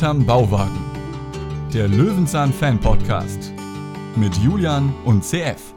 Hinterm 0.00 0.24
Bauwagen. 0.24 0.80
Der 1.74 1.86
Löwenzahn 1.86 2.54
Fan 2.54 2.80
Podcast 2.80 3.52
mit 4.16 4.34
Julian 4.38 4.94
und 5.04 5.22
CF. 5.22 5.74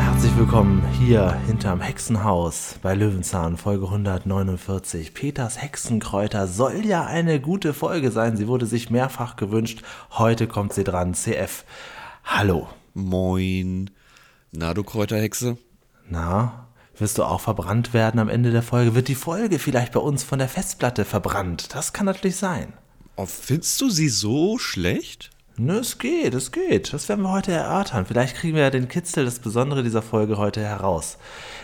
Herzlich 0.00 0.36
willkommen 0.36 0.84
hier 0.98 1.34
hinterm 1.46 1.80
Hexenhaus 1.80 2.80
bei 2.82 2.96
Löwenzahn, 2.96 3.58
Folge 3.58 3.84
149. 3.84 5.14
Peters 5.14 5.62
Hexenkräuter 5.62 6.48
soll 6.48 6.84
ja 6.84 7.06
eine 7.06 7.38
gute 7.38 7.74
Folge 7.74 8.10
sein. 8.10 8.36
Sie 8.36 8.48
wurde 8.48 8.66
sich 8.66 8.90
mehrfach 8.90 9.36
gewünscht. 9.36 9.84
Heute 10.10 10.48
kommt 10.48 10.72
sie 10.72 10.82
dran. 10.82 11.14
CF, 11.14 11.64
hallo. 12.24 12.66
Moin. 12.92 13.88
Na, 14.50 14.74
du 14.74 14.82
Kräuterhexe? 14.82 15.58
Na, 16.10 16.61
wirst 17.02 17.18
du 17.18 17.24
auch 17.24 17.40
verbrannt 17.40 17.92
werden 17.92 18.18
am 18.18 18.30
Ende 18.30 18.50
der 18.52 18.62
Folge? 18.62 18.94
Wird 18.94 19.08
die 19.08 19.14
Folge 19.14 19.58
vielleicht 19.58 19.92
bei 19.92 20.00
uns 20.00 20.22
von 20.22 20.38
der 20.38 20.48
Festplatte 20.48 21.04
verbrannt? 21.04 21.74
Das 21.74 21.92
kann 21.92 22.06
natürlich 22.06 22.36
sein. 22.36 22.72
Oh, 23.16 23.26
findest 23.26 23.78
du 23.80 23.90
sie 23.90 24.08
so 24.08 24.56
schlecht? 24.56 25.30
Nö, 25.58 25.80
es 25.80 25.98
geht, 25.98 26.32
es 26.32 26.50
geht. 26.50 26.94
Das 26.94 27.10
werden 27.10 27.22
wir 27.22 27.30
heute 27.30 27.52
erörtern. 27.52 28.06
Vielleicht 28.06 28.36
kriegen 28.36 28.56
wir 28.56 28.62
ja 28.62 28.70
den 28.70 28.88
Kitzel, 28.88 29.26
das 29.26 29.38
Besondere 29.38 29.82
dieser 29.82 30.00
Folge 30.00 30.38
heute 30.38 30.62
heraus. 30.62 31.18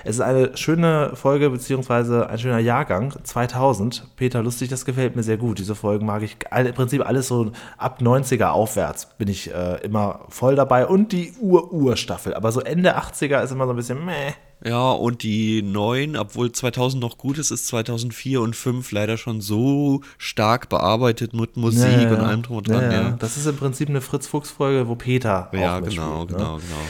Es 0.05 0.17
ist 0.17 0.21
eine 0.21 0.55
schöne 0.59 1.13
Folge, 1.15 1.49
beziehungsweise 1.49 2.29
ein 2.29 2.39
schöner 2.39 2.59
Jahrgang, 2.59 3.15
2000. 3.23 4.09
Peter, 4.17 4.43
lustig, 4.43 4.69
das 4.69 4.85
gefällt 4.85 5.17
mir 5.17 5.23
sehr 5.23 5.39
gut. 5.39 5.59
Diese 5.59 5.75
Folgen 5.75 6.05
mag 6.05 6.23
ich. 6.23 6.37
Im 6.55 6.75
Prinzip 6.75 7.07
alles 7.07 7.29
so 7.29 7.53
ab 7.79 8.01
90er 8.03 8.49
aufwärts 8.49 9.17
bin 9.17 9.29
ich 9.29 9.55
äh, 9.55 9.77
immer 9.83 10.27
voll 10.29 10.55
dabei. 10.55 10.87
Und 10.87 11.13
die 11.13 11.33
Ur-Ur-Staffel. 11.41 12.35
Aber 12.35 12.53
so 12.53 12.61
Ende 12.61 12.99
80er 12.99 13.43
ist 13.43 13.53
immer 13.53 13.65
so 13.65 13.73
ein 13.73 13.77
bisschen 13.77 14.05
meh. 14.05 14.35
Ja, 14.65 14.91
und 14.91 15.23
die 15.23 15.63
neuen, 15.63 16.17
obwohl 16.17 16.51
2000 16.51 17.01
noch 17.01 17.17
gut 17.17 17.39
ist, 17.39 17.51
ist 17.51 17.69
2004 17.69 18.41
und 18.41 18.57
5 18.57 18.91
leider 18.91 19.17
schon 19.17 19.41
so 19.41 20.01
stark 20.17 20.69
bearbeitet 20.69 21.33
mit 21.33 21.57
Musik 21.57 21.93
Ja, 21.93 22.01
ja, 22.03 22.11
und 22.11 22.21
allem 22.21 22.43
drum 22.43 22.57
und 22.59 22.69
dran. 22.69 22.91
Ja. 22.91 23.11
Das 23.19 23.37
ist 23.37 23.47
im 23.47 23.57
Prinzip 23.57 23.89
eine 23.89 24.01
Fritz-Fuchs-Folge, 24.01 24.89
wo 24.89 24.97
Peter 24.97 25.51
ja, 25.53 25.77
auch 25.77 25.81
genau, 25.83 26.25
mitspielt, 26.25 26.31
ne? 26.31 26.37
genau, 26.37 26.57
genau. 26.57 26.83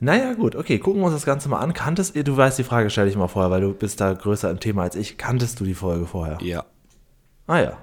Naja, 0.00 0.34
gut, 0.34 0.56
okay, 0.56 0.78
gucken 0.78 1.00
wir 1.00 1.06
uns 1.06 1.14
das 1.14 1.24
Ganze 1.24 1.48
mal 1.48 1.60
an. 1.60 1.72
Kanntest 1.74 2.16
du, 2.16 2.24
du 2.24 2.36
weißt, 2.36 2.58
die 2.58 2.64
Frage 2.64 2.90
stelle 2.90 3.08
ich 3.08 3.16
mal 3.16 3.28
vorher, 3.28 3.52
weil 3.52 3.60
du 3.60 3.72
bist 3.72 4.00
da 4.00 4.12
größer 4.12 4.50
im 4.50 4.58
Thema 4.58 4.82
als 4.82 4.96
ich. 4.96 5.16
Kanntest 5.16 5.60
du 5.60 5.64
die 5.64 5.74
Folge 5.74 6.06
vorher? 6.06 6.38
Ja. 6.42 6.64
Ah 7.46 7.60
ja. 7.60 7.78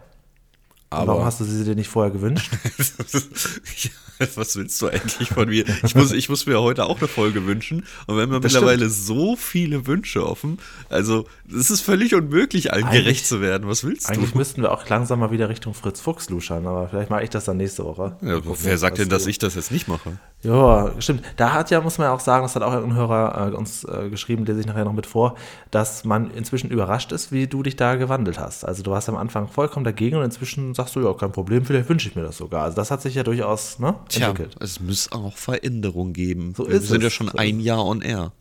Warum 0.92 1.23
hast 1.23 1.40
du 1.40 1.44
sie 1.45 1.64
dir 1.64 1.76
nicht 1.76 1.88
vorher 1.90 2.12
gewünscht? 2.12 2.50
Was 4.36 4.56
willst 4.58 4.82
du 4.82 4.88
eigentlich 4.88 5.30
von 5.30 5.48
mir? 5.48 5.64
Ich 5.84 5.95
muss, 5.95 6.12
ich 6.12 6.28
muss 6.28 6.45
mir 6.45 6.59
heute 6.59 6.86
auch 6.86 6.98
eine 7.00 7.08
Folge 7.08 7.45
wünschen. 7.45 7.86
Und 8.06 8.18
wenn 8.18 8.30
wir 8.30 8.40
Das 8.42 8.52
mittlerweile 8.52 8.90
so 8.90 9.38
viele 9.38 9.88
Wünsche 9.88 10.26
offen, 10.28 10.58
also 10.90 11.26
es 11.50 11.70
ist 11.72 11.82
völlig 11.82 12.14
unmöglich, 12.16 12.73
allen 12.73 12.84
Eigentlich- 12.86 13.04
gerecht 13.04 13.28
zu 13.28 13.40
werden. 13.40 13.70
Was 13.70 13.86
willst 13.86 14.10
Eigentlich 14.10 14.32
du? 14.32 14.38
müssten 14.38 14.62
wir 14.62 14.72
auch 14.73 14.88
langsam 14.90 15.20
mal 15.20 15.32
wieder 15.32 15.48
Richtung 15.48 15.73
Fritz 15.73 16.02
Fuchs 16.02 16.30
luschern, 16.30 16.67
aber 16.67 16.90
vielleicht 16.90 17.10
mache 17.10 17.23
ich 17.23 17.30
das 17.30 17.45
dann 17.45 17.56
nächste 17.58 17.86
Woche. 17.86 18.17
Ja, 18.22 18.42
wer 18.44 18.78
sagt 18.78 18.98
denn, 18.98 19.08
dass 19.10 19.26
ich 19.26 19.38
das 19.38 19.56
jetzt 19.56 19.72
nicht 19.72 19.88
mache? 19.88 20.17
Ja, 20.42 20.94
stimmt. 21.00 21.23
Da 21.36 21.52
hat 21.52 21.70
ja, 21.70 21.82
muss 21.82 21.98
man 21.98 22.06
ja 22.08 22.14
auch 22.14 22.22
sagen, 22.22 22.44
das 22.44 22.56
hat 22.56 22.64
auch 22.64 22.72
ein 22.72 22.95
Hörer 22.95 23.52
äh, 23.52 23.56
uns 23.56 23.84
äh, 23.84 24.09
geschrieben, 24.09 24.45
lese 24.45 24.62
ich 24.62 24.66
nachher 24.66 24.86
noch 24.86 24.94
mit 24.94 25.06
vor, 25.06 25.36
dass 25.70 26.06
man 26.06 26.32
inzwischen 26.32 26.70
überrascht 26.70 27.12
ist, 27.12 27.34
wie 27.34 27.48
du 27.48 27.62
dich 27.62 27.76
da 27.76 27.95
gewandelt 27.95 28.40
hast. 28.40 28.64
Also 28.64 28.82
du 28.82 28.92
warst 28.92 29.10
am 29.10 29.17
Anfang 29.17 29.50
vollkommen 29.50 29.84
dagegen 29.84 30.16
und 30.16 30.23
inzwischen 30.23 30.73
sagst 30.73 30.95
du, 30.95 31.02
ja, 31.02 31.14
kein 31.14 31.34
Problem, 31.34 31.66
vielleicht 31.66 31.90
wünsche 31.90 32.08
ich 32.08 32.16
mir 32.16 32.23
das 32.23 32.38
sogar. 32.38 32.64
Also 32.64 32.78
das 32.78 32.90
hat 32.90 33.02
sich 33.02 33.16
ja 33.16 33.23
durchaus 33.23 33.80
ne, 33.80 33.95
Tja, 34.08 34.30
entwickelt. 34.30 34.56
es 34.62 34.80
muss 34.80 35.12
auch 35.12 35.36
Veränderungen 35.36 36.14
geben. 36.14 36.54
So 36.56 36.67
wir 36.67 36.76
ist 36.76 36.88
sind 36.88 37.02
ja 37.02 37.08
es, 37.08 37.14
schon 37.14 37.28
so 37.28 37.38
ein 37.38 37.60
Jahr 37.60 37.86
on 37.86 38.02
air. 38.02 38.32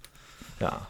Ja. 0.61 0.87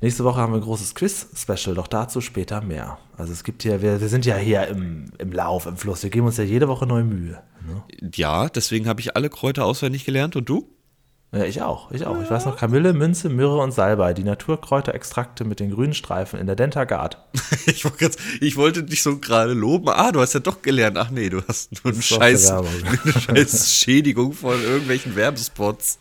Nächste 0.00 0.22
Woche 0.22 0.40
haben 0.40 0.52
wir 0.52 0.58
ein 0.58 0.64
großes 0.64 0.94
Quiz-Special, 0.94 1.74
doch 1.74 1.88
dazu 1.88 2.20
später 2.20 2.60
mehr. 2.60 2.98
Also 3.16 3.32
es 3.32 3.42
gibt 3.42 3.64
hier, 3.64 3.82
wir, 3.82 4.00
wir 4.00 4.08
sind 4.08 4.24
ja 4.26 4.36
hier 4.36 4.68
im, 4.68 5.06
im 5.18 5.32
Lauf, 5.32 5.66
im 5.66 5.76
Fluss. 5.76 6.04
Wir 6.04 6.10
geben 6.10 6.26
uns 6.26 6.36
ja 6.36 6.44
jede 6.44 6.68
Woche 6.68 6.86
neue 6.86 7.02
Mühe. 7.02 7.42
Ne? 7.66 8.10
Ja, 8.14 8.48
deswegen 8.48 8.86
habe 8.86 9.00
ich 9.00 9.16
alle 9.16 9.28
Kräuter 9.28 9.64
auswendig 9.64 10.04
gelernt 10.04 10.36
und 10.36 10.48
du? 10.48 10.68
Ja, 11.30 11.44
ich 11.44 11.60
auch, 11.60 11.90
ich 11.90 12.06
auch. 12.06 12.22
Ich 12.22 12.30
weiß 12.30 12.46
noch 12.46 12.56
Kamille, 12.56 12.94
Münze, 12.94 13.28
Myrrhe 13.28 13.58
und 13.58 13.72
Salbei, 13.72 14.14
die 14.14 14.24
Naturkräuterextrakte 14.24 15.44
mit 15.44 15.60
den 15.60 15.70
grünen 15.70 15.92
Streifen 15.92 16.40
in 16.40 16.46
der 16.46 16.56
Dentagard. 16.56 17.18
Ich, 17.66 17.84
ich 18.40 18.56
wollte 18.56 18.82
dich 18.82 19.02
so 19.02 19.18
gerade 19.18 19.52
loben. 19.52 19.88
Ah, 19.90 20.10
du 20.10 20.20
hast 20.20 20.32
ja 20.32 20.40
doch 20.40 20.62
gelernt. 20.62 20.96
Ach 20.96 21.10
nee, 21.10 21.28
du 21.28 21.42
hast 21.46 21.84
nur 21.84 21.92
einen 21.92 22.02
Scheiß, 22.02 22.50
eine 22.50 23.20
scheiß 23.20 23.74
Schädigung 23.74 24.32
von 24.32 24.62
irgendwelchen 24.62 25.16
Werbespots. 25.16 25.98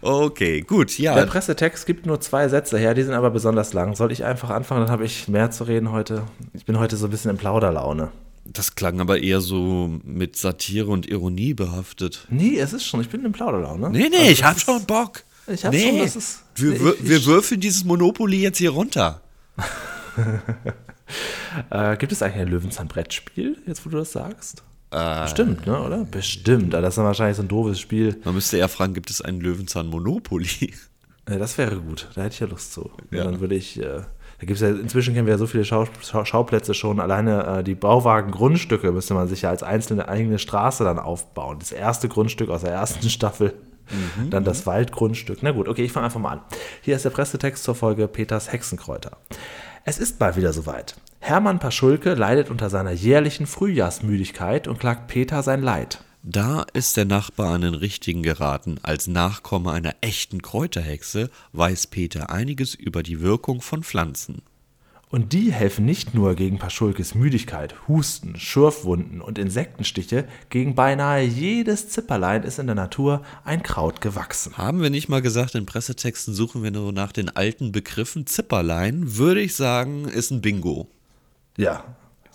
Okay, 0.00 0.62
gut, 0.62 0.98
Der 0.98 1.16
ja. 1.16 1.26
Pressetext 1.26 1.84
gibt 1.86 2.06
nur 2.06 2.20
zwei 2.20 2.48
Sätze 2.48 2.78
her, 2.78 2.94
die 2.94 3.02
sind 3.02 3.12
aber 3.12 3.30
besonders 3.30 3.74
lang. 3.74 3.96
Soll 3.96 4.12
ich 4.12 4.24
einfach 4.24 4.48
anfangen, 4.50 4.82
dann 4.82 4.90
habe 4.90 5.04
ich 5.04 5.28
mehr 5.28 5.50
zu 5.50 5.64
reden 5.64 5.92
heute. 5.92 6.22
Ich 6.54 6.64
bin 6.64 6.78
heute 6.78 6.96
so 6.96 7.06
ein 7.06 7.10
bisschen 7.10 7.30
in 7.30 7.36
Plauderlaune. 7.36 8.10
Das 8.52 8.74
klang 8.74 9.00
aber 9.00 9.20
eher 9.22 9.40
so 9.40 10.00
mit 10.04 10.36
Satire 10.36 10.86
und 10.88 11.06
Ironie 11.08 11.54
behaftet. 11.54 12.26
Nee, 12.30 12.58
es 12.58 12.72
ist 12.72 12.84
schon, 12.84 13.00
ich 13.00 13.08
bin 13.08 13.24
in 13.24 13.30
Plauderlaune. 13.32 13.90
Nee, 13.90 14.08
nee, 14.10 14.16
Also 14.18 14.30
ich 14.32 14.42
hab 14.44 14.58
schon 14.58 14.84
Bock. 14.86 15.22
Ich 15.46 15.64
hab 15.64 15.72
nee, 15.72 15.88
schon, 15.88 15.98
das 16.00 16.16
ist- 16.16 16.42
Wir, 16.56 16.72
ich- 16.74 17.08
wir, 17.08 17.24
würfeln 17.26 17.60
dieses 17.60 17.84
Monopoly 17.84 18.40
jetzt 18.42 18.58
hier 18.58 18.70
runter. 18.70 19.20
Äh, 21.70 21.96
gibt 21.96 22.12
es 22.12 22.22
eigentlich 22.22 22.42
ein 22.42 22.48
Löwenzahn-Brettspiel, 22.48 23.58
jetzt 23.66 23.84
wo 23.84 23.90
du 23.90 23.98
das 23.98 24.12
sagst? 24.12 24.62
Äh, 24.92 25.22
Bestimmt, 25.22 25.66
ne, 25.66 25.80
oder? 25.82 26.04
Bestimmt. 26.04 26.72
Aber 26.72 26.82
Das 26.82 26.92
ist 26.92 26.98
dann 26.98 27.04
wahrscheinlich 27.04 27.36
so 27.36 27.42
ein 27.42 27.48
doofes 27.48 27.80
Spiel. 27.80 28.20
Man 28.24 28.34
müsste 28.34 28.58
eher 28.58 28.68
fragen, 28.68 28.94
gibt 28.94 29.10
es 29.10 29.20
einen 29.20 29.40
Löwenzahn 29.40 29.88
Monopoly? 29.88 30.72
Äh, 31.26 31.38
Das 31.38 31.58
wäre 31.58 31.76
gut. 31.80 32.08
Da 32.14 32.22
hätte 32.22 32.34
ich 32.34 32.40
ja 32.40 32.46
Lust 32.46 32.72
zu. 32.72 32.90
Ja. 33.10 33.24
Dann 33.24 33.40
würde 33.40 33.56
ich. 33.56 33.78
Äh, 33.80 34.02
da 34.40 34.46
gibt 34.46 34.56
es 34.56 34.62
ja, 34.62 34.70
inzwischen 34.70 35.12
kennen 35.12 35.26
wir 35.26 35.34
ja 35.34 35.38
so 35.38 35.46
viele 35.46 35.66
Schau, 35.66 35.86
Schau, 36.02 36.24
Schauplätze 36.24 36.72
schon. 36.72 36.98
Alleine 36.98 37.58
äh, 37.58 37.62
die 37.62 37.74
Bauwagen-Grundstücke 37.74 38.90
müsste 38.90 39.12
man 39.12 39.28
sich 39.28 39.42
ja 39.42 39.50
als 39.50 39.62
einzelne 39.62 40.08
eigene 40.08 40.38
Straße 40.38 40.82
dann 40.82 40.98
aufbauen. 40.98 41.58
Das 41.58 41.72
erste 41.72 42.08
Grundstück 42.08 42.48
aus 42.48 42.62
der 42.62 42.72
ersten 42.72 43.08
Staffel. 43.10 43.54
Dann 44.30 44.44
das 44.44 44.66
Waldgrundstück. 44.66 45.40
Na 45.42 45.50
gut, 45.50 45.66
okay, 45.66 45.82
ich 45.82 45.90
fange 45.90 46.06
einfach 46.06 46.20
mal 46.20 46.34
an. 46.34 46.40
Hier 46.80 46.94
ist 46.94 47.04
der 47.04 47.10
Pressetext 47.10 47.64
zur 47.64 47.74
Folge 47.74 48.06
Peters 48.06 48.52
Hexenkräuter. 48.52 49.16
Es 49.84 49.98
ist 49.98 50.20
mal 50.20 50.36
wieder 50.36 50.52
soweit. 50.52 50.94
Hermann 51.18 51.58
Paschulke 51.58 52.14
leidet 52.14 52.50
unter 52.50 52.70
seiner 52.70 52.92
jährlichen 52.92 53.46
Frühjahrsmüdigkeit 53.46 54.68
und 54.68 54.78
klagt 54.78 55.08
Peter 55.08 55.42
sein 55.42 55.60
Leid. 55.60 55.98
Da 56.22 56.66
ist 56.74 56.98
der 56.98 57.06
Nachbar 57.06 57.54
an 57.54 57.62
den 57.62 57.74
Richtigen 57.74 58.22
geraten. 58.22 58.78
Als 58.82 59.06
Nachkomme 59.06 59.72
einer 59.72 59.94
echten 60.02 60.42
Kräuterhexe 60.42 61.30
weiß 61.52 61.86
Peter 61.86 62.30
einiges 62.30 62.74
über 62.74 63.02
die 63.02 63.20
Wirkung 63.20 63.62
von 63.62 63.82
Pflanzen. 63.82 64.42
Und 65.08 65.32
die 65.32 65.52
helfen 65.52 65.86
nicht 65.86 66.14
nur 66.14 66.36
gegen 66.36 66.58
Paschulkes 66.58 67.16
Müdigkeit, 67.16 67.74
Husten, 67.88 68.36
Schürfwunden 68.36 69.20
und 69.20 69.38
Insektenstiche, 69.38 70.28
gegen 70.50 70.76
beinahe 70.76 71.24
jedes 71.24 71.88
Zipperlein 71.88 72.44
ist 72.44 72.60
in 72.60 72.66
der 72.66 72.76
Natur 72.76 73.22
ein 73.42 73.64
Kraut 73.64 74.00
gewachsen. 74.00 74.56
Haben 74.56 74.82
wir 74.82 74.90
nicht 74.90 75.08
mal 75.08 75.22
gesagt, 75.22 75.56
in 75.56 75.66
Pressetexten 75.66 76.32
suchen 76.32 76.62
wir 76.62 76.70
nur 76.70 76.92
nach 76.92 77.10
den 77.10 77.28
alten 77.34 77.72
Begriffen 77.72 78.26
Zipperlein? 78.26 79.16
Würde 79.16 79.40
ich 79.40 79.56
sagen, 79.56 80.04
ist 80.04 80.30
ein 80.30 80.42
Bingo. 80.42 80.86
Ja. 81.56 81.82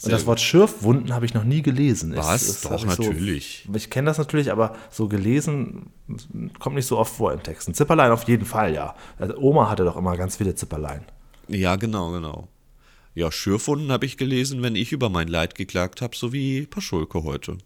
Und 0.04 0.12
das. 0.12 0.26
Wort 0.26 0.42
Schürfwunden 0.42 1.14
habe 1.14 1.26
ich 1.26 1.34
noch 1.34 1.44
nie 1.46 1.62
gelesen. 1.62 2.12
Es- 2.14 2.18
Was? 2.20 2.42
es 2.48 2.62
Doch, 2.62 2.72
hab 2.72 2.80
ich 2.80 2.86
natürlich. 2.86 3.64
So, 3.68 3.76
ich 3.76 3.90
kenne 3.90 4.08
das 4.08 4.18
natürlich, 4.18 4.52
aber 4.52 4.76
so 4.92 5.08
gelesen 5.08 5.88
kommt 6.60 6.76
nicht 6.76 6.86
so 6.86 6.98
oft 6.98 7.16
vor 7.16 7.32
in 7.34 7.42
Texten. 7.42 7.74
Zipperlein 7.74 8.12
auf 8.12 8.24
jeden 8.28 8.46
Fall, 8.46 8.74
ja. 8.74 8.96
Also 9.18 9.38
Oma 9.38 9.70
hatte 9.70 9.84
doch 9.86 9.96
immer 9.98 10.18
ganz 10.18 10.36
viele 10.36 10.54
Zipperlein. 10.56 11.06
Ja, 11.48 11.76
genau, 11.78 12.12
genau. 12.12 12.48
Ja, 13.14 13.32
Schürfwunden 13.32 13.92
habe 13.92 14.06
ich 14.06 14.18
gelesen, 14.18 14.62
wenn 14.62 14.76
ich 14.76 14.92
über 14.92 15.10
mein 15.10 15.30
Leid 15.30 15.56
geklagt 15.56 16.02
habe, 16.02 16.16
so 16.16 16.34
wie 16.34 16.66
Paschulke 16.66 17.24
heute. 17.24 17.58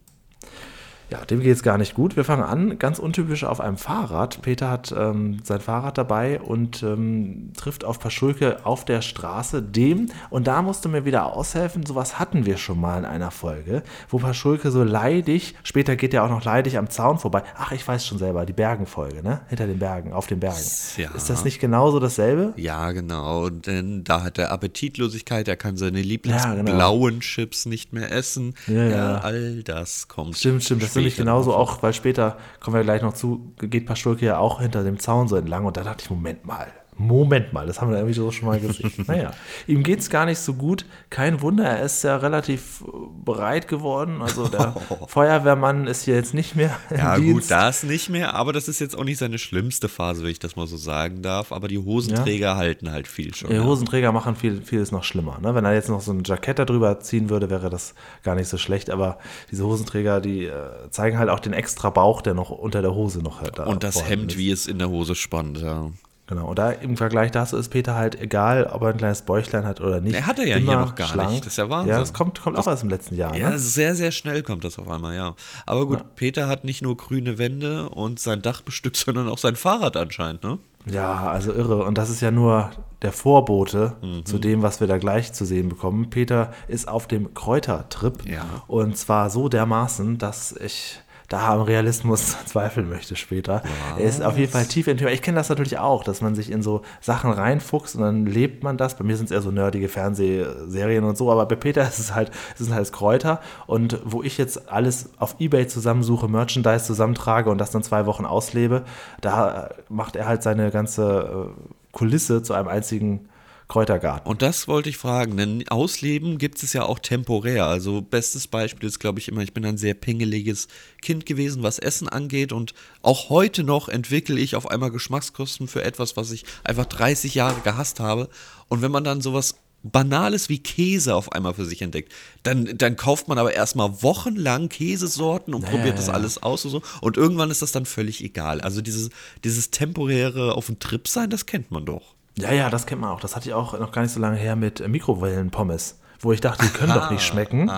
Ja, 1.12 1.26
dem 1.26 1.40
geht 1.40 1.56
es 1.56 1.64
gar 1.64 1.78
nicht 1.78 1.96
gut. 1.96 2.16
Wir 2.16 2.24
fangen 2.24 2.44
an, 2.44 2.78
ganz 2.78 3.00
untypisch 3.00 3.44
auf 3.44 3.60
einem 3.60 3.78
Fahrrad. 3.78 4.42
Peter 4.44 4.70
hat 4.70 4.94
ähm, 4.96 5.40
sein 5.44 5.60
Fahrrad 5.60 5.98
dabei 5.98 6.40
und 6.40 6.84
ähm, 6.84 7.52
trifft 7.58 7.84
auf 7.84 8.00
Paschulke 8.00 8.64
auf 8.66 8.86
der 8.86 9.02
Straße. 9.02 9.64
Dem, 9.64 10.10
und 10.30 10.46
da 10.48 10.62
musste 10.62 10.88
mir 10.88 11.06
wieder 11.06 11.34
aushelfen, 11.34 11.86
sowas 11.86 12.20
hatten 12.20 12.46
wir 12.46 12.58
schon 12.58 12.80
mal 12.80 13.00
in 13.00 13.06
einer 13.06 13.32
Folge, 13.32 13.82
wo 14.08 14.20
Paschulke 14.20 14.70
so 14.70 14.84
leidig, 14.84 15.56
später 15.64 15.96
geht 15.96 16.14
er 16.14 16.24
auch 16.24 16.30
noch 16.30 16.44
leidig 16.44 16.78
am 16.78 16.90
Zaun 16.90 17.18
vorbei. 17.18 17.44
Ach, 17.58 17.72
ich 17.72 17.88
weiß 17.88 18.06
schon 18.06 18.20
selber, 18.20 18.46
die 18.46 18.54
Bergenfolge, 18.54 19.24
ne? 19.24 19.42
Hinter 19.50 19.66
den 19.66 19.80
Bergen, 19.80 20.14
auf 20.14 20.28
den 20.28 20.40
Bergen. 20.40 20.60
Ja. 20.98 21.10
Ist 21.16 21.30
das 21.30 21.44
nicht 21.44 21.60
genauso 21.60 22.00
dasselbe? 22.00 22.54
Ja, 22.56 22.92
genau, 22.92 23.50
denn 23.50 24.04
da 24.04 24.24
hat 24.24 24.38
er 24.38 24.52
Appetitlosigkeit, 24.52 25.48
er 25.48 25.56
kann 25.58 25.76
seine 25.76 26.00
Ja, 26.00 26.04
genau. 26.04 26.10
lieblingsblauen 26.10 27.20
Chips 27.22 27.66
nicht 27.66 27.94
mehr 27.94 28.12
essen. 28.12 28.54
Ja, 28.68 28.84
ja. 28.84 29.18
all 29.20 29.64
das 29.64 30.08
kommt. 30.08 30.38
Stimmt, 30.38 30.64
stimmt. 30.64 30.84
Das 30.84 30.99
später 31.06 31.18
genauso 31.18 31.56
auch, 31.56 31.82
weil 31.84 31.94
später, 31.94 32.38
kommen 32.60 32.76
wir 32.76 32.84
gleich 32.84 33.02
noch 33.02 33.14
zu, 33.14 33.54
geht 33.60 33.86
Paschulke 33.86 34.26
ja 34.26 34.38
auch 34.38 34.62
hinter 34.62 34.84
dem 34.84 35.00
Zaun 35.00 35.28
so 35.28 35.36
entlang 35.36 35.66
und 35.66 35.78
da 35.78 35.84
dachte 35.84 36.04
ich, 36.04 36.10
Moment 36.10 36.46
mal, 36.46 36.68
Moment 37.00 37.54
mal, 37.54 37.66
das 37.66 37.80
haben 37.80 37.92
wir 37.92 37.98
irgendwie 37.98 38.14
so 38.14 38.30
schon 38.30 38.50
mal 38.50 38.60
gesehen. 38.60 38.92
naja, 39.08 39.32
ihm 39.68 39.84
geht 39.84 40.00
es 40.00 40.10
gar 40.10 40.26
nicht 40.26 40.40
so 40.40 40.54
gut. 40.54 40.86
Kein 41.10 41.42
Wunder, 41.42 41.64
er 41.64 41.86
ist 41.86 42.04
ja 42.04 42.18
relativ 42.18 42.84
äh, 42.86 42.92
bereit 43.24 43.70
geworden. 43.70 44.22
Also 44.22 44.50
der 44.50 44.76
Feuerwehrmann 45.08 45.88
ist 45.88 46.04
hier 46.04 46.16
jetzt 46.16 46.34
nicht 46.34 46.58
mehr. 46.58 46.78
Ja, 46.90 47.16
Dienst. 47.16 47.34
gut, 47.34 47.52
das 47.52 47.84
nicht 47.84 48.10
mehr, 48.10 48.36
aber 48.36 48.52
das 48.52 48.68
ist 48.68 48.80
jetzt 48.80 48.98
auch 48.98 49.06
nicht 49.06 49.18
seine 49.18 49.38
schlimmste 49.38 49.88
Phase, 49.88 50.24
wenn 50.24 50.32
ich 50.32 50.40
das 50.40 50.58
mal 50.58 50.68
so 50.68 50.76
sagen 50.76 51.22
darf. 51.22 51.54
Aber 51.54 51.70
die 51.70 51.78
Hosenträger 51.78 52.58
halten 52.58 52.92
halt 52.92 53.08
viel 53.08 53.34
schon. 53.34 53.50
Die 53.50 53.56
ja. 53.56 53.64
Hosenträger 53.64 54.12
machen 54.12 54.36
viel, 54.36 54.62
vieles 54.62 54.92
noch 54.92 55.06
schlimmer. 55.06 55.40
Ne? 55.42 55.56
Wenn 55.56 55.64
er 55.64 55.74
jetzt 55.74 55.88
noch 55.88 56.02
so 56.02 56.12
ein 56.12 56.24
Jackett 56.26 56.60
darüber 56.60 57.00
ziehen 57.00 57.30
würde, 57.30 57.50
wäre 57.50 57.70
das 57.70 57.94
gar 58.24 58.36
nicht 58.36 58.50
so 58.50 58.58
schlecht. 58.58 58.90
Aber 58.90 59.20
diese 59.52 59.66
Hosenträger, 59.66 60.20
die 60.20 60.48
äh, 60.48 60.54
zeigen 60.90 61.18
halt 61.18 61.30
auch 61.30 61.40
den 61.40 61.54
extra 61.54 61.92
Bauch, 61.92 62.22
der 62.22 62.34
noch 62.34 62.50
unter 62.50 62.82
der 62.82 62.94
Hose 62.94 63.20
noch 63.20 63.42
da 63.42 63.64
Und 63.64 63.86
das 63.86 64.10
Hemd, 64.10 64.34
ist. 64.34 64.38
wie 64.38 64.52
es 64.52 64.68
in 64.68 64.80
der 64.80 64.90
Hose 64.90 65.16
spannt, 65.16 65.60
ja. 65.60 65.92
Genau. 66.30 66.46
Und 66.50 66.60
da 66.60 66.70
im 66.70 66.96
Vergleich 66.96 67.32
dazu 67.32 67.58
ist 67.58 67.70
Peter 67.70 67.96
halt 67.96 68.22
egal, 68.22 68.66
ob 68.72 68.84
er 68.84 68.90
ein 68.90 68.98
kleines 68.98 69.24
Bäuchlein 69.24 69.66
hat 69.66 69.82
oder 69.82 70.00
nicht. 70.00 70.14
Er 70.14 70.28
hat 70.28 70.38
er 70.38 70.46
ja 70.46 70.58
hier 70.58 70.78
noch 70.78 70.94
gar 70.94 71.16
nicht. 71.32 71.40
Das 71.44 71.54
ist 71.54 71.58
ja 71.58 71.68
Wahnsinn. 71.72 71.90
Ja, 71.90 72.00
das 72.00 72.14
kommt, 72.14 72.40
kommt 72.40 72.56
auch 72.56 72.68
erst 72.68 72.84
im 72.84 72.90
letzten 72.90 73.16
Jahr. 73.16 73.36
Ja, 73.36 73.50
ne? 73.50 73.58
sehr, 73.58 73.96
sehr 73.96 74.12
schnell 74.12 74.44
kommt 74.44 74.64
das 74.64 74.78
auf 74.78 74.88
einmal, 74.88 75.16
ja. 75.16 75.34
Aber 75.66 75.88
gut, 75.88 76.16
Peter 76.16 76.48
hat 76.48 76.66
nicht 76.66 76.84
nur 76.84 76.96
grüne 76.98 77.40
Wände 77.40 77.90
und 77.90 78.20
sein 78.20 78.44
Dach 78.44 78.62
bestückt, 78.62 78.96
sondern 79.06 79.28
auch 79.28 79.40
sein 79.40 79.56
Fahrrad 79.56 79.98
anscheinend, 79.98 80.44
ne? 80.44 80.60
Ja, 80.86 81.28
also 81.30 81.52
irre. 81.52 81.84
Und 81.84 81.98
das 81.98 82.12
ist 82.12 82.22
ja 82.22 82.30
nur 82.30 82.70
der 83.02 83.12
Vorbote 83.12 83.96
Mhm. 84.04 84.26
zu 84.26 84.38
dem, 84.38 84.62
was 84.62 84.80
wir 84.82 84.88
da 84.88 85.00
gleich 85.00 85.34
zu 85.34 85.46
sehen 85.46 85.68
bekommen. 85.68 86.12
Peter 86.12 86.54
ist 86.68 86.88
auf 86.88 87.08
dem 87.08 87.34
Kräutertrip. 87.34 88.24
Ja. 88.30 88.46
Und 88.68 88.98
zwar 88.98 89.32
so 89.32 89.50
dermaßen, 89.50 90.20
dass 90.20 90.52
ich 90.52 91.00
da 91.30 91.54
am 91.54 91.62
Realismus 91.62 92.36
zweifeln 92.46 92.90
möchte 92.90 93.16
später. 93.16 93.62
Er 93.98 94.06
ist 94.06 94.22
auf 94.22 94.38
jeden 94.38 94.52
Fall 94.52 94.66
tief 94.66 94.88
in 94.88 94.98
Thema. 94.98 95.12
Ich 95.12 95.22
kenne 95.22 95.38
das 95.38 95.50
natürlich 95.50 95.78
auch, 95.78 96.04
dass 96.04 96.22
man 96.22 96.36
sich 96.36 96.52
in 96.52 96.62
so 96.62 96.82
Sachen 97.00 97.32
reinfuchst 97.32 97.96
und 97.96 98.02
dann 98.02 98.26
lebt 98.26 98.64
man 98.64 98.78
das. 98.78 98.98
Bei 98.98 99.04
mir 99.04 99.16
sind 99.16 99.28
es 99.28 99.32
eher 99.32 99.42
so 99.42 99.52
nerdige 99.52 99.88
Fernsehserien 99.88 101.04
und 101.04 101.18
so, 101.18 101.32
aber 101.32 101.46
bei 101.46 101.56
Peter 101.56 101.84
ist 101.88 102.00
es 102.00 102.14
halt, 102.14 102.32
es 102.54 102.66
sind 102.66 102.74
halt 102.74 102.92
Kräuter. 102.92 103.40
Und 103.68 104.00
wo 104.04 104.24
ich 104.24 104.38
jetzt 104.38 104.70
alles 104.70 105.12
auf 105.20 105.36
Ebay 105.40 105.68
zusammensuche, 105.68 106.28
Merchandise 106.28 106.86
zusammentrage 106.86 107.50
und 107.50 107.60
das 107.60 107.72
dann 107.72 107.84
zwei 107.84 108.06
Wochen 108.08 108.26
auslebe, 108.26 108.84
da 109.22 109.70
macht 109.88 110.16
er 110.16 110.28
halt 110.28 110.42
seine 110.42 110.72
ganze 110.72 111.52
äh, 111.56 111.70
Kulisse 111.92 112.42
zu 112.42 112.54
einem 112.54 112.68
einzigen 112.68 113.29
Kräutergarten. 113.70 114.28
Und 114.28 114.42
das 114.42 114.68
wollte 114.68 114.90
ich 114.90 114.98
fragen, 114.98 115.38
denn 115.38 115.64
Ausleben 115.70 116.40
gibt 116.40 116.62
es 116.64 116.74
ja 116.74 116.84
auch 116.84 116.98
temporär. 116.98 117.68
Also 117.68 118.02
bestes 118.02 118.48
Beispiel 118.48 118.90
ist, 118.90 118.98
glaube 118.98 119.20
ich, 119.20 119.28
immer, 119.28 119.42
ich 119.42 119.54
bin 119.54 119.64
ein 119.64 119.78
sehr 119.78 119.94
pingeliges 119.94 120.68
Kind 121.04 121.28
gewesen, 121.28 121.62
was 121.62 121.78
Essen 121.78 122.10
angeht. 122.10 122.52
Und 122.52 122.74
auch 123.04 123.30
heute 123.30 123.64
noch 123.64 123.88
entwickle 123.88 124.40
ich 124.40 124.56
auf 124.56 124.72
einmal 124.72 124.90
Geschmackskosten 124.90 125.68
für 125.68 125.84
etwas, 125.84 126.18
was 126.18 126.32
ich 126.32 126.46
einfach 126.64 126.86
30 126.86 127.36
Jahre 127.36 127.62
gehasst 127.62 128.00
habe. 128.00 128.30
Und 128.70 128.82
wenn 128.82 128.92
man 128.92 129.04
dann 129.04 129.22
sowas 129.22 129.56
Banales 129.84 130.50
wie 130.50 130.60
Käse 130.60 131.14
auf 131.14 131.32
einmal 131.32 131.54
für 131.54 131.66
sich 131.66 131.84
entdeckt, 131.84 132.12
dann, 132.42 132.76
dann 132.76 132.96
kauft 132.96 133.28
man 133.28 133.38
aber 133.38 133.54
erstmal 133.54 134.02
wochenlang 134.02 134.70
Käsesorten 134.70 135.54
und 135.54 135.64
probiert 135.64 136.00
das 136.00 136.08
ja. 136.08 136.14
alles 136.14 136.42
aus 136.42 136.66
und 136.66 136.72
so. 136.72 136.82
Und 137.02 137.18
irgendwann 137.18 137.52
ist 137.52 137.62
das 137.62 137.72
dann 137.72 137.86
völlig 137.86 138.24
egal. 138.24 138.62
Also 138.62 138.82
dieses, 138.82 139.12
dieses 139.44 139.70
temporäre 139.70 140.56
auf 140.56 140.66
dem 140.66 140.80
Trip 140.80 141.08
sein, 141.08 141.30
das 141.30 141.46
kennt 141.46 141.70
man 141.70 141.86
doch. 141.86 142.16
Ja, 142.42 142.52
ja, 142.52 142.70
das 142.70 142.86
kennt 142.86 143.02
man 143.02 143.12
auch. 143.12 143.20
Das 143.20 143.36
hatte 143.36 143.50
ich 143.50 143.54
auch 143.54 143.78
noch 143.80 143.92
gar 143.92 144.02
nicht 144.02 144.14
so 144.14 144.20
lange 144.20 144.38
her 144.38 144.56
mit 144.56 144.80
äh, 144.80 144.88
Mikrowellenpommes, 144.88 146.00
wo 146.22 146.34
ich 146.34 146.42
dachte, 146.42 146.66
die 146.66 146.72
können 146.72 146.94
doch 146.94 147.12
nicht 147.12 147.24
schmecken. 147.24 147.70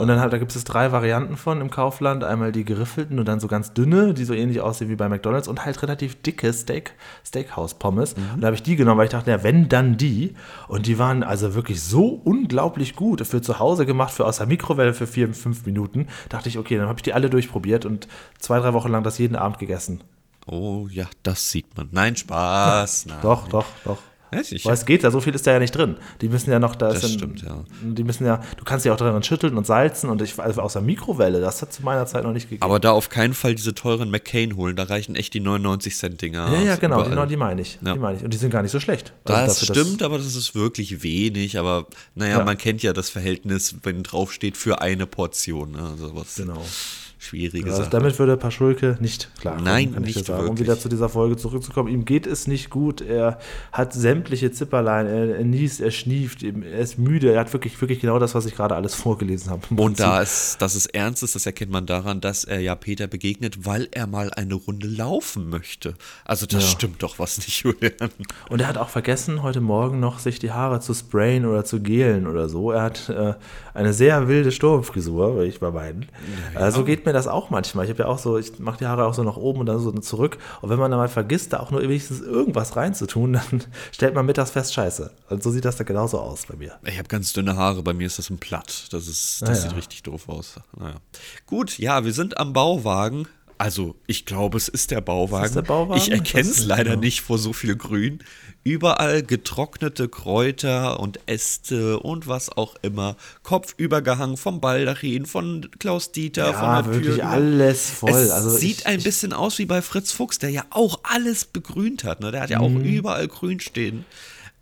Und 0.00 0.08
dann 0.08 0.20
halt, 0.20 0.32
da 0.32 0.38
gibt 0.38 0.54
es 0.56 0.64
drei 0.64 0.90
Varianten 0.90 1.36
von 1.36 1.60
im 1.60 1.68
Kaufland. 1.70 2.24
Einmal 2.24 2.50
die 2.50 2.64
geriffelten 2.64 3.18
und 3.18 3.28
dann 3.28 3.40
so 3.40 3.46
ganz 3.46 3.74
dünne, 3.74 4.14
die 4.14 4.24
so 4.24 4.32
ähnlich 4.32 4.60
aussehen 4.62 4.88
wie 4.88 4.96
bei 4.96 5.08
McDonalds 5.08 5.48
und 5.48 5.64
halt 5.66 5.82
relativ 5.82 6.22
dicke 6.22 6.50
Steak, 6.52 6.94
Steakhouse-Pommes. 7.26 8.14
Und 8.34 8.40
da 8.40 8.46
habe 8.46 8.56
ich 8.56 8.62
die 8.62 8.76
genommen, 8.76 8.98
weil 8.98 9.04
ich 9.04 9.12
dachte, 9.12 9.30
ja, 9.30 9.42
wenn, 9.42 9.68
dann 9.68 9.98
die. 9.98 10.34
Und 10.68 10.86
die 10.86 10.98
waren 10.98 11.22
also 11.22 11.54
wirklich 11.54 11.82
so 11.82 12.08
unglaublich 12.24 12.96
gut. 12.96 13.26
Für 13.26 13.42
zu 13.42 13.58
Hause 13.58 13.84
gemacht, 13.84 14.14
für 14.14 14.24
aus 14.24 14.38
der 14.38 14.46
Mikrowelle 14.46 14.94
für 14.94 15.06
vier, 15.06 15.34
fünf 15.34 15.66
Minuten. 15.66 16.08
Dachte 16.30 16.48
ich, 16.48 16.56
okay, 16.56 16.78
dann 16.78 16.88
habe 16.88 16.98
ich 16.98 17.02
die 17.02 17.12
alle 17.12 17.28
durchprobiert 17.28 17.84
und 17.84 18.08
zwei, 18.38 18.60
drei 18.60 18.72
Wochen 18.72 18.90
lang 18.90 19.02
das 19.02 19.18
jeden 19.18 19.36
Abend 19.36 19.58
gegessen. 19.58 20.00
Oh 20.46 20.88
ja, 20.90 21.06
das 21.22 21.50
sieht 21.50 21.76
man. 21.76 21.88
Nein, 21.92 22.16
Spaß. 22.16 23.06
Nein. 23.06 23.18
Doch, 23.22 23.48
doch, 23.48 23.66
doch. 23.84 23.98
Weil 24.32 24.74
es 24.74 24.86
geht 24.86 25.02
ja, 25.02 25.10
so 25.10 25.20
viel 25.20 25.34
ist 25.34 25.44
da 25.44 25.50
ja 25.54 25.58
nicht 25.58 25.72
drin. 25.74 25.96
Die 26.20 26.28
müssen 26.28 26.52
ja 26.52 26.60
noch, 26.60 26.76
da 26.76 26.92
Das 26.92 27.02
ist 27.02 27.14
stimmt, 27.14 27.42
ja. 27.42 27.64
Die 27.82 28.04
müssen 28.04 28.24
ja, 28.24 28.40
du 28.58 28.62
kannst 28.64 28.86
ja 28.86 28.92
auch 28.92 28.96
daran 28.96 29.24
schütteln 29.24 29.56
und 29.56 29.66
salzen 29.66 30.08
und 30.08 30.22
ich 30.22 30.38
also 30.38 30.60
aus 30.62 30.74
der 30.74 30.82
Mikrowelle, 30.82 31.40
das 31.40 31.60
hat 31.62 31.72
zu 31.72 31.82
meiner 31.82 32.06
Zeit 32.06 32.22
noch 32.22 32.32
nicht 32.32 32.44
gegeben. 32.44 32.62
Aber 32.62 32.78
da 32.78 32.92
auf 32.92 33.08
keinen 33.08 33.34
Fall 33.34 33.56
diese 33.56 33.74
teuren 33.74 34.08
McCain 34.08 34.54
holen, 34.54 34.76
da 34.76 34.84
reichen 34.84 35.16
echt 35.16 35.34
die 35.34 35.40
99 35.40 35.96
Cent 35.96 36.22
Dinger. 36.22 36.48
ja, 36.52 36.60
ja, 36.60 36.76
genau, 36.76 36.98
überall. 36.98 37.10
genau, 37.10 37.26
die 37.26 37.36
meine 37.36 37.60
ich. 37.60 37.80
Ja. 37.84 37.94
Die 37.94 37.98
meine 37.98 38.18
ich. 38.18 38.24
Und 38.24 38.32
die 38.32 38.38
sind 38.38 38.50
gar 38.50 38.62
nicht 38.62 38.70
so 38.70 38.78
schlecht. 38.78 39.12
Also 39.24 39.46
Das 39.46 39.58
dafür, 39.66 39.74
stimmt, 39.82 40.02
aber 40.04 40.16
das 40.18 40.36
ist 40.36 40.54
wirklich 40.54 41.02
wenig. 41.02 41.58
Aber 41.58 41.86
naja, 42.14 42.38
Ja. 42.38 42.44
man 42.44 42.56
kennt 42.56 42.84
ja 42.84 42.92
das 42.92 43.10
Verhältnis, 43.10 43.74
wenn 43.82 44.04
draufsteht, 44.04 44.56
für 44.56 44.80
eine 44.80 45.06
Portion. 45.08 45.72
Ne? 45.72 45.82
Also 45.90 46.14
was 46.14 46.36
Genau. 46.36 46.62
Schwierige 47.20 47.70
Also 47.70 47.82
Sache. 47.82 47.90
damit 47.90 48.18
würde 48.18 48.36
Paschulke 48.36 48.96
nicht 49.00 49.30
klar 49.40 49.60
Nein, 49.60 49.92
kann 49.94 50.04
ich 50.04 50.16
nicht 50.16 50.26
sagen. 50.26 50.48
Um 50.48 50.58
wieder 50.58 50.78
zu 50.78 50.88
dieser 50.88 51.08
Folge 51.10 51.36
zurückzukommen, 51.36 51.88
ihm 51.88 52.04
geht 52.06 52.26
es 52.26 52.46
nicht 52.46 52.70
gut. 52.70 53.02
Er 53.02 53.38
hat 53.72 53.92
sämtliche 53.92 54.50
Zipperlein, 54.52 55.06
er, 55.06 55.36
er 55.36 55.44
niest, 55.44 55.80
er 55.80 55.90
schnieft, 55.90 56.42
er 56.42 56.78
ist 56.80 56.98
müde. 56.98 57.32
Er 57.32 57.40
hat 57.40 57.52
wirklich, 57.52 57.78
wirklich 57.80 58.00
genau 58.00 58.18
das, 58.18 58.34
was 58.34 58.46
ich 58.46 58.56
gerade 58.56 58.74
alles 58.74 58.94
vorgelesen 58.94 59.50
habe. 59.50 59.60
Und 59.76 60.00
da 60.00 60.22
es, 60.22 60.56
dass 60.58 60.74
es 60.74 60.86
ernst 60.86 61.22
ist, 61.22 61.34
das 61.34 61.44
erkennt 61.46 61.70
man 61.70 61.84
daran, 61.86 62.20
dass 62.22 62.44
er 62.44 62.60
ja 62.60 62.74
Peter 62.74 63.06
begegnet, 63.06 63.66
weil 63.66 63.88
er 63.92 64.06
mal 64.06 64.32
eine 64.32 64.54
Runde 64.54 64.86
laufen 64.88 65.50
möchte. 65.50 65.94
Also 66.24 66.46
das 66.46 66.62
Ja. 66.64 66.68
stimmt 66.70 67.02
doch 67.02 67.18
was 67.18 67.36
nicht, 67.38 67.62
Julian. 67.62 68.10
Und 68.48 68.60
er 68.62 68.66
hat 68.66 68.78
auch 68.78 68.88
vergessen, 68.88 69.42
heute 69.42 69.60
Morgen 69.60 70.00
noch 70.00 70.18
sich 70.20 70.38
die 70.38 70.52
Haare 70.52 70.80
zu 70.80 70.94
sprayen 70.94 71.44
oder 71.44 71.66
zu 71.66 71.80
gelen 71.80 72.26
oder 72.26 72.48
so. 72.48 72.70
Er 72.70 72.80
hat 72.82 73.10
äh, 73.10 73.34
eine 73.74 73.92
sehr 73.92 74.26
wilde 74.26 74.52
Sturmfrisur, 74.52 75.36
will 75.36 75.46
ich 75.46 75.60
mal 75.60 75.70
meinen. 75.70 76.06
Äh, 76.54 76.70
so 76.70 76.82
geht 76.84 77.04
mir 77.10 77.14
das 77.14 77.26
auch 77.26 77.50
manchmal. 77.50 77.84
Ich 77.84 77.90
habe 77.90 78.04
ja 78.04 78.08
auch 78.08 78.18
so, 78.18 78.38
ich 78.38 78.58
mache 78.58 78.78
die 78.78 78.86
Haare 78.86 79.04
auch 79.04 79.14
so 79.14 79.22
nach 79.22 79.36
oben 79.36 79.60
und 79.60 79.66
dann 79.66 79.78
so 79.80 79.90
zurück. 79.92 80.38
Und 80.62 80.70
wenn 80.70 80.78
man 80.78 80.90
dann 80.90 80.98
mal 80.98 81.08
vergisst, 81.08 81.52
da 81.52 81.60
auch 81.60 81.70
nur 81.70 81.82
wenigstens 81.82 82.20
irgendwas 82.20 82.76
reinzutun, 82.76 83.32
dann 83.50 83.64
stellt 83.92 84.14
man 84.14 84.26
mittags 84.26 84.50
fest, 84.52 84.72
scheiße. 84.74 85.10
Und 85.28 85.42
so 85.42 85.50
sieht 85.50 85.64
das 85.64 85.76
dann 85.76 85.86
genauso 85.86 86.18
aus 86.20 86.46
bei 86.46 86.56
mir. 86.56 86.72
Ich 86.84 86.98
habe 86.98 87.08
ganz 87.08 87.32
dünne 87.32 87.56
Haare, 87.56 87.82
bei 87.82 87.92
mir 87.92 88.06
ist 88.06 88.18
das 88.18 88.30
ein 88.30 88.38
Platt. 88.38 88.86
Das, 88.92 89.08
ist, 89.08 89.42
das 89.42 89.48
Ah, 89.48 89.52
ja. 89.52 89.58
sieht 89.60 89.76
richtig 89.76 90.02
doof 90.04 90.28
aus. 90.28 90.54
Naja. 90.78 90.96
Gut, 91.46 91.78
ja, 91.78 92.04
wir 92.04 92.12
sind 92.12 92.38
am 92.38 92.52
Bauwagen. 92.52 93.26
Also, 93.60 93.94
ich 94.06 94.24
glaube, 94.24 94.56
es 94.56 94.68
ist 94.68 94.90
der 94.90 95.02
Bauwagen. 95.02 95.44
Ist 95.44 95.54
der 95.54 95.60
Bauwagen? 95.62 96.00
Ich 96.00 96.10
erkenne 96.10 96.48
es 96.48 96.64
leider 96.64 96.92
genau. 96.92 97.00
nicht 97.00 97.20
vor 97.20 97.36
so 97.38 97.52
viel 97.52 97.76
Grün. 97.76 98.20
Überall 98.64 99.22
getrocknete 99.22 100.08
Kräuter 100.08 100.98
und 100.98 101.20
Äste 101.26 102.00
und 102.00 102.26
was 102.26 102.48
auch 102.50 102.74
immer. 102.80 103.16
Kopfübergehangen 103.42 104.38
vom 104.38 104.62
Baldachin, 104.62 105.26
von 105.26 105.68
Klaus 105.78 106.10
Dieter, 106.10 106.54
von 106.54 106.62
Ja, 106.62 106.82
der 106.82 106.92
wirklich 106.94 107.14
Tür. 107.16 107.28
alles 107.28 107.90
voll. 107.90 108.10
Es 108.12 108.30
also 108.30 108.48
sieht 108.48 108.78
ich, 108.80 108.86
ein 108.86 109.02
bisschen 109.02 109.34
aus 109.34 109.58
wie 109.58 109.66
bei 109.66 109.82
Fritz 109.82 110.10
Fuchs, 110.10 110.38
der 110.38 110.48
ja 110.50 110.64
auch 110.70 111.00
alles 111.02 111.44
begrünt 111.44 112.04
hat. 112.04 112.20
Ne? 112.20 112.30
Der 112.32 112.40
hat 112.40 112.50
ja 112.50 112.60
auch 112.60 112.68
Mhm. 112.70 112.82
überall 112.84 113.28
grün 113.28 113.60
stehen. 113.60 114.06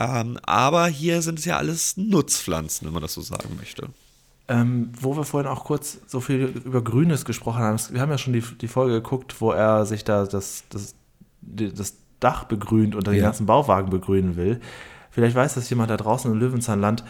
Ähm, 0.00 0.38
aber 0.42 0.88
hier 0.88 1.22
sind 1.22 1.38
es 1.38 1.44
ja 1.44 1.56
alles 1.56 1.96
Nutzpflanzen, 1.96 2.87
wenn 2.87 2.94
man 2.94 3.02
das 3.02 3.14
so 3.14 3.20
sagen 3.20 3.56
möchte. 3.56 3.88
Ähm, 4.50 4.90
wo 4.98 5.14
wir 5.16 5.24
vorhin 5.24 5.48
auch 5.50 5.64
kurz 5.64 5.98
so 6.06 6.20
viel 6.20 6.46
über 6.64 6.82
Grünes 6.82 7.26
gesprochen 7.26 7.60
haben. 7.60 7.78
Wir 7.90 8.00
haben 8.00 8.10
ja 8.10 8.16
schon 8.16 8.32
die, 8.32 8.40
die 8.40 8.68
Folge 8.68 8.94
geguckt, 8.94 9.40
wo 9.40 9.50
er 9.52 9.84
sich 9.84 10.04
da 10.04 10.24
das, 10.24 10.64
das, 10.70 10.94
das 11.42 11.96
Dach 12.18 12.44
begrünt 12.44 12.94
und 12.94 13.06
den 13.06 13.14
Ja. 13.14 13.24
ganzen 13.24 13.44
Bauwagen 13.46 13.90
begrünen 13.90 14.36
will. 14.36 14.60
Vielleicht 15.10 15.36
weiß 15.36 15.54
das 15.54 15.68
jemand 15.68 15.90
da 15.90 15.96
draußen 15.98 16.32
im 16.32 16.38
Löwenzahnland. 16.38 17.04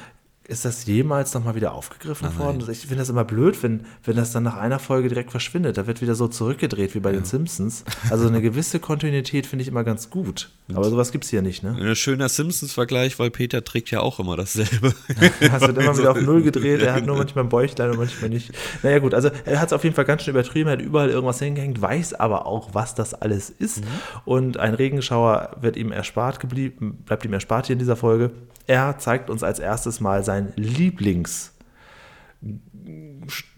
Ist 0.48 0.64
das 0.64 0.86
jemals 0.86 1.34
nochmal 1.34 1.56
wieder 1.56 1.74
aufgegriffen 1.74 2.38
worden? 2.38 2.64
Ich 2.70 2.80
finde 2.80 2.96
das 2.96 3.10
immer 3.10 3.26
blöd, 3.26 3.62
wenn, 3.62 3.82
wenn 4.02 4.16
das 4.16 4.32
dann 4.32 4.44
nach 4.44 4.56
einer 4.56 4.78
Folge 4.78 5.10
direkt 5.10 5.30
verschwindet. 5.30 5.76
Da 5.76 5.86
wird 5.86 6.00
wieder 6.00 6.14
so 6.14 6.26
zurückgedreht 6.26 6.94
wie 6.94 7.00
bei 7.00 7.12
den 7.12 7.26
Simpsons. 7.26 7.84
Also 8.08 8.28
eine 8.28 8.40
gewisse 8.48 8.80
Kontinuität 8.80 9.46
finde 9.46 9.64
ich 9.64 9.68
immer 9.68 9.84
ganz 9.84 10.08
gut. 10.08 10.48
Aber 10.72 10.88
sowas 10.88 11.12
gibt 11.12 11.24
es 11.24 11.30
hier 11.30 11.42
nicht, 11.42 11.62
ne? 11.62 11.76
Ein 11.78 11.94
schöner 11.94 12.30
Simpsons-Vergleich, 12.30 13.18
weil 13.18 13.30
Peter 13.30 13.62
trägt 13.62 13.90
ja 13.90 14.00
auch 14.00 14.20
immer 14.20 14.36
dasselbe. 14.36 14.94
Es 15.40 15.60
wird 15.60 15.76
immer 15.76 15.98
wieder 15.98 16.12
auf 16.12 16.20
Null 16.20 16.40
gedreht. 16.42 16.80
Er 16.80 16.94
hat 16.94 17.04
nur 17.04 17.16
manchmal 17.18 17.44
ein 17.44 17.50
Bäuchlein 17.50 17.90
und 17.90 17.98
manchmal 17.98 18.30
nicht. 18.30 18.50
Naja, 18.82 19.00
gut, 19.00 19.12
also 19.12 19.30
er 19.44 19.60
hat 19.60 19.68
es 19.68 19.72
auf 19.74 19.84
jeden 19.84 19.94
Fall 19.96 20.06
ganz 20.06 20.22
schön 20.22 20.32
übertrieben. 20.32 20.68
Er 20.68 20.74
hat 20.74 20.82
überall 20.82 21.10
irgendwas 21.10 21.40
hingehängt, 21.40 21.82
weiß 21.82 22.14
aber 22.14 22.46
auch, 22.46 22.70
was 22.72 22.94
das 22.94 23.12
alles 23.12 23.50
ist. 23.50 23.82
Und 24.24 24.56
ein 24.56 24.72
Regenschauer 24.72 25.56
wird 25.60 25.76
ihm 25.76 25.92
erspart 25.92 26.40
geblieben, 26.40 27.02
bleibt 27.04 27.26
ihm 27.26 27.34
erspart 27.34 27.66
hier 27.66 27.74
in 27.74 27.80
dieser 27.80 27.96
Folge. 27.96 28.30
Er 28.66 28.98
zeigt 28.98 29.30
uns 29.30 29.42
als 29.42 29.58
erstes 29.58 30.00
mal 30.00 30.22
sein 30.22 30.37
Lieblings- 30.56 31.50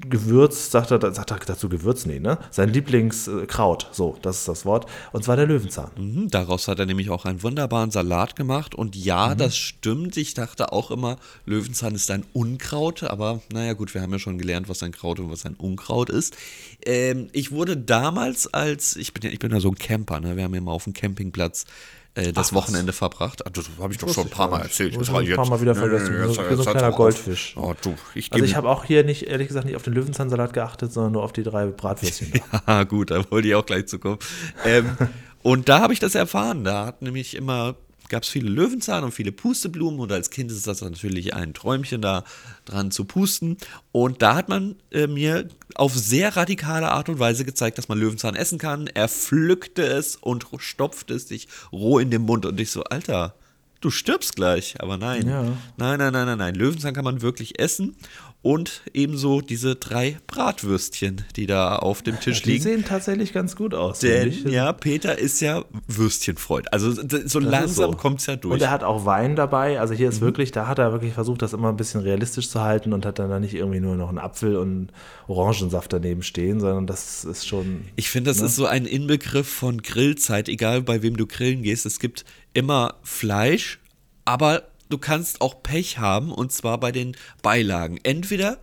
Gewürz, 0.08 0.70
sagt 0.70 0.90
er, 0.90 1.00
sagt 1.12 1.30
er 1.30 1.38
dazu 1.38 1.68
Gewürz, 1.68 2.06
nee, 2.06 2.18
ne? 2.18 2.38
Sein 2.50 2.70
Lieblingskraut, 2.70 3.88
so, 3.92 4.16
das 4.22 4.38
ist 4.38 4.48
das 4.48 4.64
Wort. 4.64 4.86
Und 5.12 5.22
zwar 5.22 5.36
der 5.36 5.46
Löwenzahn. 5.46 5.90
Mhm, 5.96 6.30
Daraus 6.30 6.66
hat 6.66 6.78
er 6.78 6.86
nämlich 6.86 7.10
auch 7.10 7.26
einen 7.26 7.42
wunderbaren 7.42 7.90
Salat 7.90 8.36
gemacht. 8.36 8.74
Und 8.74 8.96
ja, 8.96 9.34
das 9.34 9.54
stimmt. 9.56 10.16
Ich 10.16 10.32
dachte 10.32 10.72
auch 10.72 10.90
immer, 10.90 11.18
Löwenzahn 11.44 11.94
ist 11.94 12.10
ein 12.10 12.24
Unkraut. 12.32 13.02
Aber 13.02 13.42
naja, 13.52 13.74
gut, 13.74 13.92
wir 13.92 14.00
haben 14.00 14.12
ja 14.12 14.18
schon 14.18 14.38
gelernt, 14.38 14.70
was 14.70 14.82
ein 14.82 14.92
Kraut 14.92 15.20
und 15.20 15.30
was 15.30 15.44
ein 15.44 15.54
Unkraut 15.54 16.08
ist. 16.08 16.36
Ähm, 16.84 17.28
ich 17.32 17.52
wurde 17.52 17.76
damals 17.76 18.52
als, 18.52 18.96
ich 18.96 19.12
bin 19.12 19.22
ja, 19.24 19.30
ich 19.30 19.38
bin 19.38 19.52
ja 19.52 19.60
so 19.60 19.68
ein 19.68 19.76
Camper, 19.76 20.20
ne? 20.20 20.36
Wir 20.36 20.44
haben 20.44 20.54
ja 20.54 20.60
mal 20.60 20.72
auf 20.72 20.84
dem 20.84 20.94
Campingplatz 20.94 21.66
äh, 22.14 22.32
das 22.32 22.50
Ach, 22.50 22.54
Wochenende 22.54 22.92
verbracht. 22.92 23.46
Ah, 23.46 23.50
das 23.50 23.66
habe 23.80 23.92
ich 23.92 23.98
doch 23.98 24.08
schon 24.12 24.24
ein 24.24 24.30
paar 24.30 24.48
Mal 24.50 24.62
erzählt. 24.62 25.00
Das 25.00 25.10
habe 25.10 25.22
ich 25.24 25.30
ein 25.30 25.36
paar 25.36 25.48
Mal 25.48 25.60
wieder 25.60 25.74
vergessen. 25.74 26.14
jetzt- 26.14 26.34
so, 26.34 26.42
so 26.56 26.70
ein 26.70 26.76
kleiner 26.76 26.92
Goldfisch. 26.92 27.54
Oh, 27.56 27.74
du, 27.80 27.94
ich 28.14 28.32
Also 28.32 28.44
ich 28.44 28.56
habe 28.56 28.68
auch 28.68 28.84
hier 28.84 29.04
nicht, 29.04 29.22
ehrlich 29.28 29.48
gesagt, 29.48 29.66
nicht 29.66 29.76
auf 29.76 29.82
den 29.82 29.92
Löwenzahnsalat 29.94 30.52
geachtet, 30.52 30.92
sondern 30.92 31.12
nur 31.12 31.22
auf 31.22 31.32
die 31.32 31.42
drei 31.42 31.66
Bratwürstchen. 31.66 32.32
Ah, 32.66 32.84
gut, 32.84 33.10
da 33.10 33.24
wollte 33.30 33.48
ich 33.48 33.54
auch 33.54 33.64
gleich 33.66 33.86
zu 33.86 33.98
kommen. 33.98 34.18
Ähm, 34.64 34.96
und 35.42 35.68
da 35.68 35.80
habe 35.80 35.92
ich 35.92 35.98
das 36.00 36.14
erfahren. 36.14 36.64
Da 36.64 36.86
hat 36.86 37.02
nämlich 37.02 37.34
immer, 37.36 37.74
gab 38.10 38.24
es 38.24 38.28
viele 38.28 38.50
Löwenzahn 38.50 39.04
und 39.04 39.12
viele 39.12 39.32
Pusteblumen 39.32 40.00
und 40.00 40.12
als 40.12 40.28
Kind 40.30 40.50
ist 40.50 40.66
das 40.66 40.82
natürlich 40.82 41.34
ein 41.34 41.54
Träumchen, 41.54 42.02
da 42.02 42.24
dran 42.66 42.90
zu 42.90 43.06
pusten. 43.06 43.56
Und 43.92 44.20
da 44.20 44.34
hat 44.34 44.48
man 44.48 44.76
äh, 44.90 45.06
mir 45.06 45.48
auf 45.74 45.94
sehr 45.94 46.36
radikale 46.36 46.90
Art 46.90 47.08
und 47.08 47.18
Weise 47.18 47.44
gezeigt, 47.44 47.78
dass 47.78 47.88
man 47.88 47.98
Löwenzahn 47.98 48.34
essen 48.34 48.58
kann. 48.58 48.86
Er 48.88 49.08
pflückte 49.08 49.82
es 49.82 50.16
und 50.16 50.46
stopfte 50.58 51.14
es 51.14 51.28
sich 51.28 51.48
roh 51.72 51.98
in 51.98 52.10
den 52.10 52.22
Mund. 52.22 52.44
Und 52.44 52.60
ich 52.60 52.70
so, 52.70 52.82
Alter, 52.84 53.34
du 53.80 53.90
stirbst 53.90 54.36
gleich. 54.36 54.74
Aber 54.78 54.96
nein, 54.96 55.26
Ja. 55.28 55.42
nein, 55.76 55.98
nein, 55.98 56.12
nein, 56.12 56.26
nein, 56.26 56.38
nein. 56.38 56.54
Löwenzahn 56.54 56.94
kann 56.94 57.04
man 57.04 57.22
wirklich 57.22 57.58
essen. 57.58 57.96
Und 58.42 58.80
ebenso 58.94 59.42
diese 59.42 59.76
drei 59.76 60.16
Bratwürstchen, 60.26 61.26
die 61.36 61.44
da 61.46 61.76
auf 61.76 62.00
dem 62.00 62.18
Tisch 62.20 62.40
Die 62.40 62.52
liegen. 62.52 62.62
sehen 62.62 62.84
tatsächlich 62.86 63.34
ganz 63.34 63.54
gut 63.54 63.74
aus. 63.74 63.98
Denn 63.98 64.32
ja, 64.48 64.72
Peter 64.72 65.18
ist 65.18 65.40
ja 65.42 65.62
Würstchenfreund. 65.86 66.72
Also 66.72 66.90
so 66.92 67.02
Das 67.02 67.34
langsam 67.34 67.90
so. 67.92 67.96
kommt 67.98 68.20
es 68.20 68.26
ja 68.26 68.36
durch. 68.36 68.48
Mhm. 68.50 68.52
Und 68.54 68.62
er 68.62 68.70
hat 68.70 68.82
auch 68.82 69.04
Wein 69.04 69.36
dabei. 69.36 69.78
Also 69.78 69.92
hier 69.92 70.08
ist 70.08 70.22
wirklich, 70.22 70.52
da 70.52 70.66
hat 70.66 70.78
er 70.78 70.90
wirklich 70.92 71.12
versucht, 71.12 71.42
das 71.42 71.52
immer 71.52 71.68
ein 71.68 71.76
bisschen 71.76 72.00
realistisch 72.00 72.48
zu 72.48 72.62
halten 72.62 72.94
und 72.94 73.04
hat 73.04 73.18
dann 73.18 73.28
da 73.28 73.38
nicht 73.40 73.52
irgendwie 73.52 73.80
nur 73.80 73.96
noch 73.96 74.08
einen 74.08 74.18
Apfel 74.18 74.56
und 74.56 74.88
Orangensaft 75.28 75.92
daneben 75.92 76.22
stehen, 76.22 76.60
sondern 76.60 76.86
das 76.86 77.24
ist 77.26 77.46
schon. 77.46 77.82
ich 77.96 78.08
finde, 78.08 78.30
das 78.30 78.40
ist 78.40 78.56
so 78.56 78.64
ein 78.64 78.86
Inbegriff 78.86 79.48
von 79.48 79.82
Grillzeit, 79.82 80.48
egal 80.48 80.80
bei 80.80 81.02
wem 81.02 81.18
du 81.18 81.26
grillen 81.26 81.62
gehst. 81.62 81.84
Es 81.84 81.98
gibt 82.00 82.24
immer 82.54 82.94
Fleisch, 83.02 83.78
aber 84.24 84.62
du 84.88 84.98
kannst 84.98 85.40
auch 85.40 85.62
Pech 85.62 85.98
haben 85.98 86.32
und 86.32 86.52
zwar 86.52 86.78
bei 86.78 86.92
den 86.92 87.16
Beilagen. 87.42 87.98
Entweder, 88.02 88.58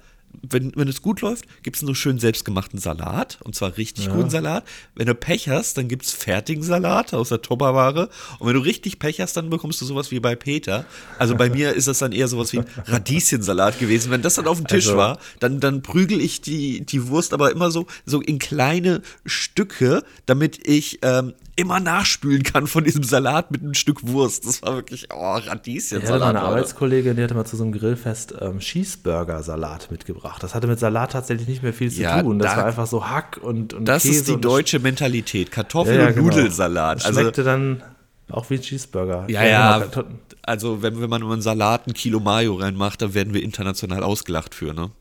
wenn, 0.47 0.73
wenn 0.75 0.87
es 0.89 1.01
gut 1.01 1.21
läuft, 1.21 1.45
gibt 1.63 1.77
es 1.77 1.81
nur 1.81 1.95
schön 1.95 2.19
selbstgemachten 2.19 2.79
Salat 2.79 3.39
und 3.43 3.55
zwar 3.55 3.77
richtig 3.77 4.09
guten 4.09 4.29
Salat. 4.29 4.65
Wenn 4.93 5.07
du 5.07 5.15
Pech 5.15 5.47
hast, 5.49 5.77
dann 5.77 5.87
gibt 5.87 6.03
es 6.05 6.11
fertigen 6.11 6.63
Salat 6.63 7.13
aus 7.13 7.29
der 7.29 7.41
Tupperware 7.41 8.09
und 8.39 8.47
wenn 8.47 8.53
du 8.55 8.59
richtig 8.59 8.99
Pech 8.99 9.21
hast, 9.21 9.37
dann 9.37 9.49
bekommst 9.49 9.79
du 9.81 9.85
sowas 9.85 10.11
wie 10.11 10.19
bei 10.19 10.35
Peter. 10.35 10.85
Also 11.17 11.35
bei 11.35 11.49
mir 11.49 11.73
ist 11.73 11.87
das 11.87 11.99
dann 11.99 12.11
eher 12.11 12.27
sowas 12.27 12.51
wie 12.53 12.59
ein 12.59 12.65
Radieschensalat 12.85 13.79
gewesen. 13.79 14.11
Wenn 14.11 14.21
das 14.21 14.35
dann 14.35 14.47
auf 14.47 14.57
dem 14.57 14.67
Tisch 14.67 14.87
Also- 14.87 14.97
war, 14.97 15.19
dann, 15.39 15.59
dann 15.61 15.81
prügel 15.81 16.19
ich 16.19 16.41
die, 16.41 16.81
die 16.85 17.07
Wurst 17.07 17.33
aber 17.33 17.51
immer 17.51 17.71
so, 17.71 17.87
so 18.05 18.21
in 18.21 18.37
kleine 18.37 19.01
Stücke, 19.25 20.03
damit 20.25 20.67
ich 20.67 20.99
ähm, 21.03 21.33
immer 21.57 21.79
nachspülen 21.81 22.43
kann 22.43 22.67
von 22.67 22.83
diesem 22.85 23.03
Salat 23.03 23.51
mit 23.51 23.61
einem 23.61 23.73
Stück 23.73 24.07
Wurst. 24.07 24.45
Das 24.45 24.61
war 24.61 24.75
wirklich, 24.75 25.07
oh, 25.13 25.15
Ich 25.37 25.41
hatte 25.45 25.49
Radieschensalat. 25.49 26.19
mal 26.19 26.25
eine 26.29 26.39
Leute. 26.39 26.47
Arbeitskollegin, 26.47 27.15
die 27.17 27.23
hatte 27.23 27.33
mal 27.33 27.45
zu 27.45 27.57
so 27.57 27.63
einem 27.63 27.73
Grillfest 27.73 28.35
ähm, 28.39 28.59
Cheeseburger-Salat 28.59 29.91
mitgebracht. 29.91 30.41
Das 30.43 30.55
hatte 30.55 30.67
mit 30.67 30.79
Salat 30.79 31.11
tatsächlich 31.11 31.47
nicht 31.47 31.63
mehr 31.63 31.73
viel 31.73 31.91
zu 31.91 32.01
Ja, 32.01 32.21
tun. 32.21 32.39
Das 32.39 32.51
da- 32.53 32.57
war 32.57 32.65
einfach 32.65 32.87
so 32.87 33.07
Hack 33.09 33.39
und, 33.41 33.73
und 33.73 33.85
Das 33.85 34.03
Käse 34.03 34.15
ist 34.19 34.27
die 34.27 34.33
und 34.33 34.45
deutsche 34.45 34.79
Mentalität. 34.79 35.51
Kartoffel- 35.51 35.95
Ja, 35.95 36.01
ja, 36.03 36.07
und 36.09 36.15
genau. 36.15 36.27
Nudelsalat. 36.27 36.99
Das 36.99 37.05
Also, 37.07 37.21
schmeckte 37.21 37.43
dann 37.43 37.83
auch 38.29 38.49
wie 38.49 38.55
ein 38.55 38.61
Cheeseburger. 38.61 39.25
ja, 39.29 39.43
ja. 39.45 39.79
genau. 39.79 40.07
Also, 40.43 40.81
wenn, 40.81 41.01
wenn 41.01 41.09
man 41.09 41.21
nur 41.21 41.33
einen 41.33 41.41
Salat 41.41 41.87
ein 41.87 41.93
Kilo 41.93 42.19
Mayo 42.19 42.55
reinmacht, 42.55 43.01
dann 43.01 43.13
werden 43.13 43.33
wir 43.33 43.43
international 43.43 44.03
ausgelacht 44.03 44.55
für, 44.55 44.73
ne? 44.73 44.91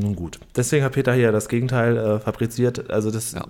Nun 0.00 0.14
gut. 0.16 0.38
Deswegen 0.56 0.84
hat 0.84 0.92
Peter 0.92 1.12
hier 1.12 1.32
das 1.32 1.48
Gegenteil 1.48 1.96
äh, 1.96 2.18
fabriziert. 2.20 2.88
Also 2.90 3.10
das 3.10 3.32
Ja. 3.32 3.44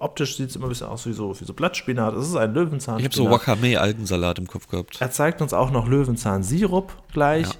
Optisch 0.00 0.36
sieht 0.36 0.50
es 0.50 0.56
immer 0.56 0.66
ein 0.66 0.68
bisschen 0.70 0.86
aus 0.88 1.06
wie 1.06 1.12
so, 1.12 1.38
wie 1.40 1.44
so 1.44 1.52
Blattspinat. 1.54 2.14
Das 2.16 2.26
ist 2.28 2.36
ein 2.36 2.52
Löwenzahn. 2.54 2.98
Ich 2.98 3.04
habe 3.04 3.14
so 3.14 3.30
Wakame-Algensalat 3.30 4.38
im 4.38 4.46
Kopf 4.46 4.68
gehabt. 4.68 4.96
Er 5.00 5.10
zeigt 5.10 5.40
uns 5.42 5.52
auch 5.52 5.70
noch 5.70 5.88
Löwenzahn-Sirup 5.88 6.92
gleich. 7.12 7.46
Ja. 7.46 7.54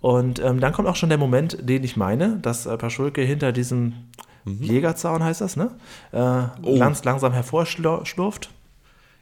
Und 0.00 0.38
ähm, 0.38 0.60
dann 0.60 0.72
kommt 0.72 0.86
auch 0.88 0.96
schon 0.96 1.08
der 1.08 1.18
Moment, 1.18 1.58
den 1.60 1.82
ich 1.82 1.96
meine, 1.96 2.38
dass 2.40 2.66
äh, 2.66 2.76
Paschulke 2.76 3.22
hinter 3.22 3.52
diesem 3.52 3.94
Jägerzaun 4.44 5.22
heißt 5.22 5.40
das, 5.42 5.56
ne? 5.56 5.72
Äh, 6.12 6.18
Mhm. 6.20 6.48
Oh. 6.62 6.78
ganz 6.78 7.04
langsam 7.04 7.32
hervorschlurft. 7.32 8.50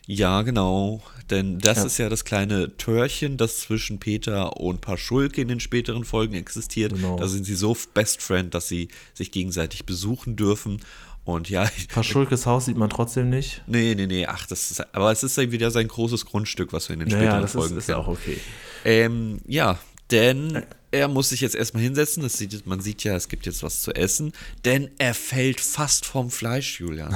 Ja, 0.08 0.42
genau. 0.42 1.00
Denn 1.30 1.58
das 1.58 1.78
Ja. 1.78 1.84
ist 1.86 1.98
ja 1.98 2.08
das 2.08 2.24
kleine 2.24 2.76
Törchen, 2.76 3.36
das 3.36 3.58
zwischen 3.58 3.98
Peter 3.98 4.56
und 4.60 4.80
Paschulke 4.80 5.40
in 5.40 5.48
den 5.48 5.58
späteren 5.58 6.04
Folgen 6.04 6.34
existiert. 6.34 6.94
Genau. 6.94 7.16
Da 7.18 7.26
sind 7.26 7.44
sie 7.44 7.56
so 7.56 7.76
Best 7.94 8.22
Friend, 8.22 8.54
dass 8.54 8.68
sie 8.68 8.86
sich 9.14 9.32
gegenseitig 9.32 9.84
besuchen 9.84 10.36
dürfen. 10.36 10.80
Und 11.26 11.50
ja, 11.50 11.68
ich, 11.76 11.88
Paschulkes 11.88 12.46
Haus 12.46 12.64
sieht 12.66 12.76
man 12.78 12.88
trotzdem 12.88 13.28
nicht. 13.28 13.60
nee, 13.66 13.94
nee, 13.96 14.06
nee, 14.06 14.26
ach, 14.26 14.46
das 14.46 14.70
ist, 14.70 14.94
aber 14.94 15.10
es 15.12 15.22
ist 15.24 15.36
ja 15.36 15.50
wieder 15.50 15.70
sein 15.72 15.88
großes 15.88 16.24
Grundstück, 16.24 16.72
was 16.72 16.88
wir 16.88 16.94
in 16.94 17.00
den 17.00 17.08
Naja, 17.08 17.20
späteren 17.22 17.42
das 17.42 17.50
ist, 17.54 17.60
Folgen 17.60 17.76
ist 17.76 17.86
kennen. 17.86 17.98
auch 17.98 18.08
okay. 18.08 18.38
Ähm, 18.84 19.40
ja, 19.46 19.78
denn 20.12 20.62
er 20.92 21.08
muss 21.08 21.30
sich 21.30 21.40
jetzt 21.40 21.56
erstmal 21.56 21.82
hinsetzen. 21.82 22.22
Das 22.22 22.38
sieht, 22.38 22.64
man 22.66 22.80
sieht 22.80 23.02
ja, 23.02 23.16
es 23.16 23.28
gibt 23.28 23.44
jetzt 23.44 23.64
was 23.64 23.82
zu 23.82 23.92
essen. 23.92 24.32
Denn 24.64 24.88
er 24.98 25.14
fällt 25.14 25.60
fast 25.60 26.06
vom 26.06 26.30
Fleisch, 26.30 26.78
Julian. 26.78 27.14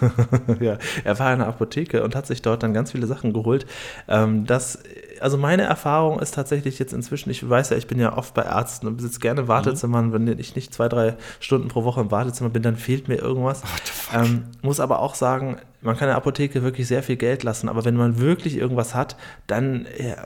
ja, 0.60 0.78
er 1.02 1.18
war 1.18 1.32
in 1.32 1.40
der 1.40 1.48
Apotheke 1.48 2.04
und 2.04 2.14
hat 2.14 2.28
sich 2.28 2.42
dort 2.42 2.62
dann 2.62 2.72
ganz 2.72 2.92
viele 2.92 3.08
Sachen 3.08 3.32
geholt. 3.32 3.66
Ähm, 4.08 4.46
das, 4.46 4.78
also 5.22 5.38
meine 5.38 5.62
Erfahrung 5.62 6.20
ist 6.20 6.34
tatsächlich 6.34 6.78
jetzt 6.78 6.92
inzwischen, 6.92 7.30
ich 7.30 7.48
weiß 7.48 7.70
ja, 7.70 7.76
ich 7.76 7.86
bin 7.86 7.98
ja 7.98 8.16
oft 8.16 8.34
bei 8.34 8.42
Ärzten 8.42 8.86
und 8.86 8.96
besitze 8.96 9.20
gerne 9.20 9.48
Wartezimmern. 9.48 10.12
Wenn 10.12 10.26
ich 10.38 10.56
nicht 10.56 10.74
zwei, 10.74 10.88
drei 10.88 11.16
Stunden 11.40 11.68
pro 11.68 11.84
Woche 11.84 12.00
im 12.00 12.10
Wartezimmer 12.10 12.50
bin, 12.50 12.62
dann 12.62 12.76
fehlt 12.76 13.08
mir 13.08 13.16
irgendwas. 13.16 13.62
Ähm, 14.12 14.44
muss 14.62 14.80
aber 14.80 14.98
auch 14.98 15.14
sagen, 15.14 15.58
man 15.82 15.96
kann 15.96 16.04
in 16.08 16.10
der 16.10 16.16
Apotheke 16.16 16.62
wirklich 16.62 16.86
sehr 16.88 17.02
viel 17.02 17.16
Geld 17.16 17.42
lassen, 17.42 17.68
aber 17.68 17.84
wenn 17.84 17.96
man 17.96 18.18
wirklich 18.18 18.56
irgendwas 18.56 18.94
hat, 18.94 19.16
dann, 19.46 19.86
ja, 19.98 20.16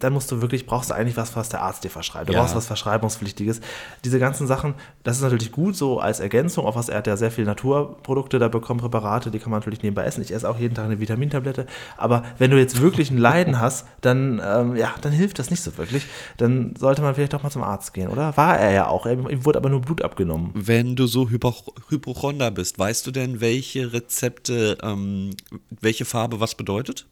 dann 0.00 0.12
musst 0.12 0.30
du 0.32 0.42
wirklich, 0.42 0.66
brauchst 0.66 0.90
du 0.90 0.94
eigentlich 0.94 1.16
was, 1.16 1.34
was 1.36 1.48
der 1.48 1.62
Arzt 1.62 1.84
dir 1.84 1.90
verschreibt. 1.90 2.28
Du 2.28 2.32
Ja. 2.34 2.40
brauchst 2.40 2.54
was 2.56 2.66
Verschreibungspflichtiges. 2.66 3.60
Diese 4.04 4.18
ganzen 4.18 4.46
Sachen, 4.46 4.74
das 5.02 5.16
ist 5.16 5.22
natürlich 5.22 5.52
gut 5.52 5.76
so 5.76 6.00
als 6.00 6.20
Ergänzung, 6.20 6.66
auch 6.66 6.76
was 6.76 6.88
er 6.88 6.98
hat 6.98 7.06
ja 7.06 7.16
sehr 7.16 7.30
viele 7.30 7.46
Naturprodukte 7.46 8.38
da 8.38 8.48
bekommen, 8.48 8.80
Präparate, 8.80 9.30
die 9.30 9.38
kann 9.38 9.50
man 9.50 9.60
natürlich 9.60 9.82
nebenbei 9.82 10.04
essen. 10.04 10.22
Ich 10.22 10.32
esse 10.32 10.48
auch 10.48 10.58
jeden 10.58 10.74
Tag 10.74 10.86
eine 10.86 11.00
Vitamintablette, 11.00 11.66
aber 11.96 12.24
wenn 12.38 12.50
du 12.50 12.58
jetzt 12.58 12.80
wirklich 12.80 13.10
ein 13.10 13.18
Leiden 13.18 13.60
hast, 13.60 13.86
dann, 14.00 14.40
ähm, 14.44 14.76
ja, 14.76 14.94
dann 15.00 15.12
hilft 15.12 15.38
das 15.38 15.50
nicht 15.50 15.62
so 15.62 15.76
wirklich. 15.78 16.06
Dann 16.36 16.74
sollte 16.76 17.02
man 17.02 17.14
vielleicht 17.14 17.32
doch 17.32 17.42
mal 17.42 17.50
zum 17.50 17.62
Arzt 17.62 17.94
gehen, 17.94 18.08
oder? 18.08 18.36
War 18.36 18.58
er 18.58 18.72
ja 18.72 18.88
auch, 18.88 19.06
ihm 19.06 19.28
ihm 19.28 19.44
wurde 19.44 19.58
aber 19.58 19.68
nur 19.68 19.80
Blut 19.80 20.02
abgenommen. 20.02 20.50
Wenn 20.54 20.96
du 20.96 21.06
so 21.06 21.28
Hypo 21.30 21.54
Hypochonder 21.88 22.50
bist, 22.50 22.78
weißt 22.78 23.06
du 23.06 23.10
denn, 23.10 23.40
welche 23.40 23.92
Rezepte, 23.92 24.78
ähm, 24.82 25.03
welche 25.68 26.04
Farbe 26.04 26.38
was 26.40 26.54
bedeutet? 26.54 27.06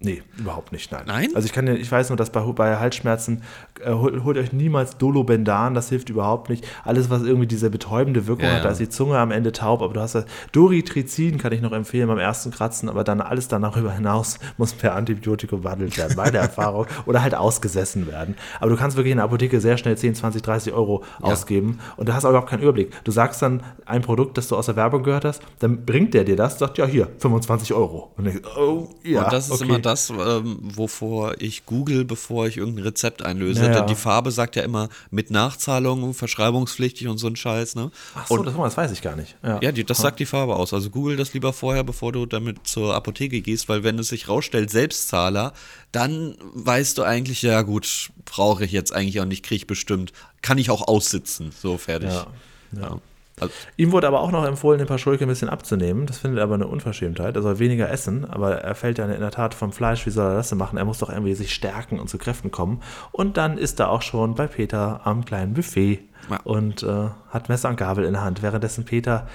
Nee, 0.00 0.22
überhaupt 0.38 0.70
nicht, 0.70 0.92
nein. 0.92 1.02
Nein? 1.06 1.30
Also 1.34 1.46
ich 1.46 1.52
kann 1.52 1.66
ja, 1.66 1.74
ich 1.74 1.90
weiß 1.90 2.10
nur, 2.10 2.16
dass 2.16 2.30
bei, 2.30 2.40
bei 2.40 2.76
Halsschmerzen 2.76 3.42
äh, 3.80 3.90
holt, 3.90 4.22
holt 4.22 4.38
euch 4.38 4.52
niemals 4.52 4.96
Dolobendan, 4.96 5.74
das 5.74 5.88
hilft 5.88 6.08
überhaupt 6.08 6.50
nicht. 6.50 6.64
Alles, 6.84 7.10
was 7.10 7.22
irgendwie 7.22 7.48
diese 7.48 7.68
betäubende 7.68 8.28
Wirkung 8.28 8.44
Ja, 8.44 8.52
hat, 8.54 8.60
da 8.60 8.66
ja. 8.66 8.70
ist 8.70 8.78
die 8.78 8.88
Zunge 8.88 9.18
am 9.18 9.32
Ende 9.32 9.50
taub, 9.50 9.82
aber 9.82 9.94
du 9.94 10.00
hast 10.00 10.14
ja 10.14 10.22
Doritrizin, 10.52 11.36
kann 11.38 11.52
ich 11.52 11.60
noch 11.62 11.72
empfehlen 11.72 12.06
beim 12.06 12.18
ersten 12.18 12.52
Kratzen, 12.52 12.88
aber 12.88 13.02
dann 13.02 13.20
alles 13.20 13.48
darüber 13.48 13.92
hinaus 13.92 14.38
muss 14.56 14.72
per 14.72 14.94
Antibiotikum 14.94 15.62
behandelt 15.62 15.98
werden, 15.98 16.14
meine 16.16 16.38
Erfahrung, 16.38 16.86
oder 17.06 17.20
halt 17.20 17.34
ausgesessen 17.34 18.06
werden. 18.06 18.36
Aber 18.60 18.70
du 18.70 18.76
kannst 18.76 18.96
wirklich 18.96 19.10
in 19.10 19.18
der 19.18 19.24
Apotheke 19.24 19.60
sehr 19.60 19.78
schnell 19.78 19.98
10, 19.98 20.14
20, 20.14 20.42
30 20.42 20.72
Euro 20.74 21.02
ausgeben 21.20 21.80
und 21.96 22.08
du 22.08 22.14
hast 22.14 22.24
aber 22.24 22.34
überhaupt 22.34 22.50
keinen 22.50 22.62
Überblick. 22.62 22.92
Du 23.02 23.10
sagst 23.10 23.42
dann 23.42 23.64
ein 23.84 24.02
Produkt, 24.02 24.38
das 24.38 24.46
du 24.46 24.54
aus 24.54 24.66
der 24.66 24.76
Werbung 24.76 25.02
gehört 25.02 25.24
hast, 25.24 25.42
dann 25.58 25.84
bringt 25.84 26.14
der 26.14 26.22
dir 26.22 26.36
das, 26.36 26.60
sagt 26.60 26.78
ja 26.78 26.86
hier, 26.86 27.08
25 27.18 27.74
Euro. 27.74 28.12
Und 28.16 28.26
ich, 28.26 28.36
oh, 28.56 28.88
ja, 29.02 29.24
und 29.24 29.32
das 29.32 29.46
ist 29.46 29.54
okay. 29.54 29.64
immer 29.64 29.87
das, 29.88 30.10
ähm, 30.10 30.58
wovor 30.60 31.40
ich 31.40 31.64
google, 31.64 32.04
bevor 32.04 32.46
ich 32.46 32.58
irgendein 32.58 32.84
Rezept 32.84 33.22
einlöse. 33.22 33.62
Ja, 33.62 33.68
ja. 33.68 33.74
Denn 33.78 33.86
die 33.86 33.94
Farbe 33.94 34.30
sagt 34.30 34.54
ja 34.54 34.62
immer 34.62 34.88
mit 35.10 35.30
Nachzahlung, 35.30 36.12
verschreibungspflichtig 36.14 37.08
und 37.08 37.18
so 37.18 37.26
ein 37.26 37.36
Scheiß, 37.36 37.74
ne? 37.74 37.90
Ach 38.14 38.26
so, 38.26 38.34
und 38.34 38.44
das, 38.46 38.54
das 38.54 38.76
weiß 38.76 38.92
ich 38.92 39.02
gar 39.02 39.16
nicht. 39.16 39.36
Ja, 39.42 39.58
Ja, 39.62 39.72
die, 39.72 39.84
das 39.84 39.98
sagt 39.98 40.20
die 40.20 40.26
Farbe 40.26 40.56
aus. 40.56 40.74
Also 40.74 40.90
google 40.90 41.16
das 41.16 41.32
lieber 41.32 41.52
vorher, 41.52 41.84
bevor 41.84 42.12
du 42.12 42.26
damit 42.26 42.66
zur 42.66 42.94
Apotheke 42.94 43.40
gehst, 43.40 43.68
weil 43.68 43.82
wenn 43.82 43.98
es 43.98 44.08
sich 44.08 44.28
rausstellt, 44.28 44.70
Selbstzahler, 44.70 45.54
dann 45.90 46.36
weißt 46.54 46.98
du 46.98 47.02
eigentlich, 47.02 47.42
ja 47.42 47.62
gut, 47.62 48.10
brauche 48.26 48.64
ich 48.66 48.72
jetzt 48.72 48.92
eigentlich 48.92 49.20
auch 49.20 49.24
nicht, 49.24 49.42
kriege 49.42 49.56
ich 49.56 49.66
bestimmt, 49.66 50.12
kann 50.42 50.58
ich 50.58 50.70
auch 50.70 50.86
aussitzen, 50.86 51.50
so 51.58 51.78
fertig. 51.78 52.10
Ja, 52.10 52.26
Ja. 52.72 53.00
Also, 53.40 53.52
Ihm 53.76 53.92
wurde 53.92 54.06
aber 54.06 54.20
auch 54.20 54.30
noch 54.30 54.44
empfohlen, 54.44 54.78
den 54.78 54.86
Paschulke 54.88 55.24
ein 55.24 55.28
bisschen 55.28 55.48
abzunehmen. 55.48 56.06
Das 56.06 56.18
findet 56.18 56.38
er 56.38 56.44
aber 56.44 56.54
eine 56.54 56.66
Unverschämtheit. 56.66 57.36
Er 57.36 57.42
soll 57.42 57.58
weniger 57.58 57.90
essen, 57.90 58.24
aber 58.24 58.56
er 58.62 58.74
fällt 58.74 58.98
ja 58.98 59.06
in 59.06 59.20
der 59.20 59.30
Tat 59.30 59.54
vom 59.54 59.72
Fleisch. 59.72 60.06
Wie 60.06 60.10
soll 60.10 60.30
er 60.30 60.36
das 60.36 60.48
denn 60.48 60.58
machen? 60.58 60.78
Er 60.78 60.84
muss 60.84 60.98
doch 60.98 61.10
irgendwie 61.10 61.34
sich 61.34 61.54
stärken 61.54 61.98
und 62.00 62.08
zu 62.08 62.18
Kräften 62.18 62.50
kommen. 62.50 62.82
Und 63.12 63.36
dann 63.36 63.58
ist 63.58 63.80
er 63.80 63.90
auch 63.90 64.02
schon 64.02 64.34
bei 64.34 64.46
Peter 64.46 65.00
am 65.04 65.24
kleinen 65.24 65.54
Buffet 65.54 66.00
Ja. 66.30 66.40
und 66.44 66.82
äh, 66.82 67.08
hat 67.30 67.48
Messer 67.48 67.68
und 67.68 67.76
Gabel 67.76 68.04
in 68.04 68.12
der 68.14 68.22
Hand. 68.22 68.42
Währenddessen 68.42 68.84
Peter 68.84 69.26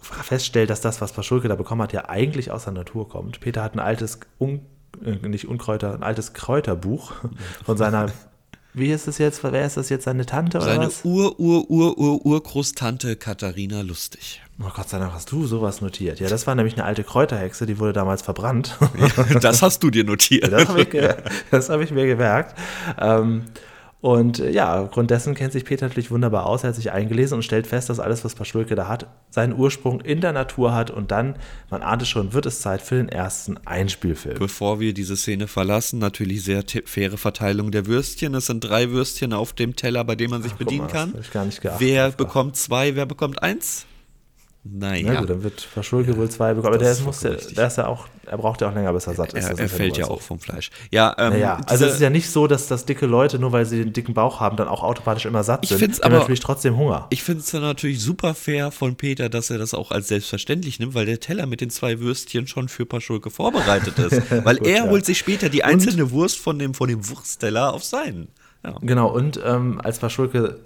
feststellt, 0.00 0.70
dass 0.70 0.80
das, 0.80 1.00
was 1.00 1.12
Paschulke 1.12 1.48
da 1.48 1.56
bekommen 1.56 1.82
hat, 1.82 1.92
ja 1.92 2.08
eigentlich 2.08 2.50
aus 2.50 2.64
der 2.64 2.72
Natur 2.72 3.08
kommt. 3.08 3.40
Peter 3.40 3.62
hat 3.62 3.74
ein 3.74 3.80
altes, 3.80 4.20
Un 4.40 4.60
äh, 5.04 5.26
nicht 5.28 5.48
Unkräuter, 5.48 5.94
ein 5.94 6.02
altes 6.02 6.32
Kräuterbuch 6.32 7.12
von 7.64 7.76
seiner 7.76 8.06
wie 8.76 8.92
ist 8.92 9.08
das 9.08 9.16
jetzt? 9.18 9.42
Wer 9.42 9.64
ist 9.64 9.76
das 9.76 9.88
jetzt? 9.88 10.04
Seine 10.04 10.26
Tante 10.26 10.58
oder 10.58 10.66
Seine 10.66 10.86
was? 10.86 11.04
Ur, 11.04 11.40
Ur, 11.40 11.68
Ur, 11.70 11.98
Ur, 11.98 12.26
Urgroßtante 12.26 13.16
Katharina 13.16 13.80
Lustig. 13.80 14.42
Oh 14.60 14.70
Gott 14.74 14.88
sei 14.88 14.98
Dank 14.98 15.12
hast 15.12 15.32
du 15.32 15.46
sowas 15.46 15.80
notiert. 15.80 16.20
Ja, 16.20 16.28
das 16.28 16.46
war 16.46 16.54
nämlich 16.54 16.74
eine 16.74 16.84
alte 16.84 17.02
Kräuterhexe, 17.02 17.66
die 17.66 17.78
wurde 17.78 17.94
damals 17.94 18.22
verbrannt. 18.22 18.78
Das 19.40 19.62
hast 19.62 19.82
du 19.82 19.90
dir 19.90 20.04
notiert. 20.04 20.52
Das 20.52 20.68
habe 20.68 20.82
ich, 20.82 21.68
hab 21.68 21.80
ich 21.80 21.90
mir 21.90 22.06
gemerkt. 22.06 22.54
Ähm, 22.98 23.44
und 24.00 24.40
äh, 24.40 24.50
ja, 24.50 24.82
aufgrund 24.82 25.10
dessen 25.10 25.34
kennt 25.34 25.52
sich 25.52 25.64
Peter 25.64 25.86
natürlich 25.86 26.10
wunderbar 26.10 26.46
aus. 26.46 26.62
Er 26.62 26.68
hat 26.68 26.76
sich 26.76 26.92
eingelesen 26.92 27.36
und 27.36 27.42
stellt 27.42 27.66
fest, 27.66 27.88
dass 27.88 27.98
alles, 27.98 28.24
was 28.24 28.34
Paschulke 28.34 28.74
da 28.74 28.88
hat, 28.88 29.06
seinen 29.30 29.54
Ursprung 29.54 30.00
in 30.00 30.20
der 30.20 30.32
Natur 30.32 30.74
hat. 30.74 30.90
Und 30.90 31.10
dann, 31.10 31.36
man 31.70 31.82
ahnt 31.82 32.02
es 32.02 32.08
schon, 32.08 32.32
wird 32.32 32.46
es 32.46 32.60
Zeit 32.60 32.82
für 32.82 32.96
den 32.96 33.08
ersten 33.08 33.56
Einspielfilm. 33.66 34.38
Bevor 34.38 34.80
wir 34.80 34.92
diese 34.92 35.16
Szene 35.16 35.48
verlassen, 35.48 35.98
natürlich 35.98 36.44
sehr 36.44 36.62
faire 36.84 37.16
Verteilung 37.16 37.70
der 37.70 37.86
Würstchen. 37.86 38.34
Es 38.34 38.46
sind 38.46 38.60
drei 38.60 38.90
Würstchen 38.90 39.32
auf 39.32 39.54
dem 39.54 39.76
Teller, 39.76 40.04
bei 40.04 40.14
dem 40.14 40.30
man 40.30 40.42
sich 40.42 40.52
guck 40.52 40.60
bedienen 40.60 40.86
mal, 40.86 40.92
kann. 40.92 41.14
wer 41.78 42.10
bekommt 42.10 42.56
zwei, 42.56 42.94
wer 42.96 43.06
bekommt 43.06 43.42
eins? 43.42 43.86
Na 44.72 44.90
Naja, 44.90 45.20
gut, 45.20 45.30
dann 45.30 45.42
wird 45.42 45.68
Paschulke 45.74 46.16
wohl 46.16 46.28
zwei 46.28 46.54
bekommen. 46.54 46.74
Aber 46.74 46.82
der, 46.82 46.94
muss, 47.04 47.20
vollkommen 47.20 47.54
der, 47.54 47.66
ist 47.66 47.76
ja 47.78 47.86
auch, 47.86 48.08
er 48.26 48.38
braucht 48.38 48.60
ja 48.60 48.68
auch 48.68 48.74
länger, 48.74 48.92
bis 48.92 49.06
er 49.06 49.14
satt 49.14 49.32
ist. 49.34 49.44
er, 49.48 49.58
er 49.58 49.68
fällt 49.68 49.96
ja 49.96 50.06
so. 50.06 50.12
auch 50.12 50.20
vom 50.20 50.38
Fleisch. 50.38 50.70
Ja, 50.90 51.14
ähm, 51.18 51.34
Naja, 51.34 51.60
also 51.66 51.84
es 51.84 51.94
ist 51.94 52.00
ja 52.00 52.10
nicht 52.10 52.28
so, 52.30 52.46
dass, 52.46 52.66
dass 52.66 52.84
dicke 52.84 53.06
Leute, 53.06 53.38
nur 53.38 53.52
weil 53.52 53.66
sie 53.66 53.78
den 53.84 53.92
dicken 53.92 54.14
Bauch 54.14 54.40
haben, 54.40 54.56
dann 54.56 54.68
auch 54.68 54.82
automatisch 54.82 55.26
immer 55.26 55.44
satt 55.44 55.60
Ich 55.62 55.68
sind. 55.68 55.78
find's 55.78 56.00
aber- 56.00 56.18
natürlich 56.18 56.40
trotzdem 56.40 56.76
Hunger. 56.76 57.06
Ich 57.10 57.22
finde 57.22 57.40
es 57.40 57.50
dann 57.50 57.62
natürlich 57.62 58.00
super 58.00 58.34
fair 58.34 58.70
von 58.70 58.96
Peter, 58.96 59.28
dass 59.28 59.50
er 59.50 59.58
das 59.58 59.74
auch 59.74 59.90
als 59.90 60.08
selbstverständlich 60.08 60.78
nimmt, 60.80 60.94
weil 60.94 61.06
der 61.06 61.20
Teller 61.20 61.46
mit 61.46 61.60
den 61.60 61.70
zwei 61.70 62.00
Würstchen 62.00 62.46
schon 62.46 62.68
für 62.68 62.86
Paschulke 62.86 63.30
vorbereitet 63.30 63.98
ist. 63.98 64.22
Weil 64.44 64.56
Gut, 64.56 64.66
er 64.66 64.84
ja. 64.84 64.90
holt 64.90 65.04
sich 65.06 65.18
später 65.18 65.48
die 65.48 65.64
einzelne 65.64 66.10
Wurst 66.10 66.38
von 66.38 66.58
dem, 66.58 66.74
von 66.74 66.88
dem 66.88 67.08
Wurstteller 67.08 67.72
auf 67.74 67.84
seinen. 67.84 68.28
Ja. 68.64 68.76
Genau, 68.80 69.08
und 69.08 69.40
ähm, 69.44 69.80
als 69.82 69.98
Paschulke 69.98 70.58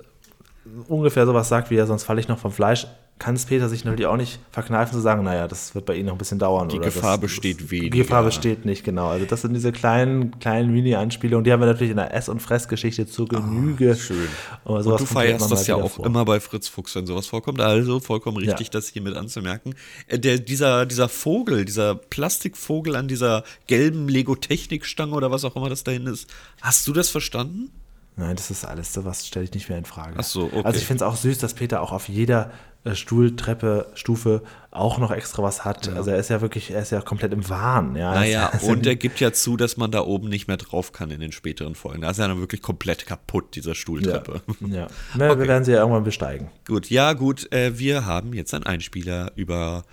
ungefähr 0.89 1.27
sowas 1.27 1.49
sagt 1.49 1.71
wie 1.71 1.75
ja, 1.77 1.87
sonst 1.87 2.05
falle 2.05 2.21
ich 2.21 2.29
noch 2.29 2.39
vom 2.39 2.53
Fleisch, 2.53 2.87
kann 3.21 3.37
es 3.37 3.45
Peter 3.45 3.69
sich 3.69 3.85
natürlich 3.85 4.07
auch 4.07 4.17
nicht 4.17 4.41
verkneifen 4.51 4.95
zu 4.95 5.01
sagen, 5.01 5.23
naja, 5.23 5.47
das 5.47 5.75
wird 5.75 5.85
bei 5.87 5.95
Ihnen 5.95 6.07
noch 6.07 6.15
ein 6.15 6.19
bisschen 6.19 6.39
dauern. 6.39 6.69
Die 6.71 6.79
Gefahr 6.79 7.13
das, 7.13 7.21
besteht 7.21 7.71
weniger. 7.71 7.91
Die 7.93 7.99
Gefahr 7.99 8.25
besteht 8.25 8.65
nicht, 8.65 8.83
genau. 8.83 9.09
Also 9.11 9.27
das 9.27 9.43
sind 9.43 9.53
diese 9.55 9.73
kleinen, 9.73 10.39
kleinen 10.41 10.73
Mini-Anspielungen, 10.73 11.45
die 11.45 11.53
haben 11.53 11.61
wir 11.61 11.67
natürlich 11.67 11.91
in 11.91 11.99
der 11.99 12.13
Ess- 12.15 12.29
und 12.31 12.41
Fressgeschichte 12.41 13.07
zur 13.07 13.29
Genüge. 13.29 13.95
schön. 13.95 14.27
Aber 14.65 14.77
Und 14.79 14.83
sowas 14.83 15.01
du 15.03 15.07
feierst 15.07 15.51
das 15.51 15.67
ja 15.67 15.77
auch 15.77 15.91
vor. 15.93 16.07
immer 16.07 16.25
bei 16.25 16.41
Fritz 16.41 16.67
Fuchs, 16.67 16.95
wenn 16.97 17.07
sowas 17.07 17.27
vorkommt. 17.27 17.61
Also 17.61 18.01
vollkommen 18.01 18.39
richtig, 18.39 18.69
Ja. 18.69 18.73
das 18.73 18.89
hier 18.89 19.03
mit 19.03 19.15
anzumerken. 19.17 19.75
Äh, 20.09 20.19
Der, 20.19 20.39
dieser, 20.39 20.87
dieser 20.87 21.09
Vogel, 21.11 21.65
dieser 21.67 21.95
Plastikvogel 21.95 22.97
an 22.97 23.07
dieser 23.07 23.45
gelben 23.67 24.09
Lego-Technikstange 24.09 25.13
oder 25.15 25.31
was 25.31 25.45
auch 25.45 25.57
immer 25.57 25.69
das 25.69 25.85
dahin 25.85 26.07
ist, 26.07 26.29
hast 26.63 26.89
du 26.89 26.93
das 26.95 27.11
verstanden? 27.11 27.71
Nein, 28.17 28.37
das 28.37 28.51
ist 28.51 28.65
alles, 28.65 28.93
sowas 28.93 29.27
stelle 29.27 29.45
ich 29.45 29.53
nicht 29.55 29.69
mehr 29.69 29.79
in 29.79 29.85
Frage. 29.85 30.15
Ach 30.19 30.25
so, 30.25 30.45
okay. 30.45 30.61
Also 30.65 30.79
ich 30.79 30.87
finde 30.87 31.05
es 31.05 31.11
auch 31.11 31.17
süß, 31.17 31.39
dass 31.39 31.55
Peter 31.55 31.81
auch 31.81 31.93
auf 31.93 32.09
jeder 32.09 32.51
Stuhltreppe, 32.95 33.89
Stufe 33.95 34.43
auch 34.71 34.99
noch 34.99 35.11
extra 35.11 35.43
was 35.43 35.65
hat. 35.65 35.89
Also 35.89 36.11
er 36.11 36.19
ist 36.19 36.31
ja 36.31 36.41
wirklich, 36.41 36.71
er 36.71 36.81
ist 36.81 36.93
ja 36.93 37.03
komplett 37.03 37.33
im 37.33 37.47
Wahn. 37.49 37.95
Ja, 37.95 38.15
Naja, 38.15 38.53
und 38.63 38.87
er 38.87 38.97
gibt 38.97 39.21
ja 39.21 39.33
zu, 39.33 39.57
dass 39.57 39.77
man 39.77 39.91
da 39.91 40.01
oben 40.01 40.29
nicht 40.29 40.49
mehr 40.49 40.57
drauf 40.57 40.93
kann 40.93 41.11
in 41.11 41.21
den 41.21 41.33
späteren 41.33 41.75
Folgen. 41.75 42.01
Da 42.03 42.11
ist 42.11 42.19
er 42.19 42.29
dann 42.29 42.41
wirklich 42.41 42.63
komplett 42.63 43.07
kaputt, 43.07 43.55
dieser 43.55 43.71
ja, 43.71 43.75
Stuhltreppe. 43.75 44.41
ja. 44.61 44.87
Na, 45.15 45.39
Wir 45.39 45.47
werden 45.47 45.65
sie 45.65 45.73
ja 45.73 45.81
irgendwann 45.81 46.05
besteigen. 46.05 46.49
Gut, 46.67 46.89
ja, 46.89 47.13
gut. 47.13 47.53
Äh, 47.53 47.79
wir 47.79 48.07
haben 48.07 48.33
jetzt 48.33 48.55
einen 48.55 48.65
Einspieler 48.65 49.33
über. 49.37 49.85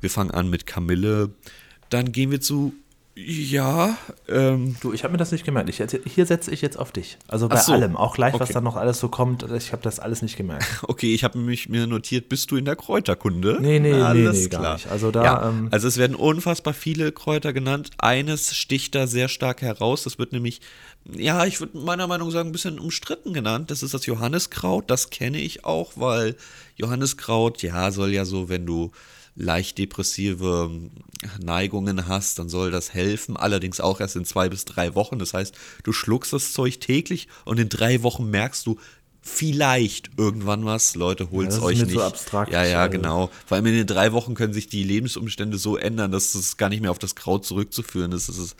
Wir 0.00 0.10
fangen 0.10 0.30
an 0.30 0.50
mit 0.50 0.66
Kamille. 0.66 1.30
Dann 1.88 2.12
gehen 2.12 2.30
wir 2.30 2.40
zu. 2.40 2.74
Ja, 3.18 3.96
ähm, 4.28 4.76
Du, 4.82 4.92
ich 4.92 5.02
habe 5.02 5.12
mir 5.12 5.16
das 5.16 5.32
nicht 5.32 5.46
gemerkt. 5.46 5.70
Ich, 5.70 5.82
hier 6.04 6.26
setze 6.26 6.50
ich 6.50 6.60
jetzt 6.60 6.78
auf 6.78 6.92
dich. 6.92 7.16
Also 7.28 7.48
bei 7.48 7.56
so. 7.56 7.72
allem, 7.72 7.96
auch 7.96 8.14
gleich, 8.14 8.34
was 8.34 8.42
Okay. 8.42 8.52
dann 8.52 8.64
noch 8.64 8.76
alles 8.76 9.00
so 9.00 9.08
kommt. 9.08 9.42
Ich 9.52 9.72
habe 9.72 9.82
das 9.82 9.98
alles 9.98 10.20
nicht 10.20 10.36
gemerkt. 10.36 10.66
okay, 10.82 11.14
ich 11.14 11.24
habe 11.24 11.38
mich 11.38 11.70
mir 11.70 11.86
notiert, 11.86 12.28
bist 12.28 12.50
du 12.50 12.56
in 12.56 12.66
der 12.66 12.76
Kräuterkunde? 12.76 13.56
Nee, 13.58 13.80
nee, 13.80 13.94
nee, 13.94 14.02
Alles 14.02 14.42
nee, 14.42 14.48
gar 14.48 14.60
klar. 14.60 14.74
nicht. 14.74 14.88
Also 14.88 15.10
da, 15.10 15.24
ja, 15.24 15.48
ähm, 15.48 15.68
also 15.70 15.88
es 15.88 15.96
werden 15.96 16.14
unfassbar 16.14 16.74
viele 16.74 17.10
Kräuter 17.10 17.54
genannt. 17.54 17.88
Eines 17.96 18.54
sticht 18.54 18.94
da 18.94 19.06
sehr 19.06 19.28
stark 19.28 19.62
heraus. 19.62 20.02
Das 20.02 20.18
wird 20.18 20.34
nämlich, 20.34 20.60
ja, 21.10 21.46
ich 21.46 21.58
würde 21.60 21.78
meiner 21.78 22.06
Meinung 22.06 22.28
nach 22.28 22.34
sagen, 22.34 22.50
ein 22.50 22.52
bisschen 22.52 22.78
umstritten 22.78 23.32
genannt. 23.32 23.70
Das 23.70 23.82
ist 23.82 23.94
das 23.94 24.04
Johanniskraut. 24.04 24.90
Das 24.90 25.08
kenne 25.08 25.38
ich 25.38 25.64
auch, 25.64 25.92
weil 25.96 26.36
Johanniskraut, 26.76 27.62
ja, 27.62 27.90
soll 27.92 28.12
ja 28.12 28.26
so, 28.26 28.50
wenn 28.50 28.66
du 28.66 28.90
leicht 29.36 29.78
depressive 29.78 30.70
Neigungen 31.42 32.08
hast, 32.08 32.38
dann 32.38 32.48
soll 32.48 32.70
das 32.70 32.92
helfen. 32.94 33.36
Allerdings 33.36 33.80
auch 33.80 34.00
erst 34.00 34.16
in 34.16 34.24
zwei 34.24 34.48
bis 34.48 34.64
drei 34.64 34.94
Wochen. 34.94 35.18
Das 35.18 35.34
heißt, 35.34 35.54
du 35.84 35.92
schluckst 35.92 36.32
das 36.32 36.52
Zeug 36.52 36.80
täglich 36.80 37.28
und 37.44 37.58
in 37.60 37.68
drei 37.68 38.02
Wochen 38.02 38.30
merkst 38.30 38.66
du 38.66 38.78
vielleicht 39.22 40.10
irgendwann 40.16 40.64
was. 40.64 40.94
Leute, 40.94 41.30
holt's 41.32 41.56
ist 41.56 41.62
euch 41.62 41.78
mir 41.78 41.84
nicht. 41.86 41.94
zu 41.96 42.02
abstrakt. 42.02 42.52
Ja, 42.52 42.64
ja, 42.64 42.82
Also- 42.82 42.92
genau. 42.92 43.30
Vor 43.44 43.56
allem 43.56 43.66
in 43.66 43.74
den 43.74 43.86
drei 43.86 44.12
Wochen 44.12 44.34
können 44.34 44.52
sich 44.52 44.68
die 44.68 44.84
Lebensumstände 44.84 45.58
so 45.58 45.76
ändern, 45.76 46.12
dass 46.12 46.34
es 46.36 46.56
gar 46.56 46.68
nicht 46.68 46.80
mehr 46.80 46.92
auf 46.92 46.98
das 47.00 47.16
Kraut 47.16 47.44
zurückzuführen 47.44 48.12
ist. 48.12 48.28
Das 48.28 48.38
ist 48.38 48.54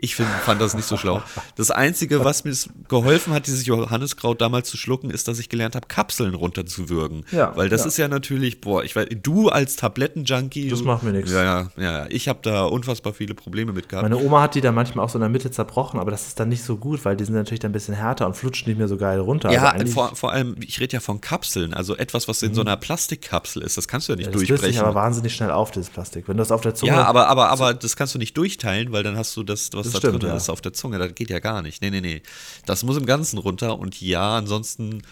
ich 0.00 0.14
find, 0.14 0.28
fand 0.28 0.60
das 0.60 0.74
nicht 0.74 0.86
so 0.86 0.96
schlau. 0.96 1.22
Das 1.56 1.72
Einzige, 1.72 2.24
was 2.24 2.44
mir 2.44 2.54
geholfen 2.88 3.32
hat, 3.32 3.48
dieses 3.48 3.66
Johanniskraut 3.66 4.40
damals 4.40 4.70
zu 4.70 4.76
schlucken, 4.76 5.10
ist, 5.10 5.26
dass 5.26 5.40
ich 5.40 5.48
gelernt 5.48 5.74
habe, 5.74 5.88
Kapseln 5.88 6.34
runterzuwürgen. 6.34 7.24
Ja, 7.32 7.56
Weil 7.56 7.68
das 7.68 7.80
ja. 7.80 7.88
ist 7.88 7.96
ja 7.96 8.06
natürlich, 8.06 8.60
boah, 8.60 8.84
ich 8.84 8.94
weiß, 8.94 9.08
du 9.22 9.48
als 9.48 9.74
Tablettenjunkie. 9.74 10.68
Das 10.68 10.82
macht 10.82 11.02
mir 11.02 11.10
nix. 11.10 11.32
Ja, 11.32 11.42
ja, 11.42 11.70
ja. 11.76 12.06
Ich 12.10 12.28
habe 12.28 12.38
da 12.42 12.64
unfassbar 12.64 13.12
viele 13.12 13.34
Probleme 13.34 13.72
mit 13.72 13.88
gehabt. 13.88 14.08
Meine 14.08 14.22
Oma 14.22 14.42
hat 14.42 14.54
die 14.54 14.60
dann 14.60 14.76
manchmal 14.76 15.04
auch 15.04 15.10
so 15.10 15.18
in 15.18 15.22
der 15.22 15.30
Mitte 15.30 15.50
zerbrochen, 15.50 15.98
aber 15.98 16.12
das 16.12 16.28
ist 16.28 16.38
dann 16.38 16.48
nicht 16.48 16.62
so 16.62 16.76
gut, 16.76 17.04
weil 17.04 17.16
die 17.16 17.24
sind 17.24 17.34
natürlich 17.34 17.60
dann 17.60 17.70
ein 17.70 17.72
bisschen 17.72 17.94
härter 17.94 18.26
und 18.26 18.36
flutschen 18.36 18.68
nicht 18.68 18.78
mehr 18.78 18.88
so 18.88 18.96
geil 18.96 19.18
runter. 19.18 19.50
ja, 19.50 19.70
also 19.70 19.92
vor, 19.92 20.14
vor 20.14 20.30
allem, 20.30 20.54
ich 20.64 20.78
rede 20.78 20.92
ja 20.92 21.00
von 21.00 21.20
Kapseln, 21.20 21.74
also 21.74 21.96
etwas, 21.96 22.28
was 22.28 22.42
in 22.42 22.54
so 22.54 22.60
einer 22.60 22.76
Plastikkapsel 22.76 23.62
ist, 23.62 23.76
das 23.76 23.88
kannst 23.88 24.06
du 24.06 24.12
ja 24.12 24.16
nicht 24.16 24.28
das 24.28 24.34
löst 24.34 24.46
sich 24.46 24.48
durchbrechen. 24.48 24.80
aber 24.80 24.94
wahnsinnig 24.94 25.34
schnell 25.34 25.50
auf, 25.50 25.72
dieses 25.72 25.90
Plastik. 25.90 26.28
Wenn 26.28 26.36
du 26.36 26.42
das 26.42 26.52
auf 26.52 26.60
der 26.60 26.76
Zunge. 26.76 26.92
Ja, 26.92 27.04
aber, 27.04 27.26
aber, 27.26 27.48
aber 27.48 27.74
das 27.74 27.96
kannst 27.96 28.14
du 28.14 28.18
nicht 28.20 28.36
durchteilen, 28.36 28.92
weil 28.92 29.02
dann 29.02 29.16
hast 29.16 29.36
du 29.36 29.42
das, 29.42 29.70
was 29.72 29.87
Das 29.92 30.00
da 30.00 30.08
stimmt, 30.08 30.22
drin 30.22 30.30
ja. 30.30 30.36
ist, 30.36 30.48
auf 30.48 30.60
der 30.60 30.72
Zunge. 30.72 30.98
Das 30.98 31.14
geht 31.14 31.30
ja 31.30 31.38
gar 31.38 31.62
nicht. 31.62 31.82
Nee, 31.82 31.90
nee, 31.90 32.00
nee. 32.00 32.22
Das 32.66 32.82
muss 32.84 32.96
im 32.96 33.06
Ganzen 33.06 33.38
runter. 33.38 33.78
Und 33.78 34.00
ja, 34.00 34.36
ansonsten 34.36 35.02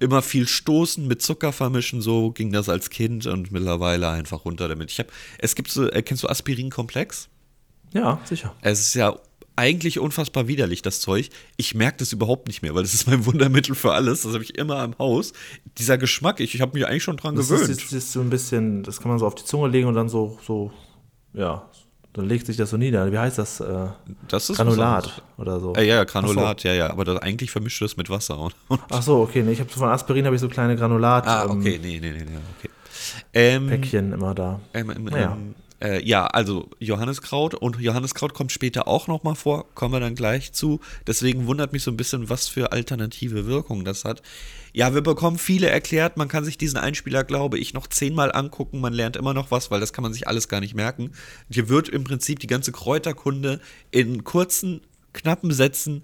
immer 0.00 0.22
viel 0.22 0.46
stoßen, 0.46 1.06
mit 1.06 1.22
Zucker 1.22 1.52
vermischen, 1.52 2.00
so 2.00 2.30
ging 2.30 2.52
das 2.52 2.68
als 2.68 2.90
Kind 2.90 3.26
und 3.26 3.50
mittlerweile 3.50 4.08
einfach 4.08 4.44
runter 4.44 4.68
damit. 4.68 4.90
Ich 4.90 4.98
hab, 5.00 5.08
es 5.38 5.54
gibt 5.54 5.70
so, 5.70 5.88
äh, 5.90 6.02
kennst 6.02 6.22
du 6.22 6.28
Aspirinkomplex? 6.28 7.28
ja, 7.92 8.20
sicher. 8.24 8.54
Es 8.60 8.80
ist 8.80 8.94
ja 8.94 9.18
eigentlich 9.56 9.98
unfassbar 9.98 10.46
widerlich, 10.46 10.82
das 10.82 11.00
Zeug. 11.00 11.30
Ich 11.56 11.74
merke 11.74 11.98
das 11.98 12.12
überhaupt 12.12 12.46
nicht 12.46 12.62
mehr, 12.62 12.74
weil 12.74 12.82
das 12.82 12.94
ist 12.94 13.08
mein 13.08 13.26
Wundermittel 13.26 13.74
für 13.74 13.92
alles. 13.92 14.22
Das 14.22 14.34
habe 14.34 14.44
ich 14.44 14.56
immer 14.56 14.84
im 14.84 14.96
Haus. 14.98 15.32
Dieser 15.78 15.98
Geschmack, 15.98 16.38
ich, 16.38 16.54
ich 16.54 16.60
habe 16.60 16.78
mich 16.78 16.86
eigentlich 16.86 17.02
schon 17.02 17.16
dran 17.16 17.34
Das 17.34 17.48
gewöhnt. 17.48 17.68
ist, 17.68 17.82
das 17.86 17.92
ist 17.92 18.12
so 18.12 18.20
ein 18.20 18.30
bisschen, 18.30 18.84
das 18.84 19.00
kann 19.00 19.08
man 19.10 19.18
so 19.18 19.26
auf 19.26 19.34
die 19.34 19.44
Zunge 19.44 19.68
legen 19.68 19.88
und 19.88 19.94
dann 19.94 20.08
so, 20.08 20.38
so, 20.46 20.70
ja, 21.32 21.68
dann 22.14 22.26
legt 22.26 22.46
sich 22.46 22.56
das 22.56 22.70
so 22.70 22.76
nieder. 22.76 23.12
Wie 23.12 23.18
heißt 23.18 23.38
das? 23.38 23.60
Äh, 23.60 23.86
das 24.28 24.50
ist 24.50 24.56
Granulat 24.56 25.22
oder 25.36 25.60
so. 25.60 25.74
Äh, 25.74 25.86
ja, 25.86 25.96
ja, 25.96 26.04
Granulat, 26.04 26.62
ja, 26.64 26.72
ja. 26.72 26.90
Aber 26.90 27.04
das, 27.04 27.18
eigentlich 27.18 27.50
vermischst 27.50 27.80
du 27.80 27.84
das 27.84 27.96
mit 27.96 28.10
Wasser. 28.10 28.38
Und, 28.38 28.54
Ach 28.90 29.02
so, 29.02 29.20
okay. 29.20 29.42
Nee, 29.42 29.52
ich 29.52 29.60
habe 29.60 29.70
so 29.70 29.78
von 29.80 29.88
Aspirin 29.88 30.24
habe 30.24 30.34
ich 30.34 30.40
so 30.40 30.48
kleine 30.48 30.76
Granulat. 30.76 31.26
Ah, 31.26 31.44
ähm, 31.44 31.50
okay, 31.52 31.78
nee, 31.82 31.98
nee, 32.00 32.10
nee, 32.12 32.24
nee, 32.24 32.38
okay. 32.58 32.70
Ähm, 33.32 33.68
Päckchen 33.68 34.12
immer 34.12 34.34
da. 34.34 34.60
ähm, 34.74 34.90
ähm, 34.90 35.04
Naja. 35.04 35.36
Äh, 35.80 36.04
ja, 36.04 36.26
also 36.26 36.70
Johanniskraut 36.80 37.54
und 37.54 37.78
Johanniskraut 37.78 38.34
kommt 38.34 38.50
später 38.50 38.88
auch 38.88 39.06
nochmal 39.06 39.36
vor, 39.36 39.72
kommen 39.74 39.94
wir 39.94 40.00
dann 40.00 40.14
gleich 40.14 40.52
zu. 40.52 40.80
Deswegen 41.06 41.46
wundert 41.46 41.72
mich 41.72 41.82
so 41.82 41.90
ein 41.90 41.96
bisschen, 41.96 42.28
was 42.28 42.48
für 42.48 42.72
alternative 42.72 43.46
Wirkung 43.46 43.84
das 43.84 44.04
hat. 44.04 44.22
Ja, 44.72 44.94
wir 44.94 45.02
bekommen 45.02 45.38
viele 45.38 45.68
erklärt, 45.68 46.16
man 46.16 46.28
kann 46.28 46.44
sich 46.44 46.58
diesen 46.58 46.78
Einspieler, 46.78 47.24
glaube 47.24 47.58
ich, 47.58 47.74
noch 47.74 47.86
zehnmal 47.86 48.32
angucken, 48.32 48.80
man 48.80 48.92
lernt 48.92 49.16
immer 49.16 49.34
noch 49.34 49.50
was, 49.50 49.70
weil 49.70 49.80
das 49.80 49.92
kann 49.92 50.02
man 50.02 50.12
sich 50.12 50.28
alles 50.28 50.48
gar 50.48 50.60
nicht 50.60 50.74
merken. 50.74 51.12
Hier 51.50 51.68
wird 51.68 51.88
im 51.88 52.04
Prinzip 52.04 52.40
die 52.40 52.46
ganze 52.46 52.72
Kräuterkunde 52.72 53.60
in 53.90 54.24
kurzen, 54.24 54.80
knappen 55.12 55.52
Sätzen, 55.52 56.02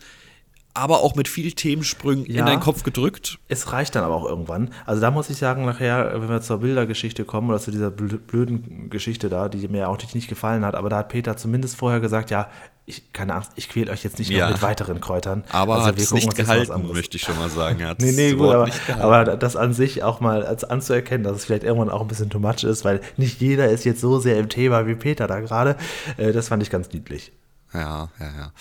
aber 0.76 1.02
auch 1.02 1.14
mit 1.14 1.28
viel 1.28 1.52
Themensprüngen 1.52 2.24
in 2.26 2.34
Ja. 2.34 2.44
deinen 2.44 2.60
Kopf 2.60 2.82
gedrückt. 2.82 3.38
Es 3.48 3.72
reicht 3.72 3.94
dann 3.94 4.02
aber 4.04 4.14
auch 4.16 4.24
irgendwann. 4.28 4.70
Also 4.86 5.00
da 5.00 5.10
muss 5.12 5.30
ich 5.30 5.36
sagen, 5.36 5.64
nachher, 5.64 6.20
wenn 6.20 6.28
wir 6.28 6.40
zur 6.40 6.58
Bildergeschichte 6.58 7.24
kommen 7.24 7.48
oder 7.48 7.60
zu 7.60 7.70
dieser 7.70 7.88
blö- 7.88 8.18
blöden 8.18 8.90
Geschichte 8.90 9.28
da, 9.28 9.48
die 9.48 9.68
mir 9.68 9.88
auch 9.88 9.98
nicht 10.14 10.28
gefallen 10.28 10.64
hat, 10.64 10.74
aber 10.74 10.88
da 10.88 10.98
hat 10.98 11.08
Peter 11.10 11.36
zumindest 11.36 11.76
vorher 11.76 12.00
gesagt, 12.00 12.30
ja, 12.30 12.48
ich, 12.86 13.12
keine 13.14 13.34
Angst, 13.34 13.52
ich 13.54 13.68
quäle 13.70 13.90
euch 13.92 14.02
jetzt 14.04 14.18
nicht 14.18 14.28
Ja. 14.30 14.46
noch 14.46 14.54
mit 14.56 14.62
weiteren 14.62 15.00
Kräutern. 15.00 15.44
Aber 15.52 15.76
Also 15.76 15.86
hat 15.86 15.96
wir 15.96 16.02
es 16.02 16.10
gucken 16.10 16.26
nicht 16.26 16.36
gehalten, 16.36 16.92
möchte 16.92 17.16
ich 17.16 17.22
schon 17.22 17.38
mal 17.38 17.48
sagen. 17.48 17.78
Er 17.80 17.88
hat 17.90 18.00
Nee, 18.00 18.12
nee, 18.12 18.30
das 18.32 18.38
gut, 18.38 18.50
aber, 18.50 18.64
nicht 18.66 18.86
gehalten. 18.86 19.02
aber 19.06 19.36
das 19.36 19.56
an 19.56 19.72
sich 19.72 20.02
auch 20.02 20.20
mal 20.20 20.44
als 20.44 20.64
anzuerkennen, 20.64 21.22
dass 21.24 21.36
es 21.36 21.44
vielleicht 21.46 21.62
irgendwann 21.64 21.88
auch 21.88 22.02
ein 22.02 22.08
bisschen 22.08 22.28
too 22.30 22.40
much 22.40 22.62
ist, 22.64 22.84
weil 22.84 23.00
nicht 23.16 23.40
jeder 23.40 23.70
ist 23.70 23.84
jetzt 23.84 24.00
so 24.02 24.18
sehr 24.18 24.38
im 24.38 24.48
Thema 24.50 24.86
wie 24.86 24.96
Peter 24.96 25.26
da 25.28 25.40
gerade. 25.40 25.76
Äh, 26.18 26.32
das 26.32 26.48
fand 26.48 26.62
ich 26.62 26.68
ganz 26.70 26.90
niedlich. 26.92 27.32
Ja, 27.72 28.10
ja, 28.20 28.26
ja. 28.26 28.52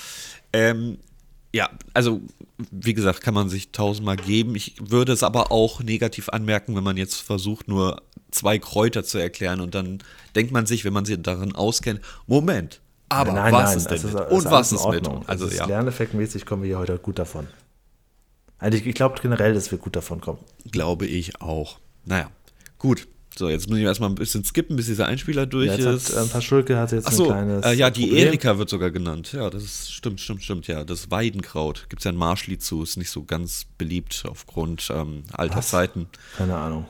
Ähm, 0.53 0.99
ja, 1.53 1.69
also 1.93 2.21
wie 2.71 2.93
gesagt, 2.93 3.21
kann 3.21 3.33
man 3.33 3.49
sich 3.49 3.71
tausendmal 3.71 4.17
geben. 4.17 4.55
Ich 4.55 4.75
würde 4.79 5.11
es 5.13 5.23
aber 5.23 5.51
auch 5.51 5.81
negativ 5.81 6.29
anmerken, 6.29 6.75
wenn 6.75 6.83
man 6.83 6.97
jetzt 6.97 7.21
versucht, 7.21 7.67
nur 7.67 8.01
zwei 8.31 8.57
Kräuter 8.57 9.03
zu 9.03 9.19
erklären 9.19 9.61
und 9.61 9.75
dann 9.75 9.99
denkt 10.35 10.51
man 10.51 10.65
sich, 10.65 10.83
wenn 10.83 10.93
man 10.93 11.05
sich 11.05 11.21
darin 11.21 11.53
auskennt, 11.53 12.01
Moment, 12.25 12.81
aber 13.09 13.33
nein, 13.33 13.53
was 13.53 13.69
nein, 13.69 13.77
ist 13.77 13.85
denn 13.85 14.01
das 14.01 14.03
mit? 14.03 14.23
ist 14.23 14.31
und 14.31 14.51
was 14.51 14.71
ist 14.71 14.87
mit? 14.87 15.07
Also 15.07 15.23
Also 15.27 15.47
ja. 15.49 15.65
lerneffektmäßig 15.65 16.45
kommen 16.45 16.63
wir 16.63 16.69
hier 16.69 16.79
heute 16.79 16.97
gut 16.97 17.19
davon. 17.19 17.47
Eigentlich, 18.57 18.87
ich 18.87 18.95
glaube 18.95 19.19
generell, 19.21 19.53
dass 19.53 19.71
wir 19.71 19.77
gut 19.77 19.95
davon 19.95 20.21
kommen. 20.21 20.39
Glaube 20.71 21.05
ich 21.05 21.41
auch. 21.41 21.79
Naja, 22.05 22.31
gut. 22.79 23.07
So, 23.37 23.49
jetzt 23.49 23.67
muss 23.67 23.79
ich 23.79 23.83
erstmal 23.83 24.09
ein 24.09 24.15
bisschen 24.15 24.43
skippen, 24.43 24.75
bis 24.75 24.85
dieser 24.85 25.07
Einspieler 25.07 25.45
durch 25.45 25.67
Ja, 25.67 25.73
ist. 25.75 26.09
jetzt 26.09 26.15
hat, 26.15 26.25
äh, 26.25 26.29
Paschulke 26.29 26.77
hat 26.77 26.91
jetzt 26.91 27.07
Ach 27.07 27.11
so, 27.11 27.23
ein 27.23 27.29
kleines 27.47 27.65
äh, 27.65 27.73
ja, 27.73 27.89
die 27.89 28.01
Problem. 28.07 28.27
Erika 28.27 28.57
wird 28.59 28.69
sogar 28.69 28.91
genannt. 28.91 29.33
Ja, 29.33 29.49
das 29.49 29.63
ist, 29.63 29.91
stimmt, 29.93 30.21
stimmt, 30.21 30.43
stimmt. 30.43 30.67
Ja, 30.67 30.83
das 30.83 31.09
Weidenkraut. 31.09 31.87
Gibt 31.89 32.01
es 32.01 32.03
ja 32.05 32.11
ein 32.11 32.17
Marschlied 32.17 32.61
zu. 32.61 32.83
Ist 32.83 32.97
nicht 32.97 33.09
so 33.09 33.23
ganz 33.23 33.65
beliebt 33.77 34.23
aufgrund 34.27 34.89
ähm, 34.93 35.23
alter 35.31 35.57
Was? 35.57 35.69
Zeiten. 35.69 36.07
Keine 36.37 36.55
Ahnung. 36.55 36.85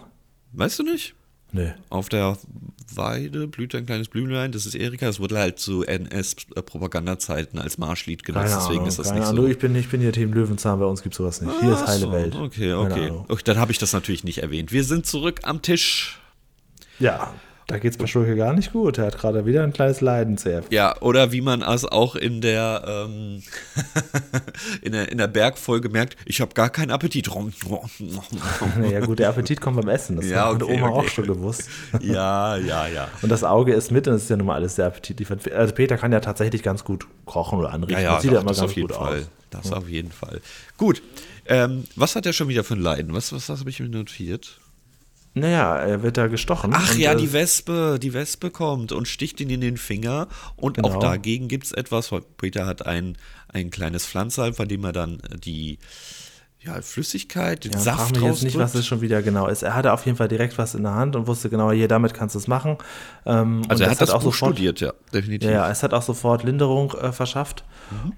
Weißt 0.51 0.79
du 0.79 0.83
nicht? 0.83 1.15
Nö. 1.55 1.69
Auf 1.89 2.09
der 2.09 2.35
Weide 2.95 3.47
blüht 3.47 3.75
ein 3.75 3.85
kleines 3.85 4.07
Blümlein. 4.07 4.51
Das 4.51 4.65
ist 4.65 4.73
Erika. 4.75 5.05
Das 5.05 5.19
wurde 5.19 5.37
halt 5.37 5.59
zu 5.59 5.83
NS-Propagandazeiten 5.85 7.59
als 7.59 7.77
Marschlied 7.77 8.23
genutzt. 8.23 8.45
Keine 8.47 8.55
Deswegen 8.57 8.75
Ahnung. 8.79 8.87
ist 8.87 8.99
das 8.99 9.07
keine 9.07 9.19
nicht 9.19 9.29
Ahnung. 9.29 9.45
so. 9.45 9.51
Ich 9.51 9.59
bin, 9.59 9.75
ich 9.75 9.87
bin 9.89 10.01
hier 10.01 10.11
Team 10.11 10.33
Löwenzahn, 10.33 10.79
bei 10.79 10.85
uns 10.85 11.03
gibt 11.03 11.15
sowas 11.15 11.41
nicht. 11.41 11.53
Hier 11.61 11.73
ist 11.73 11.85
heile 11.87 11.99
so, 11.99 12.11
Welt. 12.11 12.35
Okay, 12.35 12.73
okay. 12.73 13.11
Okay. 13.27 13.41
Dann 13.45 13.57
habe 13.59 13.71
ich 13.71 13.77
das 13.77 13.93
natürlich 13.93 14.23
nicht 14.23 14.39
erwähnt. 14.39 14.71
Wir 14.71 14.83
sind 14.83 15.05
zurück 15.05 15.41
am 15.43 15.61
Tisch. 15.61 16.19
Ja, 17.03 17.33
da 17.67 17.77
geht's 17.79 17.97
Paschulke 17.97 18.35
gar 18.35 18.53
nicht 18.53 18.71
gut. 18.73 18.97
Er 18.97 19.05
hat 19.07 19.17
gerade 19.17 19.45
wieder 19.45 19.63
ein 19.63 19.71
kleines 19.73 20.01
Leidensherz. 20.01 20.65
Ja, 20.69 20.95
oder 21.01 21.31
wie 21.31 21.41
man 21.41 21.61
es 21.61 21.85
auch 21.85 22.15
in 22.15 22.41
der, 22.41 22.83
ähm, 22.87 23.41
in 24.81 24.91
der, 24.91 25.11
in 25.11 25.17
der 25.17 25.27
Bergfolge 25.27 25.89
merkt, 25.89 26.17
ich 26.25 26.41
habe 26.41 26.53
gar 26.53 26.69
keinen 26.69 26.91
Appetit. 26.91 27.29
Naja, 28.77 28.99
gut, 29.01 29.19
der 29.19 29.29
Appetit 29.29 29.61
kommt 29.61 29.79
beim 29.79 29.89
Essen. 29.89 30.17
Das 30.17 30.25
Ja, 30.25 30.53
hat 30.53 30.61
okay, 30.63 30.73
Oma 30.75 30.89
okay. 30.89 30.99
auch 31.05 31.09
schon 31.09 31.27
gewusst. 31.27 31.69
ja, 32.01 32.57
ja, 32.57 32.87
ja. 32.87 33.07
Und 33.21 33.29
das 33.29 33.43
Auge 33.43 33.73
ist 33.73 33.91
mit 33.91 34.07
und 34.07 34.15
es 34.15 34.23
ist 34.23 34.29
ja 34.29 34.37
nun 34.37 34.47
mal 34.47 34.55
alles 34.55 34.75
sehr 34.75 34.87
appetitlich. 34.87 35.27
Also 35.53 35.73
Peter 35.73 35.97
kann 35.97 36.11
ja 36.11 36.19
tatsächlich 36.19 36.63
ganz 36.63 36.83
gut 36.83 37.07
kochen 37.25 37.59
oder 37.59 37.71
anrichten. 37.71 37.95
Ja, 38.03 38.09
ja, 38.09 38.13
das 38.13 38.21
sieht 38.23 38.31
doch, 38.31 38.35
ja 38.35 38.41
immer 38.41 38.51
ganz 38.51 38.59
auf 38.61 38.75
jeden 38.75 38.87
gut 38.87 38.97
Fall. 38.97 39.19
aus. 39.19 39.27
Das 39.51 39.71
auf 39.71 39.87
jeden 39.87 40.11
Fall. 40.11 40.41
Gut. 40.77 41.01
Ähm, 41.45 41.83
was 41.95 42.15
hat 42.15 42.25
er 42.25 42.33
schon 42.33 42.47
wieder 42.47 42.63
für 42.63 42.73
ein 42.73 42.81
Leiden? 42.81 43.13
Was, 43.13 43.31
was, 43.33 43.49
was 43.49 43.59
habe 43.59 43.69
ich 43.69 43.79
mir 43.79 43.89
notiert? 43.89 44.59
Naja, 45.35 45.77
er 45.77 46.03
wird 46.03 46.17
da 46.17 46.27
gestochen. 46.27 46.71
Ach 46.75 46.95
ja, 46.95 47.13
äh, 47.13 47.15
die 47.15 47.33
Wespe, 47.33 47.97
die 47.99 48.13
Wespe 48.13 48.51
kommt 48.51 48.91
und 48.91 49.07
sticht 49.07 49.41
ihn 49.41 49.49
in 49.49 49.61
den 49.61 49.77
Finger. 49.77 50.27
Und 50.55 50.77
auch 50.83 50.89
Genau. 50.89 50.99
dagegen 50.99 51.47
gibt 51.47 51.65
es 51.65 51.71
etwas. 51.71 52.11
weil 52.11 52.21
Peter 52.37 52.65
hat 52.67 52.85
ein, 52.85 53.17
ein 53.47 53.71
kleines 53.71 54.05
Pflanzerl, 54.05 54.53
von 54.53 54.67
dem 54.67 54.83
er 54.83 54.91
dann 54.93 55.19
die 55.43 55.79
ja, 56.65 56.81
Flüssigkeit, 56.81 57.65
den 57.65 57.73
Ja, 57.73 57.79
Saft 57.79 57.99
frag 57.99 58.11
mich 58.11 58.21
jetzt 58.23 58.43
nicht, 58.43 58.57
was 58.57 58.73
es 58.75 58.85
schon 58.85 59.01
wieder 59.01 59.21
genau 59.21 59.47
ist. 59.47 59.63
Er 59.63 59.73
hatte 59.75 59.91
auf 59.91 60.05
jeden 60.05 60.17
Fall 60.17 60.29
direkt 60.29 60.57
was 60.57 60.75
in 60.75 60.83
der 60.83 60.93
Hand 60.93 61.15
und 61.17 61.27
wusste 61.27 61.49
genau, 61.49 61.71
hier, 61.71 61.87
damit 61.89 62.13
kannst 62.13 62.35
du 62.35 62.39
es 62.39 62.47
machen. 62.47 62.77
Ähm, 63.25 63.63
Also 63.67 63.83
er 63.83 63.89
hat 63.91 63.99
das 64.01 64.11
auch 64.11 64.19
Buch 64.23 64.33
sofort, 64.33 64.53
studiert, 64.55 64.79
ja, 64.79 64.93
definitiv. 65.13 65.49
Ja, 65.49 65.69
es 65.69 65.83
hat 65.83 65.93
auch 65.93 66.03
sofort 66.03 66.43
Linderung 66.43 66.93
äh, 66.93 67.11
verschafft. 67.11 67.65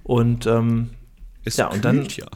Und 0.04 0.46
ähm, 0.46 0.92
Es 1.44 1.58
Ja, 1.58 1.68
und 1.68 1.84
dann- 1.86 2.00
kühlt 2.02 2.18
ja. 2.18 2.28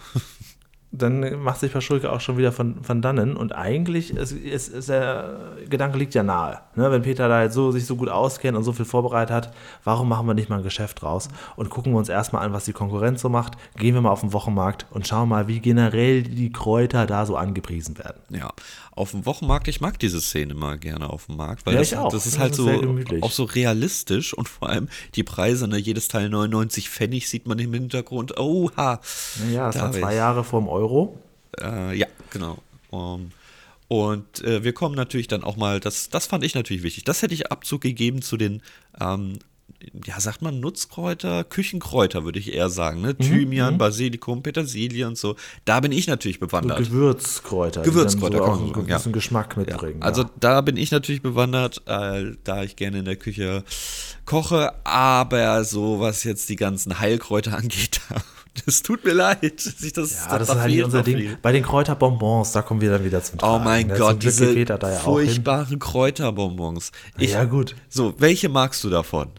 Dann 0.91 1.41
macht 1.43 1.59
sich 1.59 1.71
Paschulke 1.71 2.11
auch 2.11 2.19
schon 2.19 2.37
wieder 2.37 2.51
von, 2.51 2.83
von 2.83 3.01
dannen. 3.01 3.37
Und 3.37 3.53
eigentlich 3.53 4.15
ist, 4.15 4.31
ist, 4.31 4.69
ist 4.69 4.89
der 4.89 5.37
Gedanke 5.69 5.99
liegt 5.99 6.15
ja 6.15 6.23
nahe. 6.23 6.59
Ne? 6.75 6.89
Wenn 6.91 7.03
Peter 7.03 7.27
da 7.27 7.43
jetzt 7.43 7.53
so, 7.53 7.71
sich 7.71 7.85
so 7.85 7.95
gut 7.95 8.09
auskennt 8.09 8.57
und 8.57 8.63
so 8.63 8.73
viel 8.73 8.85
vorbereitet 8.85 9.35
hat, 9.35 9.53
warum 9.83 10.09
machen 10.09 10.25
wir 10.25 10.33
nicht 10.33 10.49
mal 10.49 10.57
ein 10.57 10.63
Geschäft 10.63 11.03
raus 11.03 11.29
und 11.55 11.69
gucken 11.69 11.93
wir 11.93 11.99
uns 11.99 12.09
erstmal 12.09 12.43
an, 12.43 12.53
was 12.53 12.65
die 12.65 12.73
Konkurrenz 12.73 13.21
so 13.21 13.29
macht? 13.29 13.53
Gehen 13.77 13.93
wir 13.93 14.01
mal 14.01 14.09
auf 14.09 14.21
den 14.21 14.33
Wochenmarkt 14.33 14.87
und 14.89 15.07
schauen 15.07 15.29
mal, 15.29 15.47
wie 15.47 15.59
generell 15.59 16.23
die 16.23 16.51
Kräuter 16.51 17.05
da 17.05 17.27
so 17.27 17.35
angepriesen 17.35 17.99
werden. 17.99 18.21
Ja, 18.29 18.51
auf 18.99 19.11
dem 19.11 19.25
Wochenmarkt, 19.25 19.67
ich 19.67 19.81
mag 19.81 19.97
diese 19.99 20.19
Szene 20.21 20.53
mal 20.53 20.77
gerne 20.77 21.09
auf 21.09 21.25
dem 21.27 21.37
Markt, 21.37 21.65
weil 21.65 21.73
Ja, 21.75 21.79
das, 21.79 21.89
das 21.89 22.25
ist 22.25 22.33
Das 22.35 22.39
halt 22.39 22.51
ist 22.51 22.57
so 22.57 22.97
auch 23.21 23.31
so 23.31 23.43
realistisch 23.45 24.33
und 24.33 24.47
vor 24.49 24.69
allem 24.69 24.89
die 25.15 25.23
Preise, 25.23 25.67
ne, 25.67 25.77
jedes 25.77 26.07
Teil 26.07 26.29
99 26.29 26.89
Pfennig 26.89 27.27
sieht 27.29 27.47
man 27.47 27.57
im 27.59 27.73
Hintergrund. 27.73 28.37
Oha. 28.39 28.99
Ja, 29.51 29.67
das 29.67 29.75
Da 29.75 29.81
war 29.83 29.91
zwei 29.93 30.11
ich- 30.11 30.17
Jahre 30.17 30.43
vorm 30.43 30.67
Euro. 30.67 31.17
Äh, 31.59 31.97
ja, 31.97 32.07
genau. 32.29 32.57
Um, 32.91 33.31
und 33.87 34.43
äh, 34.43 34.63
wir 34.63 34.73
kommen 34.73 34.95
natürlich 34.95 35.27
dann 35.27 35.43
auch 35.43 35.55
mal, 35.57 35.79
das, 35.79 36.09
das 36.09 36.27
fand 36.27 36.43
ich 36.43 36.53
natürlich 36.53 36.83
wichtig. 36.83 37.05
Das 37.05 37.21
hätte 37.21 37.33
ich 37.33 37.51
Abzug 37.51 37.81
gegeben 37.81 38.21
zu 38.21 38.37
den, 38.37 38.61
ähm, 38.99 39.39
ja, 40.05 40.19
sagt 40.19 40.41
man 40.41 40.59
Nutzkräuter, 40.59 41.43
Küchenkräuter, 41.43 42.23
würde 42.23 42.39
ich 42.39 42.53
eher 42.53 42.69
sagen. 42.69 42.99
Mhm, 43.01 43.05
Ne? 43.07 43.17
Thymian, 43.17 43.77
Basilikum, 43.77 44.43
Petersilie 44.43 45.07
und 45.07 45.17
so. 45.17 45.35
Da 45.65 45.79
bin 45.79 45.91
ich 45.91 46.07
natürlich 46.07 46.39
bewandert. 46.39 46.77
Gewürzkräuter. 46.79 47.81
Gewürzkräuter, 47.81 48.37
die 48.39 48.45
dann 48.45 48.45
so 48.45 48.51
auch 48.51 48.57
so 48.57 48.63
ein 48.63 48.73
sagen, 48.73 48.85
bisschen 48.87 49.11
ja. 49.11 49.13
Geschmack 49.13 49.53
Ja, 49.55 49.59
mitbringen. 49.63 50.01
also 50.01 50.23
ja. 50.23 50.29
da 50.39 50.61
bin 50.61 50.77
ich 50.77 50.91
natürlich 50.91 51.21
bewandert, 51.21 51.81
äh, 51.87 52.33
da 52.43 52.63
ich 52.63 52.75
gerne 52.75 52.99
in 52.99 53.05
der 53.05 53.15
Küche 53.15 53.63
koche, 54.25 54.73
aber 54.85 55.63
so 55.63 55.99
was 55.99 56.23
jetzt 56.23 56.49
die 56.49 56.55
ganzen 56.55 56.99
Heilkräuter 56.99 57.57
angeht, 57.57 58.01
das 58.65 58.81
tut 58.81 59.05
mir 59.05 59.13
leid. 59.13 59.59
Sich 59.59 59.93
das, 59.93 60.25
Ja, 60.25 60.37
das 60.37 60.49
ist 60.49 60.55
halt 60.55 60.83
unser 60.83 61.03
Ding. 61.03 61.37
Bei 61.41 61.51
den 61.51 61.63
Kräuterbonbons, 61.63 62.51
da 62.51 62.61
kommen 62.61 62.81
wir 62.81 62.91
dann 62.91 63.03
wieder 63.05 63.23
zum 63.23 63.35
Oh 63.37 63.41
Tragen. 63.41 63.63
mein 63.63 63.87
ne? 63.87 63.97
Gott, 63.97 64.21
diese 64.21 64.53
ja 64.57 64.77
furchtbaren 64.99 65.79
Kräuterbonbons. 65.79 66.91
Ich, 67.17 67.31
Ja, 67.31 67.45
gut. 67.45 67.75
So, 67.89 68.13
welche 68.17 68.49
magst 68.49 68.83
du 68.83 68.89
davon? 68.89 69.29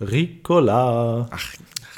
Ricola. 0.00 1.28
Ach, 1.30 1.42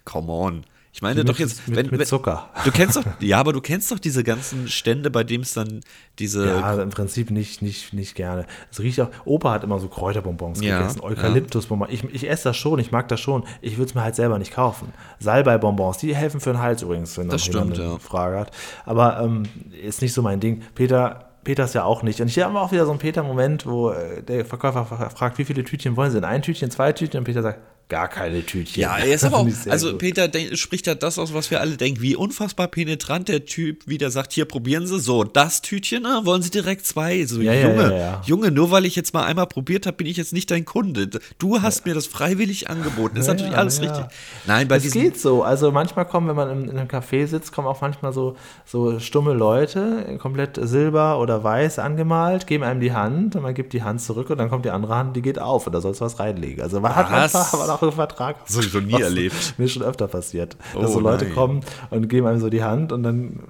come 0.04 0.30
on. 0.32 0.64
Ich 0.92 1.02
meine 1.02 1.16
Mit- 1.20 1.28
doch 1.28 1.38
jetzt, 1.40 1.66
mit- 1.66 1.76
wenn, 1.76 1.98
mit 1.98 2.06
Zucker. 2.06 2.50
Du 2.64 2.70
kennst 2.70 2.96
doch, 2.96 3.02
ja, 3.18 3.38
aber 3.40 3.52
du 3.52 3.60
kennst 3.60 3.90
doch 3.90 3.98
diese 3.98 4.22
ganzen 4.22 4.68
Stände, 4.68 5.10
bei 5.10 5.24
dem 5.24 5.40
es 5.40 5.52
dann 5.52 5.80
diese 6.20 6.46
Ja, 6.46 6.80
im 6.80 6.90
Prinzip 6.90 7.32
nicht, 7.32 7.62
nicht, 7.62 7.92
nicht 7.92 8.14
gerne. 8.14 8.46
Es 8.70 8.78
riecht 8.78 9.00
auch, 9.00 9.08
Opa 9.24 9.50
hat 9.50 9.64
immer 9.64 9.80
so 9.80 9.88
Kräuterbonbons 9.88 10.60
Ja, 10.60 10.78
gegessen, 10.78 11.00
Eukalyptusbonbons. 11.00 11.90
Ich, 11.92 12.04
ich 12.14 12.30
esse 12.30 12.44
das 12.44 12.56
schon, 12.56 12.78
ich 12.78 12.92
mag 12.92 13.08
das 13.08 13.18
schon. 13.18 13.42
Ich 13.60 13.76
würde 13.76 13.88
es 13.88 13.94
mir 13.96 14.02
halt 14.02 14.14
selber 14.14 14.38
nicht 14.38 14.52
kaufen. 14.52 14.92
Salbei-Bonbons, 15.18 15.98
die 15.98 16.14
helfen 16.14 16.38
für 16.38 16.52
den 16.52 16.60
Hals 16.60 16.82
übrigens, 16.82 17.18
wenn 17.18 17.28
Das 17.28 17.44
jemand 17.44 17.72
stimmt, 17.74 17.80
eine 17.84 17.94
ja. 17.94 17.98
Frage 17.98 18.38
hat. 18.38 18.52
Aber 18.86 19.18
ähm, 19.20 19.42
ist 19.82 20.00
nicht 20.00 20.12
so 20.12 20.22
mein 20.22 20.38
Ding. 20.38 20.62
Peter, 20.76 21.33
Peter 21.44 21.64
ist 21.64 21.74
ja 21.74 21.84
auch 21.84 22.02
nicht. 22.02 22.20
Und 22.20 22.28
hier 22.28 22.44
haben 22.46 22.54
wir 22.54 22.62
auch 22.62 22.72
wieder 22.72 22.84
so 22.86 22.90
einen 22.90 22.98
Peter-Moment, 22.98 23.66
wo 23.66 23.90
äh, 23.90 24.22
der 24.22 24.44
Verkäufer 24.44 24.84
fra- 24.86 25.10
fragt, 25.10 25.38
wie 25.38 25.44
viele 25.44 25.62
Tütchen 25.64 25.96
wollen 25.96 26.10
Sie 26.10 26.16
denn? 26.16 26.24
Ein 26.24 26.42
Tütchen, 26.42 26.70
zwei 26.70 26.92
Tütchen? 26.92 27.18
Und 27.18 27.24
Peter 27.24 27.42
sagt, 27.42 27.60
gar 27.88 28.08
keine 28.08 28.44
Tütchen. 28.44 28.80
Ja, 28.82 28.98
er 28.98 29.14
ist 29.14 29.24
aber 29.24 29.38
auch, 29.38 29.48
also 29.68 29.90
gut. 29.90 29.98
Peter 29.98 30.28
spricht 30.56 30.86
ja 30.86 30.94
das 30.94 31.18
aus, 31.18 31.34
was 31.34 31.50
wir 31.50 31.60
alle 31.60 31.76
denken. 31.76 32.00
Wie 32.00 32.16
unfassbar 32.16 32.68
penetrant 32.68 33.28
der 33.28 33.44
Typ 33.44 33.86
wieder 33.86 34.10
sagt, 34.10 34.32
hier 34.32 34.44
probieren 34.46 34.86
Sie 34.86 34.98
so, 34.98 35.24
das 35.24 35.62
Tütchen, 35.62 36.06
ah, 36.06 36.22
wollen 36.24 36.42
Sie 36.42 36.50
direkt 36.50 36.86
zwei? 36.86 37.24
So, 37.26 37.40
Ja, 37.40 37.52
Junge, 37.52 37.82
ja, 37.82 37.96
ja. 37.98 38.22
Junge, 38.24 38.50
nur 38.50 38.70
weil 38.70 38.84
ich 38.86 38.96
jetzt 38.96 39.14
mal 39.14 39.24
einmal 39.24 39.46
probiert 39.46 39.86
habe, 39.86 39.96
bin 39.96 40.06
ich 40.06 40.16
jetzt 40.16 40.32
nicht 40.32 40.50
dein 40.50 40.64
Kunde. 40.64 41.08
Du 41.38 41.62
hast 41.62 41.86
mir 41.86 41.94
das 41.94 42.06
freiwillig 42.06 42.70
angeboten. 42.70 43.16
Ist 43.16 43.26
natürlich 43.26 43.56
alles 43.56 43.80
richtig. 43.80 44.04
Nein, 44.46 44.68
bei 44.68 44.76
Es 44.76 44.90
geht 44.90 45.20
so. 45.20 45.42
Also 45.42 45.70
manchmal 45.72 46.06
kommen, 46.06 46.28
wenn 46.28 46.36
man 46.36 46.50
in, 46.50 46.68
in 46.70 46.78
einem 46.78 46.88
Café 46.88 47.26
sitzt, 47.26 47.52
kommen 47.52 47.68
auch 47.68 47.80
manchmal 47.80 48.12
so, 48.12 48.36
so 48.64 48.98
stumme 48.98 49.32
Leute, 49.32 50.18
komplett 50.20 50.58
silber 50.60 51.20
oder 51.20 51.44
weiß 51.44 51.78
angemalt, 51.78 52.46
geben 52.46 52.64
einem 52.64 52.80
die 52.80 52.92
Hand 52.92 53.36
und 53.36 53.42
man 53.42 53.54
gibt 53.54 53.72
die 53.72 53.82
Hand 53.82 54.00
zurück 54.00 54.30
und 54.30 54.38
dann 54.38 54.48
kommt 54.48 54.64
die 54.64 54.70
andere 54.70 54.94
Hand, 54.96 55.16
die 55.16 55.22
geht 55.22 55.38
auf 55.38 55.66
und 55.66 55.72
da 55.74 55.80
sollst 55.80 56.00
du 56.00 56.04
was 56.04 56.18
reinlegen. 56.18 56.62
Also 56.62 56.80
man 56.80 56.94
hat 56.94 57.10
Was? 57.10 57.32
manchmal 57.32 57.73
aber 57.74 57.78
auch 57.78 57.82
einen 57.82 57.92
Vertrag. 57.92 58.44
Das 58.46 58.56
hab 58.56 58.64
ich 58.64 58.72
noch 58.74 58.80
nie 58.80 58.92
erlebt. 59.00 59.54
Mir 59.58 59.68
schon 59.68 59.82
öfter 59.82 60.08
passiert. 60.08 60.56
Dass 60.74 60.90
Oh, 60.90 60.94
so 60.94 61.00
Leute 61.00 61.24
nein. 61.26 61.34
kommen 61.34 61.60
und 61.90 62.08
geben 62.08 62.26
einem 62.26 62.40
so 62.40 62.48
die 62.50 62.62
Hand 62.64 62.92
und 62.92 63.02
dann. 63.02 63.40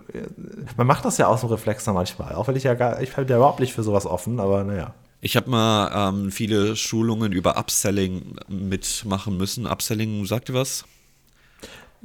Man 0.76 0.86
macht 0.86 1.04
das 1.04 1.18
ja 1.18 1.26
aus 1.28 1.40
dem 1.40 1.50
Reflex 1.50 1.86
noch 1.86 1.94
manchmal. 1.94 2.34
Auch 2.34 2.48
wenn 2.48 2.56
ich 2.56 2.64
ja 2.64 2.74
gar, 2.74 3.00
ich 3.02 3.12
bin 3.14 3.26
ja 3.28 3.36
überhaupt 3.36 3.60
nicht 3.60 3.72
für 3.72 3.82
sowas 3.82 4.06
offen, 4.06 4.40
aber 4.40 4.64
naja. 4.64 4.94
Ich 5.20 5.36
habe 5.36 5.48
mal 5.48 6.10
ähm, 6.10 6.30
viele 6.30 6.76
Schulungen 6.76 7.32
über 7.32 7.56
Upselling 7.56 8.36
mitmachen 8.48 9.36
müssen. 9.38 9.66
Upselling, 9.66 10.26
sagt 10.26 10.50
ihr 10.50 10.54
was? 10.54 10.84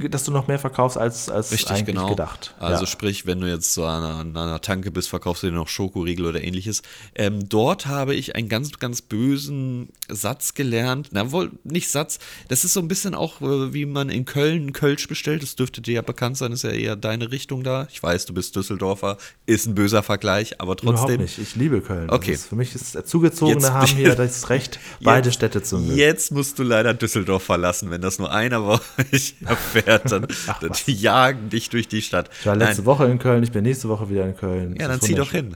Dass 0.10 0.24
du 0.24 0.32
noch 0.32 0.48
mehr 0.48 0.60
verkaufst 0.60 0.98
als, 0.98 1.30
als 1.30 1.52
Richtig, 1.52 1.72
eigentlich 1.72 1.86
genau. 1.96 2.10
gedacht. 2.10 2.56
Also 2.58 2.84
ja. 2.86 2.88
sprich, 2.88 3.26
wenn 3.26 3.42
du 3.42 3.48
jetzt 3.48 3.74
so 3.74 3.84
an 3.86 4.02
einer, 4.04 4.16
an 4.20 4.38
einer 4.38 4.62
Tanke 4.62 4.92
bist, 4.92 5.10
verkaufst 5.10 5.44
du 5.44 5.48
dir 5.48 5.54
noch 5.54 5.68
Schokoriegel 5.68 6.26
oder 6.26 6.42
ähnliches. 6.42 6.82
Ähm, 7.16 7.50
dort 7.50 7.86
habe 7.88 8.16
ich 8.16 8.36
einen 8.36 8.48
ganz, 8.48 8.72
ganz 8.80 9.02
bösen 9.02 9.90
Satz 10.08 10.54
gelernt. 10.54 11.10
Na 11.12 11.32
wohl, 11.34 11.52
nicht 11.66 11.90
Satz. 11.90 12.20
Das 12.48 12.64
ist 12.64 12.74
so 12.74 12.80
ein 12.80 12.88
bisschen 12.88 13.14
auch, 13.14 13.42
äh, 13.42 13.74
wie 13.74 13.86
man 13.86 14.08
in 14.10 14.24
Köln 14.24 14.72
Kölsch 14.72 15.08
bestellt. 15.10 15.44
Das 15.44 15.56
dürfte 15.58 15.82
dir 15.82 15.96
ja 15.96 16.02
bekannt 16.02 16.38
sein, 16.38 16.54
ist 16.54 16.64
ja 16.64 16.70
eher 16.72 16.96
deine 16.96 17.32
Richtung 17.32 17.64
da. 17.64 17.88
Ich 17.92 18.02
weiß, 18.02 18.26
du 18.26 18.34
bist 18.34 18.56
Düsseldorfer. 18.56 19.18
Ist 19.48 19.66
ein 19.66 19.76
böser 19.76 20.02
Vergleich, 20.02 20.62
aber 20.62 20.78
Überhaupt 20.82 21.00
trotzdem. 21.00 21.22
nicht. 21.22 21.38
Ich 21.40 21.56
liebe 21.58 21.82
Köln. 21.82 22.10
Okay. 22.10 22.32
Ist, 22.32 22.46
für 22.46 22.56
mich 22.56 22.74
ist 22.74 22.96
es 22.96 23.06
Zugezogene 23.06 23.60
Jetzt- 23.60 23.72
haben 23.72 23.92
hier 23.96 24.16
das 24.16 24.50
Recht, 24.50 24.80
beide 25.02 25.32
Städte 25.34 25.62
zu 25.62 25.78
mögen. 25.80 25.98
Jetzt 25.98 26.32
musst 26.32 26.58
du 26.58 26.64
leider 26.64 26.94
Düsseldorf 26.94 27.44
verlassen. 27.44 27.92
Wenn 27.92 28.02
das 28.02 28.18
nur 28.18 28.32
einer 28.32 28.62
bei 28.62 28.80
euch 29.14 29.36
erfährt, 29.46 29.89
dann, 29.98 30.28
dann 30.62 30.72
die 30.88 30.94
jagen 30.94 31.50
dich 31.50 31.70
durch 31.70 31.88
die 31.88 32.02
Stadt. 32.02 32.30
Ich 32.40 32.46
war 32.46 32.56
letzte 32.56 32.78
Nein. 32.82 32.86
Woche 32.86 33.06
in 33.08 33.20
Köln, 33.20 33.44
ich 33.44 33.52
bin 33.52 33.64
nächste 33.64 33.90
Woche 33.90 34.10
wieder 34.10 34.26
in 34.26 34.36
Köln. 34.38 34.76
Ja, 34.80 34.88
Das 34.88 35.00
dann 35.00 35.02
zieh 35.08 35.16
doch 35.16 35.32
hin. 35.32 35.56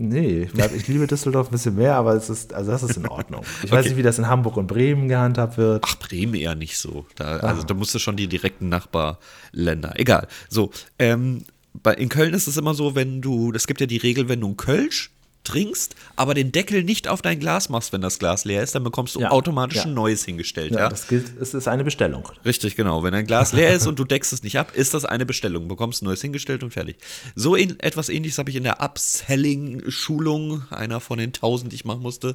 Nee, 0.00 0.42
ich, 0.42 0.52
bleib, 0.52 0.72
ich 0.76 0.86
liebe 0.86 1.08
Düsseldorf 1.08 1.48
ein 1.48 1.50
bisschen 1.50 1.74
mehr, 1.74 1.96
aber 1.96 2.12
es 2.14 2.30
ist, 2.30 2.54
also 2.54 2.70
das 2.70 2.84
ist 2.84 2.96
in 2.96 3.08
Ordnung. 3.08 3.42
Ich 3.64 3.72
weiß 3.72 3.80
Okay. 3.80 3.88
nicht, 3.88 3.98
wie 3.98 4.02
das 4.04 4.18
in 4.20 4.28
Hamburg 4.28 4.56
und 4.56 4.68
Bremen 4.68 5.08
gehandhabt 5.08 5.58
wird. 5.58 5.82
Ach, 5.84 5.96
Bremen 5.96 6.34
eher 6.34 6.54
nicht 6.54 6.78
so. 6.78 7.04
Da, 7.16 7.38
Also 7.38 7.64
da 7.64 7.74
musst 7.74 7.94
du 7.96 7.98
schon 7.98 8.16
die 8.16 8.28
direkten 8.28 8.68
Nachbarländer. 8.68 9.94
Egal. 9.98 10.28
So, 10.48 10.70
ähm, 11.00 11.42
bei, 11.82 11.94
in 11.94 12.08
Köln 12.08 12.32
ist 12.32 12.46
es 12.46 12.56
immer 12.56 12.74
so, 12.74 12.94
wenn 12.94 13.20
du, 13.20 13.52
es 13.54 13.66
gibt 13.66 13.80
ja 13.80 13.86
die 13.88 13.96
Regel, 13.96 14.28
wenn 14.28 14.40
du 14.40 14.46
einen 14.48 14.56
Kölsch 14.56 15.10
trinkst, 15.48 15.94
aber 16.16 16.34
den 16.34 16.52
Deckel 16.52 16.84
nicht 16.84 17.08
auf 17.08 17.22
dein 17.22 17.40
Glas 17.40 17.68
machst, 17.68 17.92
wenn 17.92 18.00
das 18.00 18.18
Glas 18.18 18.44
leer 18.44 18.62
ist, 18.62 18.74
dann 18.74 18.84
bekommst 18.84 19.14
du 19.16 19.20
Ja. 19.20 19.30
automatisch 19.30 19.78
Ja. 19.78 19.84
ein 19.84 19.94
neues 19.94 20.24
hingestellt. 20.24 20.72
Ja, 20.72 20.78
Ja, 20.80 20.88
das 20.88 21.08
gilt, 21.08 21.32
es 21.40 21.54
ist 21.54 21.66
eine 21.68 21.84
Bestellung. 21.84 22.28
Richtig, 22.44 22.76
genau. 22.76 23.02
Wenn 23.02 23.14
ein 23.14 23.26
Glas 23.26 23.52
leer 23.52 23.74
ist 23.74 23.86
und 23.86 23.98
du 23.98 24.04
deckst 24.04 24.32
es 24.32 24.42
nicht 24.42 24.58
ab, 24.58 24.72
ist 24.74 24.94
das 24.94 25.04
eine 25.04 25.26
Bestellung. 25.26 25.66
Bekommst 25.68 26.02
ein 26.02 26.04
neues 26.04 26.20
hingestellt 26.22 26.62
und 26.62 26.70
fertig. 26.72 26.96
So 27.34 27.54
in, 27.56 27.80
etwas 27.80 28.08
ähnliches 28.08 28.38
habe 28.38 28.50
ich 28.50 28.56
in 28.56 28.62
der 28.64 28.80
Upselling-Schulung, 28.82 30.62
einer 30.70 31.00
von 31.00 31.18
den 31.18 31.32
tausend, 31.32 31.72
die 31.72 31.76
ich 31.76 31.84
machen 31.84 32.02
musste, 32.02 32.34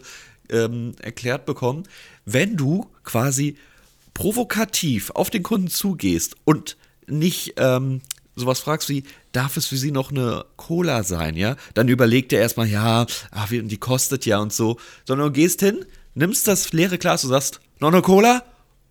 ähm, 0.49 0.93
erklärt 1.01 1.45
bekommen. 1.45 1.83
Wenn 2.25 2.57
du 2.57 2.87
quasi 3.03 3.55
provokativ 4.13 5.11
auf 5.11 5.29
den 5.29 5.43
Kunden 5.43 5.67
zugehst 5.69 6.35
und 6.45 6.77
nicht 7.07 7.53
ähm, 7.57 8.01
sowas 8.35 8.59
fragst 8.59 8.89
wie, 8.89 9.03
darf 9.33 9.57
es 9.57 9.65
für 9.65 9.75
Sie 9.77 9.91
noch 9.91 10.11
eine 10.11 10.45
Cola 10.55 11.03
sein, 11.03 11.35
ja? 11.35 11.57
Dann 11.73 11.89
überlegt 11.89 12.31
er 12.31 12.39
erstmal, 12.39 12.67
ja, 12.67 13.05
wie- 13.49 13.61
die 13.63 13.77
kostet 13.77 14.25
ja 14.25 14.39
und 14.39 14.53
so. 14.53 14.77
Sondern 15.05 15.27
du 15.27 15.33
gehst 15.33 15.59
hin, 15.59 15.85
nimmst 16.15 16.47
das 16.47 16.71
leere 16.71 16.97
Glas 16.97 17.23
und 17.25 17.31
sagst, 17.31 17.59
noch 17.79 17.89
eine 17.91 18.01
Cola? 18.01 18.43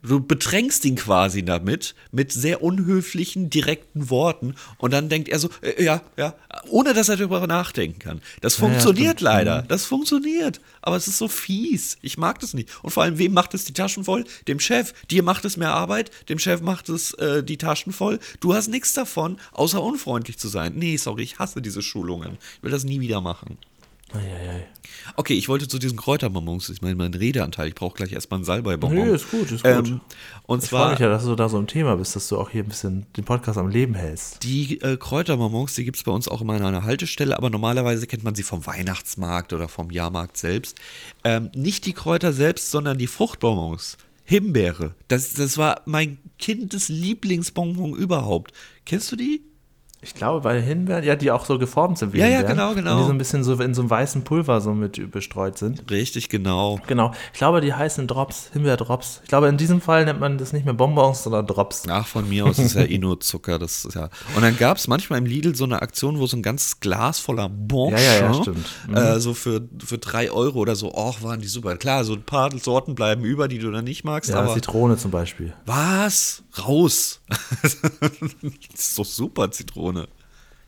Du 0.03 0.21
bedrängst 0.21 0.85
ihn 0.85 0.97
quasi 0.97 1.45
damit, 1.45 1.95
mit 2.11 2.33
sehr 2.33 2.63
unhöflichen, 2.63 3.51
direkten 3.51 4.11
Worten. 4.11 4.55
Und 4.79 4.93
dann 4.93 5.09
denkt 5.09 5.29
er 5.29 5.39
so, 5.39 5.49
äh, 5.61 5.83
ja, 5.83 6.03
ja, 6.17 6.35
ohne 6.69 6.93
dass 6.93 7.09
er 7.09 7.17
darüber 7.17 7.47
nachdenken 7.47 8.01
kann. 8.01 8.21
Das 8.41 8.59
ja, 8.59 8.67
funktioniert 8.67 9.21
stimmt. 9.21 9.21
leider. 9.21 9.63
Das 9.63 9.85
funktioniert. 9.85 10.61
Aber 10.81 10.97
es 10.97 11.07
ist 11.07 11.19
so 11.19 11.29
fies. 11.29 11.99
Ich 12.03 12.19
mag 12.19 12.41
das 12.41 12.53
nicht. 12.53 12.69
Und 12.83 12.91
vor 12.91 13.05
allem, 13.05 13.19
wem 13.19 13.33
macht 13.33 13.55
es 13.55 13.65
die 13.65 13.73
Taschen 13.73 14.05
voll? 14.05 14.25
Dem 14.49 14.59
Chef. 14.59 14.93
Dir 15.11 15.23
macht 15.23 15.45
es 15.45 15.57
mehr 15.57 15.73
Arbeit, 15.73 16.11
dem 16.29 16.39
Chef 16.39 16.61
macht 16.61 16.89
es 16.89 17.15
äh, 17.15 17.45
die 17.45 17.57
Taschen 17.57 17.93
voll. 17.93 18.19
Du 18.41 18.55
hast 18.55 18.69
nichts 18.69 18.93
davon, 18.95 19.39
außer 19.53 19.81
unfreundlich 19.83 20.39
zu 20.39 20.49
sein. 20.49 20.73
Nee, 20.75 20.97
sorry, 20.97 21.23
ich 21.23 21.39
hasse 21.39 21.63
diese 21.63 21.83
Schulungen. 21.83 22.39
Ich 22.57 22.63
will 22.63 22.71
das 22.73 22.85
nie 22.85 23.01
wieder 23.01 23.21
machen. 23.21 23.59
Eieiei. 24.15 24.67
Okay, 25.17 25.35
ich 25.35 25.49
wollte 25.49 25.69
zu 25.69 25.79
diesen 25.79 25.99
Kräuterbonbons, 25.99 26.69
ich 26.71 26.81
meine, 26.81 26.95
mein 26.95 27.15
Redeanteil, 27.15 27.69
ich 27.69 27.75
brauche 27.75 27.97
gleich 27.97 28.13
erstmal 28.13 28.39
einen 28.39 28.45
Salbei-Bonbon. 28.45 29.09
Nee, 29.09 29.15
ist 29.15 29.31
gut, 29.31 29.51
ist 29.51 29.65
gut. 29.65 29.89
Ähm, 29.89 30.01
und 30.47 30.63
Ich 30.63 30.71
freue 30.71 30.81
zwar 30.81 30.91
mich 30.91 31.01
ja, 31.01 31.09
dass 31.09 31.25
du 31.25 31.35
da 31.35 31.49
so 31.49 31.59
im 31.59 31.67
Thema 31.67 31.97
bist, 31.97 32.17
dass 32.17 32.29
du 32.29 32.39
auch 32.39 32.51
hier 32.51 32.63
ein 32.63 32.69
bisschen 32.69 33.07
den 33.17 33.25
Podcast 33.25 33.59
am 33.59 33.69
Leben 33.69 33.95
hältst. 33.95 34.43
Die 34.43 34.81
äh, 34.81 34.97
Kräuterbonbons, 34.97 35.75
die 35.75 35.85
gibt 35.85 35.97
es 35.97 36.05
bei 36.05 36.13
uns 36.13 36.29
auch 36.29 36.41
immer 36.41 36.55
an 36.55 36.65
einer 36.65 36.85
Haltestelle, 36.85 37.37
aber 37.37 37.51
normalerweise 37.51 38.07
kennt 38.07 38.25
man 38.25 38.35
sie 38.35 38.43
vom 38.43 38.65
Weihnachtsmarkt 38.67 39.53
oder 39.53 39.69
vom 39.69 39.91
Jahrmarkt 39.91 40.37
selbst. 40.37 40.79
Ähm, 41.25 41.51
nicht 41.55 41.87
die 41.87 41.93
Kräuter 41.93 42.33
selbst, 42.33 42.71
sondern 42.71 42.99
die 42.99 43.07
Fruchtbonbons. 43.07 43.97
Himbeere. 44.25 44.95
Das, 45.09 45.35
das 45.35 45.59
war 45.59 45.83
mein 45.85 46.19
Kindeslieblingsbonbon 46.39 47.95
überhaupt. 47.95 48.53
Kennst 48.87 49.11
du 49.13 49.17
die? 49.17 49.43
Ich 50.05 50.15
glaube, 50.15 50.41
bei 50.41 50.61
Himbeeren, 50.61 51.05
ja, 51.05 51.15
die 51.15 51.31
auch 51.31 51.45
so 51.45 51.59
geformt 51.61 51.97
sind 51.97 52.13
wie 52.13 52.19
Ja, 52.19 52.27
ja, 52.27 52.39
Himbeeren. 52.39 52.57
genau, 52.57 52.75
genau. 52.75 52.93
Und 52.95 52.99
die 53.03 53.07
so 53.07 53.13
ein 53.13 53.19
bisschen 53.19 53.45
so 53.45 53.55
in 53.55 53.73
so 53.73 53.83
einem 53.83 53.91
weißen 53.91 54.25
Pulver 54.25 54.61
so 54.61 54.75
mit 54.75 55.13
bestreut 55.13 55.57
sind. 55.59 55.89
Richtig, 55.91 56.29
genau. 56.29 56.81
Genau. 56.89 57.13
Ich 57.33 57.39
glaube, 57.39 57.61
die 57.61 57.73
heißen 57.73 58.09
Drops, 58.09 58.51
Himbeerdrops. 58.53 59.21
Ich 59.23 59.29
glaube, 59.29 59.47
in 59.47 59.57
diesem 59.57 59.81
Fall 59.81 60.05
nennt 60.05 60.19
man 60.19 60.39
das 60.39 60.53
nicht 60.53 60.65
mehr 60.65 60.75
Bonbons, 60.75 61.23
sondern 61.23 61.47
Drops. 61.47 61.85
Ach, 61.89 62.05
von 62.05 62.29
mir 62.29 62.47
aus 62.47 62.59
ist 62.59 62.75
ja 62.75 62.83
eh 62.83 62.99
nur 62.99 63.21
Zucker. 63.21 63.61
Das 63.61 63.89
ja. 63.95 64.09
Und 64.35 64.43
dann 64.43 64.57
gab 64.59 64.79
es 64.79 64.89
manchmal 64.89 65.21
im 65.21 65.27
Lidl 65.27 65.55
so 65.55 65.63
eine 65.65 65.81
Aktion, 65.83 66.19
wo 66.19 66.27
so 66.27 66.37
ein 66.37 66.43
ganzes 66.43 66.81
Glas 66.81 67.21
voller 67.21 67.49
Bon 67.49 67.93
Ja, 67.93 67.99
ja, 68.01 68.21
ja, 68.23 68.35
stimmt. 68.35 68.67
Mhm. 68.89 68.97
äh, 68.97 69.21
so 69.21 69.35
für, 69.35 69.63
für 69.85 69.99
drei 69.99 70.33
Euro 70.33 70.59
oder 70.59 70.75
so. 70.75 70.93
Och, 70.93 71.23
waren 71.23 71.41
die 71.41 71.47
super. 71.47 71.77
Klar, 71.77 72.03
so 72.05 72.15
ein 72.15 72.25
paar 72.25 72.51
Sorten 72.59 72.97
bleiben 72.97 73.23
über, 73.25 73.47
die 73.47 73.59
du 73.61 73.71
dann 73.71 73.85
nicht 73.85 74.03
magst, 74.03 74.31
Ja, 74.31 74.41
aber. 74.41 74.55
Zitrone 74.55 74.97
zum 74.97 75.13
Beispiel. 75.13 75.53
Was? 75.65 76.43
Raus! 76.67 77.21
das 77.63 77.77
ist 78.75 78.99
doch 78.99 79.05
super, 79.05 79.51
Zitrone. 79.53 79.92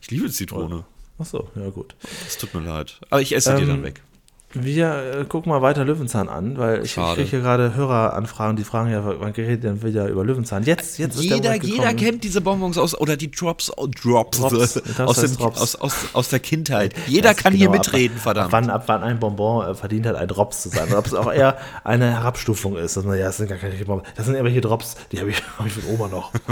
Ich 0.01 0.11
liebe 0.11 0.31
Zitrone. 0.31 0.85
Ach 1.19 1.25
so, 1.27 1.49
ja 1.55 1.71
gut. 1.71 1.95
Es 2.27 2.37
tut 2.39 2.55
mir 2.55 2.61
leid. 2.61 3.01
Aber 3.11 3.21
ich 3.23 3.35
esse 3.35 3.55
die 3.55 3.63
Ähm, 3.63 3.69
dann 3.69 3.83
weg. 3.83 4.03
Wir 4.55 5.21
äh, 5.21 5.25
gucken 5.25 5.51
mal 5.51 5.63
weiter 5.63 5.85
Löwenzahn 5.85 6.29
an, 6.29 6.57
weil 6.57 6.85
ich, 6.85 6.97
ich 6.97 7.15
kriege 7.15 7.29
hier 7.29 7.41
gerade 7.41 7.75
Höreranfragen, 7.75 8.57
die 8.57 8.63
fragen 8.63 8.91
ja, 8.91 9.03
wann 9.05 9.33
geht 9.33 9.65
denn 9.65 9.83
wieder 9.83 10.07
über 10.07 10.25
Löwenzahn? 10.25 10.63
Jetzt, 10.63 10.99
jetzt 10.99 11.17
ist 11.17 11.29
der 11.29 11.37
Jeder, 11.39 11.51
Moment 11.51 11.65
jeder 11.65 11.95
kennt 11.95 12.23
diese 12.23 12.41
Bonbons 12.41 12.79
aus, 12.79 12.99
oder 12.99 13.17
die 13.17 13.31
Drops, 13.31 13.73
oh, 13.77 13.89
Drops, 13.89 14.39
Drops, 14.39 14.75
das 14.75 15.01
aus, 15.01 15.17
dem, 15.17 15.37
Drops. 15.37 15.61
Aus, 15.61 15.77
aus, 15.77 15.95
aus 16.13 16.29
der 16.29 16.39
Kindheit. 16.39 16.95
Jeder 17.09 17.33
ich 17.33 17.37
kann 17.37 17.53
hier 17.53 17.67
genau, 17.67 17.79
mitreden, 17.79 18.17
ab, 18.19 18.23
verdammt. 18.23 18.47
Ab 18.47 18.53
wann, 18.53 18.71
ab 18.71 18.85
wann 18.87 19.03
ein 19.03 19.19
Bonbon 19.19 19.67
äh, 19.67 19.75
verdient 19.75 20.07
hat, 20.07 20.15
ein 20.15 20.29
Drops 20.29 20.63
zu 20.63 20.69
sein. 20.69 20.89
Oder 20.89 20.99
ob 20.99 21.07
es 21.07 21.15
auch 21.15 21.33
eher 21.33 21.59
eine 21.83 22.13
Herabstufung 22.13 22.77
ist. 22.77 22.97
Dass 22.97 23.05
man, 23.05 23.19
ja, 23.19 23.27
das 23.27 23.39
sind 23.39 23.49
gar 23.49 23.59
keine 23.59 23.75
Bonbons. 23.85 24.09
Das 24.15 24.27
sind 24.27 24.35
irgendwelche 24.35 24.61
Drops, 24.61 24.97
die 25.11 25.19
habe 25.19 25.31
ich, 25.31 25.43
hab 25.59 25.67
ich 25.67 25.73
von 25.73 25.85
Oma 25.93 26.09
noch. 26.09 26.33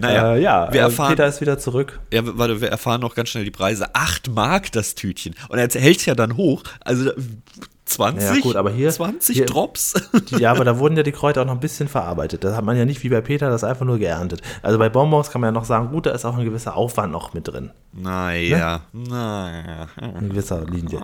Naja, 0.00 0.34
äh, 0.34 0.42
ja, 0.42 0.72
wir 0.72 0.80
äh, 0.80 0.84
erfahren, 0.84 1.10
Peter 1.10 1.26
ist 1.26 1.40
wieder 1.40 1.58
zurück. 1.58 2.00
ja, 2.10 2.22
warte, 2.24 2.60
wir 2.60 2.68
erfahren 2.68 3.00
noch 3.00 3.14
ganz 3.14 3.28
schnell 3.28 3.44
die 3.44 3.50
Preise. 3.50 3.94
8 3.94 4.30
Mark 4.30 4.72
das 4.72 4.94
Tütchen. 5.04 5.34
Und 5.48 5.58
er 5.58 5.68
hält 5.68 5.98
es 5.98 6.06
ja 6.06 6.14
dann 6.14 6.36
hoch. 6.36 6.62
Also 6.80 7.10
20, 7.86 8.22
Ja, 8.36 8.40
gut, 8.40 8.56
aber 8.56 8.70
hier- 8.70 8.90
20 8.90 9.36
hier- 9.36 9.44
Drops. 9.46 9.92
Ja, 10.38 10.52
aber 10.52 10.64
da 10.64 10.78
wurden 10.78 10.96
ja 10.96 11.02
die 11.02 11.12
Kräuter 11.12 11.42
auch 11.42 11.46
noch 11.46 11.52
ein 11.52 11.60
bisschen 11.60 11.86
verarbeitet. 11.86 12.42
Da 12.42 12.56
hat 12.56 12.64
man 12.64 12.76
ja 12.78 12.86
nicht 12.86 13.02
wie 13.02 13.10
bei 13.10 13.20
Peter 13.20 13.50
das 13.50 13.62
einfach 13.62 13.84
nur 13.84 13.98
geerntet. 13.98 14.40
Also 14.62 14.78
bei 14.78 14.88
Bonbons 14.88 15.30
kann 15.30 15.42
man 15.42 15.48
ja 15.48 15.52
noch 15.52 15.66
sagen, 15.66 15.90
gut, 15.90 16.06
da 16.06 16.12
ist 16.12 16.24
auch 16.24 16.36
ein 16.38 16.44
gewisser 16.46 16.76
Aufwand 16.76 17.12
noch 17.12 17.34
mit 17.34 17.46
drin. 17.46 17.70
naja, 17.92 18.80
naja. 18.92 19.86
In 20.18 20.30
gewisser 20.30 20.64
Linie. 20.64 21.00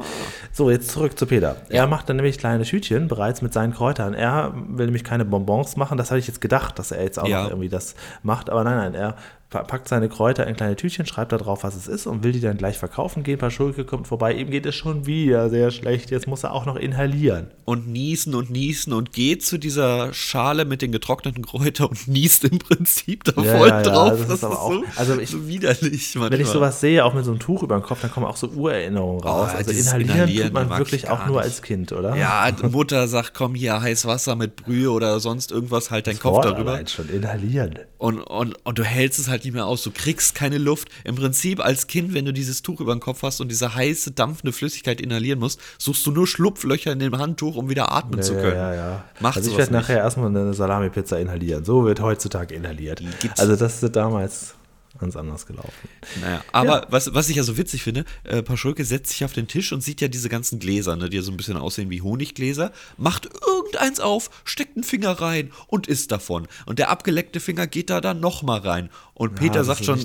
So, 0.52 0.70
jetzt 0.70 0.90
zurück 0.90 1.18
zu 1.18 1.26
Peter. 1.26 1.56
Er 1.68 1.86
macht 1.86 2.08
dann 2.08 2.16
nämlich 2.16 2.38
kleine 2.38 2.64
Tütchen 2.64 3.08
bereits 3.08 3.42
mit 3.42 3.52
seinen 3.52 3.74
Kräutern. 3.74 4.14
Er 4.14 4.52
will 4.54 4.86
nämlich 4.86 5.04
keine 5.04 5.26
Bonbons 5.26 5.76
machen. 5.76 5.98
Das 5.98 6.10
habe 6.10 6.18
ich 6.18 6.26
jetzt 6.26 6.40
gedacht, 6.40 6.78
dass 6.78 6.92
er 6.92 7.02
jetzt 7.02 7.18
auch 7.18 7.28
Ja. 7.28 7.42
noch 7.42 7.50
irgendwie 7.50 7.68
das 7.68 7.94
macht. 8.22 8.48
Aber 8.48 8.64
nein, 8.64 8.76
nein, 8.78 8.94
er 8.94 9.16
packt 9.50 9.88
seine 9.88 10.08
Kräuter 10.08 10.46
in 10.46 10.54
kleine 10.54 10.76
Tütchen, 10.76 11.06
schreibt 11.06 11.32
da 11.32 11.36
drauf, 11.36 11.64
was 11.64 11.74
es 11.74 11.88
ist 11.88 12.06
und 12.06 12.22
will 12.22 12.30
die 12.30 12.40
dann 12.40 12.56
gleich 12.56 12.78
verkaufen 12.78 13.24
gehen. 13.24 13.36
Paschulke 13.38 13.84
kommt 13.84 14.06
vorbei, 14.06 14.32
ihm 14.34 14.48
geht 14.50 14.64
es 14.64 14.76
schon 14.76 15.06
wieder 15.06 15.50
sehr 15.50 15.72
schlecht. 15.72 16.10
Jetzt 16.12 16.28
muss 16.28 16.44
er 16.44 16.52
auch 16.52 16.66
noch 16.66 16.76
inhalieren. 16.76 17.48
Und 17.64 17.88
niesen 17.88 18.34
und 18.36 18.50
niesen 18.50 18.92
und 18.92 19.12
geht 19.12 19.44
zu 19.44 19.58
dieser 19.58 20.12
Schale 20.14 20.64
mit 20.64 20.82
den 20.82 20.92
getrockneten 20.92 21.44
Kräutern 21.44 21.88
und 21.88 22.06
niest 22.08 22.44
im 22.44 22.58
Prinzip 22.60 23.24
da 23.24 23.42
Ja, 23.42 23.56
voll 23.58 23.68
ja, 23.68 23.76
ja, 23.78 23.82
drauf. 23.82 24.18
das 24.26 24.30
ist 24.38 24.44
aber 24.44 24.60
auch- 24.60 24.72
so, 24.72 24.84
also 24.96 25.18
ich- 25.18 25.30
so 25.30 25.48
widerlich 25.48 26.14
manchmal. 26.14 26.30
Wenn 26.30 26.40
ich 26.40 26.46
sowas 26.46 26.80
sehe, 26.80 27.04
auch 27.04 27.14
mit 27.14 27.24
so 27.24 27.32
einem 27.32 27.40
Tuch 27.40 27.62
über 27.64 27.76
dem 27.76 27.82
Kopf, 27.82 28.00
dann 28.02 28.10
kommen 28.12 28.26
auch 28.26 28.36
so 28.36 28.46
Urerinnerungen 28.48 29.20
raus. 29.22 29.50
Oh, 29.52 29.56
also 29.56 29.70
inhalieren, 29.72 30.10
Inhalieren 30.14 30.46
tut 30.48 30.54
man 30.68 30.78
wirklich 30.78 31.08
auch 31.10 31.26
nur 31.26 31.36
nicht. 31.38 31.44
als 31.46 31.62
Kind, 31.62 31.90
oder? 31.92 32.14
Ja, 32.16 32.48
Mutter 32.70 33.08
sagt, 33.08 33.34
komm 33.34 33.54
hier, 33.56 33.80
heiß 33.80 34.06
Wasser 34.06 34.36
mit 34.36 34.54
Brühe 34.56 34.90
oder 34.92 35.18
sonst 35.18 35.50
irgendwas, 35.50 35.90
halt 35.90 36.06
deinen 36.06 36.14
Das 36.14 36.22
Kopf 36.22 36.34
Wort 36.36 36.44
darüber. 36.44 36.80
schon 36.86 37.08
inhalieren. 37.08 37.78
Und, 37.98 38.20
und, 38.20 38.54
und 38.64 38.78
du 38.78 38.84
hältst 38.84 39.18
es 39.18 39.28
halt 39.28 39.39
nicht 39.44 39.55
mehr 39.55 39.66
aus, 39.66 39.83
du 39.83 39.90
kriegst 39.90 40.35
keine 40.35 40.59
Luft. 40.59 40.88
Im 41.05 41.14
Prinzip 41.16 41.61
als 41.64 41.87
Kind, 41.87 42.14
wenn 42.14 42.24
du 42.24 42.33
dieses 42.33 42.62
Tuch 42.62 42.81
über 42.81 42.94
den 42.94 43.00
Kopf 43.00 43.22
hast 43.22 43.40
und 43.40 43.48
diese 43.48 43.74
heiße, 43.74 44.12
dampfende 44.12 44.53
Flüssigkeit 44.53 45.00
inhalieren 45.00 45.38
musst, 45.38 45.61
suchst 45.79 46.07
du 46.07 46.11
nur 46.11 46.26
Schlupflöcher 46.26 46.92
in 46.92 46.98
dem 46.98 47.16
Handtuch, 47.18 47.57
um 47.57 47.68
wieder 47.68 47.92
atmen 47.92 48.22
zu 48.22 48.35
Ja, 48.35 48.40
können. 48.40 48.57
ja, 48.57 48.74
ja. 48.74 49.05
Macht 49.20 49.37
also 49.38 49.50
ich 49.50 49.57
werde 49.57 49.72
nachher 49.72 49.98
erstmal 49.98 50.29
eine 50.29 50.55
Salami-Pizza 50.55 51.18
inhalieren. 51.18 51.64
So 51.64 51.85
wird 51.85 52.00
heutzutage 52.00 52.55
inhaliert. 52.55 53.03
Also 53.37 53.57
das 53.57 53.83
ist 53.83 53.96
damals 53.96 54.55
ganz 55.00 55.16
anders 55.16 55.46
gelaufen. 55.46 55.88
Naja, 56.20 56.44
aber 56.52 56.82
Ja. 56.82 56.86
was, 56.90 57.12
was 57.14 57.28
ich 57.28 57.36
ja 57.36 57.42
so 57.42 57.56
witzig 57.56 57.82
finde, 57.82 58.04
äh, 58.24 58.42
Paschulke 58.42 58.84
setzt 58.84 59.10
sich 59.10 59.24
auf 59.24 59.32
den 59.32 59.48
Tisch 59.48 59.72
und 59.72 59.82
sieht 59.82 60.00
ja 60.00 60.08
diese 60.08 60.28
ganzen 60.28 60.58
Gläser, 60.58 60.96
ne, 60.96 61.08
die 61.08 61.16
ja 61.16 61.22
so 61.22 61.30
ein 61.30 61.36
bisschen 61.36 61.56
aussehen 61.56 61.90
wie 61.90 62.02
Honiggläser, 62.02 62.72
macht 62.96 63.28
irgendeins 63.46 64.00
auf, 64.00 64.30
steckt 64.44 64.76
einen 64.76 64.84
Finger 64.84 65.12
rein 65.20 65.50
und 65.66 65.86
isst 65.88 66.12
davon. 66.12 66.46
Und 66.66 66.78
der 66.78 66.90
abgeleckte 66.90 67.40
Finger 67.40 67.66
geht 67.66 67.90
da 67.90 68.00
dann 68.00 68.20
nochmal 68.20 68.60
rein. 68.60 68.90
Und 69.14 69.34
Peter 69.34 69.64
sagt 69.64 69.84
schon, 69.84 69.98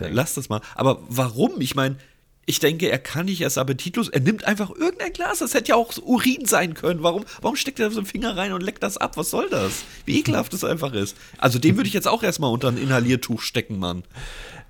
äh, 0.00 0.08
lass 0.10 0.34
das 0.34 0.48
mal. 0.48 0.60
Aber 0.74 1.02
warum? 1.08 1.60
Ich 1.60 1.74
meine, 1.74 1.96
ich 2.46 2.60
denke, 2.60 2.88
er 2.88 2.98
kann 2.98 3.26
nicht 3.26 3.40
erst 3.40 3.58
appetitlos, 3.58 4.08
er 4.08 4.20
nimmt 4.20 4.44
einfach 4.44 4.70
irgendein 4.70 5.12
Glas, 5.12 5.40
das 5.40 5.52
hätte 5.52 5.70
ja 5.70 5.74
auch 5.74 5.92
Urin 5.98 6.46
sein 6.46 6.74
können. 6.74 7.02
Warum, 7.02 7.24
warum 7.42 7.56
steckt 7.56 7.80
er 7.80 7.90
so 7.90 7.98
einen 7.98 8.06
Finger 8.06 8.36
rein 8.36 8.52
und 8.52 8.62
leckt 8.62 8.84
das 8.84 8.96
ab? 8.96 9.16
Was 9.16 9.30
soll 9.30 9.48
das? 9.50 9.84
Wie 10.04 10.18
ekelhaft 10.20 10.52
das 10.52 10.62
einfach 10.62 10.92
ist. 10.92 11.16
Also 11.38 11.58
den 11.58 11.76
würde 11.76 11.88
ich 11.88 11.94
jetzt 11.94 12.06
auch 12.06 12.22
erstmal 12.22 12.52
unter 12.52 12.68
ein 12.68 12.78
Inhaliertuch 12.78 13.40
stecken, 13.40 13.80
Mann. 13.80 14.04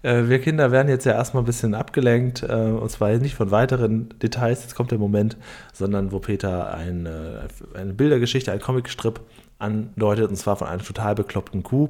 Äh, 0.02 0.28
wir 0.28 0.40
Kinder 0.40 0.72
werden 0.72 0.88
jetzt 0.88 1.04
ja 1.04 1.12
erstmal 1.12 1.42
ein 1.42 1.46
bisschen 1.46 1.74
abgelenkt, 1.74 2.42
äh, 2.42 2.46
und 2.46 2.90
zwar 2.90 3.10
nicht 3.18 3.34
von 3.34 3.50
weiteren 3.50 4.08
Details, 4.20 4.62
jetzt 4.62 4.74
kommt 4.74 4.90
der 4.90 4.98
Moment, 4.98 5.36
sondern 5.74 6.12
wo 6.12 6.18
Peter 6.18 6.72
ein, 6.72 7.04
äh, 7.04 7.78
eine 7.78 7.92
Bildergeschichte, 7.92 8.52
ein 8.52 8.60
Comicstrip 8.60 9.20
andeutet, 9.58 10.30
und 10.30 10.36
zwar 10.36 10.56
von 10.56 10.68
einer 10.68 10.82
total 10.82 11.14
bekloppten 11.14 11.62
Kuh. 11.62 11.88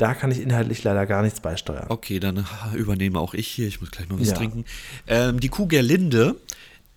Da 0.00 0.14
kann 0.14 0.30
ich 0.30 0.40
inhaltlich 0.40 0.82
leider 0.82 1.04
gar 1.04 1.20
nichts 1.20 1.40
beisteuern. 1.40 1.84
Okay, 1.90 2.20
dann 2.20 2.46
übernehme 2.74 3.18
auch 3.20 3.34
ich 3.34 3.46
hier. 3.46 3.68
Ich 3.68 3.82
muss 3.82 3.90
gleich 3.90 4.08
mal 4.08 4.18
was 4.18 4.28
Ja. 4.28 4.34
trinken. 4.34 4.64
Ähm, 5.06 5.40
die 5.40 5.50
Kuh 5.50 5.66
Gerlinde, 5.66 6.36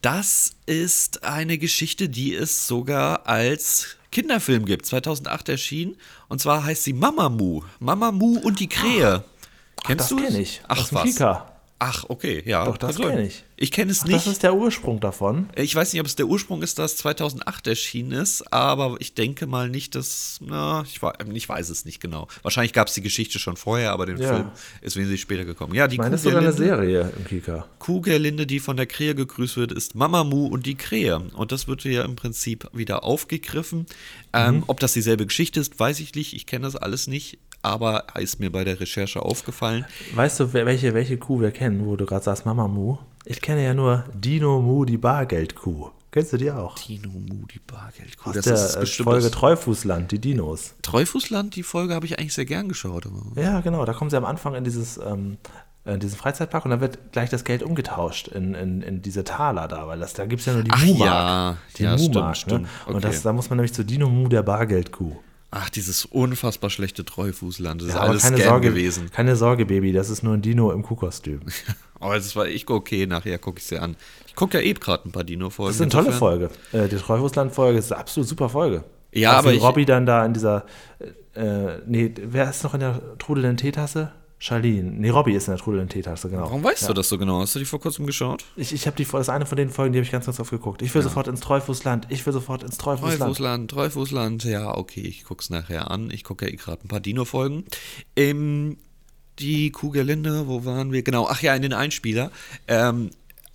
das 0.02 0.56
ist 0.66 1.26
eine 1.26 1.58
Geschichte, 1.58 2.08
die 2.08 2.34
es 2.34 2.66
sogar 2.66 3.28
als 3.28 3.98
Kinderfilm 4.14 4.64
gibt. 4.64 4.86
2008 4.86 5.50
erschienen. 5.50 5.98
Und 6.30 6.40
zwar 6.40 6.64
heißt 6.64 6.84
sie 6.86 6.94
Mamamoo. 6.94 7.66
Mamamoo 7.80 8.40
und 8.40 8.62
die 8.62 8.70
Krähe. 8.70 9.26
Kennst 9.86 10.10
das 10.10 10.18
du 10.18 10.24
kenn 10.24 10.36
ich. 10.38 10.62
Ach 10.70 10.88
was. 10.94 11.04
Kika. 11.04 11.53
Ach, 11.86 12.06
okay, 12.08 12.42
ja. 12.46 12.64
Doch, 12.66 12.78
das 12.78 12.98
Also, 12.98 13.04
kenn 13.10 13.26
ich. 13.26 13.44
Ich 13.58 13.72
kenne 13.72 13.92
es 13.92 14.02
Ach, 14.02 14.06
nicht. 14.08 14.16
Das 14.18 14.28
ist 14.28 14.44
der 14.44 14.56
Ursprung 14.56 15.00
davon. 15.00 15.50
Ich 15.56 15.74
weiß 15.76 15.92
nicht, 15.94 16.00
ob 16.02 16.08
es 16.08 16.16
der 16.16 16.28
Ursprung 16.28 16.62
ist, 16.64 16.80
dass 16.80 16.98
2008 16.98 17.68
erschienen 17.68 18.12
ist, 18.14 18.52
aber 18.54 18.96
ich 19.00 19.14
denke 19.16 19.48
mal 19.48 19.70
nicht, 19.70 19.96
dass, 19.96 20.40
na, 20.42 20.84
ich, 20.88 21.02
wei- 21.02 21.14
ich 21.34 21.48
weiß 21.48 21.70
es 21.70 21.86
nicht 21.86 22.00
genau. 22.00 22.28
Wahrscheinlich 22.42 22.74
gab 22.74 22.88
es 22.88 22.94
die 22.94 23.02
Geschichte 23.02 23.40
schon 23.40 23.58
vorher, 23.58 23.92
aber 23.92 24.06
den 24.06 24.18
Ja. 24.18 24.28
Film 24.34 24.52
ist 24.82 24.96
wesentlich 24.96 25.22
später 25.22 25.46
gekommen. 25.46 25.74
Ja, 25.76 25.88
die 25.88 25.96
Ich 25.96 26.00
meine, 26.00 26.12
das 26.12 26.22
ist 26.22 26.26
sogar 26.26 26.40
eine 26.42 26.52
Kuhgerlinde, 26.52 26.76
Serie 26.78 27.14
im 27.18 27.26
Kika. 27.26 27.66
Kuhgerlinde, 27.80 28.48
die 28.48 28.60
von 28.60 28.78
der 28.78 28.86
Krähe 28.86 29.14
gegrüßt 29.16 29.58
wird, 29.58 29.72
ist 29.74 29.94
Mamamu 29.96 30.48
und 30.48 30.66
die 30.66 30.76
Krähe. 30.76 31.20
Und 31.34 31.52
das 31.52 31.68
wird 31.68 31.84
ja 31.84 32.04
im 32.04 32.16
Prinzip 32.16 32.68
wieder 32.74 33.04
aufgegriffen. 33.04 33.86
Ähm, 34.34 34.56
Mhm. 34.58 34.64
Ob 34.68 34.80
das 34.80 34.94
dieselbe 34.94 35.26
Geschichte 35.26 35.60
ist, 35.60 35.80
weiß 35.80 36.00
ich 36.00 36.16
nicht. 36.16 36.34
Ich 36.34 36.46
kenne 36.46 36.66
das 36.66 36.76
alles 36.76 37.08
nicht, 37.08 37.38
aber 37.64 38.06
ist 38.20 38.40
mir 38.40 38.52
bei 38.52 38.64
der 38.64 38.80
Recherche 38.80 39.22
aufgefallen. 39.22 39.86
Weißt 40.14 40.40
du, 40.40 40.54
welche, 40.54 40.94
welche 40.94 41.18
Kuh 41.18 41.42
wir 41.42 41.52
kennen, 41.52 41.86
wo 41.86 41.96
du 41.96 42.06
gerade 42.06 42.24
sagst, 42.24 42.46
Mama 42.46 42.68
Mu? 42.68 42.98
Ich 43.26 43.42
kenne 43.42 43.64
ja 43.64 43.74
nur 43.74 44.04
Dino 44.14 44.62
Mu, 44.62 44.86
die 44.86 44.98
Bargeldkuh. 44.98 45.90
Kennst 46.12 46.32
du 46.32 46.38
die 46.38 46.52
auch? 46.52 46.76
Tino 46.76 47.10
Mu, 47.10 47.48
die 47.52 47.60
Bargeldkuh. 47.60 48.30
Aus 48.30 48.36
Das 48.36 48.46
der 48.46 48.54
ist 48.54 48.76
äh, 48.76 48.80
bestimmt 48.82 49.10
Folge 49.10 49.32
Treufußland, 49.32 50.12
die 50.12 50.20
Dinos. 50.20 50.76
Treufußland, 50.84 51.56
die 51.56 51.64
Folge 51.64 51.96
habe 51.96 52.06
ich 52.06 52.20
eigentlich 52.20 52.36
sehr 52.36 52.46
gern 52.46 52.68
geschaut. 52.68 53.08
Ja, 53.36 53.62
genau. 53.62 53.84
Da 53.86 53.94
kommen 53.94 54.12
sie 54.12 54.18
am 54.18 54.26
Anfang 54.26 54.54
in 54.54 54.64
dieses, 54.64 54.98
ähm, 54.98 55.38
in 55.86 56.00
diesen 56.00 56.16
Freizeitpark 56.18 56.66
und 56.66 56.72
dann 56.72 56.82
wird 56.82 57.12
gleich 57.14 57.32
das 57.32 57.44
Geld 57.46 57.64
umgetauscht 57.64 58.28
in, 58.28 58.54
in, 58.54 58.82
in 58.84 59.02
diese 59.02 59.24
Taler 59.24 59.68
da, 59.68 59.88
weil 59.88 60.00
das, 60.00 60.14
da 60.14 60.26
gibt 60.26 60.42
es 60.42 60.46
ja 60.46 60.54
nur 60.54 60.64
die 60.64 60.72
Ach 60.72 60.86
Mu-Mark. 60.86 61.08
ja, 61.10 61.58
die 61.78 61.84
ja, 61.84 61.98
Mu-Mark. 61.98 62.46
Ne? 62.48 62.66
Okay. 62.86 62.94
Und 62.94 63.04
das, 63.04 63.24
da 63.24 63.34
muss 63.34 63.50
man 63.50 63.58
nämlich 63.58 63.74
zu 63.74 63.84
Dino 63.84 64.08
Mu, 64.08 64.28
der 64.28 64.44
Bargeldkuh. 64.44 65.16
Ach, 65.56 65.70
dieses 65.70 66.06
unfassbar 66.06 66.70
schlechte 66.72 67.06
Treufußland. 67.06 67.82
Das 67.82 67.90
ist 67.90 67.94
Ja, 67.94 68.02
aber 68.02 68.10
alles 68.10 68.24
keine 68.24 68.38
Scam 68.38 68.48
Sorge, 68.50 68.70
gewesen. 68.70 69.12
keine 69.12 69.36
Sorge, 69.36 69.66
Baby, 69.68 69.92
das 69.94 70.10
ist 70.10 70.24
nur 70.24 70.34
ein 70.34 70.42
Dino 70.42 70.72
im 70.72 70.82
Kuhkostüm. 70.82 71.42
Aber 72.00 72.16
das 72.16 72.36
war 72.36 72.48
ich 72.48 72.68
okay, 72.68 73.06
nachher 73.06 73.38
gucke 73.38 73.60
ich 73.60 73.66
sie 73.66 73.78
an. 73.78 73.96
Ich 74.28 74.36
gucke 74.36 74.58
ja 74.58 74.64
eh 74.64 74.74
gerade 74.74 75.08
ein 75.08 75.12
paar 75.12 75.24
Dino-Folgen. 75.24 75.70
Das 75.70 75.76
ist 75.76 75.82
eine 75.82 75.92
tolle 75.92 76.12
Folge. 76.12 76.50
Äh, 76.72 76.88
die 76.88 76.96
Treufußland-Folge 76.96 77.78
ist 77.78 77.92
eine 77.92 78.02
absolut 78.02 78.28
super 78.28 78.50
Folge. 78.50 78.84
Ja, 79.14 79.34
Auch 79.34 79.38
aber 79.40 79.54
ich- 79.54 79.62
Robby 79.62 79.86
dann 79.86 80.08
da 80.08 80.26
in 80.26 80.34
dieser, 80.34 80.66
äh, 81.36 81.78
nee, 81.86 82.12
wer 82.20 82.50
ist 82.50 82.64
noch 82.64 82.74
in 82.74 82.80
der 82.80 83.00
trudelnden 83.20 83.58
Teetasse? 83.58 84.12
Charlene. 84.44 84.92
Nee, 84.92 85.10
Robby 85.10 85.34
ist 85.34 85.48
in 85.48 85.54
der 85.54 85.64
trudelnden 85.64 85.88
Teetasse, 85.88 86.30
genau. 86.30 86.42
Warum 86.42 86.62
weißt 86.66 86.90
du 86.90 86.94
das 86.94 87.08
so 87.08 87.18
genau? 87.18 87.40
Hast 87.40 87.56
du 87.56 87.60
die 87.60 87.66
vor 87.66 87.80
kurzem 87.80 88.06
geschaut? 88.06 88.44
Ich, 88.58 88.74
ich 88.74 88.86
habe 88.88 88.98
die, 88.98 89.06
das 89.06 89.22
ist 89.22 89.30
eine 89.30 89.46
von 89.46 89.56
den 89.56 89.70
Folgen, 89.70 89.94
die 89.94 90.00
habe 90.00 90.06
ich 90.06 90.12
ganz, 90.12 90.26
ganz 90.26 90.38
oft 90.38 90.50
geguckt. 90.50 90.82
Ich 90.82 90.94
will 90.94 91.02
sofort 91.02 91.30
ins 91.30 91.40
Treufußland. 91.40 92.08
Ich 92.10 92.26
will 92.26 92.34
sofort 92.34 92.62
ins 92.62 92.78
Treufußland. 92.78 93.20
Treufußland, 93.20 93.72
Treufußland, 93.72 94.44
ja, 94.44 94.76
okay, 94.76 95.00
ich 95.00 95.24
gucke 95.24 95.42
es 95.42 95.50
nachher 95.50 95.90
an. 95.90 96.12
Ich 96.12 96.26
gucke 96.26 96.46
ja 96.46 96.52
eh 96.52 96.58
gerade 96.58 96.84
ein 96.84 96.90
paar 96.90 97.00
Dino-Folgen. 97.00 97.64
Ähm, 98.18 98.76
die 99.40 99.72
Kuhgerlinde, 99.72 100.46
wo 100.46 100.66
waren 100.66 100.92
wir? 100.92 101.04
Genau, 101.04 101.26
ach 101.30 101.42
ja, 101.42 101.56
in 101.56 101.62
den 101.62 101.72
Einspieler. 101.72 102.30
Ähm, 102.68 103.12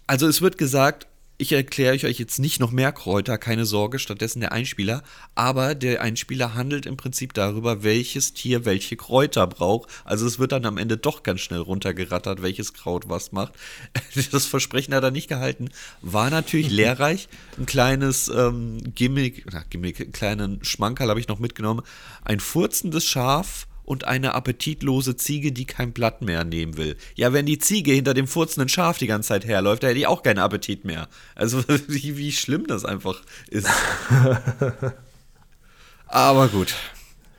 also 0.06 0.26
es 0.26 0.40
wird 0.40 0.56
gesagt, 0.56 1.06
ich 1.40 1.52
erkläre 1.52 1.94
euch 1.94 2.18
jetzt 2.18 2.40
nicht 2.40 2.58
noch 2.58 2.72
mehr 2.72 2.90
Kräuter, 2.90 3.38
keine 3.38 3.64
Sorge, 3.64 4.00
stattdessen 4.00 4.40
der 4.40 4.50
Einspieler. 4.50 5.04
Aber 5.36 5.76
der 5.76 6.02
Einspieler 6.02 6.54
handelt 6.54 6.84
im 6.84 6.96
Prinzip 6.96 7.32
darüber, 7.32 7.84
welches 7.84 8.32
Tier 8.32 8.64
welche 8.64 8.96
Kräuter 8.96 9.46
braucht. 9.46 9.88
Also 10.04 10.26
es 10.26 10.40
wird 10.40 10.50
dann 10.50 10.66
am 10.66 10.78
Ende 10.78 10.96
doch 10.96 11.22
ganz 11.22 11.40
schnell 11.40 11.60
runtergerattert, 11.60 12.42
welches 12.42 12.74
Kraut 12.74 13.08
was 13.08 13.30
macht. 13.30 13.52
Das 14.32 14.46
Versprechen 14.46 14.94
hat 14.94 15.04
er 15.04 15.12
nicht 15.12 15.28
gehalten. 15.28 15.68
War 16.02 16.28
natürlich 16.28 16.70
lehrreich. 16.72 17.28
Ein 17.56 17.66
kleines 17.66 18.28
ähm, 18.28 18.78
Gimmick, 18.94 19.46
na, 19.50 19.62
Gimmick, 19.70 20.00
einen 20.00 20.12
kleinen 20.12 20.64
Schmankerl 20.64 21.08
habe 21.08 21.20
ich 21.20 21.28
noch 21.28 21.38
mitgenommen. 21.38 21.82
Ein 22.24 22.40
furzendes 22.40 23.04
Schaf 23.04 23.67
und 23.88 24.04
eine 24.04 24.34
appetitlose 24.34 25.16
Ziege, 25.16 25.50
die 25.50 25.64
kein 25.64 25.92
Blatt 25.92 26.20
mehr 26.20 26.44
nehmen 26.44 26.76
will. 26.76 26.96
Ja, 27.14 27.32
wenn 27.32 27.46
die 27.46 27.58
Ziege 27.58 27.92
hinter 27.92 28.12
dem 28.12 28.26
furzenden 28.26 28.68
Schaf 28.68 28.98
die 28.98 29.06
ganze 29.06 29.28
Zeit 29.28 29.46
herläuft, 29.46 29.82
da 29.82 29.86
hätte 29.86 29.98
ich 29.98 30.06
auch 30.06 30.22
keinen 30.22 30.40
Appetit 30.40 30.84
mehr. 30.84 31.08
Also 31.34 31.64
wie, 31.88 32.18
wie 32.18 32.32
schlimm 32.32 32.66
das 32.66 32.84
einfach 32.84 33.22
ist. 33.48 33.66
Aber 36.06 36.48
gut. 36.48 36.74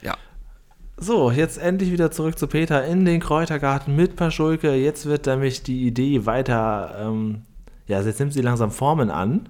Ja. 0.02 0.18
So, 0.98 1.30
jetzt 1.30 1.60
endlich 1.60 1.92
wieder 1.92 2.10
zurück 2.10 2.40
zu 2.40 2.48
Peter 2.48 2.84
in 2.84 3.06
den 3.06 3.20
Kräutergarten 3.20 3.96
mit 3.96 4.16
Paschulke. 4.16 4.74
Jetzt 4.74 5.06
wird 5.06 5.28
nämlich 5.28 5.62
die 5.62 5.86
Idee 5.86 6.26
weiter, 6.26 6.96
ähm, 7.00 7.44
ja, 7.86 8.02
jetzt 8.02 8.20
nimmt 8.20 8.34
sie 8.34 8.42
langsam 8.42 8.72
Formen 8.72 9.12
an. 9.12 9.50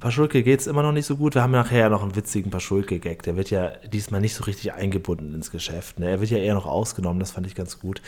Paschulke 0.00 0.42
geht 0.42 0.60
es 0.60 0.66
immer 0.66 0.82
noch 0.82 0.92
nicht 0.92 1.06
so 1.06 1.16
gut. 1.16 1.34
Wir 1.34 1.42
haben 1.42 1.50
nachher 1.52 1.78
ja 1.78 1.88
noch 1.88 2.02
einen 2.02 2.16
witzigen 2.16 2.50
Paschulke-Gag. 2.50 3.22
Der 3.22 3.36
wird 3.36 3.50
ja 3.50 3.72
diesmal 3.92 4.20
nicht 4.20 4.34
so 4.34 4.44
richtig 4.44 4.72
eingebunden 4.72 5.34
ins 5.34 5.50
Geschäft. 5.50 5.98
Ne? 5.98 6.10
Er 6.10 6.20
wird 6.20 6.30
ja 6.30 6.38
eher 6.38 6.54
noch 6.54 6.66
ausgenommen. 6.66 7.20
Das 7.20 7.30
fand 7.32 7.46
ich 7.46 7.54
ganz 7.54 7.78
gut. 7.78 8.00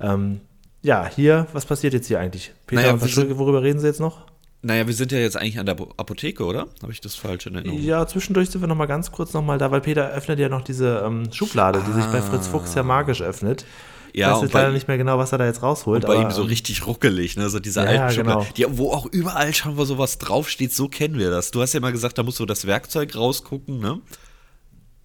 Ähm, 0.00 0.40
ja, 0.82 1.10
hier, 1.14 1.46
was 1.52 1.66
passiert 1.66 1.92
jetzt 1.92 2.06
hier 2.06 2.20
eigentlich? 2.20 2.52
Peter 2.66 2.82
Naja, 2.82 2.96
Paschulke, 2.96 3.36
worüber 3.38 3.62
reden 3.62 3.80
sie 3.80 3.86
jetzt 3.86 4.00
noch? 4.00 4.26
Naja, 4.62 4.86
wir 4.86 4.94
sind 4.94 5.10
ja 5.10 5.18
jetzt 5.18 5.36
eigentlich 5.36 5.58
an 5.58 5.66
der 5.66 5.74
Apo- 5.74 5.92
Apotheke, 5.96 6.44
oder? 6.44 6.68
Habe 6.82 6.92
ich 6.92 7.00
das 7.00 7.14
falsch 7.14 7.46
in 7.46 7.54
Erinnerung? 7.54 7.80
Ja, 7.80 8.06
zwischendurch 8.06 8.50
sind 8.50 8.60
wir 8.60 8.68
noch 8.68 8.76
mal 8.76 8.86
ganz 8.86 9.10
kurz 9.10 9.32
noch 9.32 9.42
mal 9.42 9.58
da, 9.58 9.70
weil 9.70 9.80
Peter 9.80 10.10
öffnet 10.10 10.38
ja 10.38 10.48
noch 10.50 10.62
diese 10.62 11.02
ähm, 11.04 11.32
Schublade, 11.32 11.82
die 11.86 11.92
sich 11.92 12.04
bei 12.06 12.20
Fritz 12.20 12.46
Fuchs 12.46 12.74
ja 12.74 12.82
magisch 12.82 13.22
öffnet. 13.22 13.64
Ich 14.12 14.20
Ja, 14.20 14.34
weiß 14.34 14.42
jetzt 14.42 14.52
leider 14.54 14.72
nicht 14.72 14.88
mehr 14.88 14.98
genau, 14.98 15.18
was 15.18 15.32
er 15.32 15.38
da 15.38 15.46
jetzt 15.46 15.62
rausholt. 15.62 16.04
Und 16.04 16.08
bei 16.08 16.16
aber, 16.18 16.28
ihm 16.28 16.34
so 16.34 16.42
richtig 16.42 16.86
ruckelig, 16.86 17.36
ne? 17.36 17.48
So 17.50 17.60
diese 17.60 17.80
Ja, 17.80 17.86
alten 17.86 18.14
Schubladen. 18.16 18.46
genau. 18.56 18.70
Die, 18.72 18.78
wo 18.78 18.92
auch 18.92 19.06
überall 19.06 19.52
schon 19.54 19.76
mal 19.76 19.86
sowas 19.86 20.18
draufsteht, 20.18 20.72
so 20.74 20.88
kennen 20.88 21.18
wir 21.18 21.30
das. 21.30 21.50
Du 21.50 21.60
hast 21.62 21.72
ja 21.72 21.80
mal 21.80 21.92
gesagt, 21.92 22.18
da 22.18 22.22
musst 22.22 22.38
du 22.40 22.46
das 22.46 22.66
Werkzeug 22.66 23.14
rausgucken, 23.16 23.78
ne? 23.78 24.00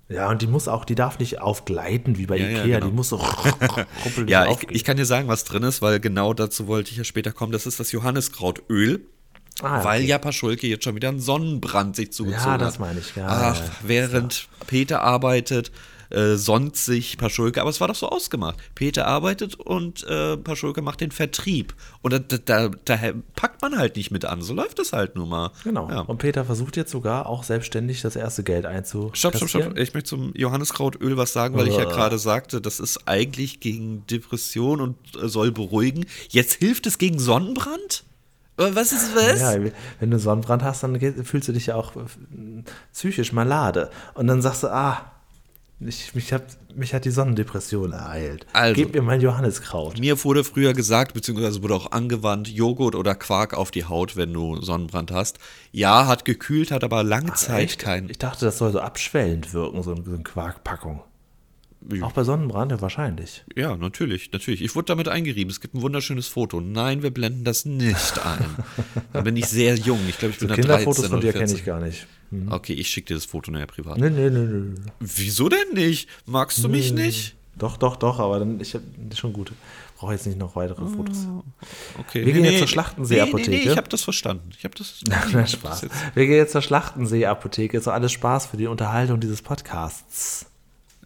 Ja, 0.08 0.30
und 0.30 0.42
die 0.44 0.48
muss 0.48 0.68
auch, 0.68 0.86
die 0.86 0.94
darf 0.94 1.18
nicht 1.18 1.42
aufgleiten 1.42 2.18
wie 2.20 2.28
bei 2.28 2.38
Ja, 2.38 2.46
ja, 2.48 2.52
Ikea, 2.64 2.80
genau. 2.80 2.86
die 2.92 2.96
muss 2.96 3.10
so 3.10 3.20
Ja, 4.28 4.46
ich, 4.52 4.58
ich 4.70 4.84
kann 4.84 4.98
dir 4.98 5.06
sagen, 5.06 5.28
was 5.28 5.46
drin 5.46 5.64
ist, 5.64 5.82
weil 5.82 6.00
genau 6.00 6.34
dazu 6.34 6.68
wollte 6.68 6.92
ich 6.92 6.98
ja 6.98 7.04
später 7.04 7.32
kommen. 7.32 7.52
Das 7.52 7.66
ist 7.66 7.80
das 7.80 7.92
Johanniskrautöl. 7.92 9.06
Ah, 9.62 9.84
Weil 9.86 10.02
okay. 10.02 10.10
ja 10.10 10.18
Paschulke 10.18 10.68
jetzt 10.68 10.84
schon 10.84 10.96
wieder 10.96 11.08
einen 11.08 11.22
Sonnenbrand 11.22 11.96
sich 11.96 12.12
zugezogen 12.12 12.44
Ja, 12.46 12.52
hat. 12.54 12.62
das 12.62 12.78
meine 12.78 13.00
ich, 13.00 13.16
ja, 13.16 13.26
Ach, 13.28 13.58
ja, 13.58 13.64
ja. 13.64 13.72
während 13.84 14.50
Peter 14.68 15.02
arbeitet, 15.02 15.72
äh, 16.10 16.36
sonnt 16.36 16.76
sich 16.76 17.18
Paschulke, 17.18 17.62
aber 17.62 17.70
es 17.70 17.82
war 17.82 17.88
doch 17.88 17.96
so 17.96 18.10
ausgemacht. 18.10 18.58
Peter 18.76 19.08
arbeitet 19.08 19.56
und 19.56 20.04
äh, 20.04 20.38
Paschulke 20.38 20.82
macht 20.82 21.02
den 21.02 21.12
Vertrieb. 21.12 21.74
Und 22.02 22.14
da, 22.14 22.20
da, 22.20 22.70
da, 22.70 23.00
packt 23.36 23.62
man 23.62 23.78
halt 23.78 23.96
nicht 23.96 24.12
mit 24.12 24.26
an. 24.26 24.42
So 24.42 24.54
läuft 24.54 24.80
es 24.80 24.94
halt 24.94 25.16
nur 25.16 25.28
mal. 25.28 25.52
Genau. 25.64 25.90
Ja. 25.90 26.02
Und 26.02 26.18
Peter 26.18 26.46
versucht 26.46 26.78
jetzt 26.78 26.92
sogar 26.92 27.28
auch 27.28 27.44
selbstständig 27.44 28.02
das 28.02 28.16
erste 28.16 28.44
Geld 28.44 28.66
einzukassieren. 28.66 29.16
Stopp, 29.16 29.36
stopp, 29.50 29.64
stopp. 29.64 29.78
Ich 29.78 29.94
möchte 29.94 30.10
zum 30.10 30.34
Johanniskrautöl 30.36 31.18
was 31.18 31.34
sagen, 31.34 31.58
weil 31.58 31.68
ich 31.68 31.78
ja 31.78 31.86
Uah. 31.86 31.94
gerade 31.94 32.18
sagte, 32.18 32.62
das 32.62 32.80
ist 32.80 33.08
eigentlich 33.08 33.60
gegen 33.60 34.06
Depression 34.08 34.82
und 34.82 34.98
äh, 35.22 35.28
soll 35.28 35.52
beruhigen. 35.52 36.06
Jetzt 36.30 36.56
hilft 36.56 36.86
es 36.88 36.98
gegen 36.98 37.20
Sonnenbrand? 37.20 38.04
Äh, 38.58 38.70
Was 38.74 38.92
ist 38.92 39.16
was? 39.16 39.40
Ja, 39.40 39.72
wenn 40.00 40.12
du 40.12 40.20
Sonnenbrand 40.20 40.64
hast, 40.64 40.84
dann 40.84 41.00
fühlst 41.24 41.48
du 41.48 41.54
dich 41.54 41.68
ja 41.68 41.76
auch 41.76 41.96
äh, 41.96 42.00
psychisch 42.94 43.34
malade. 43.34 43.90
Und 44.14 44.28
dann 44.28 44.42
sagst 44.42 44.64
du, 44.64 44.68
ah, 44.68 45.12
ich, 45.80 46.16
mich, 46.16 46.32
hat, 46.32 46.44
mich 46.74 46.94
hat 46.94 47.06
die 47.06 47.12
Sonnendepression 47.12 47.92
ereilt. 47.92 48.46
Also. 48.54 48.76
Gib 48.76 48.94
mir 48.94 49.02
mein 49.02 49.22
Johanniskraut. 49.22 50.00
Mir 50.00 50.24
wurde 50.24 50.44
früher 50.44 50.74
gesagt, 50.74 51.14
beziehungsweise 51.14 51.62
wurde 51.62 51.76
auch 51.76 51.92
angewandt, 51.92 52.48
Joghurt 52.48 52.96
oder 52.96 53.16
Quark 53.16 53.54
auf 53.54 53.72
die 53.72 53.86
Haut, 53.86 54.16
wenn 54.16 54.32
du 54.34 54.62
Sonnenbrand 54.62 55.12
hast. 55.12 55.40
Ja, 55.72 56.08
hat 56.08 56.24
gekühlt, 56.26 56.72
hat 56.72 56.84
aber 56.84 57.04
lange 57.04 57.34
Zeit 57.34 57.64
Echt? 57.64 57.80
kein. 57.80 58.10
Ich 58.10 58.20
dachte, 58.20 58.46
das 58.46 58.58
soll 58.58 58.72
so 58.72 58.80
abschwellend 58.80 59.54
wirken, 59.54 59.84
so, 59.84 59.96
so 59.96 60.14
eine 60.14 60.24
Quarkpackung. 60.24 61.02
Auch 62.02 62.12
bei 62.14 62.24
Sonnenbrand, 62.24 62.72
ja, 62.72 62.82
wahrscheinlich. 62.82 63.44
Ja, 63.56 63.76
natürlich, 63.78 64.32
natürlich. 64.32 64.62
Ich 64.62 64.76
wurde 64.76 64.86
damit 64.86 65.08
eingerieben. 65.08 65.52
Es 65.52 65.62
gibt 65.62 65.76
ein 65.76 65.82
wunderschönes 65.82 66.28
Foto. 66.28 66.62
Nein, 66.62 67.04
wir 67.04 67.12
blenden 67.12 67.44
das 67.44 67.66
nicht 67.66 68.26
ein. 68.26 68.46
Da 69.14 69.22
bin 69.22 69.38
ich 69.38 69.46
sehr 69.46 69.76
jung. 69.76 70.00
Ich 70.10 70.18
glaube, 70.18 70.34
ich 70.34 70.40
So 70.40 70.48
bin 70.48 70.56
da 70.56 70.56
13 70.56 70.64
Kinderfotos 70.64 71.06
von 71.06 71.20
oder 71.20 71.22
dir 71.22 71.32
kenne 71.32 71.48
14. 71.48 71.58
ich 71.58 71.66
gar 71.66 71.80
nicht. 71.80 72.08
Hm. 72.32 72.52
Okay, 72.52 72.74
ich 72.74 72.90
schicke 72.90 73.08
dir 73.08 73.14
das 73.16 73.26
Foto 73.26 73.52
nachher 73.52 73.68
privat. 73.68 73.98
Nee, 73.98 74.10
nee, 74.10 74.30
nee, 74.30 74.40
nee. 74.40 74.76
Wieso 75.00 75.48
denn 75.48 75.74
nicht? 75.74 76.10
Magst 76.26 76.64
du 76.64 76.70
mich 76.70 76.92
nicht? 76.92 77.36
Doch, 77.58 77.78
doch, 77.78 77.96
doch, 77.96 78.20
aber 78.20 78.40
dann, 78.40 78.60
ich 78.60 78.74
hab, 78.74 78.82
das 78.98 79.14
ist 79.14 79.20
schon 79.20 79.32
gut. 79.32 79.54
Brauche 79.98 80.12
jetzt 80.12 80.28
nicht 80.28 80.38
noch 80.38 80.58
weitere 80.58 80.86
Fotos. 80.86 81.28
Okay. 81.98 82.26
Wir 82.26 82.34
gehen 82.34 82.44
jetzt 82.44 82.60
zur 82.60 82.68
Schlachtensee-Apotheke. 82.68 83.50
Nee, 83.50 83.58
nee, 83.58 83.64
nee, 83.66 83.72
ich 83.72 83.78
habe 83.78 83.88
das 83.88 84.04
verstanden. 84.04 84.50
Ich 84.58 84.66
habe 84.66 84.76
das. 84.76 85.00
Na, 85.34 85.48
Spaß. 85.48 85.88
Wir 86.14 86.26
gehen 86.26 86.36
jetzt 86.36 86.52
zur 86.52 86.62
Schlachtensee-Apotheke. 86.62 87.80
Doch 87.80 87.94
alles 87.94 88.12
Spaß 88.12 88.48
für 88.48 88.58
die 88.58 88.68
Unterhaltung 88.68 89.22
dieses 89.22 89.42
Podcasts. 89.42 90.48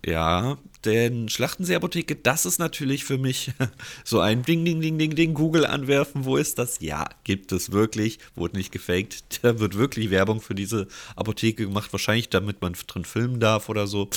Ja, 0.04 0.58
denn 0.86 1.28
Schlachtensee-Apotheke, 1.28 2.16
das 2.16 2.46
ist 2.46 2.60
natürlich 2.60 3.04
für 3.04 3.18
mich 3.18 3.52
so 4.04 4.20
ein 4.20 4.44
Ding, 4.44 4.64
Ding, 4.64 4.82
Ding, 4.82 4.98
Ding, 4.98 5.16
Ding, 5.16 5.34
Google 5.34 5.66
anwerfen. 5.66 6.26
Wo 6.26 6.38
ist 6.38 6.58
das? 6.58 6.80
Ja, 6.80 7.10
gibt 7.24 7.52
es 7.52 7.72
wirklich. 7.72 8.20
Wurde 8.36 8.58
nicht 8.58 8.72
gefaked. 8.72 9.24
Da 9.42 9.60
wird 9.60 9.76
wirklich 9.78 10.10
Werbung 10.10 10.42
für 10.42 10.56
diese 10.56 10.88
Apotheke 11.16 11.66
gemacht. 11.66 11.94
Wahrscheinlich, 11.94 12.30
damit 12.30 12.62
man 12.62 12.74
drin 12.74 13.06
filmen 13.06 13.40
darf 13.40 13.70
oder 13.70 13.88
so. 13.88 14.10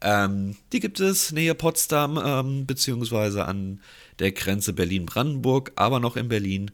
Ähm, 0.00 0.56
die 0.72 0.80
gibt 0.80 1.00
es 1.00 1.32
nähe 1.32 1.54
Potsdam, 1.54 2.20
ähm, 2.22 2.66
beziehungsweise 2.66 3.46
an 3.46 3.80
der 4.18 4.32
Grenze 4.32 4.72
Berlin-Brandenburg, 4.72 5.72
aber 5.76 5.98
noch 6.00 6.16
in 6.16 6.28
Berlin. 6.28 6.70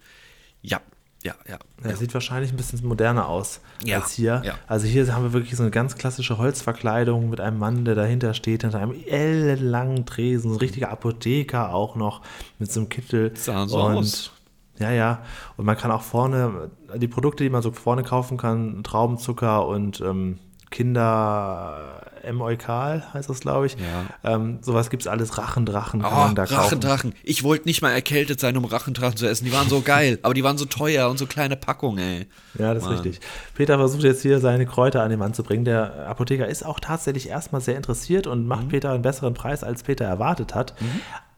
Ja, 0.62 0.80
ja, 1.22 1.34
ja. 1.48 1.58
Er 1.82 1.96
sieht 1.96 2.12
wahrscheinlich 2.14 2.52
ein 2.52 2.56
bisschen 2.56 2.86
moderner 2.86 3.28
aus 3.28 3.60
Ja, 3.84 4.00
als 4.00 4.12
hier. 4.12 4.42
ja. 4.44 4.54
Also 4.66 4.86
hier 4.86 5.14
haben 5.14 5.22
wir 5.24 5.32
wirklich 5.32 5.56
so 5.56 5.62
eine 5.62 5.70
ganz 5.70 5.96
klassische 5.96 6.38
Holzverkleidung 6.38 7.30
mit 7.30 7.40
einem 7.40 7.58
Mann, 7.58 7.84
der 7.84 7.94
dahinter 7.94 8.34
steht, 8.34 8.62
hinter 8.62 8.78
einem 8.78 8.94
ellenlangen 9.06 10.04
Tresen, 10.06 10.50
so 10.50 10.56
ein 10.56 10.60
richtiger 10.60 10.90
Apotheker 10.90 11.74
auch 11.74 11.96
noch 11.96 12.22
mit 12.58 12.72
so 12.72 12.80
einem 12.80 12.88
Kittel. 12.88 13.32
Sah 13.36 13.66
so 13.66 13.82
und 13.82 13.96
aus. 13.98 14.32
Ja, 14.78 14.90
ja. 14.90 15.22
Und 15.56 15.64
man 15.66 15.76
kann 15.76 15.90
auch 15.92 16.02
vorne, 16.02 16.70
die 16.96 17.08
Produkte, 17.08 17.44
die 17.44 17.50
man 17.50 17.62
so 17.62 17.70
vorne 17.72 18.02
kaufen 18.02 18.36
kann, 18.38 18.82
Traubenzucker 18.82 19.66
und 19.66 20.00
ähm, 20.00 20.38
Kinder 20.72 22.00
M-Eukal 22.22 23.02
heißt 23.14 23.28
das, 23.28 23.40
glaube 23.40 23.66
ich. 23.66 23.74
Ja. 23.74 24.34
Ähm, 24.34 24.58
sowas 24.62 24.90
gibt 24.90 25.02
es 25.02 25.06
alles. 25.08 25.38
Rachendrachen 25.38 26.02
kann 26.02 26.12
Oh, 26.12 26.16
man 26.16 26.34
da 26.34 26.44
kaufen. 26.46 26.56
Rachendrachen. 26.60 27.14
Ich 27.24 27.42
wollte 27.42 27.66
nicht 27.66 27.82
mal 27.82 27.90
erkältet 27.90 28.38
sein, 28.40 28.56
um 28.56 28.64
Rachendrachen 28.64 29.16
zu 29.16 29.26
essen. 29.26 29.44
Die 29.44 29.52
waren 29.52 29.68
so 29.68 29.80
geil, 29.80 30.18
aber 30.22 30.34
die 30.34 30.44
waren 30.44 30.58
so 30.58 30.64
teuer 30.64 31.08
und 31.10 31.18
so 31.18 31.26
kleine 31.26 31.56
Packungen, 31.56 31.98
ey. 31.98 32.26
Ja, 32.58 32.74
das 32.74 32.84
ist 32.84 32.88
Mann. 32.88 32.98
richtig. 33.00 33.20
Peter 33.54 33.76
versucht 33.78 34.02
jetzt 34.04 34.22
hier 34.22 34.38
seine 34.40 34.66
Kräuter 34.66 35.02
an 35.02 35.10
den 35.10 35.18
Mann 35.18 35.34
zu 35.34 35.42
bringen. 35.42 35.64
Der 35.64 36.06
Apotheker 36.08 36.46
ist 36.46 36.64
auch 36.64 36.78
tatsächlich 36.80 37.28
erstmal 37.28 37.60
sehr 37.60 37.76
interessiert 37.76 38.26
und 38.26 38.42
Mhm. 38.42 38.46
macht 38.48 38.68
Peter 38.68 38.92
einen 38.92 39.02
besseren 39.02 39.34
Preis, 39.34 39.64
als 39.64 39.82
Peter 39.82 40.04
erwartet 40.04 40.54
hat. 40.54 40.74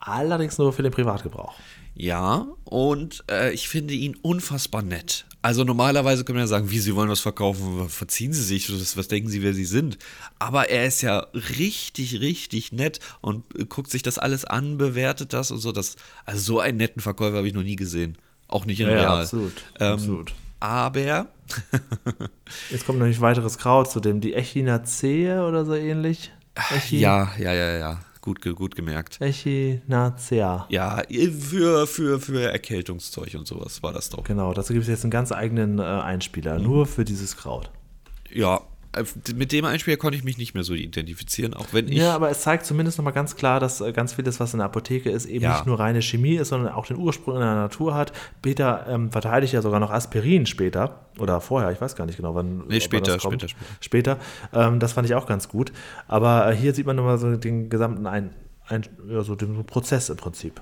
Allerdings 0.01 0.59
nur 0.59 0.72
für 0.72 0.82
den 0.82 0.93
Privatgebrauch. 0.93 1.55
Ja, 1.95 2.47
und 2.64 3.24
äh, 3.30 3.53
ich 3.53 3.68
finde 3.68 3.95
ihn 3.95 4.16
unfassbar 4.20 4.82
nett. 4.82 5.24
Also 5.45 5.62
normalerweise 5.62 6.24
können 6.24 6.38
wir 6.38 6.45
ja 6.45 6.47
sagen, 6.47 6.70
wie 6.70 6.78
Sie 6.78 6.97
wollen 6.97 7.11
was 7.11 7.20
verkaufen, 7.20 7.90
verziehen 7.90 8.32
Sie 8.32 8.42
sich, 8.42 8.97
was, 8.97 9.09
denken 9.09 9.28
Sie, 9.28 9.42
wer 9.42 9.53
Sie 9.53 9.66
sind. 9.66 9.99
Aber 10.38 10.70
er 10.70 10.86
ist 10.86 11.03
ja 11.03 11.26
richtig, 11.59 12.18
richtig 12.20 12.72
nett 12.72 12.99
und 13.20 13.45
äh, 13.55 13.66
guckt 13.66 13.90
sich 13.90 14.03
das 14.03 14.18
alles 14.18 14.47
an, 14.47 14.78
bewertet 14.78 15.34
das 15.34 15.51
und 15.51 15.59
so. 15.59 15.70
Das, 15.70 15.97
also 16.24 16.40
so 16.40 16.61
einen 16.61 16.78
netten 16.78 17.03
Verkäufer 17.03 17.36
habe 17.36 17.47
ich 17.47 17.53
noch 17.53 17.62
nie 17.62 17.76
gesehen. 17.76 18.16
Auch 18.49 18.64
nicht 18.64 18.80
in 18.80 18.86
Ja, 18.86 18.92
ja, 18.95 19.01
Real. 19.01 19.20
absolut, 19.20 19.53
Ähm, 19.80 19.92
absolut. 19.92 20.34
Aber 20.61 21.26
Jetzt 22.70 22.86
kommt 22.86 23.01
nämlich 23.01 23.20
weiteres 23.20 23.59
Kraut 23.59 23.90
zu 23.90 24.01
dem, 24.01 24.22
die 24.22 24.32
Echinacee 24.32 25.30
oder 25.40 25.66
so 25.66 25.74
ähnlich. 25.74 26.32
Echi 26.74 27.01
ja, 27.01 27.30
ja, 27.38 27.53
ja, 27.53 27.76
ja, 27.76 28.01
gut, 28.25 28.41
gut 28.57 28.75
gemerkt. 28.75 29.20
Echinacea. 29.20 30.66
Ja, 30.68 31.03
für, 31.41 31.87
für, 31.87 32.18
für 32.20 32.51
Erkältungszeug 32.51 33.35
und 33.35 33.47
sowas 33.47 33.83
war 33.83 33.93
das 33.93 34.09
doch. 34.11 34.25
Genau, 34.25 34.53
dazu 34.55 34.72
gibt 34.72 34.83
es 34.85 34.89
jetzt 34.89 35.05
einen 35.05 35.11
ganz 35.11 35.31
eigenen 35.33 35.79
äh, 35.79 35.83
Einspieler, 35.83 36.59
Mhm. 36.59 36.64
nur 36.64 36.87
für 36.87 37.05
dieses 37.05 37.37
Kraut. 37.37 37.70
Ja, 38.33 38.57
äh, 38.57 38.61
mit 39.34 39.53
dem 39.53 39.64
Einspieler 39.64 39.97
konnte 39.97 40.16
ich 40.16 40.24
mich 40.24 40.38
nicht 40.38 40.55
mehr 40.55 40.64
so 40.64 40.74
identifizieren, 40.74 41.55
auch 41.55 41.66
wenn 41.72 41.88
ich. 41.88 41.97
Ja, 41.99 42.14
aber 42.14 42.30
es 42.30 42.40
zeigt 42.42 42.66
zumindest 42.66 42.99
nochmal 42.99 43.12
ganz 43.14 43.36
klar, 43.36 43.61
dass 43.61 43.80
äh, 43.80 43.92
ganz 43.92 44.12
vieles, 44.14 44.40
was 44.40 44.53
in 44.55 44.59
der 44.59 44.66
Apotheke 44.66 45.11
ist, 45.11 45.26
eben 45.26 45.45
Ja. 45.45 45.53
nicht 45.55 45.66
nur 45.66 45.78
reine 45.78 46.03
Chemie 46.03 46.34
ist, 46.36 46.49
sondern 46.49 46.72
auch 46.72 46.86
den 46.86 46.97
Ursprung 46.97 47.34
in 47.34 47.40
der 47.40 47.55
Natur 47.55 47.95
hat. 47.95 48.12
Peter 48.42 48.86
ähm, 48.88 49.11
verteidigt 49.11 49.53
ja 49.53 49.62
sogar 49.62 49.80
noch 49.80 49.90
Aspirin 49.90 50.47
später 50.47 51.07
oder 51.18 51.40
vorher, 51.40 51.70
ich 51.70 51.80
weiß 51.80 51.97
gar 51.97 52.07
nicht 52.07 52.16
genau, 52.16 52.34
wann. 52.34 52.64
Nee, 52.68 52.80
später, 52.80 53.14
das 53.14 53.22
kommt. 53.22 53.40
später, 53.42 53.55
Später. 53.80 54.18
Ähm, 54.53 54.80
das 54.80 54.92
fand 54.92 55.07
ich 55.09 55.14
auch 55.14 55.26
ganz 55.26 55.49
gut. 55.49 55.72
Aber 56.09 56.51
äh, 56.51 56.57
hier 56.57 56.74
sieht 56.74 56.86
man 56.86 56.97
nochmal 56.97 57.18
so 57.18 57.36
den 57.36 57.68
gesamten 57.70 58.07
ein, 58.07 58.30
ein, 58.66 58.82
ja, 59.09 59.22
so 59.22 59.34
den 59.34 59.64
Prozess 59.64 60.09
im 60.11 60.16
Prinzip. 60.16 60.61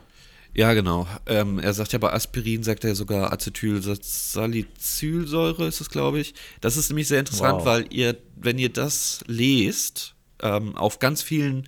Ja, 0.55 0.75
genau. 0.75 1.07
Ähm, 1.27 1.59
er 1.59 1.73
sagt 1.73 1.93
ja 1.95 1.99
bei 1.99 2.13
Aspirin, 2.13 2.63
sagt 2.63 2.85
er 2.85 2.95
sogar 2.95 3.33
Acetylsalicylsäure 3.33 5.67
ist 5.67 5.81
es, 5.81 5.89
glaube 5.89 6.21
ich. 6.21 6.35
Das 6.61 6.77
ist 6.77 6.91
nämlich 6.91 7.09
sehr 7.09 7.21
interessant, 7.21 7.61
Wow. 7.61 7.65
weil 7.65 7.87
ihr, 7.91 8.19
wenn 8.37 8.59
ihr 8.59 8.69
das 8.71 9.25
lest, 9.27 10.15
ähm, 10.43 10.77
auf 10.77 10.99
ganz 10.99 11.23
vielen 11.23 11.67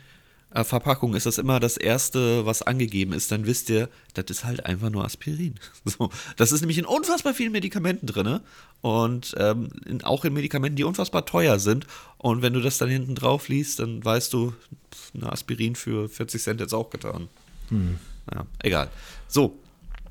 äh, 0.51 0.65
Verpackungen 0.65 1.17
ist 1.17 1.25
das 1.27 1.39
immer 1.39 1.61
das 1.61 1.77
erste, 1.79 2.45
was 2.45 2.61
angegeben 2.63 3.13
ist, 3.13 3.31
dann 3.33 3.47
wisst 3.47 3.71
ihr, 3.71 3.89
das 4.13 4.27
ist 4.29 4.45
halt 4.45 4.67
einfach 4.67 4.91
nur 4.91 5.05
Aspirin. 5.05 5.55
So, 5.87 6.11
das 6.37 6.53
ist 6.53 6.61
nämlich 6.61 6.79
in 6.79 6.85
unfassbar 6.85 7.33
vielen 7.35 7.53
Medikamenten 7.53 8.07
drin 8.07 8.41
und 8.83 9.35
ähm, 9.39 9.71
in, 9.87 10.05
auch 10.05 10.25
in 10.27 10.33
Medikamenten, 10.35 10.77
die 10.77 10.85
unfassbar 10.85 11.25
teuer 11.27 11.59
sind. 11.59 11.87
Und 12.19 12.43
wenn 12.43 12.53
du 12.53 12.61
das 12.61 12.77
dann 12.79 12.91
hinten 12.91 13.15
drauf 13.15 13.49
liest, 13.49 13.79
dann 13.81 14.05
weißt 14.05 14.33
du, 14.33 14.53
eine 15.15 15.33
Aspirin 15.33 15.75
für 15.75 16.09
40 16.09 16.43
Cent 16.43 16.61
jetzt 16.61 16.75
auch 16.75 16.91
getan. 16.91 17.29
Ja, 18.33 18.47
egal. 18.63 18.89
So, 19.29 19.59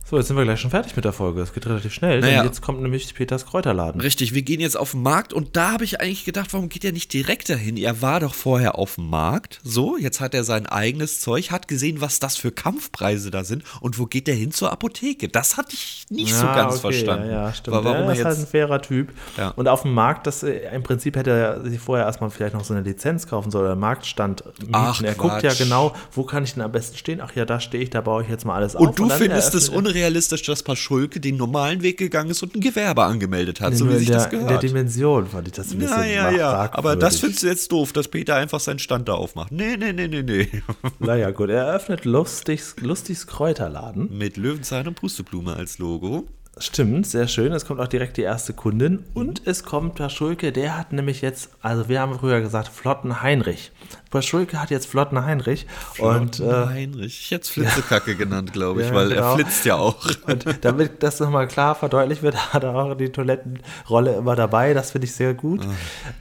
So, 0.05 0.17
jetzt 0.17 0.27
sind 0.27 0.35
wir 0.35 0.43
gleich 0.43 0.59
schon 0.59 0.69
fertig 0.69 0.97
mit 0.97 1.05
der 1.05 1.13
Folge. 1.13 1.41
Es 1.41 1.53
geht 1.53 1.65
relativ 1.65 1.93
schnell, 1.93 2.19
Naja. 2.19 2.39
denn 2.39 2.45
jetzt 2.45 2.61
kommt 2.61 2.81
nämlich 2.81 3.15
Peters 3.15 3.45
Kräuterladen. 3.45 4.01
richtig, 4.01 4.33
wir 4.33 4.41
gehen 4.41 4.59
jetzt 4.59 4.75
auf 4.77 4.91
den 4.91 5.01
Markt 5.01 5.31
und 5.31 5.55
da 5.55 5.71
habe 5.71 5.85
ich 5.85 6.01
eigentlich 6.01 6.25
gedacht, 6.25 6.51
warum 6.53 6.67
geht 6.67 6.83
er 6.83 6.91
nicht 6.91 7.13
direkt 7.13 7.49
dahin? 7.49 7.77
Er 7.77 8.01
war 8.01 8.19
doch 8.19 8.33
vorher 8.35 8.77
auf 8.77 8.95
dem 8.95 9.09
Markt. 9.09 9.61
So, 9.63 9.97
jetzt 9.97 10.19
hat 10.19 10.33
er 10.33 10.43
sein 10.43 10.65
eigenes 10.65 11.21
Zeug, 11.21 11.51
hat 11.51 11.69
gesehen, 11.69 12.01
was 12.01 12.19
das 12.19 12.35
für 12.35 12.51
Kampfpreise 12.51 13.31
da 13.31 13.45
sind 13.45 13.63
und 13.79 13.97
wo 13.97 14.05
geht 14.05 14.27
er 14.27 14.35
hin 14.35 14.51
zur 14.51 14.73
Apotheke? 14.73 15.29
Das 15.29 15.55
hatte 15.55 15.73
ich 15.73 16.05
nicht 16.09 16.35
so 16.35 16.45
Ja, 16.47 16.53
ganz 16.55 16.73
okay, 16.73 16.81
verstanden. 16.81 17.29
Ja, 17.29 17.47
ja 17.47 17.53
stimmt. 17.53 17.77
War, 17.77 17.83
warum 17.85 18.01
ja, 18.01 18.07
er 18.09 18.13
ist 18.15 18.25
halt 18.25 18.39
ein 18.39 18.47
fairer 18.47 18.81
Typ. 18.81 19.13
Ja. 19.37 19.49
Und 19.55 19.69
auf 19.69 19.83
dem 19.83 19.93
Markt, 19.93 20.27
das 20.27 20.43
äh, 20.43 20.69
im 20.75 20.83
Prinzip 20.83 21.15
hätte 21.15 21.31
er 21.31 21.63
sich 21.63 21.79
vorher 21.79 22.05
erstmal 22.05 22.29
vielleicht 22.29 22.55
noch 22.55 22.65
so 22.65 22.73
eine 22.73 22.83
Lizenz 22.83 23.25
kaufen 23.25 23.51
sollen 23.51 23.65
oder 23.65 23.75
Marktstand 23.77 24.43
mieten. 24.59 24.71
Ach, 24.73 25.01
er 25.01 25.15
guckt 25.15 25.43
ja 25.43 25.49
Quatsch. 25.51 25.59
genau, 25.59 25.95
wo 26.11 26.23
kann 26.23 26.43
ich 26.43 26.53
denn 26.55 26.61
am 26.61 26.73
besten 26.73 26.97
stehen? 26.97 27.21
Ach 27.21 27.33
ja, 27.35 27.45
da 27.45 27.61
stehe 27.61 27.81
ich, 27.81 27.89
da 27.89 28.01
baue 28.01 28.23
ich 28.23 28.29
jetzt 28.29 28.43
mal 28.43 28.55
alles 28.55 28.75
auf. 28.75 28.81
Und 28.85 28.99
du 28.99 29.09
findest 29.09 29.55
es 29.55 29.69
eröffnet 29.69 29.92
unrealistisch, 29.93 30.43
dass 30.43 30.63
Paschulke 30.63 31.19
den 31.19 31.37
normalen 31.37 31.81
Weg 31.81 31.97
gegangen 31.97 32.31
ist 32.31 32.41
und 32.43 32.55
ein 32.55 32.61
Gewerbe 32.61 33.03
angemeldet 33.03 33.61
hat, 33.61 33.71
Nee, 33.71 33.77
so 33.77 33.89
wie 33.89 33.95
sich 33.97 34.07
der, 34.07 34.15
das 34.17 34.25
in 34.25 34.31
der 34.31 34.39
gehört. 34.47 34.63
Dimension 34.63 35.27
fand 35.27 35.47
ich 35.47 35.53
das 35.53 35.71
ein 35.71 35.79
bisschen 35.79 36.09
Ja, 36.11 36.31
ja. 36.31 36.69
Aber 36.73 36.95
das 36.95 37.19
findest 37.19 37.43
du 37.43 37.47
jetzt 37.47 37.71
doof, 37.71 37.93
dass 37.93 38.07
Peter 38.07 38.35
einfach 38.35 38.59
seinen 38.59 38.79
Stand 38.79 39.07
da 39.07 39.13
aufmacht. 39.13 39.51
Nee, 39.51 39.77
nee, 39.77 39.93
nee, 39.93 40.07
nee, 40.07 40.23
nee. 40.23 40.47
Naja, 40.99 41.31
gut, 41.31 41.49
er 41.49 41.65
eröffnet 41.65 42.05
Lustigs, 42.05 42.75
Lustigs 42.81 43.27
Kräuterladen. 43.27 44.09
Mit 44.17 44.37
Löwenzahn 44.37 44.87
und 44.87 44.95
Pusteblume 44.95 45.55
als 45.55 45.77
Logo. 45.77 46.25
Stimmt, 46.59 47.07
sehr 47.07 47.27
schön. 47.27 47.51
Es 47.51 47.65
kommt 47.65 47.79
auch 47.79 47.87
direkt 47.87 48.15
die 48.17 48.21
erste 48.21 48.53
Kundin. 48.53 49.03
Und 49.15 49.41
es 49.47 49.63
kommt 49.63 49.95
Paschulke, 49.95 50.51
der 50.51 50.77
hat 50.77 50.93
nämlich 50.93 51.21
jetzt, 51.21 51.49
also 51.61 51.89
wir 51.89 51.99
haben 51.99 52.19
früher 52.19 52.41
gesagt, 52.41 52.67
Flotten 52.67 53.23
Heinrich. 53.23 53.71
Paschulke 54.11 54.61
hat 54.61 54.69
jetzt 54.69 54.85
Flotten 54.85 55.25
Heinrich. 55.25 55.65
Und, 55.97 56.39
äh, 56.39 56.67
Heinrich. 56.67 57.21
Ich 57.21 57.31
hätte 57.31 57.41
es 57.41 57.49
Flitzekacke 57.49 58.15
genannt, 58.17 58.53
glaube 58.53 58.81
ich, 58.81 58.89
Ja, 58.89 58.93
weil 58.93 59.09
genau. 59.09 59.31
er 59.31 59.35
flitzt 59.35 59.65
ja 59.65 59.75
auch. 59.75 60.05
und 60.27 60.45
damit 60.63 61.01
das 61.01 61.19
nochmal 61.19 61.47
klar 61.47 61.73
verdeutlicht 61.73 62.21
wird, 62.21 62.35
hat 62.53 62.63
er 62.63 62.75
auch 62.75 62.93
die 62.93 63.09
Toilettenrolle 63.09 64.15
immer 64.15 64.35
dabei. 64.35 64.75
Das 64.75 64.91
finde 64.91 65.05
ich 65.05 65.13
sehr 65.13 65.33
gut. 65.33 65.65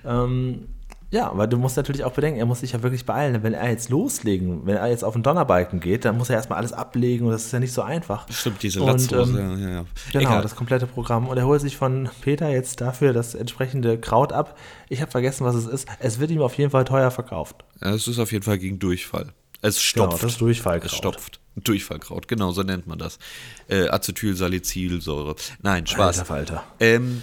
Ah. 0.04 0.24
Ähm, 0.24 0.66
ja, 1.12 1.30
aber 1.30 1.46
du 1.46 1.56
musst 1.58 1.76
natürlich 1.76 2.02
auch 2.02 2.10
bedenken, 2.12 2.40
er 2.40 2.46
muss 2.46 2.60
sich 2.60 2.72
ja 2.72 2.82
wirklich 2.82 3.04
beeilen. 3.06 3.42
Wenn 3.44 3.54
er 3.54 3.70
jetzt 3.70 3.90
loslegen, 3.90 4.66
wenn 4.66 4.76
er 4.76 4.88
jetzt 4.88 5.04
auf 5.04 5.12
den 5.12 5.22
Donnerbalken 5.22 5.78
geht, 5.78 6.04
dann 6.04 6.16
muss 6.18 6.28
er 6.30 6.36
erstmal 6.36 6.58
alles 6.58 6.72
ablegen 6.72 7.26
und 7.26 7.32
das 7.32 7.44
ist 7.44 7.52
ja 7.52 7.60
nicht 7.60 7.72
so 7.72 7.82
einfach. 7.82 8.26
Stimmt, 8.30 8.62
diese 8.64 8.80
Latzhose. 8.80 9.38
ähm, 9.38 9.58
ja, 9.60 9.68
ja, 9.68 9.74
ja. 9.74 9.84
Genau, 10.12 10.24
Egal. 10.30 10.42
das 10.42 10.56
komplette 10.56 10.86
Programm. 10.88 11.28
Und 11.28 11.36
er 11.36 11.46
holt 11.46 11.60
sich 11.60 11.76
von 11.76 12.08
Peter 12.22 12.48
jetzt 12.48 12.80
dafür 12.80 13.12
das 13.12 13.34
entsprechende 13.36 13.98
Kraut 13.98 14.32
ab. 14.32 14.58
Ich 14.88 15.00
habe 15.00 15.10
vergessen, 15.12 15.44
was 15.44 15.54
es 15.54 15.66
ist. 15.66 15.86
Es 16.00 16.18
wird 16.18 16.30
ihm 16.32 16.40
auf 16.42 16.56
jeden 16.58 16.70
Fall 16.70 16.84
teuer 16.84 17.10
verkauft. 17.12 17.64
Ja, 17.80 17.94
Es 17.94 18.08
ist 18.08 18.18
auf 18.18 18.32
jeden 18.32 18.42
Fall 18.42 18.58
gegen 18.58 18.78
Durchfall. 18.80 19.32
Es 19.60 19.76
Genau, 19.92 20.06
stopft. 20.06 20.24
das 20.24 20.32
ist 20.32 20.40
Durchfallkraut. 20.40 20.90
Es 20.90 20.96
stopft. 20.96 21.38
Durchfallkraut, 21.54 22.26
genau, 22.28 22.50
so 22.52 22.62
nennt 22.62 22.86
man 22.86 22.98
das. 22.98 23.18
Äh, 23.68 23.86
Acetylsalicylsäure. 23.88 25.36
Nein, 25.62 25.86
Spaß. 25.86 26.18
Alter 26.20 26.24
Falter. 26.24 26.64
Ähm, 26.80 27.22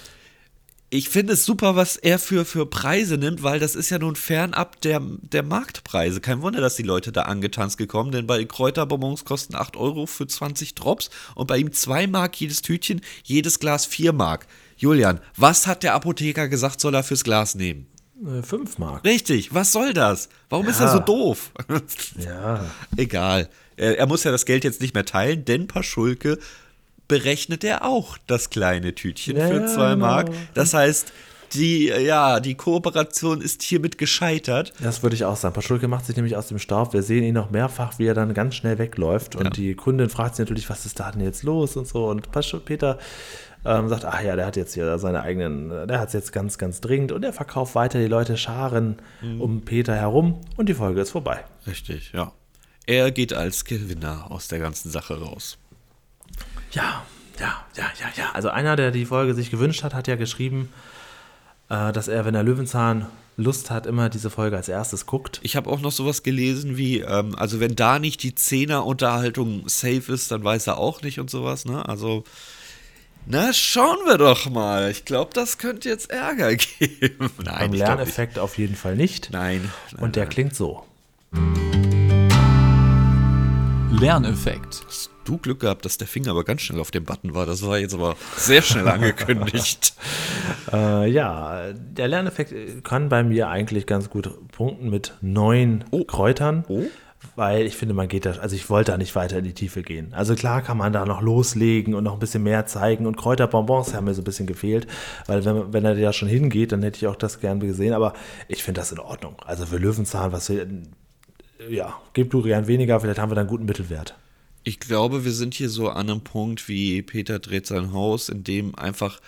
ich 0.92 1.08
finde 1.08 1.34
es 1.34 1.44
super, 1.44 1.76
was 1.76 1.96
er 1.96 2.18
für, 2.18 2.44
für 2.44 2.66
Preise 2.66 3.16
nimmt, 3.16 3.42
weil 3.44 3.60
das 3.60 3.76
ist 3.76 3.90
ja 3.90 3.98
nun 3.98 4.16
fernab 4.16 4.80
der, 4.80 5.00
der 5.00 5.42
Marktpreise. 5.44 6.20
Kein 6.20 6.42
Wunder, 6.42 6.60
dass 6.60 6.74
die 6.76 6.82
Leute 6.82 7.12
da 7.12 7.22
angetanzt 7.22 7.78
gekommen, 7.78 8.10
denn 8.10 8.26
bei 8.26 8.44
Kräuterbonbons 8.44 9.24
kosten 9.24 9.54
8 9.54 9.76
Euro 9.76 10.06
für 10.06 10.26
20 10.26 10.74
Drops 10.74 11.10
und 11.36 11.46
bei 11.46 11.58
ihm 11.58 11.72
2 11.72 12.08
Mark 12.08 12.34
jedes 12.40 12.62
Tütchen, 12.62 13.00
jedes 13.22 13.60
Glas 13.60 13.86
4 13.86 14.12
Mark. 14.12 14.46
Julian, 14.76 15.20
was 15.36 15.66
hat 15.66 15.82
der 15.84 15.94
Apotheker 15.94 16.48
gesagt, 16.48 16.80
soll 16.80 16.94
er 16.94 17.04
fürs 17.04 17.22
Glas 17.22 17.54
nehmen? 17.54 17.86
Äh, 18.26 18.42
fünf 18.42 18.76
Mark. 18.78 19.04
Richtig, 19.04 19.54
was 19.54 19.72
soll 19.72 19.94
das? 19.94 20.28
Warum 20.48 20.66
ist 20.68 20.80
er 20.80 20.86
Ja. 20.86 20.92
so 20.94 20.98
doof? 21.00 21.52
Ja. 22.18 22.64
Egal. 22.96 23.48
Er, 23.76 23.96
er 23.98 24.06
muss 24.06 24.24
ja 24.24 24.30
das 24.30 24.44
Geld 24.44 24.64
jetzt 24.64 24.80
nicht 24.80 24.94
mehr 24.94 25.04
teilen, 25.06 25.44
denn 25.44 25.68
Paschulke 25.68 26.38
berechnet 27.10 27.62
er 27.64 27.84
auch 27.84 28.16
das 28.26 28.48
kleine 28.48 28.94
Tütchen 28.94 29.36
Ja, 29.36 29.46
für 29.48 29.66
zwei 29.66 29.90
genau. 29.90 30.06
Mark. 30.06 30.30
Das 30.54 30.72
heißt, 30.72 31.12
die, 31.52 31.86
ja, 31.88 32.38
die 32.40 32.54
Kooperation 32.54 33.40
ist 33.40 33.62
hiermit 33.62 33.98
gescheitert. 33.98 34.72
Das 34.80 35.02
würde 35.02 35.16
ich 35.16 35.24
auch 35.24 35.34
sagen. 35.36 35.52
Paschulke 35.52 35.88
macht 35.88 36.06
sich 36.06 36.14
nämlich 36.14 36.36
aus 36.36 36.46
dem 36.46 36.58
Staub. 36.60 36.92
Wir 36.92 37.02
sehen 37.02 37.24
ihn 37.24 37.34
noch 37.34 37.50
mehrfach, 37.50 37.98
wie 37.98 38.06
er 38.06 38.14
dann 38.14 38.32
ganz 38.34 38.54
schnell 38.54 38.78
wegläuft. 38.78 39.34
Und 39.34 39.44
Ja. 39.44 39.50
die 39.50 39.74
Kundin 39.74 40.08
fragt 40.08 40.36
sich 40.36 40.44
natürlich, 40.44 40.70
was 40.70 40.86
ist 40.86 41.00
da 41.00 41.10
denn 41.10 41.22
jetzt 41.22 41.42
los 41.42 41.76
und 41.76 41.88
so. 41.88 42.06
Und 42.06 42.30
Paschul 42.30 42.60
Peter 42.60 42.98
ähm, 43.64 43.88
sagt, 43.88 44.04
ach 44.04 44.22
ja, 44.22 44.36
der 44.36 44.46
hat 44.46 44.56
jetzt 44.56 44.74
hier 44.74 44.96
seine 44.98 45.22
eigenen, 45.22 45.88
der 45.88 45.98
hat 45.98 46.08
es 46.08 46.14
jetzt 46.14 46.32
ganz, 46.32 46.56
ganz 46.56 46.80
dringend. 46.80 47.10
Und 47.10 47.24
er 47.24 47.32
verkauft 47.32 47.74
weiter. 47.74 47.98
Die 47.98 48.06
Leute 48.06 48.36
scharen 48.36 48.96
Mhm. 49.20 49.40
um 49.40 49.60
Peter 49.62 49.96
herum. 49.96 50.40
Und 50.56 50.68
die 50.68 50.74
Folge 50.74 51.00
ist 51.00 51.10
vorbei. 51.10 51.44
Richtig, 51.66 52.12
ja. 52.14 52.32
Er 52.86 53.10
geht 53.10 53.32
als 53.32 53.64
Gewinner 53.64 54.30
aus 54.30 54.46
der 54.48 54.60
ganzen 54.60 54.90
Sache 54.90 55.20
raus. 55.20 55.58
Ja, 56.72 57.04
ja, 57.38 57.64
ja, 57.76 57.84
ja, 57.98 58.06
ja. 58.16 58.30
Also 58.32 58.48
einer, 58.50 58.76
der 58.76 58.90
die 58.90 59.06
Folge 59.06 59.34
sich 59.34 59.50
gewünscht 59.50 59.82
hat, 59.82 59.94
hat 59.94 60.08
ja 60.08 60.16
geschrieben, 60.16 60.68
äh, 61.68 61.92
dass 61.92 62.08
er, 62.08 62.24
wenn 62.24 62.34
er 62.34 62.42
Löwenzahn 62.42 63.06
Lust 63.36 63.70
hat, 63.70 63.86
immer 63.86 64.10
diese 64.10 64.28
Folge 64.28 64.56
als 64.56 64.68
erstes 64.68 65.06
guckt. 65.06 65.40
Ich 65.42 65.56
habe 65.56 65.70
auch 65.70 65.80
noch 65.80 65.92
sowas 65.92 66.22
gelesen 66.22 66.76
wie, 66.76 67.00
ähm, 67.00 67.34
also 67.36 67.58
wenn 67.58 67.74
da 67.74 67.98
nicht 67.98 68.22
die 68.22 68.34
Zehner-Unterhaltung 68.34 69.66
safe 69.68 70.12
ist, 70.12 70.30
dann 70.30 70.44
weiß 70.44 70.66
er 70.66 70.78
auch 70.78 71.00
nicht 71.02 71.18
und 71.20 71.30
sowas, 71.30 71.64
ne? 71.64 71.88
Also, 71.88 72.24
na, 73.26 73.52
schauen 73.52 73.98
wir 74.06 74.18
doch 74.18 74.50
mal. 74.50 74.90
Ich 74.90 75.04
glaube, 75.04 75.30
das 75.32 75.58
könnte 75.58 75.88
jetzt 75.88 76.10
Ärger 76.10 76.54
geben. 76.78 77.30
Nein, 77.38 77.44
Beim 77.44 77.44
ich 77.44 77.46
glaub 77.46 77.70
nicht. 77.70 77.78
Lerneffekt 77.78 78.38
auf 78.38 78.58
jeden 78.58 78.76
Fall 78.76 78.96
nicht. 78.96 79.30
Nein. 79.32 79.70
nein 79.92 80.02
Und 80.02 80.16
der 80.16 80.24
nein. 80.24 80.32
klingt 80.32 80.54
so. 80.54 80.84
Lerneffekt. 83.90 84.84
Du 85.30 85.38
Glück 85.38 85.60
gehabt, 85.60 85.84
dass 85.84 85.96
der 85.96 86.08
Finger 86.08 86.32
aber 86.32 86.42
ganz 86.42 86.62
schnell 86.62 86.80
auf 86.80 86.90
dem 86.90 87.04
Button 87.04 87.36
war. 87.36 87.46
Das 87.46 87.64
war 87.64 87.78
jetzt 87.78 87.94
aber 87.94 88.16
sehr 88.36 88.62
schnell 88.62 88.88
angekündigt. 88.88 89.94
Äh, 90.72 91.10
ja, 91.10 91.72
der 91.74 92.06
Lerneffekt 92.08 92.84
kann 92.84 93.08
bei 93.08 93.22
mir 93.24 93.48
eigentlich 93.48 93.86
ganz 93.86 94.08
gut 94.10 94.30
punkten 94.52 94.88
mit 94.90 95.14
neun 95.20 95.84
Oh. 95.90 96.04
Kräutern. 96.04 96.64
Oh. 96.68 96.82
Weil 97.36 97.66
ich 97.66 97.76
finde, 97.76 97.94
man 97.94 98.08
geht 98.08 98.24
da, 98.24 98.32
also 98.32 98.54
ich 98.54 98.70
wollte 98.70 98.92
da 98.92 98.98
nicht 98.98 99.14
weiter 99.16 99.38
in 99.38 99.44
die 99.44 99.52
Tiefe 99.52 99.82
gehen. 99.82 100.12
Also 100.14 100.34
klar 100.34 100.62
kann 100.62 100.76
man 100.76 100.92
da 100.92 101.04
noch 101.06 101.22
loslegen 101.22 101.94
und 101.94 102.04
noch 102.04 102.14
ein 102.14 102.18
bisschen 102.18 102.42
mehr 102.42 102.66
zeigen 102.66 103.06
und 103.06 103.16
Kräuterbonbons 103.16 103.94
haben 103.94 104.04
mir 104.04 104.14
so 104.14 104.22
ein 104.22 104.24
bisschen 104.24 104.46
gefehlt, 104.46 104.86
weil 105.26 105.44
wenn, 105.44 105.72
wenn 105.72 105.84
er 105.84 105.94
da 105.94 106.12
schon 106.12 106.28
hingeht, 106.28 106.72
dann 106.72 106.82
hätte 106.82 106.98
ich 106.98 107.06
auch 107.06 107.16
das 107.16 107.40
gern 107.40 107.60
gesehen, 107.60 107.92
aber 107.92 108.12
ich 108.48 108.62
finde 108.62 108.80
das 108.80 108.92
in 108.92 108.98
Ordnung. 109.00 109.36
Also 109.44 109.66
für 109.66 109.78
Löwenzahn, 109.78 110.32
was 110.32 110.48
wir, 110.50 110.66
ja, 111.68 111.94
gib 112.12 112.30
du 112.30 112.42
gern 112.42 112.66
weniger, 112.66 113.00
vielleicht 113.00 113.18
haben 113.18 113.30
wir 113.30 113.34
da 113.36 113.42
einen 113.42 113.50
guten 113.50 113.64
Mittelwert. 113.66 114.14
Ich 114.62 114.78
glaube, 114.78 115.24
wir 115.24 115.32
sind 115.32 115.54
hier 115.54 115.70
so 115.70 115.88
an 115.88 116.10
einem 116.10 116.20
Punkt 116.22 116.68
wie 116.68 117.02
Peter 117.02 117.38
dreht 117.38 117.66
sein 117.66 117.92
Haus, 117.92 118.28
in 118.28 118.44
dem 118.44 118.74
einfach 118.74 119.20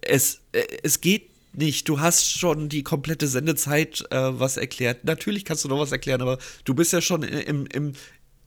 es, 0.00 0.40
äh, 0.52 0.64
es 0.82 1.00
geht 1.00 1.30
nicht. 1.52 1.88
Du 1.88 2.00
hast 2.00 2.30
schon 2.30 2.68
die 2.68 2.82
komplette 2.82 3.26
Sendezeit 3.26 4.04
äh, 4.10 4.38
was 4.38 4.56
erklärt. 4.56 5.04
Natürlich 5.04 5.44
kannst 5.44 5.64
du 5.64 5.68
noch 5.68 5.78
was 5.78 5.92
erklären, 5.92 6.22
aber 6.22 6.38
du 6.64 6.74
bist 6.74 6.92
ja 6.92 7.00
schon 7.00 7.22
im, 7.22 7.66
im, 7.66 7.92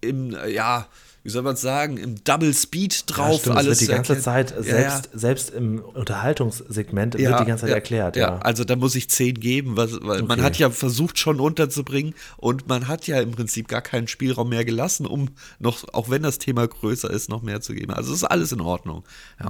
im 0.02 0.36
äh, 0.36 0.50
ja, 0.50 0.88
wie 1.24 1.30
soll 1.30 1.42
man 1.42 1.56
sagen, 1.56 1.98
im 1.98 2.22
Double 2.24 2.54
Speed 2.54 3.04
drauf. 3.08 3.32
Ja, 3.32 3.40
stimmt, 3.40 3.56
alles 3.58 3.82
es 3.82 3.82
wird 3.88 3.92
die 3.92 3.96
ganze 3.96 4.14
erklären. 4.16 4.48
Zeit, 4.48 4.56
Ja, 4.58 4.64
selbst, 4.64 5.10
selbst 5.14 5.50
im 5.52 5.80
Unterhaltungssegment 5.80 7.16
ja, 7.18 7.30
wird 7.30 7.40
die 7.40 7.46
ganze 7.46 7.62
Zeit 7.62 7.70
ja, 7.70 7.76
erklärt. 7.76 8.16
Ja, 8.18 8.22
Ja, 8.36 8.38
also 8.40 8.64
da 8.66 8.76
muss 8.76 8.94
ich 8.96 9.10
10 9.10 9.40
geben, 9.40 9.78
was, 9.78 9.92
weil 10.02 10.22
man 10.24 10.32
Okay. 10.40 10.42
hat 10.42 10.58
ja 10.58 10.70
versucht 10.70 11.18
schon 11.18 11.40
unterzubringen 11.40 12.14
und 12.38 12.68
man 12.68 12.88
hat 12.90 13.08
ja 13.08 13.22
im 13.22 13.32
Prinzip 13.32 13.68
gar 13.70 13.82
keinen 13.82 14.08
Spielraum 14.10 14.50
mehr 14.50 14.66
gelassen, 14.66 15.06
um 15.06 15.30
noch, 15.60 15.86
auch 15.94 16.10
wenn 16.10 16.24
das 16.24 16.40
Thema 16.40 16.68
größer 16.68 17.10
ist, 17.10 17.30
noch 17.30 17.42
mehr 17.42 17.62
zu 17.62 17.74
geben. 17.74 17.94
Also 17.94 18.14
ist 18.14 18.26
alles 18.26 18.52
in 18.52 18.60
Ordnung. 18.62 19.04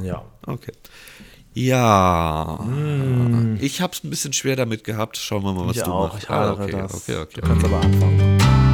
Ja. 0.03 0.23
Okay. 0.45 0.73
Ja, 1.55 2.65
ich 3.59 3.79
habe 3.81 3.93
es 3.93 4.03
ein 4.03 4.09
bisschen 4.09 4.33
schwer 4.33 4.55
damit 4.55 4.83
gehabt. 4.83 5.17
Schauen 5.17 5.43
wir 5.43 5.53
mal, 5.53 5.67
was 5.67 5.77
ich 5.77 5.83
du 5.83 5.91
auch, 5.91 6.07
machst. 6.13 6.23
ich 6.23 6.29
hadere 6.29 6.63
okay, 6.63 6.71
das. 6.71 6.93
okay, 6.95 7.17
okay. 7.17 7.41
Du 7.41 7.47
kannst 7.47 7.65
aber 7.65 7.79
anfangen. 7.81 8.72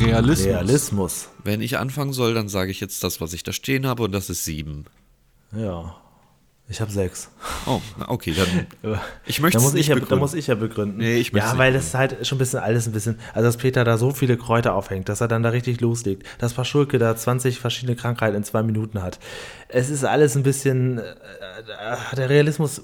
Realismus. 0.00 0.46
Realismus. 0.46 1.28
Wenn 1.44 1.60
ich 1.60 1.78
anfangen 1.78 2.12
soll, 2.12 2.34
dann 2.34 2.48
sage 2.48 2.70
ich 2.70 2.80
jetzt 2.80 3.02
das, 3.04 3.20
was 3.20 3.32
ich 3.32 3.42
da 3.42 3.52
stehen 3.52 3.86
habe 3.86 4.02
und 4.02 4.12
das 4.12 4.30
ist 4.30 4.44
sieben. 4.44 4.86
Ja. 5.56 5.96
Ich 6.70 6.80
habe 6.80 6.92
sechs. 6.92 7.28
Oh, 7.66 7.80
okay, 8.06 8.32
dann. 8.32 9.00
Ich 9.26 9.40
möchte 9.40 9.58
da 9.58 9.64
muss 9.64 9.72
nicht 9.72 9.80
ich 9.82 9.88
ja, 9.88 9.94
Da 9.96 10.00
begründen. 10.00 10.20
muss 10.20 10.34
ich 10.34 10.46
ja 10.46 10.54
begründen. 10.54 10.98
Nee, 10.98 11.16
ich 11.16 11.32
ja, 11.32 11.50
es 11.50 11.58
weil 11.58 11.72
das 11.72 11.86
ist 11.86 11.94
halt 11.94 12.24
schon 12.24 12.36
ein 12.36 12.38
bisschen 12.38 12.60
alles 12.60 12.86
ein 12.86 12.92
bisschen, 12.92 13.18
also 13.34 13.48
dass 13.48 13.56
Peter 13.56 13.82
da 13.82 13.98
so 13.98 14.12
viele 14.12 14.36
Kräuter 14.36 14.74
aufhängt, 14.74 15.08
dass 15.08 15.20
er 15.20 15.26
dann 15.26 15.42
da 15.42 15.48
richtig 15.48 15.80
loslegt, 15.80 16.24
dass 16.38 16.54
Paschulke 16.54 17.00
da 17.00 17.16
20 17.16 17.58
verschiedene 17.58 17.96
Krankheiten 17.96 18.36
in 18.36 18.44
zwei 18.44 18.62
Minuten 18.62 19.02
hat. 19.02 19.18
Es 19.66 19.90
ist 19.90 20.04
alles 20.04 20.36
ein 20.36 20.44
bisschen, 20.44 20.98
äh, 20.98 21.02
äh, 21.02 22.16
der 22.16 22.30
Realismus, 22.30 22.82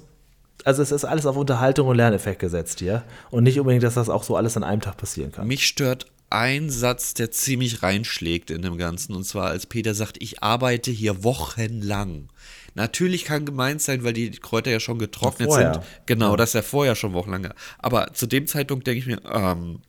also 0.65 0.83
es 0.83 0.91
ist 0.91 1.05
alles 1.05 1.25
auf 1.25 1.37
Unterhaltung 1.37 1.87
und 1.87 1.97
Lerneffekt 1.97 2.41
gesetzt 2.41 2.81
hier. 2.81 3.05
Und 3.31 3.45
nicht 3.45 3.61
unbedingt, 3.61 3.85
dass 3.85 3.95
das 3.95 4.09
auch 4.09 4.25
so 4.25 4.35
alles 4.35 4.57
an 4.57 4.65
einem 4.65 4.81
Tag 4.81 4.97
passieren 4.97 5.31
kann. 5.31 5.47
Mich 5.47 5.65
stört 5.65 6.07
ein 6.31 6.71
Satz, 6.71 7.15
der 7.15 7.31
ziemlich 7.31 7.83
reinschlägt 7.83 8.51
in 8.51 8.63
dem 8.63 8.79
Ganzen. 8.79 9.15
Und 9.15 9.25
zwar, 9.25 9.49
als 9.49 9.67
Peter 9.67 9.95
sagt, 9.95 10.21
ich 10.21 10.43
arbeite 10.43 10.91
hier 10.91 11.25
wochenlang. 11.25 12.29
Natürlich 12.75 13.25
kann 13.25 13.47
gemeint 13.47 13.81
sein, 13.81 14.05
weil 14.05 14.13
die 14.13 14.31
Kräuter 14.33 14.71
ja 14.71 14.81
schon 14.81 14.99
getrocknet 14.99 15.49
Vorher. 15.49 15.75
sind. 15.75 15.85
Genau, 16.07 16.37
dass 16.37 16.55
er 16.55 16.63
vorher 16.63 16.95
schon 16.95 17.15
wochenlang. 17.15 17.53
Aber 17.79 18.13
zu 18.13 18.27
dem 18.27 18.47
Zeitpunkt 18.47 18.87
denke 18.87 18.99
ich 18.99 19.07
mir, 19.07 19.21
ähm, 19.33 19.81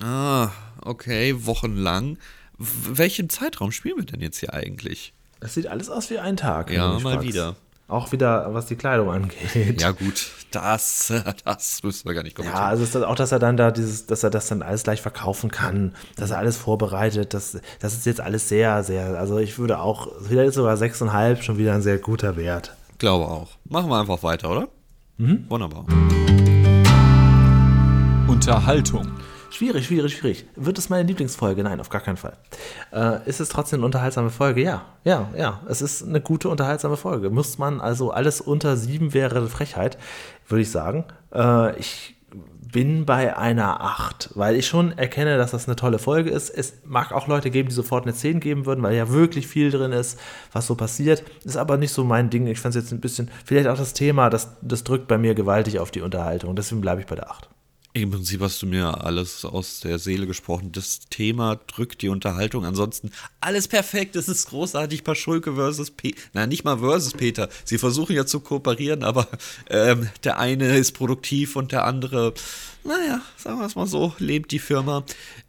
ah, 0.00 0.50
okay, 0.82 1.34
wochenlang. 1.46 2.18
W 2.58 2.98
welchem 2.98 3.28
Zeitraum 3.28 3.70
spielen 3.70 3.98
wir 3.98 4.04
denn 4.04 4.20
jetzt 4.20 4.38
hier 4.40 4.52
eigentlich? 4.52 5.12
Es 5.40 5.54
sieht 5.54 5.68
alles 5.68 5.88
aus 5.90 6.10
wie 6.10 6.18
ein 6.18 6.36
Tag. 6.36 6.72
Ja, 6.72 6.98
mal 6.98 7.14
fragst. 7.14 7.28
wieder. 7.28 7.56
Auch 7.88 8.12
wieder, 8.12 8.52
was 8.52 8.66
die 8.66 8.76
Kleidung 8.76 9.10
angeht. 9.10 9.80
Ja, 9.80 9.92
gut, 9.92 10.30
das, 10.50 11.10
das 11.46 11.82
müssen 11.82 12.06
wir 12.06 12.14
gar 12.14 12.22
nicht 12.22 12.36
kommentieren. 12.36 12.62
Ja, 12.62 12.68
also 12.68 12.84
ist 12.84 12.94
das 12.94 13.02
auch, 13.02 13.14
dass 13.14 13.32
er 13.32 13.38
dann 13.38 13.56
da 13.56 13.70
dieses, 13.70 14.04
dass 14.04 14.22
er 14.22 14.28
das 14.28 14.46
dann 14.48 14.60
alles 14.60 14.82
gleich 14.82 15.00
verkaufen 15.00 15.50
kann, 15.50 15.94
dass 16.16 16.30
er 16.30 16.36
alles 16.36 16.58
vorbereitet, 16.58 17.32
das, 17.32 17.58
das 17.80 17.94
ist 17.94 18.04
jetzt 18.04 18.20
alles 18.20 18.46
sehr, 18.50 18.84
sehr, 18.84 19.18
also 19.18 19.38
ich 19.38 19.58
würde 19.58 19.78
auch, 19.80 20.08
vielleicht 20.22 20.50
ist 20.50 20.56
sogar 20.56 20.76
6,5 20.76 21.40
schon 21.40 21.56
wieder 21.56 21.72
ein 21.72 21.80
sehr 21.80 21.96
guter 21.96 22.36
Wert. 22.36 22.76
Glaube 22.98 23.24
auch. 23.24 23.48
Machen 23.64 23.88
wir 23.88 23.98
einfach 23.98 24.22
weiter, 24.22 24.50
oder? 24.50 24.68
Mhm. 25.16 25.46
Wunderbar. 25.48 25.86
Unterhaltung. 28.28 29.08
Schwierig, 29.50 29.86
schwierig, 29.86 30.16
schwierig. 30.16 30.44
Wird 30.56 30.78
es 30.78 30.90
meine 30.90 31.04
Lieblingsfolge? 31.04 31.62
Nein, 31.62 31.80
auf 31.80 31.88
gar 31.88 32.02
keinen 32.02 32.18
Fall. 32.18 32.36
Äh, 32.92 33.26
ist 33.28 33.40
es 33.40 33.48
trotzdem 33.48 33.80
eine 33.80 33.86
unterhaltsame 33.86 34.30
Folge? 34.30 34.62
Ja, 34.62 34.84
ja, 35.04 35.30
ja. 35.36 35.60
Es 35.68 35.80
ist 35.80 36.02
eine 36.06 36.20
gute, 36.20 36.48
unterhaltsame 36.50 36.96
Folge. 36.96 37.30
Muss 37.30 37.56
man 37.56 37.80
also 37.80 38.10
alles 38.10 38.40
unter 38.40 38.76
sieben 38.76 39.14
wäre 39.14 39.48
Frechheit, 39.48 39.96
würde 40.48 40.62
ich 40.62 40.70
sagen. 40.70 41.04
Äh, 41.34 41.78
ich 41.78 42.16
bin 42.72 43.06
bei 43.06 43.36
einer 43.36 43.80
8, 43.80 44.30
weil 44.34 44.54
ich 44.56 44.66
schon 44.66 44.96
erkenne, 44.98 45.38
dass 45.38 45.52
das 45.52 45.66
eine 45.66 45.76
tolle 45.76 45.98
Folge 45.98 46.28
ist. 46.28 46.50
Es 46.50 46.74
mag 46.84 47.12
auch 47.12 47.26
Leute 47.26 47.50
geben, 47.50 47.70
die 47.70 47.74
sofort 47.74 48.04
eine 48.04 48.12
10 48.12 48.40
geben 48.40 48.66
würden, 48.66 48.82
weil 48.82 48.94
ja 48.94 49.08
wirklich 49.08 49.46
viel 49.46 49.70
drin 49.70 49.92
ist, 49.92 50.20
was 50.52 50.66
so 50.66 50.74
passiert. 50.74 51.24
Ist 51.44 51.56
aber 51.56 51.78
nicht 51.78 51.92
so 51.92 52.04
mein 52.04 52.28
Ding. 52.28 52.46
Ich 52.46 52.60
fand 52.60 52.74
es 52.74 52.82
jetzt 52.82 52.92
ein 52.92 53.00
bisschen, 53.00 53.30
vielleicht 53.46 53.68
auch 53.68 53.78
das 53.78 53.94
Thema, 53.94 54.28
das, 54.28 54.56
das 54.60 54.84
drückt 54.84 55.08
bei 55.08 55.16
mir 55.16 55.34
gewaltig 55.34 55.78
auf 55.78 55.90
die 55.90 56.02
Unterhaltung. 56.02 56.54
Deswegen 56.54 56.82
bleibe 56.82 57.00
ich 57.00 57.06
bei 57.06 57.16
der 57.16 57.30
8. 57.30 57.48
Im 58.02 58.10
Prinzip 58.10 58.40
hast 58.40 58.62
du 58.62 58.66
mir 58.66 59.04
alles 59.04 59.44
aus 59.44 59.80
der 59.80 59.98
Seele 59.98 60.26
gesprochen. 60.26 60.72
Das 60.72 61.00
Thema 61.10 61.56
drückt 61.66 62.02
die 62.02 62.08
Unterhaltung. 62.08 62.64
Ansonsten 62.64 63.10
alles 63.40 63.68
perfekt. 63.68 64.16
Es 64.16 64.28
ist 64.28 64.48
großartig. 64.48 65.04
Paschulke 65.04 65.54
versus 65.54 65.90
Peter. 65.90 66.18
Nein, 66.32 66.48
nicht 66.48 66.64
mal 66.64 66.78
versus 66.78 67.12
Peter. 67.12 67.48
Sie 67.64 67.78
versuchen 67.78 68.14
ja 68.14 68.26
zu 68.26 68.40
kooperieren, 68.40 69.02
aber 69.02 69.28
ähm, 69.70 70.08
der 70.24 70.38
eine 70.38 70.76
ist 70.76 70.92
produktiv 70.92 71.56
und 71.56 71.72
der 71.72 71.84
andere, 71.84 72.34
naja, 72.84 73.20
sagen 73.36 73.58
wir 73.58 73.66
es 73.66 73.74
mal 73.74 73.86
so, 73.86 74.14
lebt 74.18 74.52
die 74.52 74.58
Firma. 74.58 75.04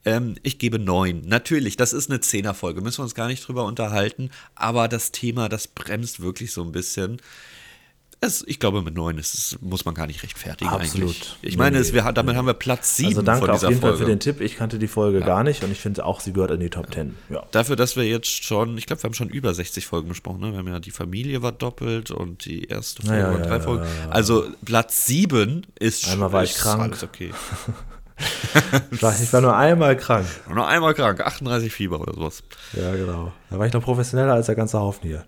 Ähm, 0.05 0.35
ich 0.43 0.57
gebe 0.57 0.79
neun. 0.79 1.21
Natürlich, 1.25 1.77
das 1.77 1.93
ist 1.93 2.09
eine 2.09 2.19
Zehnerfolge. 2.19 2.81
Müssen 2.81 2.99
wir 2.99 3.03
uns 3.03 3.15
gar 3.15 3.27
nicht 3.27 3.47
drüber 3.47 3.65
unterhalten. 3.65 4.31
Aber 4.55 4.87
das 4.87 5.11
Thema, 5.11 5.49
das 5.49 5.67
bremst 5.67 6.21
wirklich 6.21 6.51
so 6.51 6.63
ein 6.63 6.71
bisschen. 6.71 7.21
Es, 8.21 8.43
ich 8.45 8.59
glaube, 8.59 8.81
mit 8.81 8.95
neun 8.95 9.17
ist 9.17 9.33
es, 9.33 9.57
muss 9.61 9.85
man 9.85 9.95
gar 9.95 10.05
nicht 10.05 10.21
rechtfertigen 10.23 10.69
Absolut. 10.69 11.09
eigentlich. 11.11 11.37
Ich 11.41 11.55
meine, 11.57 11.77
Nee, 11.77 11.81
es, 11.83 11.93
wir, 11.93 12.03
damit 12.11 12.35
haben 12.35 12.47
wir 12.47 12.53
Platz 12.53 12.97
sieben 12.97 13.09
Also 13.09 13.21
danke 13.21 13.39
von 13.45 13.49
auf 13.51 13.55
dieser 13.59 13.69
jeden 13.69 13.79
Fall 13.81 13.91
Folge. 13.91 14.03
für 14.03 14.09
den 14.11 14.19
Tipp. 14.19 14.41
Ich 14.41 14.57
kannte 14.57 14.77
die 14.77 14.89
Folge 14.89 15.21
gar 15.21 15.45
nicht 15.45 15.63
und 15.63 15.71
ich 15.71 15.79
finde 15.79 16.03
auch, 16.05 16.19
sie 16.19 16.33
gehört 16.33 16.51
in 16.51 16.59
die 16.59 16.69
Top 16.69 16.93
10. 16.93 17.15
Ja. 17.29 17.43
Dafür, 17.51 17.77
dass 17.77 17.95
wir 17.95 18.03
jetzt 18.03 18.43
schon, 18.43 18.77
ich 18.77 18.87
glaube, 18.87 19.01
wir 19.01 19.07
haben 19.07 19.13
schon 19.13 19.29
über 19.29 19.53
60 19.53 19.85
Folgen 19.85 20.09
besprochen. 20.09 20.41
Ne? 20.41 20.51
Wir 20.51 20.57
haben 20.59 20.67
ja 20.67 20.79
die 20.81 20.91
Familie 20.91 21.41
war 21.41 21.53
doppelt 21.53 22.11
und 22.11 22.43
die 22.43 22.65
erste 22.65 23.03
Folge 23.03 23.21
Ja, 23.21 23.31
ja, 23.31 23.37
drei 23.37 23.55
ja, 23.55 23.59
Folgen. 23.61 23.83
ja, 23.85 24.05
ja. 24.07 24.09
Also 24.11 24.47
Platz 24.65 25.05
sieben 25.05 25.65
ist 25.79 26.09
Einmal 26.09 26.33
war 26.33 26.43
ich 26.43 26.55
krank. 26.55 26.81
Alles 26.81 27.03
okay. 27.03 27.31
Ich 28.91 29.33
war, 29.33 29.41
nur 29.41 29.55
einmal 29.55 29.95
krank. 29.95 30.25
Nur 30.53 30.67
einmal 30.67 30.93
krank, 30.93 31.21
38 31.21 31.71
Fieber 31.71 32.01
oder 32.01 32.13
sowas. 32.13 32.43
Ja, 32.73 32.93
genau. 32.95 33.31
Da 33.49 33.57
war 33.57 33.65
ich 33.65 33.73
noch 33.73 33.81
professioneller 33.81 34.33
als 34.33 34.47
der 34.47 34.55
ganze 34.55 34.79
Haufen 34.79 35.07
hier. 35.07 35.25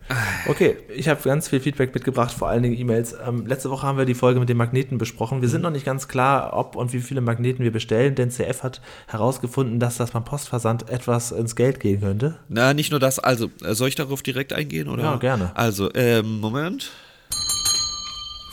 Okay, 0.48 0.78
ich 0.94 1.08
habe 1.08 1.22
ganz 1.24 1.48
viel 1.48 1.60
Feedback 1.60 1.94
mitgebracht, 1.94 2.34
vor 2.34 2.50
allen 2.50 2.64
Dingen 2.64 2.78
E-Mails. 2.78 3.16
Ähm, 3.26 3.46
letzte 3.48 3.70
Woche 3.70 3.86
haben 3.88 3.98
wir 3.98 4.06
die 4.06 4.14
Folge 4.14 4.40
mit 4.40 4.50
den 4.50 4.58
Magneten 4.58 4.98
besprochen. 4.98 5.42
Wir 5.42 5.50
sind 5.50 5.62
noch 5.62 5.70
nicht 5.72 5.86
ganz 5.86 6.08
klar, 6.08 6.52
ob 6.54 6.76
und 6.76 6.94
wie 6.94 7.00
viele 7.00 7.22
Magneten 7.22 7.64
wir 7.64 7.72
bestellen, 7.72 8.16
denn 8.16 8.30
CF 8.30 8.64
hat 8.64 8.82
herausgefunden, 9.08 9.80
dass 9.80 9.98
das 9.98 10.12
beim 10.12 10.24
Postversand 10.24 10.90
etwas 10.90 11.32
ins 11.32 11.56
Geld 11.56 11.80
gehen 11.80 12.02
könnte. 12.02 12.38
Na, 12.50 12.74
nicht 12.74 12.92
nur 12.92 13.00
das, 13.00 13.20
also, 13.20 13.50
äh, 13.64 13.74
soll 13.74 13.88
ich 13.88 13.96
darauf 13.96 14.22
direkt 14.22 14.54
eingehen? 14.54 14.88
Oder? 14.88 15.04
Ja, 15.04 15.16
gerne. 15.16 15.52
Also, 15.56 15.94
ähm, 15.94 16.40
Moment. 16.40 16.92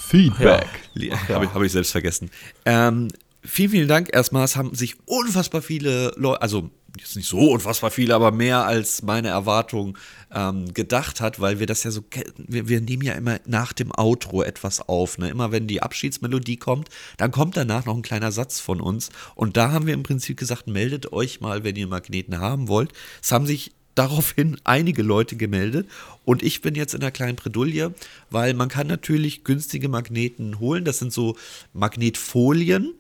Feedback. 0.08 0.66
Ja. 0.94 1.16
Habe 1.28 1.44
ich, 1.44 1.54
hab 1.54 1.62
ich 1.62 1.72
selbst 1.72 1.92
vergessen. 1.92 2.30
Ähm, 2.64 3.08
vielen, 3.42 3.70
vielen 3.70 3.88
Dank 3.88 4.10
erstmal. 4.12 4.44
Es 4.44 4.56
haben 4.56 4.74
sich 4.74 4.96
unfassbar 5.06 5.62
viele 5.62 6.12
Leute, 6.16 6.42
also 6.42 6.70
jetzt 6.98 7.16
nicht 7.16 7.28
so 7.28 7.52
unfassbar 7.52 7.90
viele, 7.90 8.14
aber 8.14 8.32
mehr 8.32 8.64
als 8.64 9.02
meine 9.02 9.28
Erwartung 9.28 9.96
ähm, 10.32 10.72
gedacht 10.74 11.20
hat, 11.20 11.40
weil 11.40 11.60
wir 11.60 11.66
das 11.66 11.84
ja 11.84 11.90
so, 11.90 12.02
wir, 12.36 12.68
wir 12.68 12.80
nehmen 12.80 13.02
ja 13.02 13.14
immer 13.14 13.40
nach 13.46 13.72
dem 13.72 13.92
Outro 13.96 14.42
etwas 14.42 14.88
auf. 14.88 15.18
Ne? 15.18 15.28
Immer 15.28 15.52
wenn 15.52 15.66
die 15.66 15.82
Abschiedsmelodie 15.82 16.56
kommt, 16.56 16.88
dann 17.16 17.30
kommt 17.30 17.56
danach 17.56 17.84
noch 17.84 17.96
ein 17.96 18.02
kleiner 18.02 18.32
Satz 18.32 18.60
von 18.60 18.80
uns. 18.80 19.10
Und 19.34 19.56
da 19.56 19.72
haben 19.72 19.86
wir 19.86 19.94
im 19.94 20.02
Prinzip 20.02 20.36
gesagt, 20.36 20.66
meldet 20.66 21.12
euch 21.12 21.40
mal, 21.40 21.64
wenn 21.64 21.76
ihr 21.76 21.86
Magneten 21.86 22.40
haben 22.40 22.68
wollt. 22.68 22.92
Es 23.22 23.32
haben 23.32 23.46
sich 23.46 23.72
daraufhin 23.98 24.56
einige 24.62 25.02
Leute 25.02 25.34
gemeldet 25.34 25.88
und 26.24 26.44
ich 26.44 26.62
bin 26.62 26.76
jetzt 26.76 26.94
in 26.94 27.00
einer 27.00 27.10
kleinen 27.10 27.34
Bredouille, 27.34 27.94
weil 28.30 28.54
man 28.54 28.68
kann 28.68 28.86
natürlich 28.86 29.42
günstige 29.42 29.88
Magneten 29.88 30.60
holen. 30.60 30.84
Das 30.84 31.00
sind 31.00 31.12
so 31.12 31.36
Magnetfolien. 31.72 32.94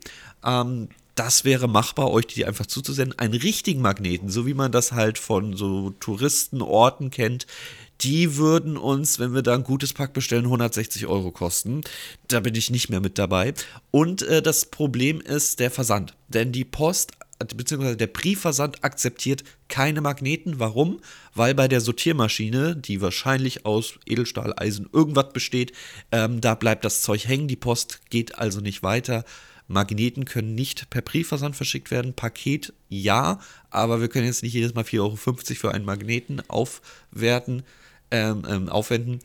Ähm, 0.48 0.88
das 1.14 1.44
wäre 1.44 1.66
machbar, 1.66 2.12
euch 2.12 2.28
die 2.28 2.44
einfach 2.44 2.66
zuzusenden. 2.66 3.18
Einen 3.18 3.34
richtigen 3.34 3.82
Magneten, 3.82 4.28
so 4.28 4.46
wie 4.46 4.54
man 4.54 4.70
das 4.70 4.92
halt 4.92 5.18
von 5.18 5.56
so 5.56 5.90
Touristenorten 5.90 7.10
kennt, 7.10 7.46
die 8.00 8.36
würden 8.36 8.76
uns, 8.76 9.18
wenn 9.18 9.34
wir 9.34 9.42
da 9.42 9.54
ein 9.54 9.64
gutes 9.64 9.92
Pack 9.92 10.12
bestellen, 10.12 10.44
160 10.44 11.08
Euro 11.08 11.32
kosten. 11.32 11.82
Da 12.28 12.38
bin 12.38 12.54
ich 12.54 12.70
nicht 12.70 12.88
mehr 12.88 13.00
mit 13.00 13.18
dabei. 13.18 13.54
Und 13.90 14.22
äh, 14.22 14.40
das 14.40 14.66
Problem 14.66 15.20
ist 15.20 15.58
der 15.58 15.72
Versand. 15.72 16.14
Denn 16.28 16.52
die 16.52 16.64
Post 16.64 17.12
beziehungsweise 17.56 17.96
der 17.96 18.08
Briefversand 18.08 18.84
akzeptiert 18.84 19.44
keine 19.68 20.00
Magneten. 20.00 20.58
Warum? 20.58 21.00
Weil 21.34 21.54
bei 21.54 21.68
der 21.68 21.80
Sortiermaschine, 21.80 22.76
die 22.76 23.00
wahrscheinlich 23.00 23.64
aus 23.64 23.94
Edelstahl, 24.06 24.54
Eisen, 24.56 24.88
irgendwas 24.92 25.32
besteht, 25.32 25.72
ähm, 26.10 26.40
da 26.40 26.54
bleibt 26.54 26.84
das 26.84 27.02
Zeug 27.02 27.28
hängen, 27.28 27.48
die 27.48 27.56
Post 27.56 28.00
geht 28.10 28.38
also 28.38 28.60
nicht 28.60 28.82
weiter. 28.82 29.24
Magneten 29.68 30.24
können 30.24 30.54
nicht 30.54 30.90
per 30.90 31.02
Briefversand 31.02 31.54
verschickt 31.54 31.90
werden. 31.90 32.14
Paket 32.14 32.72
ja, 32.88 33.38
aber 33.70 34.00
wir 34.00 34.08
können 34.08 34.26
jetzt 34.26 34.42
nicht 34.42 34.54
jedes 34.54 34.74
Mal 34.74 34.84
4,50 34.84 35.00
Euro 35.00 35.16
für 35.16 35.74
einen 35.74 35.84
Magneten 35.84 36.42
aufwerten, 36.48 37.62
ähm, 38.10 38.44
ähm, 38.48 38.68
aufwenden 38.68 39.20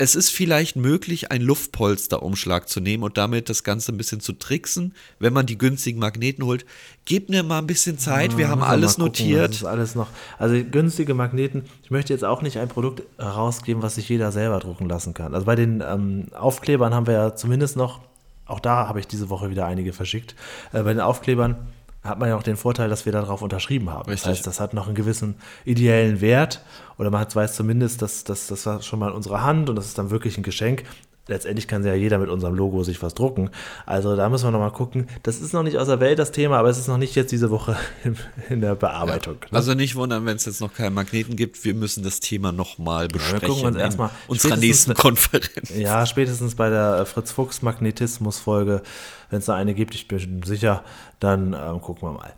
es 0.00 0.14
ist 0.14 0.30
vielleicht 0.30 0.76
möglich, 0.76 1.32
einen 1.32 1.44
Luftpolsterumschlag 1.44 2.68
zu 2.68 2.80
nehmen 2.80 3.02
und 3.02 3.18
damit 3.18 3.48
das 3.48 3.64
Ganze 3.64 3.92
ein 3.92 3.96
bisschen 3.96 4.20
zu 4.20 4.32
tricksen, 4.32 4.94
wenn 5.18 5.32
man 5.32 5.44
die 5.44 5.58
günstigen 5.58 5.98
Magneten 5.98 6.44
holt. 6.44 6.64
Gebt 7.04 7.30
mir 7.30 7.42
mal 7.42 7.58
ein 7.58 7.66
bisschen 7.66 7.98
Zeit, 7.98 8.38
wir 8.38 8.48
haben 8.48 8.62
alles 8.62 8.92
gucken, 8.92 9.06
notiert. 9.06 9.50
Das 9.50 9.56
ist 9.56 9.64
alles 9.64 9.94
noch. 9.96 10.06
Also 10.38 10.54
günstige 10.64 11.14
Magneten, 11.14 11.64
ich 11.82 11.90
möchte 11.90 12.12
jetzt 12.12 12.24
auch 12.24 12.42
nicht 12.42 12.58
ein 12.58 12.68
Produkt 12.68 13.02
herausgeben, 13.18 13.82
was 13.82 13.96
sich 13.96 14.08
jeder 14.08 14.30
selber 14.30 14.60
drucken 14.60 14.88
lassen 14.88 15.14
kann. 15.14 15.34
Also 15.34 15.46
bei 15.46 15.56
den 15.56 15.82
ähm, 15.84 16.26
Aufklebern 16.32 16.94
haben 16.94 17.08
wir 17.08 17.14
ja 17.14 17.34
zumindest 17.34 17.76
noch, 17.76 18.00
auch 18.48 18.60
da 18.60 18.88
habe 18.88 18.98
ich 18.98 19.06
diese 19.06 19.30
Woche 19.30 19.50
wieder 19.50 19.66
einige 19.66 19.92
verschickt, 19.92 20.34
äh, 20.72 20.82
bei 20.82 20.92
den 20.92 21.00
Aufklebern 21.00 21.68
hat 22.02 22.18
man 22.18 22.28
ja 22.28 22.36
auch 22.36 22.42
den 22.42 22.56
Vorteil, 22.56 22.88
dass 22.88 23.04
wir 23.06 23.12
darauf 23.12 23.42
unterschrieben 23.42 23.90
haben. 23.90 24.08
Richtig. 24.08 24.22
Das 24.22 24.38
heißt, 24.38 24.46
das 24.46 24.60
hat 24.60 24.72
noch 24.72 24.86
einen 24.86 24.94
gewissen 24.94 25.36
ideellen 25.64 26.20
Wert 26.20 26.62
oder 26.96 27.10
man 27.10 27.26
weiß 27.32 27.54
zumindest, 27.54 28.02
dass, 28.02 28.24
dass 28.24 28.46
das 28.46 28.66
war 28.66 28.82
schon 28.82 28.98
mal 28.98 29.10
in 29.10 29.14
unserer 29.14 29.42
Hand 29.42 29.68
und 29.68 29.76
das 29.76 29.86
ist 29.86 29.98
dann 29.98 30.10
wirklich 30.10 30.38
ein 30.38 30.42
Geschenk 30.42 30.84
letztendlich 31.28 31.68
kann 31.68 31.84
ja 31.84 31.94
jeder 31.94 32.18
mit 32.18 32.28
unserem 32.28 32.54
Logo 32.54 32.82
sich 32.82 33.02
was 33.02 33.14
drucken. 33.14 33.50
Also 33.86 34.16
da 34.16 34.28
müssen 34.28 34.46
wir 34.46 34.50
nochmal 34.50 34.72
gucken. 34.72 35.06
Das 35.22 35.40
ist 35.40 35.52
noch 35.52 35.62
nicht 35.62 35.78
aus 35.78 35.86
der 35.86 36.00
Welt 36.00 36.18
das 36.18 36.32
Thema, 36.32 36.58
aber 36.58 36.68
es 36.68 36.78
ist 36.78 36.88
noch 36.88 36.98
nicht 36.98 37.14
jetzt 37.14 37.30
diese 37.30 37.50
Woche 37.50 37.76
in, 38.04 38.16
in 38.48 38.60
der 38.60 38.74
Bearbeitung. 38.74 39.36
Ja. 39.42 39.48
Ne? 39.52 39.58
Also 39.58 39.74
nicht 39.74 39.94
wundern, 39.96 40.26
wenn 40.26 40.36
es 40.36 40.46
jetzt 40.46 40.60
noch 40.60 40.74
keinen 40.74 40.94
Magneten 40.94 41.36
gibt. 41.36 41.64
Wir 41.64 41.74
müssen 41.74 42.02
das 42.02 42.20
Thema 42.20 42.52
nochmal 42.52 43.08
besprechen. 43.08 43.36
Ja, 43.36 43.42
wir 43.42 43.48
gucken 43.48 43.66
uns 43.66 43.76
erstmal 43.76 44.10
unserer 44.26 44.56
nächsten 44.56 44.94
Konferenz. 44.94 45.70
Ja, 45.76 46.06
spätestens 46.06 46.54
bei 46.54 46.70
der 46.70 47.04
Fritz 47.06 47.30
Fuchs 47.30 47.62
Magnetismus-Folge, 47.62 48.82
wenn 49.30 49.40
es 49.40 49.46
da 49.46 49.54
eine 49.54 49.74
gibt, 49.74 49.94
ich 49.94 50.08
bin 50.08 50.42
sicher, 50.42 50.82
dann 51.20 51.52
ähm, 51.52 51.80
gucken 51.80 52.08
wir 52.08 52.12
mal. 52.12 52.32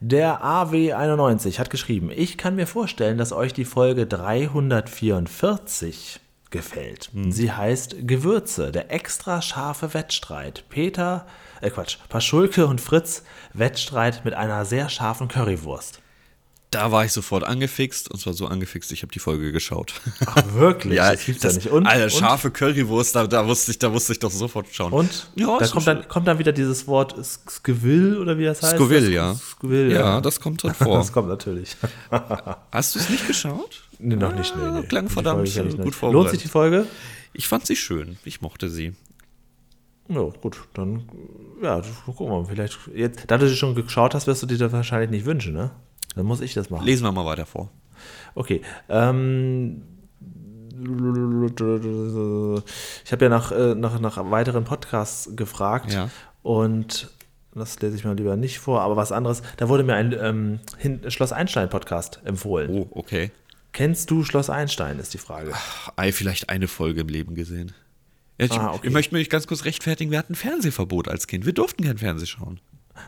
Der 0.00 0.44
AW91 0.44 1.60
hat 1.60 1.70
geschrieben, 1.70 2.10
ich 2.14 2.36
kann 2.36 2.56
mir 2.56 2.66
vorstellen, 2.66 3.18
dass 3.18 3.32
euch 3.32 3.52
die 3.52 3.64
Folge 3.64 4.06
344 4.06 6.21
gefällt. 6.52 7.10
Hm. 7.12 7.32
Sie 7.32 7.50
heißt 7.50 7.96
Gewürze, 8.06 8.70
der 8.70 8.92
extra 8.92 9.42
scharfe 9.42 9.94
Wettstreit. 9.94 10.64
Peter, 10.68 11.26
äh 11.60 11.70
Quatsch, 11.70 11.96
Paschulke 12.08 12.66
und 12.66 12.80
Fritz 12.80 13.24
Wettstreit 13.54 14.24
mit 14.24 14.34
einer 14.34 14.64
sehr 14.64 14.88
scharfen 14.88 15.28
Currywurst. 15.28 16.01
Da 16.72 16.90
war 16.90 17.04
ich 17.04 17.12
sofort 17.12 17.44
angefixt 17.44 18.10
und 18.10 18.18
zwar 18.18 18.32
so 18.32 18.46
angefixt, 18.46 18.92
ich 18.92 19.02
habe 19.02 19.12
die 19.12 19.18
Folge 19.18 19.52
geschaut. 19.52 19.92
Ach, 20.24 20.54
wirklich? 20.54 20.94
ja, 20.96 21.12
das 21.12 21.26
gibt's 21.26 21.42
das, 21.42 21.56
ja 21.56 21.58
nicht. 21.58 21.70
Und, 21.70 21.86
Alter, 21.86 22.08
scharfe 22.08 22.48
und? 22.48 22.54
Currywurst, 22.54 23.14
da, 23.14 23.26
da, 23.26 23.46
wusste 23.46 23.72
ich, 23.72 23.78
da 23.78 23.92
wusste 23.92 24.14
ich 24.14 24.18
doch 24.18 24.30
sofort 24.30 24.66
schauen. 24.72 24.90
Und? 24.90 25.28
Ja, 25.34 25.58
da 25.58 25.66
kommt 25.68 25.86
dann, 25.86 26.08
kommt 26.08 26.26
dann 26.26 26.38
wieder 26.38 26.52
dieses 26.52 26.86
Wort 26.86 27.14
Scoville 27.24 28.18
oder 28.18 28.38
wie 28.38 28.44
das 28.44 28.62
heißt? 28.62 28.76
Scoville, 28.76 29.10
ja. 29.10 29.34
Scoville, 29.34 29.92
ja. 29.92 30.00
ja. 30.00 30.20
das 30.22 30.40
kommt 30.40 30.62
drin 30.62 30.72
vor. 30.72 30.96
das 30.98 31.12
kommt 31.12 31.28
natürlich. 31.28 31.76
Hast 32.72 32.94
du 32.94 33.00
es 33.00 33.10
nicht 33.10 33.26
geschaut? 33.26 33.82
Nee, 33.98 34.16
noch 34.16 34.34
nicht. 34.34 34.56
Nee, 34.56 34.70
nee. 34.70 34.86
Klang 34.86 35.10
verdammt 35.10 35.44
gut 35.44 35.94
vorbereitet. 35.94 36.02
Lohnt 36.02 36.30
sich 36.30 36.40
die 36.40 36.48
Folge? 36.48 36.86
Ich 37.34 37.48
fand 37.48 37.66
sie 37.66 37.76
schön. 37.76 38.16
Ich 38.24 38.40
mochte 38.40 38.70
sie. 38.70 38.94
Ja, 40.08 40.22
gut, 40.22 40.58
dann, 40.72 41.08
ja, 41.62 41.82
gucken 42.06 42.26
wir 42.28 42.40
mal. 42.40 42.46
Vielleicht, 42.46 42.78
jetzt, 42.94 43.24
da 43.30 43.36
du 43.36 43.46
sie 43.46 43.56
schon 43.56 43.74
geschaut 43.74 44.14
hast, 44.14 44.26
wirst 44.26 44.42
du 44.42 44.46
dir 44.46 44.58
das 44.58 44.72
wahrscheinlich 44.72 45.10
nicht 45.10 45.26
wünschen, 45.26 45.52
ne? 45.52 45.70
Dann 46.14 46.26
muss 46.26 46.40
ich 46.40 46.54
das 46.54 46.70
machen. 46.70 46.84
Lesen 46.84 47.04
wir 47.04 47.12
mal 47.12 47.24
weiter 47.24 47.46
vor. 47.46 47.70
Okay. 48.34 48.62
Ähm, 48.88 49.82
ich 53.04 53.12
habe 53.12 53.24
ja 53.24 53.28
nach, 53.28 53.52
äh, 53.52 53.74
nach, 53.74 54.00
nach 54.00 54.30
weiteren 54.30 54.64
Podcasts 54.64 55.30
gefragt 55.36 55.92
ja. 55.92 56.10
und 56.42 57.10
das 57.54 57.78
lese 57.80 57.96
ich 57.96 58.04
mal 58.04 58.16
lieber 58.16 58.36
nicht 58.36 58.58
vor, 58.58 58.80
aber 58.80 58.96
was 58.96 59.12
anderes. 59.12 59.42
Da 59.58 59.68
wurde 59.68 59.84
mir 59.84 59.94
ein 59.94 60.16
ähm, 60.18 60.60
Schloss 61.08 61.32
Einstein 61.32 61.68
Podcast 61.68 62.20
empfohlen. 62.24 62.70
Oh, 62.70 62.88
okay. 62.92 63.30
Kennst 63.72 64.10
du 64.10 64.24
Schloss 64.24 64.50
Einstein, 64.50 64.98
ist 64.98 65.14
die 65.14 65.18
Frage. 65.18 65.52
Ach, 65.54 65.92
vielleicht 66.12 66.48
eine 66.48 66.68
Folge 66.68 67.02
im 67.02 67.08
Leben 67.08 67.34
gesehen. 67.34 67.72
Ja, 68.38 68.46
ich, 68.46 68.52
ah, 68.52 68.72
okay. 68.72 68.86
ich 68.86 68.92
möchte 68.92 69.14
mich 69.14 69.30
ganz 69.30 69.46
kurz 69.46 69.64
rechtfertigen, 69.64 70.10
wir 70.10 70.18
hatten 70.18 70.34
Fernsehverbot 70.34 71.08
als 71.08 71.26
Kind. 71.26 71.46
Wir 71.46 71.52
durften 71.52 71.84
kein 71.84 71.98
Fernsehen 71.98 72.26
schauen. 72.26 72.60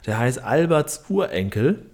Der 0.06 0.18
heißt 0.18 0.38
Alberts 0.38 1.04
Urenkel. 1.08 1.86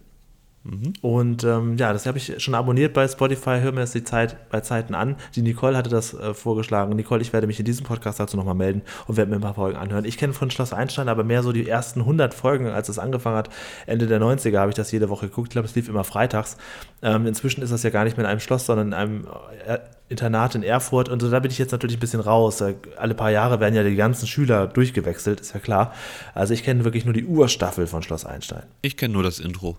Mhm. 0.63 0.93
Und 1.01 1.45
ähm, 1.45 1.79
ja, 1.79 1.93
das 1.93 2.05
habe 2.05 2.19
ich 2.19 2.43
schon 2.43 2.55
abonniert 2.55 2.93
bei 2.93 3.09
Spotify. 3.09 3.59
Hör 3.61 3.73
mir 3.73 3.81
das 3.81 3.93
die 3.93 4.05
Zeit 4.05 4.51
bei 4.51 4.61
Zeiten 4.61 4.95
an. 4.95 5.17
Die 5.35 5.41
Nicole 5.41 5.77
hatte 5.77 5.89
das 5.89 6.13
äh, 6.13 6.35
vorgeschlagen. 6.35 6.95
Nicole, 6.95 7.23
ich 7.23 7.33
werde 7.33 7.47
mich 7.47 7.59
in 7.59 7.65
diesem 7.65 7.87
Podcast 7.87 8.21
dazu 8.21 8.37
nochmal 8.37 8.55
melden 8.55 8.83
und 9.07 9.17
werde 9.17 9.31
mir 9.31 9.39
ein 9.39 9.43
paar 9.43 9.55
Folgen 9.55 9.79
anhören. 9.79 10.05
Ich 10.05 10.19
kenne 10.19 10.35
von 10.35 10.51
Schloss 10.51 10.75
Einstein 10.75 11.09
aber 11.09 11.25
mehr 11.25 11.43
so 11.43 11.53
die 11.53 11.67
ersten 11.67 12.01
100 12.01 12.35
Folgen, 12.35 12.67
als 12.67 12.91
es 12.91 12.99
angefangen 12.99 13.37
hat. 13.37 13.49
Ende 13.87 14.07
der 14.07 14.21
90er 14.21 14.59
habe 14.59 14.71
ich 14.71 14.77
das 14.77 14.93
jede 14.93 15.09
Woche 15.09 15.29
geguckt. 15.29 15.49
Ich 15.49 15.53
glaube, 15.53 15.67
es 15.67 15.75
lief 15.75 15.89
immer 15.89 16.05
freitags. 16.05 16.59
Ähm, 17.01 17.27
inzwischen 17.27 17.63
ist 17.63 17.73
das 17.73 17.83
ja 17.83 17.91
gar 17.91 18.05
nicht 18.05 18.19
mehr 18.19 18.27
in 18.27 18.31
einem 18.31 18.41
Schloss, 18.41 18.67
sondern 18.67 18.89
in 18.89 18.95
einem 18.95 19.27
äh, 19.67 19.79
Internat 20.11 20.57
in 20.57 20.63
Erfurt. 20.63 21.09
Und 21.09 21.21
so, 21.21 21.31
da 21.31 21.39
bin 21.39 21.51
ich 21.51 21.59
jetzt 21.59 21.73
natürlich 21.73 21.97
ein 21.97 22.01
bisschen 22.01 22.21
raus. 22.21 22.63
Alle 22.99 23.15
paar 23.15 23.31
Jahre 23.31 23.61
werden 23.61 23.75
ja 23.75 23.83
die 23.83 23.97
ganzen 23.97 24.27
Schüler 24.27 24.67
durchgewechselt, 24.67 25.41
ist 25.41 25.55
ja 25.55 25.61
klar. 25.61 25.95
Also 26.35 26.53
ich 26.53 26.65
kenne 26.65 26.85
wirklich 26.85 27.07
nur 27.07 27.15
die 27.15 27.25
Urstaffel 27.25 27.87
von 27.87 28.03
Schloss 28.03 28.27
Einstein. 28.27 28.65
Ich 28.83 28.99
kenne 28.99 29.15
nur 29.15 29.23
das 29.23 29.39
Intro. 29.39 29.79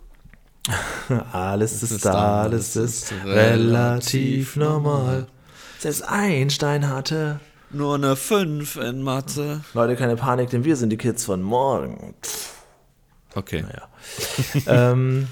alles 1.32 1.84
ist, 1.84 1.92
ist 1.92 2.06
da, 2.06 2.44
alles 2.44 2.76
ist, 2.76 3.12
ist 3.12 3.26
relativ 3.26 4.56
normal. 4.56 5.28
Selbst 5.80 6.04
Einstein 6.04 6.90
hatte 6.90 7.40
nur 7.72 7.96
eine 7.96 8.16
5 8.16 8.76
in 8.78 9.02
Mathe. 9.02 9.62
Leute, 9.74 9.96
keine 9.96 10.16
Panik, 10.16 10.50
denn 10.52 10.64
wir 10.64 10.76
sind 10.76 10.90
die 10.90 10.98
Kids 10.98 11.26
von 11.26 11.42
morgen. 11.42 12.14
Okay. 13.34 13.64
Naja. 13.64 13.88
ähm, 14.92 15.28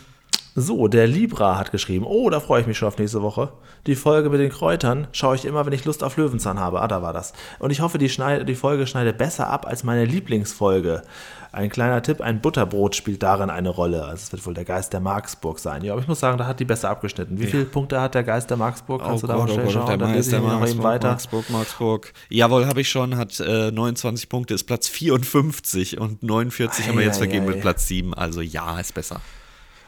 so, 0.60 0.88
der 0.88 1.08
Libra 1.08 1.58
hat 1.58 1.72
geschrieben, 1.72 2.06
oh, 2.06 2.30
da 2.30 2.40
freue 2.40 2.62
ich 2.62 2.68
mich 2.68 2.78
schon 2.78 2.88
auf 2.88 2.98
nächste 2.98 3.22
Woche. 3.22 3.52
Die 3.88 3.96
Folge 3.96 4.30
mit 4.30 4.40
den 4.40 4.50
Kräutern 4.50 5.08
schaue 5.12 5.36
ich 5.36 5.46
immer, 5.46 5.66
wenn 5.66 5.74
ich 5.74 5.86
Lust 5.86 6.04
auf 6.04 6.18
Löwenzahn 6.18 6.60
habe. 6.60 6.82
Ah, 6.82 6.88
da 6.88 7.02
war 7.02 7.14
das. 7.14 7.34
Und 7.60 7.72
ich 7.72 7.82
hoffe, 7.82 7.98
die, 7.98 8.10
Schneide, 8.10 8.46
die 8.46 8.56
Folge 8.56 8.88
schneidet 8.88 9.18
besser 9.18 9.50
ab 9.50 9.66
als 9.68 9.84
meine 9.84 10.06
Lieblingsfolge. 10.06 11.04
Ein 11.52 11.70
kleiner 11.70 12.04
Tipp, 12.04 12.22
ein 12.22 12.42
Butterbrot 12.42 12.96
spielt 12.96 13.24
darin 13.24 13.50
eine 13.50 13.70
Rolle. 13.70 14.04
Also 14.04 14.24
es 14.24 14.32
wird 14.32 14.46
wohl 14.46 14.54
der 14.54 14.66
Geist 14.66 14.94
der 14.94 15.00
Marksburg 15.00 15.58
sein. 15.58 15.84
Ja, 15.84 15.94
aber 15.94 16.02
ich 16.02 16.08
muss 16.08 16.20
sagen, 16.20 16.38
da 16.38 16.46
hat 16.46 16.60
die 16.60 16.66
besser 16.66 16.92
abgeschnitten. 16.92 17.40
Wie 17.40 17.46
ja. 17.46 17.50
viele 17.50 17.66
Punkte 17.66 18.00
hat 18.00 18.14
der 18.14 18.24
Geist 18.24 18.52
der 18.52 18.58
Marksburg? 18.58 19.02
Kannst 19.02 19.24
oh 19.24 19.28
du 19.28 19.34
da 19.34 19.40
Gott, 19.40 19.56
mal 19.56 19.66
oh 19.66 19.70
schauen? 19.72 19.88
Der 19.88 19.98
Dann 19.98 20.14
lese 20.14 20.36
ich 20.36 20.42
noch 20.44 20.68
eben 20.68 20.84
weiter. 20.84 21.08
Marksburg, 21.08 21.50
Marksburg. 21.50 22.14
Jawohl, 22.30 22.68
habe 22.68 22.82
ich 22.82 22.90
schon, 22.90 23.18
hat 23.18 23.40
äh, 23.40 23.72
29 23.72 24.30
Punkte, 24.30 24.54
ist 24.54 24.66
Platz 24.66 24.88
54 24.88 26.00
und 26.00 26.22
49 26.22 26.86
ei, 26.86 26.88
haben 26.88 26.98
wir 27.00 27.06
jetzt 27.06 27.16
ei, 27.16 27.20
vergeben 27.20 27.48
ei. 27.48 27.52
mit 27.54 27.62
Platz 27.62 27.88
7. 27.88 28.14
Also 28.14 28.42
ja, 28.42 28.80
ist 28.80 28.94
besser. 28.94 29.20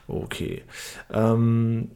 Okay. 0.07 0.63
Ähm, 1.11 1.91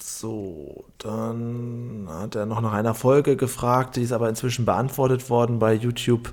so, 0.00 0.84
dann 0.98 2.06
hat 2.08 2.34
er 2.34 2.46
noch 2.46 2.60
nach 2.60 2.72
einer 2.72 2.94
Folge 2.94 3.36
gefragt, 3.36 3.96
die 3.96 4.02
ist 4.02 4.12
aber 4.12 4.28
inzwischen 4.28 4.64
beantwortet 4.64 5.30
worden 5.30 5.58
bei 5.58 5.74
YouTube. 5.74 6.32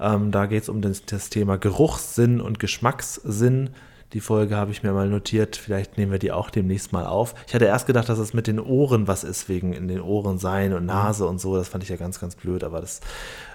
Ähm, 0.00 0.30
da 0.30 0.46
geht 0.46 0.64
es 0.64 0.68
um 0.68 0.80
das, 0.80 1.04
das, 1.04 1.30
Thema 1.30 1.58
Geruchssinn 1.58 2.40
und 2.40 2.58
Geschmackssinn. 2.58 3.70
Die 4.12 4.20
Folge 4.20 4.56
habe 4.56 4.70
ich 4.70 4.82
mir 4.82 4.92
mal 4.92 5.08
notiert. 5.08 5.56
Vielleicht 5.56 5.96
nehmen 5.96 6.12
wir 6.12 6.18
die 6.18 6.32
auch 6.32 6.50
demnächst 6.50 6.92
mal 6.92 7.06
auf. 7.06 7.34
Ich 7.46 7.54
hatte 7.54 7.64
erst 7.64 7.86
gedacht, 7.86 8.08
dass 8.08 8.18
es 8.18 8.34
mit 8.34 8.46
den 8.46 8.60
Ohren 8.60 9.08
was 9.08 9.24
ist, 9.24 9.48
wegen 9.48 9.72
in 9.72 9.88
den 9.88 10.02
Ohren 10.02 10.38
sein 10.38 10.74
und 10.74 10.84
Nase 10.84 11.26
und 11.26 11.40
so. 11.40 11.56
Das 11.56 11.68
fand 11.68 11.82
ich 11.82 11.90
ja 11.90 11.96
ganz, 11.96 12.20
ganz 12.20 12.36
blöd, 12.36 12.62
aber 12.62 12.82
das 12.82 13.00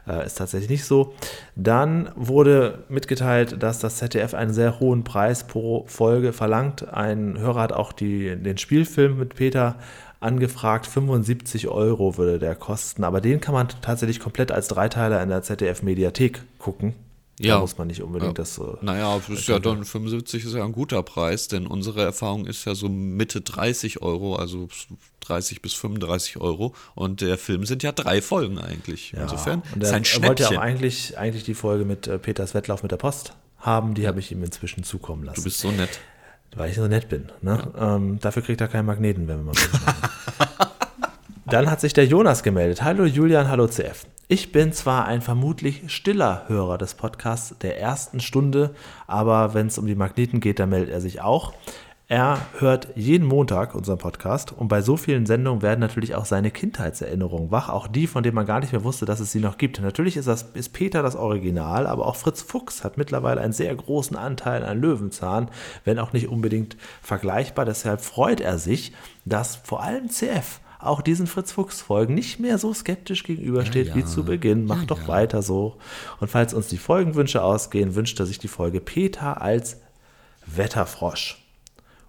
äh, 0.07 0.25
ist 0.25 0.37
tatsächlich 0.37 0.69
nicht 0.69 0.85
so. 0.85 1.13
Dann 1.55 2.09
wurde 2.15 2.85
mitgeteilt, 2.89 3.61
dass 3.61 3.79
das 3.79 3.97
ZDF 3.97 4.33
einen 4.33 4.53
sehr 4.53 4.79
hohen 4.79 5.03
Preis 5.03 5.43
pro 5.43 5.85
Folge 5.87 6.33
verlangt. 6.33 6.91
Ein 6.91 7.37
Hörer 7.37 7.61
hat 7.61 7.73
auch 7.73 7.93
die, 7.93 8.35
den 8.35 8.57
Spielfilm 8.57 9.19
mit 9.19 9.35
Peter 9.35 9.75
angefragt. 10.19 10.87
75 10.87 11.67
Euro 11.67 12.17
würde 12.17 12.39
der 12.39 12.55
kosten, 12.55 13.03
aber 13.03 13.21
den 13.21 13.41
kann 13.41 13.53
man 13.53 13.67
tatsächlich 13.81 14.19
komplett 14.19 14.51
als 14.51 14.67
Dreiteiler 14.69 15.21
in 15.21 15.29
der 15.29 15.43
ZDF-Mediathek 15.43 16.41
gucken. 16.57 16.95
Ja. 17.39 17.55
Da 17.55 17.61
muss 17.61 17.77
man 17.77 17.87
nicht 17.87 18.01
unbedingt 18.01 18.37
ja. 18.37 18.43
das. 18.43 18.57
Äh, 18.57 18.63
naja, 18.81 19.19
das 19.27 19.39
ist 19.39 19.47
ja 19.47 19.59
dann 19.59 19.85
75 19.85 20.43
ist 20.43 20.55
ja 20.55 20.65
ein 20.65 20.71
guter 20.71 21.03
Preis, 21.03 21.47
denn 21.47 21.67
unsere 21.67 22.01
Erfahrung 22.01 22.45
ist 22.47 22.65
ja 22.65 22.73
so 22.73 22.89
Mitte 22.89 23.41
30 23.41 24.01
Euro, 24.01 24.35
also 24.35 24.67
30 25.21 25.61
bis 25.61 25.73
35 25.75 26.37
Euro. 26.37 26.73
Und 26.95 27.21
der 27.21 27.37
Film 27.37 27.65
sind 27.65 27.83
ja 27.83 27.91
drei 27.91 28.21
Folgen 28.21 28.57
eigentlich. 28.57 29.11
Ja. 29.11 29.23
Insofern 29.23 29.61
und 29.73 29.83
der, 29.83 29.89
ist 29.89 29.95
ein 29.95 30.05
Schnäppchen. 30.05 30.23
Er 30.23 30.29
wollte 30.29 30.43
ja 30.43 30.49
auch 30.49 30.63
eigentlich, 30.63 31.17
eigentlich 31.17 31.43
die 31.43 31.53
Folge 31.53 31.85
mit 31.85 32.07
äh, 32.07 32.17
Peters 32.17 32.55
Wettlauf 32.55 32.81
mit 32.81 32.91
der 32.91 32.97
Post 32.97 33.35
haben, 33.59 33.93
die 33.93 34.07
habe 34.07 34.19
ich 34.19 34.31
ihm 34.31 34.43
inzwischen 34.43 34.83
zukommen 34.83 35.23
lassen. 35.23 35.35
Du 35.35 35.43
bist 35.43 35.59
so 35.59 35.71
nett. 35.71 35.99
Weil 36.55 36.71
ich 36.71 36.75
so 36.75 36.87
nett 36.87 37.09
bin. 37.09 37.29
Ne? 37.41 37.71
Ja. 37.75 37.95
Ähm, 37.95 38.19
dafür 38.19 38.41
kriegt 38.41 38.61
er 38.61 38.67
keinen 38.67 38.85
Magneten, 38.85 39.27
wenn 39.27 39.45
wir 39.45 39.53
mal 39.53 39.53
Dann 41.49 41.71
hat 41.71 41.79
sich 41.79 41.93
der 41.93 42.05
Jonas 42.05 42.43
gemeldet. 42.43 42.83
Hallo 42.83 43.05
Julian, 43.05 43.47
hallo 43.47 43.67
CF. 43.67 44.05
Ich 44.27 44.51
bin 44.51 44.73
zwar 44.73 45.05
ein 45.05 45.21
vermutlich 45.21 45.83
stiller 45.87 46.43
Hörer 46.49 46.77
des 46.77 46.95
Podcasts 46.95 47.57
der 47.59 47.79
ersten 47.79 48.19
Stunde, 48.19 48.71
aber 49.07 49.53
wenn 49.53 49.67
es 49.67 49.77
um 49.77 49.85
die 49.85 49.95
Magneten 49.95 50.41
geht, 50.41 50.59
dann 50.59 50.71
meldet 50.71 50.89
er 50.89 50.99
sich 50.99 51.21
auch. 51.21 51.53
Er 52.09 52.37
hört 52.59 52.89
jeden 52.95 53.25
Montag 53.25 53.75
unseren 53.75 53.97
Podcast 53.97 54.51
und 54.51 54.67
bei 54.67 54.81
so 54.81 54.97
vielen 54.97 55.25
Sendungen 55.25 55.61
werden 55.61 55.79
natürlich 55.79 56.15
auch 56.15 56.25
seine 56.25 56.51
Kindheitserinnerungen 56.51 57.49
wach, 57.49 57.69
auch 57.69 57.87
die, 57.87 58.07
von 58.07 58.23
denen 58.23 58.35
man 58.35 58.45
gar 58.45 58.59
nicht 58.59 58.73
mehr 58.73 58.83
wusste, 58.83 59.05
dass 59.05 59.21
es 59.21 59.31
sie 59.31 59.39
noch 59.39 59.57
gibt. 59.57 59.79
Natürlich 59.79 60.17
ist, 60.17 60.27
das, 60.27 60.49
ist 60.53 60.73
Peter 60.73 61.01
das 61.01 61.15
Original, 61.15 61.87
aber 61.87 62.07
auch 62.07 62.17
Fritz 62.17 62.41
Fuchs 62.41 62.83
hat 62.83 62.97
mittlerweile 62.97 63.39
einen 63.39 63.53
sehr 63.53 63.73
großen 63.73 64.17
Anteil 64.17 64.65
an 64.65 64.81
Löwenzahn, 64.81 65.49
wenn 65.85 65.97
auch 65.97 66.11
nicht 66.11 66.27
unbedingt 66.27 66.75
vergleichbar. 67.01 67.63
Deshalb 67.63 68.01
freut 68.01 68.41
er 68.41 68.57
sich, 68.57 68.91
dass 69.23 69.55
vor 69.55 69.81
allem 69.81 70.09
CF 70.09 70.59
auch 70.79 71.01
diesen 71.01 71.27
Fritz 71.27 71.51
Fuchs 71.51 71.81
Folgen 71.81 72.13
nicht 72.13 72.39
mehr 72.39 72.57
so 72.57 72.73
skeptisch 72.73 73.23
gegenübersteht 73.23 73.87
Ja, 73.87 73.95
wie 73.95 73.99
ja. 74.01 74.05
zu 74.05 74.23
Beginn. 74.23 74.65
Macht 74.65 74.81
Ja, 74.81 74.85
doch 74.87 75.07
weiter 75.07 75.41
so. 75.41 75.77
Und 76.19 76.29
falls 76.29 76.53
uns 76.53 76.67
die 76.67 76.77
Folgenwünsche 76.77 77.43
ausgehen, 77.43 77.95
wünscht 77.95 78.19
er 78.19 78.25
sich 78.25 78.39
die 78.39 78.47
Folge 78.47 78.79
Peter 78.79 79.41
als 79.41 79.77
Wetterfrosch 80.45 81.43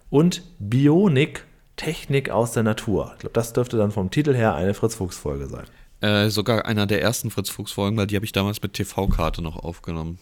und 0.09 0.43
Bionik 0.59 1.45
Technik 1.75 2.29
aus 2.29 2.51
der 2.51 2.63
Natur. 2.63 3.11
Ich 3.13 3.19
glaube, 3.19 3.33
das 3.33 3.53
dürfte 3.53 3.77
dann 3.77 3.91
vom 3.91 4.11
Titel 4.11 4.35
her 4.35 4.53
eine 4.53 4.73
Fritz 4.73 4.95
Fuchs 4.95 5.17
Folge 5.17 5.47
sein. 5.47 5.65
Äh, 6.01 6.29
sogar 6.29 6.65
einer 6.65 6.85
der 6.85 7.01
ersten 7.01 7.29
Fritz 7.31 7.49
Fuchs 7.49 7.71
Folgen, 7.71 7.97
weil 7.97 8.07
die 8.07 8.15
habe 8.15 8.25
ich 8.25 8.31
damals 8.31 8.61
mit 8.61 8.73
TV-Karte 8.73 9.41
noch 9.41 9.57
aufgenommen. 9.57 10.19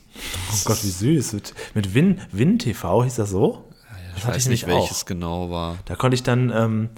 Oh 0.51 0.57
Gott, 0.65 0.83
wie 0.83 0.89
süß. 0.89 1.33
Mit, 1.33 1.53
mit 1.73 1.93
Win, 1.93 2.21
Win 2.31 2.59
TV 2.59 3.03
hieß 3.03 3.15
das 3.15 3.29
so? 3.31 3.63
Ich 4.15 4.23
hatte 4.23 4.35
weiß 4.35 4.43
ich 4.45 4.49
nicht, 4.49 4.67
welches 4.67 5.05
genau 5.05 5.51
war. 5.51 5.77
Da 5.85 5.95
konnte 5.95 6.15
ich 6.15 6.23
dann 6.23 6.51
ähm, 6.55 6.89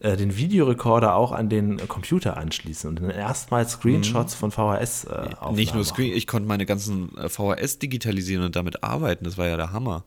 äh, 0.00 0.16
den 0.16 0.36
Videorekorder 0.36 1.14
auch 1.14 1.32
an 1.32 1.48
den 1.48 1.76
Computer 1.88 2.36
anschließen 2.36 2.88
und 2.88 3.00
dann 3.00 3.10
erstmals 3.10 3.72
Screenshots 3.72 4.34
von 4.34 4.50
VHS 4.50 5.04
äh, 5.04 5.08
aufnehmen. 5.08 5.56
Nicht 5.56 5.74
nur 5.74 5.84
Screen, 5.84 6.12
ich 6.12 6.26
konnte 6.26 6.48
meine 6.48 6.66
ganzen 6.66 7.16
äh, 7.16 7.28
VHS 7.28 7.78
digitalisieren 7.78 8.44
und 8.44 8.56
damit 8.56 8.82
arbeiten. 8.82 9.24
Das 9.24 9.38
war 9.38 9.46
ja 9.46 9.56
der 9.56 9.72
Hammer. 9.72 10.04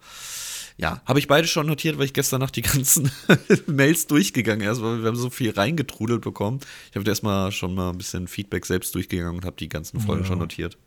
Ja, 0.78 1.02
habe 1.06 1.20
ich 1.20 1.28
beide 1.28 1.46
schon 1.46 1.68
notiert, 1.68 1.98
weil 1.98 2.06
ich 2.06 2.14
gestern 2.14 2.40
Nacht 2.40 2.56
die 2.56 2.62
ganzen 2.62 3.12
Mails 3.66 4.08
durchgegangen 4.08 4.62
erst, 4.66 4.82
weil 4.82 5.02
wir 5.02 5.08
haben 5.08 5.18
so 5.18 5.30
viel 5.30 5.52
reingetrudelt 5.52 6.22
bekommen. 6.22 6.62
Ich 6.90 6.96
habe 6.96 7.10
erstmal 7.10 7.52
schon 7.52 7.74
mal 7.76 7.90
ein 7.90 7.98
bisschen 7.98 8.30
Feedback 8.30 8.66
selbst 8.66 8.96
durchgegangen 8.96 9.36
und 9.36 9.46
habe 9.46 9.58
die 9.58 9.68
ganzen 9.68 10.00
Folgen 10.00 10.24
schon 10.24 10.40
notiert. 10.40 10.78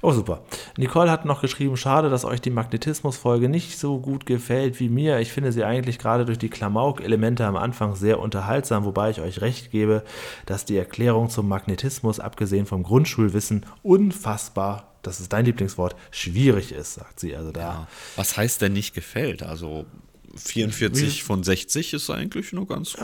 Oh, 0.00 0.12
super. 0.12 0.42
Nicole 0.76 1.10
hat 1.10 1.24
noch 1.24 1.40
geschrieben, 1.40 1.76
schade, 1.76 2.10
dass 2.10 2.24
euch 2.24 2.40
die 2.40 2.50
Magnetismus-Folge 2.50 3.48
nicht 3.48 3.78
so 3.78 3.98
gut 3.98 4.26
gefällt 4.26 4.80
wie 4.80 4.88
mir. 4.88 5.18
Ich 5.20 5.32
finde 5.32 5.52
sie 5.52 5.64
eigentlich 5.64 5.98
gerade 5.98 6.24
durch 6.24 6.38
die 6.38 6.48
Klamauk-Elemente 6.48 7.44
am 7.44 7.56
Anfang 7.56 7.94
sehr 7.94 8.20
unterhaltsam, 8.20 8.84
wobei 8.84 9.10
ich 9.10 9.20
euch 9.20 9.40
recht 9.40 9.70
gebe, 9.70 10.04
dass 10.46 10.64
die 10.64 10.76
Erklärung 10.76 11.30
zum 11.30 11.48
Magnetismus, 11.48 12.20
abgesehen 12.20 12.66
vom 12.66 12.82
Grundschulwissen, 12.82 13.66
unfassbar, 13.82 14.92
das 15.02 15.20
ist 15.20 15.32
dein 15.32 15.44
Lieblingswort, 15.44 15.94
schwierig 16.10 16.72
ist, 16.72 16.94
sagt 16.94 17.20
sie. 17.20 17.36
Also 17.36 17.52
da 17.52 17.60
Ja. 17.60 17.88
Was 18.16 18.36
heißt 18.36 18.62
denn 18.62 18.72
nicht 18.72 18.94
gefällt? 18.94 19.42
Also 19.42 19.86
44 20.38 21.22
von 21.22 21.42
60 21.42 21.92
ist 21.94 22.10
eigentlich 22.10 22.52
nur 22.52 22.66
ganz 22.66 22.92
gut. 22.94 23.02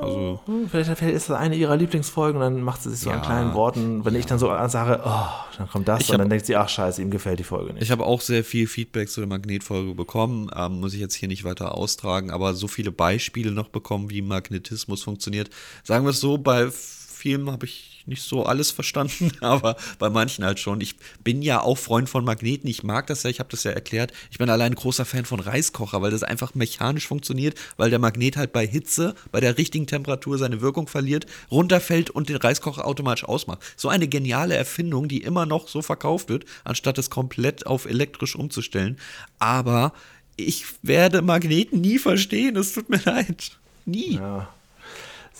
Also 0.00 0.40
Hm, 0.46 0.68
Vielleicht, 0.70 0.90
vielleicht 0.98 1.14
ist 1.16 1.28
das 1.30 1.36
eine 1.38 1.56
ihrer 1.56 1.76
Lieblingsfolgen 1.76 2.40
dann 2.40 2.62
macht 2.62 2.82
sie 2.82 2.90
sich 2.90 3.00
so 3.00 3.10
an 3.10 3.18
Ja, 3.18 3.24
kleinen 3.24 3.54
Worten. 3.54 4.04
Wenn 4.04 4.14
ich 4.14 4.26
dann 4.26 4.38
so 4.38 4.46
sage, 4.68 5.00
oh, 5.04 5.26
dann 5.58 5.68
kommt 5.68 5.88
das 5.88 6.02
Ich 6.02 6.08
und 6.08 6.14
hab- 6.14 6.18
dann 6.20 6.30
denkt 6.30 6.46
sie, 6.46 6.56
ach 6.56 6.68
scheiße, 6.68 7.02
ihm 7.02 7.10
gefällt 7.10 7.38
die 7.38 7.44
Folge 7.44 7.72
nicht. 7.74 7.82
Ich 7.82 7.90
habe 7.90 8.04
auch 8.06 8.20
sehr 8.20 8.44
viel 8.44 8.66
Feedback 8.66 9.08
zu 9.10 9.20
der 9.20 9.28
Magnetfolge 9.28 9.94
bekommen, 9.94 10.50
ähm, 10.56 10.80
muss 10.80 10.94
ich 10.94 11.00
jetzt 11.00 11.14
hier 11.14 11.28
nicht 11.28 11.44
weiter 11.44 11.74
austragen, 11.76 12.30
aber 12.30 12.54
so 12.54 12.68
viele 12.68 12.92
Beispiele 12.92 13.50
noch 13.50 13.68
bekommen, 13.68 14.10
wie 14.10 14.22
Magnetismus 14.22 15.02
funktioniert. 15.02 15.50
Sagen 15.84 16.04
wir 16.04 16.10
es 16.10 16.20
so, 16.20 16.38
bei 16.38 16.68
vielen 16.70 17.50
habe 17.50 17.66
ich 17.66 17.89
nicht 18.10 18.22
so 18.22 18.44
alles 18.44 18.70
verstanden, 18.70 19.32
aber 19.40 19.76
bei 19.98 20.10
manchen 20.10 20.44
halt 20.44 20.60
schon. 20.60 20.80
Ich 20.82 20.96
bin 21.24 21.40
ja 21.40 21.62
auch 21.62 21.78
Freund 21.78 22.08
von 22.08 22.24
Magneten, 22.24 22.68
ich 22.68 22.82
mag 22.82 23.06
das 23.06 23.22
ja, 23.22 23.30
ich 23.30 23.38
habe 23.38 23.48
das 23.48 23.64
ja 23.64 23.70
erklärt. 23.70 24.12
Ich 24.30 24.38
bin 24.38 24.50
allein 24.50 24.74
großer 24.74 25.06
Fan 25.06 25.24
von 25.24 25.40
Reiskocher, 25.40 26.02
weil 26.02 26.10
das 26.10 26.22
einfach 26.22 26.54
mechanisch 26.54 27.06
funktioniert, 27.06 27.58
weil 27.78 27.88
der 27.88 27.98
Magnet 27.98 28.36
halt 28.36 28.52
bei 28.52 28.66
Hitze, 28.66 29.14
bei 29.32 29.40
der 29.40 29.56
richtigen 29.56 29.86
Temperatur 29.86 30.36
seine 30.36 30.60
Wirkung 30.60 30.86
verliert, 30.88 31.26
runterfällt 31.50 32.10
und 32.10 32.28
den 32.28 32.36
Reiskocher 32.36 32.86
automatisch 32.86 33.24
ausmacht. 33.24 33.60
So 33.76 33.88
eine 33.88 34.08
geniale 34.08 34.56
Erfindung, 34.56 35.08
die 35.08 35.22
immer 35.22 35.46
noch 35.46 35.68
so 35.68 35.80
verkauft 35.80 36.28
wird, 36.28 36.44
anstatt 36.64 36.98
es 36.98 37.08
komplett 37.08 37.66
auf 37.66 37.86
elektrisch 37.86 38.36
umzustellen. 38.36 38.98
Aber 39.38 39.92
ich 40.36 40.64
werde 40.82 41.22
Magneten 41.22 41.80
nie 41.80 41.98
verstehen, 41.98 42.56
es 42.56 42.72
tut 42.72 42.90
mir 42.90 43.00
leid. 43.04 43.52
Nie. 43.86 44.16
Ja. 44.16 44.48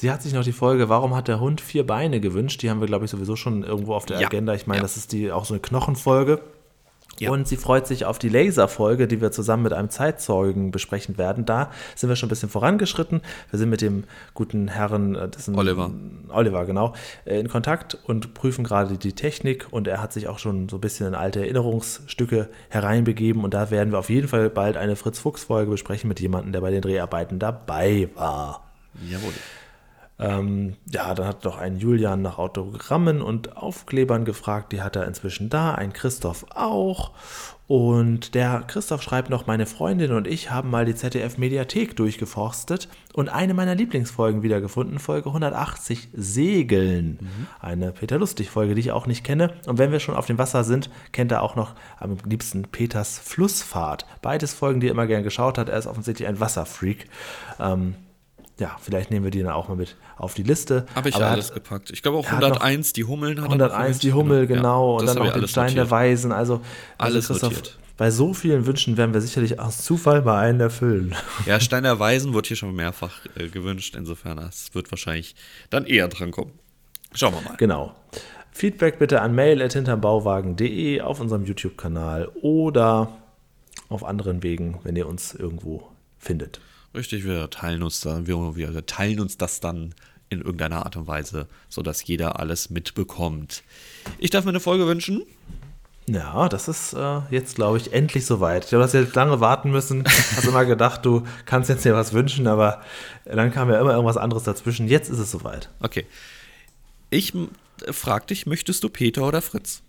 Sie 0.00 0.10
hat 0.10 0.22
sich 0.22 0.32
noch 0.32 0.44
die 0.44 0.52
Folge, 0.52 0.88
warum 0.88 1.14
hat 1.14 1.28
der 1.28 1.40
Hund 1.40 1.60
vier 1.60 1.86
Beine 1.86 2.20
gewünscht? 2.20 2.62
Die 2.62 2.70
haben 2.70 2.80
wir, 2.80 2.86
glaube 2.86 3.04
ich, 3.04 3.10
sowieso 3.10 3.36
schon 3.36 3.62
irgendwo 3.62 3.92
auf 3.94 4.06
der 4.06 4.18
Ja. 4.18 4.28
Agenda. 4.28 4.54
Ich 4.54 4.66
meine, 4.66 4.78
Ja. 4.78 4.82
das 4.82 4.96
ist 4.96 5.12
die 5.12 5.30
auch 5.30 5.44
so 5.44 5.52
eine 5.52 5.60
Knochenfolge. 5.60 6.40
Ja. 7.18 7.30
Und 7.30 7.46
sie 7.46 7.58
freut 7.58 7.86
sich 7.86 8.06
auf 8.06 8.18
die 8.18 8.30
Laserfolge, 8.30 9.06
die 9.06 9.20
wir 9.20 9.30
zusammen 9.30 9.62
mit 9.64 9.74
einem 9.74 9.90
Zeitzeugen 9.90 10.70
besprechen 10.70 11.18
werden. 11.18 11.44
Da 11.44 11.70
sind 11.96 12.08
wir 12.08 12.16
schon 12.16 12.28
ein 12.28 12.30
bisschen 12.30 12.48
vorangeschritten. 12.48 13.20
Wir 13.50 13.58
sind 13.58 13.68
mit 13.68 13.82
dem 13.82 14.04
guten 14.32 14.68
Herrn, 14.68 15.16
äh, 15.16 15.28
dessen 15.28 15.54
Oliver. 15.54 15.90
Oliver, 16.30 16.64
genau, 16.64 16.94
äh, 17.26 17.38
in 17.38 17.48
Kontakt 17.50 17.98
und 18.06 18.32
prüfen 18.32 18.64
gerade 18.64 18.96
die 18.96 19.12
Technik. 19.12 19.66
Und 19.70 19.86
er 19.86 20.00
hat 20.00 20.14
sich 20.14 20.28
auch 20.28 20.38
schon 20.38 20.70
so 20.70 20.78
ein 20.78 20.80
bisschen 20.80 21.08
in 21.08 21.14
alte 21.14 21.40
Erinnerungsstücke 21.40 22.48
hereinbegeben. 22.70 23.44
Und 23.44 23.52
da 23.52 23.70
werden 23.70 23.92
wir 23.92 23.98
auf 23.98 24.08
jeden 24.08 24.28
Fall 24.28 24.48
bald 24.48 24.78
eine 24.78 24.96
Fritz-Fuchs-Folge 24.96 25.72
besprechen 25.72 26.08
mit 26.08 26.20
jemandem, 26.20 26.52
der 26.52 26.62
bei 26.62 26.70
den 26.70 26.80
Dreharbeiten 26.80 27.38
dabei 27.38 28.08
war. 28.14 28.64
Jawohl. 29.06 29.34
Ähm, 30.20 30.76
ja, 30.92 31.14
dann 31.14 31.26
hat 31.26 31.44
noch 31.44 31.56
ein 31.56 31.78
Julian 31.78 32.20
nach 32.20 32.38
Autogrammen 32.38 33.22
und 33.22 33.56
Aufklebern 33.56 34.26
gefragt. 34.26 34.72
Die 34.72 34.82
hat 34.82 34.94
er 34.94 35.06
inzwischen 35.06 35.48
da. 35.48 35.74
Ein 35.74 35.94
Christoph 35.94 36.44
auch. 36.54 37.12
Und 37.66 38.34
der 38.34 38.64
Christoph 38.66 39.00
schreibt 39.00 39.30
noch, 39.30 39.46
meine 39.46 39.64
Freundin 39.64 40.10
und 40.10 40.26
ich 40.26 40.50
haben 40.50 40.70
mal 40.70 40.84
die 40.84 40.96
ZDF-Mediathek 40.96 41.94
durchgeforstet 41.94 42.88
und 43.12 43.28
eine 43.28 43.54
meiner 43.54 43.76
Lieblingsfolgen 43.76 44.42
wiedergefunden, 44.42 44.98
Folge 44.98 45.28
180, 45.28 46.08
Segeln. 46.12 47.20
Eine 47.60 47.92
Peter 47.92 48.18
Lustig-Folge, 48.18 48.74
die 48.74 48.80
ich 48.80 48.90
auch 48.90 49.06
nicht 49.06 49.22
kenne. 49.22 49.54
Und 49.66 49.78
wenn 49.78 49.92
wir 49.92 50.00
schon 50.00 50.16
auf 50.16 50.26
dem 50.26 50.36
Wasser 50.36 50.64
sind, 50.64 50.90
kennt 51.12 51.30
er 51.30 51.42
auch 51.42 51.54
noch 51.54 51.76
am 52.00 52.16
liebsten 52.24 52.64
Peters 52.64 53.20
Flussfahrt. 53.20 54.04
Beides 54.20 54.52
Folgen, 54.52 54.80
die 54.80 54.88
er 54.88 54.92
immer 54.92 55.06
gern 55.06 55.22
geschaut 55.22 55.56
hat. 55.56 55.68
Er 55.68 55.78
ist 55.78 55.86
offensichtlich 55.86 56.26
ein 56.26 56.40
Wasserfreak. 56.40 57.06
Ähm, 57.60 57.94
ja, 58.60 58.76
vielleicht 58.80 59.10
nehmen 59.10 59.24
wir 59.24 59.30
die 59.30 59.42
dann 59.42 59.52
auch 59.52 59.68
mal 59.68 59.74
mit 59.74 59.96
auf 60.16 60.34
die 60.34 60.42
Liste. 60.42 60.86
Habe 60.94 61.08
ich 61.08 61.16
Aber 61.16 61.24
er 61.24 61.30
alles 61.32 61.48
hat 61.48 61.54
gepackt. 61.54 61.90
Ich 61.90 62.02
glaube 62.02 62.18
auch 62.18 62.26
er 62.26 62.32
hat 62.32 62.40
noch 62.40 62.60
101, 62.60 62.92
die 62.92 63.04
Hummeln 63.04 63.40
hat 63.40 63.50
er 63.50 63.56
noch 63.56 63.70
101 63.70 63.98
die. 63.98 64.12
Hummel, 64.12 64.46
genau. 64.46 64.92
Ja, 64.94 65.00
und 65.00 65.06
das 65.06 65.14
dann 65.16 65.28
auch 65.28 65.32
den 65.32 65.48
Stein 65.48 65.74
der 65.74 65.84
notiert. 65.84 65.90
Weisen. 65.90 66.32
Also, 66.32 66.54
also 66.54 66.64
Alles 66.98 67.26
Christoph, 67.26 67.52
notiert. 67.54 67.78
bei 67.96 68.10
so 68.10 68.34
vielen 68.34 68.66
Wünschen 68.66 68.96
werden 68.96 69.14
wir 69.14 69.20
sicherlich 69.20 69.58
aus 69.58 69.82
Zufall 69.82 70.22
mal 70.22 70.38
einen 70.40 70.60
erfüllen. 70.60 71.14
Ja, 71.46 71.58
Stein 71.60 71.82
der 71.82 71.98
Weisen 71.98 72.34
wurde 72.34 72.48
hier 72.48 72.56
schon 72.56 72.74
mehrfach 72.74 73.20
äh, 73.36 73.48
gewünscht. 73.48 73.96
Insofern, 73.96 74.36
das 74.36 74.74
wird 74.74 74.92
wahrscheinlich 74.92 75.34
dann 75.70 75.86
eher 75.86 76.08
dran 76.08 76.30
kommen. 76.30 76.52
Schauen 77.14 77.34
wir 77.34 77.40
mal. 77.40 77.56
Genau. 77.56 77.94
Feedback 78.52 78.98
bitte 78.98 79.22
an 79.22 79.34
mail.hinterbauwagen.de 79.34 81.00
auf 81.00 81.20
unserem 81.20 81.44
YouTube-Kanal 81.44 82.28
oder 82.42 83.16
auf 83.88 84.04
anderen 84.04 84.42
Wegen, 84.42 84.78
wenn 84.82 84.96
ihr 84.96 85.08
uns 85.08 85.34
irgendwo 85.34 85.88
findet. 86.18 86.60
Richtig, 86.94 87.24
wir 87.24 87.50
teilen 87.50 87.82
uns 87.82 88.00
da, 88.00 88.26
wir, 88.26 88.56
wir 88.56 88.86
teilen 88.86 89.20
uns 89.20 89.38
das 89.38 89.60
dann 89.60 89.94
in 90.28 90.40
irgendeiner 90.40 90.84
Art 90.84 90.96
und 90.96 91.06
Weise, 91.06 91.46
sodass 91.68 92.04
jeder 92.04 92.38
alles 92.40 92.70
mitbekommt. 92.70 93.62
Ich 94.18 94.30
darf 94.30 94.44
mir 94.44 94.50
eine 94.50 94.60
Folge 94.60 94.86
wünschen. 94.86 95.22
Ja, 96.06 96.48
das 96.48 96.66
ist 96.66 96.92
äh, 96.94 97.20
jetzt, 97.30 97.54
glaube 97.54 97.76
ich, 97.76 97.92
endlich 97.92 98.26
soweit. 98.26 98.64
Ich 98.64 98.72
habe 98.72 98.82
das 98.82 98.92
jetzt 98.92 99.14
lange 99.14 99.38
warten 99.40 99.70
müssen. 99.70 100.04
Hast 100.06 100.44
immer 100.46 100.64
gedacht, 100.64 101.04
du 101.04 101.24
kannst 101.46 101.68
jetzt 101.68 101.84
dir 101.84 101.94
was 101.94 102.12
wünschen, 102.12 102.48
aber 102.48 102.80
dann 103.24 103.52
kam 103.52 103.70
ja 103.70 103.80
immer 103.80 103.92
irgendwas 103.92 104.16
anderes 104.16 104.42
dazwischen. 104.42 104.88
Jetzt 104.88 105.08
ist 105.10 105.18
es 105.18 105.30
soweit. 105.30 105.68
Okay. 105.80 106.06
Ich 107.10 107.34
m- 107.34 107.50
frag 107.90 108.26
dich, 108.26 108.46
möchtest 108.46 108.82
du 108.82 108.88
Peter 108.88 109.22
oder 109.26 109.42
Fritz? 109.42 109.82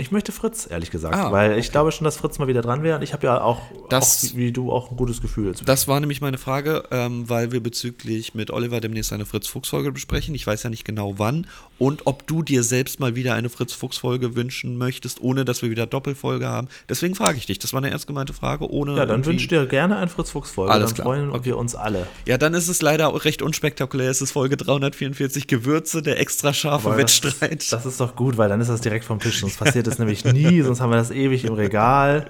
Ich 0.00 0.12
möchte 0.12 0.30
Fritz, 0.30 0.68
ehrlich 0.70 0.90
gesagt, 0.92 1.14
Ah, 1.16 1.32
weil 1.32 1.58
ich 1.58 1.72
glaube 1.72 1.90
schon, 1.90 2.04
dass 2.04 2.16
Fritz 2.16 2.38
mal 2.38 2.46
wieder 2.46 2.62
dran 2.62 2.84
wäre. 2.84 2.96
Und 2.98 3.02
ich 3.02 3.12
habe 3.12 3.26
ja 3.26 3.40
auch, 3.40 3.60
Das- 3.88 4.30
auch, 4.30 4.36
wie 4.36 4.52
du, 4.52 4.70
auch 4.70 4.90
ein 4.92 4.96
gutes 4.96 5.20
Gefühl 5.20 5.46
dazu. 5.52 5.64
Das 5.64 5.88
war 5.88 5.98
nämlich 5.98 6.20
meine 6.20 6.38
Frage, 6.38 6.84
ähm, 6.92 7.28
weil 7.28 7.50
wir 7.50 7.60
bezüglich 7.60 8.32
mit 8.32 8.52
Oliver 8.52 8.80
demnächst 8.80 9.12
eine 9.12 9.26
Fritz-Fuchs-Folge 9.26 9.90
besprechen. 9.90 10.36
Ich 10.36 10.46
weiß 10.46 10.62
ja 10.62 10.70
nicht 10.70 10.84
genau 10.84 11.14
wann 11.18 11.48
und 11.78 12.06
ob 12.06 12.26
du 12.28 12.42
dir 12.44 12.62
selbst 12.62 13.00
mal 13.00 13.16
wieder 13.16 13.34
eine 13.34 13.48
Fritz-Fuchs-Folge 13.48 14.36
wünschen 14.36 14.78
möchtest, 14.78 15.20
ohne 15.20 15.44
dass 15.44 15.62
wir 15.62 15.70
wieder 15.70 15.86
Doppelfolge 15.86 16.46
haben. 16.46 16.68
Deswegen 16.88 17.16
frage 17.16 17.38
ich 17.38 17.46
dich. 17.46 17.58
Das 17.58 17.72
war 17.72 17.78
eine 17.78 17.90
ernst 17.90 18.06
gemeinte 18.06 18.32
Frage, 18.32 18.70
ohne. 18.70 18.96
ja, 18.96 19.04
dann 19.04 19.28
ich 19.28 19.48
dir 19.48 19.66
gerne 19.66 19.96
ein 19.96 20.08
Fritz-Fuchs-Folge. 20.08 20.72
Alles 20.72 20.90
Dann 20.90 20.94
klar. 20.94 21.04
freuen 21.06 21.30
Okay. 21.30 21.44
wir 21.46 21.56
uns 21.58 21.74
alle. 21.74 22.06
Ja, 22.24 22.38
dann 22.38 22.54
ist 22.54 22.68
es 22.68 22.82
leider 22.82 23.08
auch 23.08 23.24
recht 23.24 23.42
unspektakulär. 23.42 24.10
Es 24.10 24.22
ist 24.22 24.30
Folge 24.30 24.56
344 24.56 25.48
Gewürze, 25.48 26.02
der 26.02 26.20
extra 26.20 26.52
scharfe 26.54 26.86
Aber 26.92 27.02
das- 27.02 27.20
Wettstreit. 27.24 27.72
Das 27.72 27.84
ist 27.84 27.98
doch 27.98 28.14
gut, 28.14 28.36
weil 28.38 28.48
dann 28.48 28.60
ist 28.60 28.68
das 28.68 28.80
direkt 28.80 29.04
vom 29.04 29.18
Tisch. 29.18 29.40
Sonst 29.40 29.56
passiert 29.58 29.87
das 29.88 29.98
nämlich 29.98 30.24
nie, 30.24 30.62
sonst 30.62 30.80
haben 30.80 30.90
wir 30.90 30.96
das 30.96 31.10
ewig 31.10 31.44
im 31.44 31.54
Regal. 31.54 32.26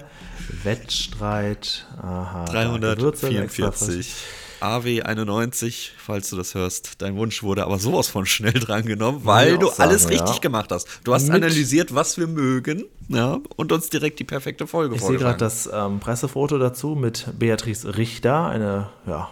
Wettstreit, 0.63 1.85
aha. 2.01 2.45
da 2.45 2.93
Gewürze, 2.95 3.29
extra 3.29 3.71
frisch. 3.71 4.07
344. 4.07 4.15
AW91, 4.61 5.91
falls 5.97 6.29
du 6.29 6.35
das 6.35 6.53
hörst, 6.53 7.01
dein 7.01 7.15
Wunsch 7.15 7.43
wurde 7.43 7.63
aber 7.63 7.79
sowas 7.79 8.09
von 8.09 8.25
schnell 8.25 8.53
drangenommen, 8.53 9.21
weil 9.23 9.57
du 9.57 9.67
sagen, 9.67 9.83
alles 9.83 10.03
ja. 10.03 10.09
richtig 10.09 10.41
gemacht 10.41 10.71
hast. 10.71 10.87
Du 11.03 11.13
hast 11.13 11.27
Mit- 11.27 11.35
analysiert, 11.35 11.95
was 11.95 12.17
wir 12.17 12.27
mögen, 12.27 12.85
ja, 13.07 13.39
und 13.55 13.71
uns 13.71 13.89
direkt 13.89 14.19
die 14.19 14.25
perfekte 14.25 14.67
Folge 14.67 14.95
Ich 14.95 15.01
sehe 15.01 15.17
gerade 15.17 15.37
das 15.37 15.69
ähm, 15.71 15.99
Pressefoto 15.99 16.57
dazu 16.57 16.89
mit 16.95 17.27
Beatrice 17.39 17.97
Richter, 17.97 18.47
eine 18.47 18.89
ja, 19.07 19.29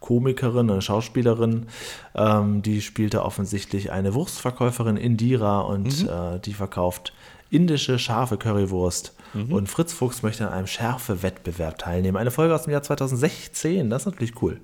Komikerin, 0.00 0.70
eine 0.70 0.82
Schauspielerin. 0.82 1.66
Ähm, 2.14 2.62
die 2.62 2.80
spielte 2.80 3.22
offensichtlich 3.22 3.92
eine 3.92 4.14
Wurstverkäuferin 4.14 4.96
Indira 4.96 5.60
und 5.60 6.08
äh, 6.08 6.40
die 6.40 6.54
verkauft 6.54 7.12
indische 7.50 7.98
scharfe 7.98 8.36
Currywurst. 8.38 9.14
Und 9.32 9.68
Fritz 9.68 9.92
Fuchs 9.92 10.22
möchte 10.24 10.46
an 10.48 10.52
einem 10.52 10.66
Schärfe-Wettbewerb 10.66 11.78
teilnehmen. 11.78 12.16
Eine 12.16 12.32
Folge 12.32 12.52
aus 12.54 12.64
dem 12.64 12.72
Jahr 12.72 12.82
2016, 12.82 13.88
das 13.88 14.02
ist 14.02 14.06
natürlich 14.06 14.42
cool. 14.42 14.60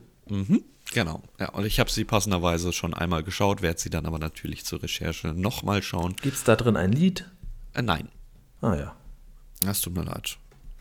Genau, 0.93 1.23
ja, 1.39 1.51
und 1.51 1.65
ich 1.65 1.79
habe 1.79 1.91
sie 1.91 2.05
passenderweise 2.05 2.73
schon 2.73 2.93
einmal 2.95 3.23
geschaut, 3.23 3.63
werde 3.63 3.79
sie 3.81 3.91
dann 3.91 4.07
aber 4.07 4.19
natürlich 4.19 4.65
zur 4.65 4.83
Recherche 4.83 5.29
nochmal 5.29 5.83
schauen. 5.83 6.17
Gibt 6.21 6.37
es 6.37 6.45
da 6.45 6.57
drin 6.57 6.77
ein 6.77 6.91
Lied? 6.93 7.29
Äh, 7.75 7.83
nein, 7.83 8.09
Ah 8.61 8.75
ja. 8.75 8.97
das 9.61 9.81
tut 9.81 9.95
mir 9.95 10.03
leid. 10.05 10.37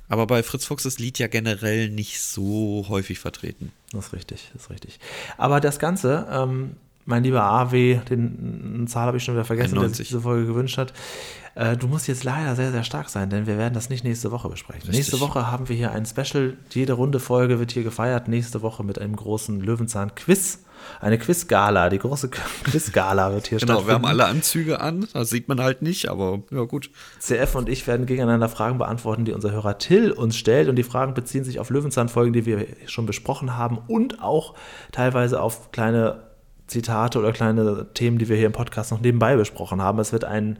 Aber 0.08 0.28
bei 0.28 0.44
Fritz 0.44 0.66
Fuchs 0.66 0.86
ist 0.86 1.00
Lied 1.00 1.18
ja 1.20 1.28
generell 1.28 1.90
nicht 1.90 2.22
so 2.22 2.86
häufig 2.90 3.20
vertreten. 3.20 3.72
Das 3.92 4.08
ist 4.08 4.14
richtig, 4.14 4.50
das 4.54 4.64
ist 4.64 4.70
richtig. 4.70 5.00
Aber 5.38 5.60
das 5.60 5.80
Ganze, 5.80 6.28
ähm, 6.32 6.78
mein 7.06 7.24
lieber 7.24 7.44
AW, 7.44 8.00
den 8.10 8.86
Zahl 8.88 9.08
habe 9.08 9.18
ich 9.18 9.24
schon 9.24 9.36
wieder 9.36 9.46
vergessen, 9.46 9.76
der 9.76 9.84
91. 9.84 9.98
sich 9.98 10.08
diese 10.10 10.22
Folge 10.22 10.48
gewünscht 10.48 10.78
hat. 10.78 10.94
Äh, 11.56 11.78
du 11.78 11.88
musst 11.88 12.08
jetzt 12.08 12.24
leider 12.24 12.56
sehr, 12.56 12.72
sehr 12.72 12.84
stark 12.84 13.10
sein, 13.10 13.30
denn 13.30 13.48
wir 13.48 13.58
werden 13.58 13.74
das 13.74 13.90
nicht 13.90 14.04
nächste 14.04 14.32
Woche 14.32 14.50
besprechen. 14.50 14.82
Richtig. 14.82 14.98
Nächste 14.98 15.20
Woche 15.22 15.50
haben 15.50 15.70
wir 15.70 15.76
hier 15.76 15.92
ein 15.92 16.06
Special. 16.06 16.58
Jede 16.72 16.94
Runde 16.94 17.20
Folge 17.20 17.60
wird 17.60 17.72
hier 17.72 17.84
gefeiert. 17.84 18.28
Nächste 18.28 18.62
Woche 18.62 18.84
mit 18.84 19.00
einem 19.00 19.16
großen 19.16 19.62
Löwenzahn-Quiz. 19.62 20.66
Eine 21.00 21.18
Quiz-Gala. 21.18 21.90
Die 21.90 22.00
große 22.00 22.30
Quiz-Gala 22.64 23.32
wird 23.34 23.48
hier 23.48 23.60
Genau, 23.60 23.74
wir 23.74 23.76
stattfinden. 23.78 23.94
haben 23.96 24.06
alle 24.06 24.26
Anzüge 24.26 24.82
an, 24.82 25.08
das 25.14 25.30
sieht 25.30 25.48
man 25.48 25.62
halt 25.62 25.82
nicht, 25.82 26.10
aber 26.10 26.42
ja 26.52 26.64
gut. 26.64 26.90
CF 27.20 27.56
und 27.56 27.70
ich 27.70 27.88
werden 27.88 28.06
gegeneinander 28.06 28.50
Fragen 28.50 28.78
beantworten, 28.78 29.24
die 29.24 29.32
unser 29.32 29.52
Hörer 29.52 29.78
Till 29.78 30.12
uns 30.12 30.36
stellt. 30.36 30.68
Und 30.68 30.76
die 30.76 30.84
Fragen 30.84 31.14
beziehen 31.14 31.46
sich 31.46 31.60
auf 31.60 31.70
Löwenzahn-Folgen, 31.70 32.34
die 32.34 32.46
wir 32.46 32.68
schon 32.88 33.06
besprochen 33.06 33.56
haben 33.56 33.78
und 33.88 34.22
auch 34.22 34.56
teilweise 34.92 35.42
auf 35.42 35.72
kleine 35.72 36.25
Zitate 36.68 37.20
oder 37.20 37.32
kleine 37.32 37.88
Themen, 37.94 38.18
die 38.18 38.30
wir 38.30 38.38
hier 38.38 38.48
im 38.48 38.52
Podcast 38.52 38.92
noch 38.92 39.02
nebenbei 39.02 39.36
besprochen 39.36 39.82
haben. 39.82 40.00
Es 40.00 40.12
wird 40.12 40.26
ein 40.26 40.60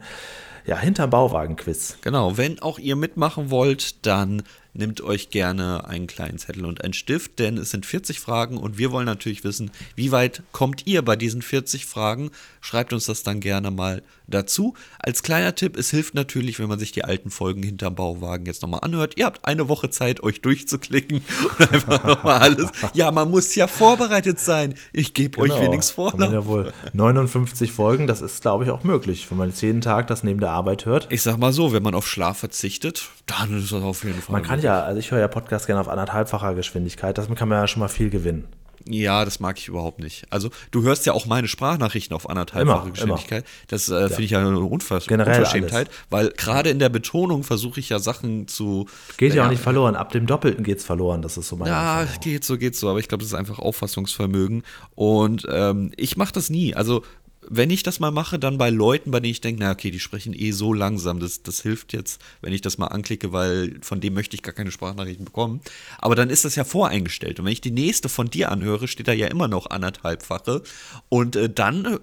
ja, 0.66 0.76
hinterm 0.78 1.10
Bauwagen-Quiz. 1.10 1.98
Genau, 2.02 2.36
wenn 2.36 2.60
auch 2.60 2.78
ihr 2.78 2.96
mitmachen 2.96 3.50
wollt, 3.50 4.04
dann 4.04 4.42
nehmt 4.76 5.00
euch 5.00 5.30
gerne 5.30 5.86
einen 5.88 6.06
kleinen 6.06 6.38
Zettel 6.38 6.64
und 6.64 6.84
einen 6.84 6.92
Stift, 6.92 7.38
denn 7.38 7.56
es 7.56 7.70
sind 7.70 7.86
40 7.86 8.20
Fragen 8.20 8.58
und 8.58 8.78
wir 8.78 8.92
wollen 8.92 9.06
natürlich 9.06 9.44
wissen, 9.44 9.70
wie 9.94 10.12
weit 10.12 10.42
kommt 10.52 10.86
ihr 10.86 11.02
bei 11.02 11.16
diesen 11.16 11.42
40 11.42 11.86
Fragen? 11.86 12.30
Schreibt 12.60 12.92
uns 12.92 13.06
das 13.06 13.22
dann 13.22 13.40
gerne 13.40 13.70
mal 13.70 14.02
dazu. 14.26 14.74
Als 14.98 15.22
kleiner 15.22 15.54
Tipp, 15.54 15.76
es 15.76 15.90
hilft 15.90 16.14
natürlich, 16.14 16.58
wenn 16.58 16.68
man 16.68 16.78
sich 16.78 16.92
die 16.92 17.04
alten 17.04 17.30
Folgen 17.30 17.62
hinterm 17.62 17.94
Bauwagen 17.94 18.46
jetzt 18.46 18.62
nochmal 18.62 18.80
anhört. 18.82 19.14
Ihr 19.16 19.26
habt 19.26 19.44
eine 19.44 19.68
Woche 19.68 19.90
Zeit, 19.90 20.22
euch 20.22 20.40
durchzuklicken 20.40 21.22
und 21.58 21.72
einfach 21.72 22.04
nochmal 22.04 22.40
alles. 22.40 22.70
Ja, 22.92 23.10
man 23.10 23.30
muss 23.30 23.54
ja 23.54 23.66
vorbereitet 23.68 24.40
sein. 24.40 24.74
Ich 24.92 25.14
gebe 25.14 25.38
euch 25.38 25.58
wenigstens 25.60 25.90
Vorlauf. 25.90 26.32
ja 26.32 26.44
wohl 26.46 26.72
59 26.92 27.72
Folgen, 27.72 28.06
das 28.06 28.20
ist, 28.20 28.42
glaube 28.42 28.64
ich, 28.64 28.70
auch 28.70 28.84
möglich, 28.84 29.30
wenn 29.30 29.38
man 29.38 29.50
jetzt 29.50 29.62
jeden 29.62 29.80
Tag 29.80 30.08
das 30.08 30.22
neben 30.22 30.40
der 30.40 30.50
Arbeit 30.56 30.86
hört. 30.86 31.06
Ich 31.10 31.22
sag 31.22 31.36
mal 31.38 31.52
so, 31.52 31.72
wenn 31.72 31.82
man 31.82 31.94
auf 31.94 32.08
Schlaf 32.08 32.38
verzichtet, 32.38 33.08
dann 33.26 33.58
ist 33.58 33.72
das 33.72 33.82
auf 33.82 34.02
jeden 34.04 34.20
Fall. 34.20 34.32
Man 34.32 34.42
kann 34.42 34.60
ja, 34.62 34.82
also 34.82 34.98
ich 34.98 35.10
höre 35.10 35.20
ja 35.20 35.28
Podcasts 35.28 35.66
gerne 35.66 35.80
auf 35.80 35.88
anderthalbfacher 35.88 36.54
Geschwindigkeit, 36.54 37.16
damit 37.18 37.36
kann 37.36 37.48
man 37.48 37.58
ja 37.58 37.68
schon 37.68 37.80
mal 37.80 37.88
viel 37.88 38.10
gewinnen. 38.10 38.48
Ja, 38.88 39.24
das 39.24 39.40
mag 39.40 39.58
ich 39.58 39.66
überhaupt 39.66 39.98
nicht. 39.98 40.26
Also, 40.30 40.50
du 40.70 40.82
hörst 40.84 41.06
ja 41.06 41.12
auch 41.12 41.26
meine 41.26 41.48
Sprachnachrichten 41.48 42.14
auf 42.14 42.30
anderthalbfache 42.30 42.82
Immer, 42.82 42.90
Geschwindigkeit. 42.92 43.44
Das 43.66 43.88
äh, 43.88 44.06
finde 44.08 44.22
ich 44.22 44.30
ja 44.30 44.38
eine 44.38 44.60
Unver 44.60 45.00
Generell 45.00 45.38
Unverschämtheit, 45.40 45.90
weil 46.08 46.28
gerade 46.36 46.70
in 46.70 46.78
der 46.78 46.88
Betonung 46.88 47.42
versuche 47.42 47.80
ich 47.80 47.88
ja 47.88 47.98
Sachen 47.98 48.46
zu. 48.46 48.86
Geht 49.16 49.34
ja 49.34 49.44
auch 49.44 49.50
nicht 49.50 49.62
verloren. 49.62 49.96
Ab 49.96 50.12
dem 50.12 50.26
Doppelten 50.26 50.62
geht's 50.62 50.84
verloren. 50.84 51.20
Das 51.20 51.36
ist 51.36 51.48
so 51.48 51.56
meine 51.56 51.70
Ja, 51.70 52.00
Erfahrung. 52.02 52.20
geht 52.20 52.44
so, 52.44 52.56
geht 52.58 52.76
so, 52.76 52.88
aber 52.88 53.00
ich 53.00 53.08
glaube, 53.08 53.22
das 53.22 53.32
ist 53.32 53.34
einfach 53.36 53.58
Auffassungsvermögen. 53.58 54.62
Und 54.94 55.46
ähm, 55.50 55.90
ich 55.96 56.16
mache 56.16 56.32
das 56.32 56.48
nie. 56.48 56.74
Also, 56.76 57.02
wenn 57.48 57.70
ich 57.70 57.82
das 57.82 58.00
mal 58.00 58.10
mache, 58.10 58.38
dann 58.38 58.58
bei 58.58 58.70
Leuten, 58.70 59.10
bei 59.10 59.20
denen 59.20 59.30
ich 59.32 59.40
denke, 59.40 59.62
na 59.62 59.72
okay, 59.72 59.90
die 59.90 60.00
sprechen 60.00 60.32
eh 60.34 60.50
so 60.52 60.72
langsam, 60.72 61.20
das, 61.20 61.42
das 61.42 61.60
hilft 61.62 61.92
jetzt, 61.92 62.20
wenn 62.40 62.52
ich 62.52 62.60
das 62.60 62.78
mal 62.78 62.88
anklicke, 62.88 63.32
weil 63.32 63.78
von 63.82 64.00
dem 64.00 64.14
möchte 64.14 64.34
ich 64.34 64.42
gar 64.42 64.54
keine 64.54 64.70
Sprachnachrichten 64.70 65.24
bekommen. 65.24 65.60
Aber 65.98 66.14
dann 66.14 66.30
ist 66.30 66.44
das 66.44 66.56
ja 66.56 66.64
voreingestellt. 66.64 67.38
Und 67.38 67.46
wenn 67.46 67.52
ich 67.52 67.60
die 67.60 67.70
nächste 67.70 68.08
von 68.08 68.28
dir 68.30 68.50
anhöre, 68.50 68.88
steht 68.88 69.08
da 69.08 69.12
ja 69.12 69.26
immer 69.28 69.48
noch 69.48 69.70
anderthalbfache. 69.70 70.62
Und 71.08 71.36
äh, 71.36 71.48
dann 71.50 71.84
äh, 71.84 71.98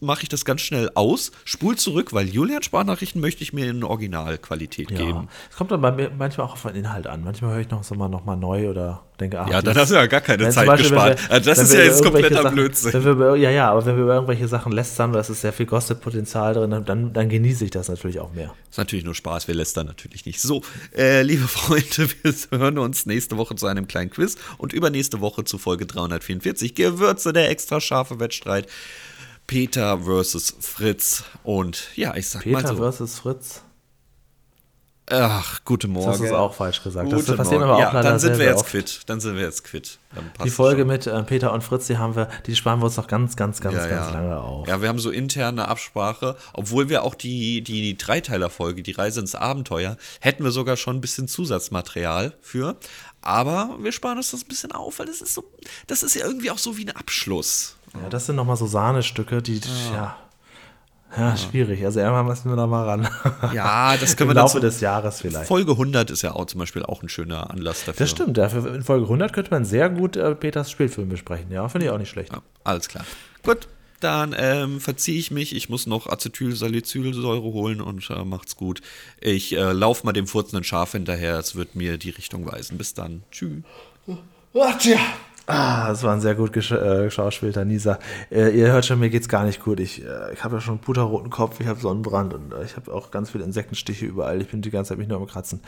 mache 0.00 0.22
ich 0.24 0.28
das 0.28 0.44
ganz 0.44 0.60
schnell 0.62 0.90
aus, 0.94 1.32
spul 1.44 1.76
zurück, 1.76 2.12
weil 2.12 2.28
Julian 2.28 2.62
Sprachnachrichten 2.62 3.20
möchte 3.20 3.42
ich 3.42 3.52
mir 3.52 3.70
in 3.70 3.84
Originalqualität 3.84 4.90
Ja. 4.90 4.98
geben. 4.98 5.28
Es 5.50 5.56
kommt 5.56 5.70
dann 5.70 5.80
bei 5.80 5.92
mir 5.92 6.10
manchmal 6.16 6.46
auch 6.46 6.52
auf 6.54 6.62
den 6.62 6.74
Inhalt 6.76 7.06
an. 7.06 7.24
Manchmal 7.24 7.52
höre 7.52 7.60
ich 7.60 7.70
noch 7.70 7.84
so 7.84 7.94
mal, 7.94 8.08
noch 8.08 8.24
mal 8.24 8.36
neu 8.36 8.68
oder 8.68 9.02
denke, 9.20 9.40
ach, 9.40 9.48
Ja, 9.48 9.62
dann 9.62 9.76
hast 9.76 9.90
du 9.90 9.94
ja 9.94 10.06
gar 10.06 10.20
keine 10.20 10.48
Zeit 10.50 10.66
Beispiel, 10.66 10.90
gespart. 10.90 11.22
wenn 11.22 11.30
Also 11.30 11.50
das 11.50 11.58
ist 11.58 11.72
wir 11.72 11.80
ja 11.80 11.84
jetzt 11.86 12.02
kompletter 12.02 12.42
Sachen, 12.42 12.54
Blödsinn. 12.54 13.04
Wir 13.04 13.36
ja, 13.36 13.50
ja, 13.50 13.70
aber 13.70 13.84
wenn 13.86 13.96
wir 13.96 14.04
über 14.04 14.14
irgendwelche 14.14 14.48
Sachen 14.48 14.72
lästern, 14.72 15.12
da 15.12 15.20
ist 15.20 15.28
sehr 15.28 15.52
viel 15.52 15.66
Gossip-Potenzial 15.66 16.54
drin, 16.54 16.82
dann, 16.84 17.12
dann 17.12 17.28
genieße 17.28 17.64
ich 17.64 17.70
das 17.70 17.88
natürlich 17.88 18.20
auch 18.20 18.32
mehr. 18.32 18.54
Ist 18.70 18.78
natürlich 18.78 19.04
nur 19.04 19.14
Spaß, 19.14 19.48
wir 19.48 19.54
lästern 19.54 19.86
natürlich 19.86 20.26
nicht. 20.26 20.40
So, 20.40 20.62
äh, 20.96 21.22
liebe 21.22 21.46
Freunde, 21.48 22.08
wir 22.22 22.58
hören 22.58 22.78
uns 22.78 23.06
nächste 23.06 23.36
Woche 23.36 23.54
zu 23.54 23.66
einem 23.66 23.86
kleinen 23.86 24.10
Quiz 24.10 24.36
und 24.58 24.72
übernächste 24.72 25.20
Woche 25.20 25.44
zu 25.44 25.58
Folge 25.58 25.86
344. 25.86 26.74
Gewürze 26.74 27.32
der 27.32 27.50
extra 27.50 27.80
scharfe 27.80 28.20
Wettstreit. 28.20 28.66
Peter 29.46 29.98
versus 29.98 30.54
Fritz. 30.60 31.24
Und 31.42 31.88
ja, 31.94 32.14
ich 32.16 32.28
sag 32.28 32.46
mal 32.46 32.62
Peter 32.62 32.74
so. 32.74 32.82
versus 32.82 33.18
Fritz. 33.18 33.62
Ach, 35.12 35.60
guten 35.64 35.92
Morgen. 35.92 36.10
Das 36.10 36.20
hast 36.20 36.30
du 36.30 36.36
auch 36.36 36.54
falsch 36.54 36.82
gesagt. 36.82 37.10
Guten 37.10 37.26
das 37.26 37.36
passiert 37.36 37.60
aber 37.60 37.74
auch 37.74 37.80
ja, 37.80 37.92
leider 37.92 38.10
dann 38.10 38.18
sind 38.18 38.38
wir 38.38 38.46
jetzt 38.46 38.60
oft. 38.60 38.70
quitt. 38.70 39.00
Dann 39.06 39.20
sind 39.20 39.36
wir 39.36 39.42
jetzt 39.42 39.62
quitt. 39.64 39.98
Die 40.42 40.50
Folge 40.50 40.82
schon. 40.82 40.88
mit 40.88 41.06
äh, 41.06 41.22
Peter 41.22 41.52
und 41.52 41.62
Fritz, 41.62 41.86
die 41.86 41.98
haben 41.98 42.16
wir, 42.16 42.28
die 42.46 42.56
sparen 42.56 42.80
wir 42.80 42.86
uns 42.86 42.96
noch 42.96 43.08
ganz, 43.08 43.36
ganz, 43.36 43.60
ganz, 43.60 43.76
ja, 43.76 43.86
ganz 43.88 44.06
ja. 44.06 44.12
lange 44.12 44.40
auf. 44.40 44.66
Ja, 44.68 44.80
wir 44.80 44.88
haben 44.88 44.98
so 44.98 45.10
interne 45.10 45.68
Absprache, 45.68 46.36
obwohl 46.54 46.88
wir 46.88 47.02
auch 47.02 47.14
die, 47.14 47.62
die 47.62 47.96
Dreiteiler-Folge, 47.96 48.82
die 48.82 48.92
Reise 48.92 49.20
ins 49.20 49.34
Abenteuer, 49.34 49.98
hätten 50.20 50.44
wir 50.44 50.50
sogar 50.50 50.76
schon 50.76 50.96
ein 50.96 51.00
bisschen 51.02 51.28
Zusatzmaterial 51.28 52.32
für. 52.40 52.76
Aber 53.20 53.76
wir 53.80 53.92
sparen 53.92 54.16
uns 54.16 54.30
das 54.30 54.42
ein 54.42 54.48
bisschen 54.48 54.72
auf, 54.72 54.98
weil 54.98 55.06
das 55.06 55.20
ist 55.20 55.34
so, 55.34 55.44
das 55.86 56.02
ist 56.02 56.14
ja 56.14 56.26
irgendwie 56.26 56.50
auch 56.50 56.58
so 56.58 56.76
wie 56.76 56.86
ein 56.86 56.96
Abschluss. 56.96 57.76
Ja, 57.94 58.08
das 58.08 58.26
sind 58.26 58.36
nochmal 58.36 58.56
so 58.56 58.66
Sahnestücke, 58.66 59.42
die, 59.42 59.58
ja, 59.58 59.94
ja, 59.94 60.16
schwierig. 61.36 61.84
Also 61.84 62.00
irgendwann 62.00 62.26
müssen 62.26 62.50
wir 62.50 62.56
da 62.56 62.66
mal 62.66 62.84
ran. 62.84 63.08
Ja, 63.54 63.96
das 63.96 64.16
können 64.16 64.30
Im 64.30 64.36
wir 64.36 64.40
dann 64.40 64.44
Laufe 64.44 64.60
des 64.60 64.80
Jahres 64.80 65.20
vielleicht. 65.20 65.46
Folge 65.46 65.72
100 65.72 66.10
ist 66.10 66.22
ja 66.22 66.32
auch 66.32 66.46
zum 66.46 66.60
Beispiel 66.60 66.82
auch 66.82 67.02
ein 67.02 67.08
schöner 67.08 67.50
Anlass 67.50 67.84
dafür. 67.84 67.94
Das 67.98 68.10
stimmt, 68.10 68.38
dafür 68.38 68.74
in 68.74 68.82
Folge 68.82 69.04
100 69.04 69.32
könnte 69.32 69.50
man 69.50 69.64
sehr 69.64 69.90
gut 69.90 70.16
äh, 70.16 70.34
Peters 70.34 70.70
Spielfilm 70.70 71.08
besprechen. 71.08 71.50
Ja, 71.50 71.68
finde 71.68 71.86
ich 71.86 71.92
auch 71.92 71.98
nicht 71.98 72.10
schlecht. 72.10 72.32
Ja, 72.32 72.40
alles 72.64 72.88
klar. 72.88 73.04
Gut, 73.42 73.68
dann 74.00 74.34
ähm, 74.36 74.80
verziehe 74.80 75.18
ich 75.18 75.30
mich. 75.30 75.54
Ich 75.54 75.68
muss 75.68 75.86
noch 75.86 76.06
Acetylsalicylsäure 76.06 77.52
holen 77.52 77.80
und 77.80 78.08
äh, 78.10 78.24
macht's 78.24 78.56
gut. 78.56 78.80
Ich 79.20 79.56
äh, 79.56 79.72
laufe 79.72 80.04
mal 80.06 80.12
dem 80.12 80.26
furzenden 80.26 80.64
Schaf 80.64 80.92
hinterher. 80.92 81.38
Es 81.38 81.54
wird 81.54 81.76
mir 81.76 81.98
die 81.98 82.10
Richtung 82.10 82.46
weisen. 82.50 82.78
Bis 82.78 82.94
dann. 82.94 83.22
Tschüss. 83.30 83.62
Ah, 85.46 85.88
das 85.88 86.04
war 86.04 86.12
ein 86.12 86.20
sehr 86.20 86.36
gut 86.36 86.56
äh, 86.56 87.04
geschauspielter 87.04 87.64
Nieser. 87.64 87.98
Äh, 88.30 88.56
ihr 88.56 88.70
hört 88.70 88.86
schon, 88.86 89.00
mir 89.00 89.10
geht's 89.10 89.28
gar 89.28 89.44
nicht 89.44 89.62
gut. 89.62 89.80
Ich, 89.80 90.04
äh, 90.04 90.32
ich 90.32 90.44
habe 90.44 90.56
ja 90.56 90.60
schon 90.60 90.74
einen 90.74 90.80
puterroten 90.80 91.30
Kopf, 91.30 91.58
ich 91.58 91.66
habe 91.66 91.80
Sonnenbrand 91.80 92.32
und 92.32 92.52
äh, 92.52 92.64
ich 92.64 92.76
habe 92.76 92.92
auch 92.94 93.10
ganz 93.10 93.30
viele 93.30 93.42
Insektenstiche 93.42 94.06
überall. 94.06 94.40
Ich 94.40 94.48
bin 94.48 94.62
die 94.62 94.70
ganze 94.70 94.90
Zeit 94.90 94.98
mich 94.98 95.08
nur 95.08 95.18
am 95.18 95.26
Kratzen. 95.26 95.60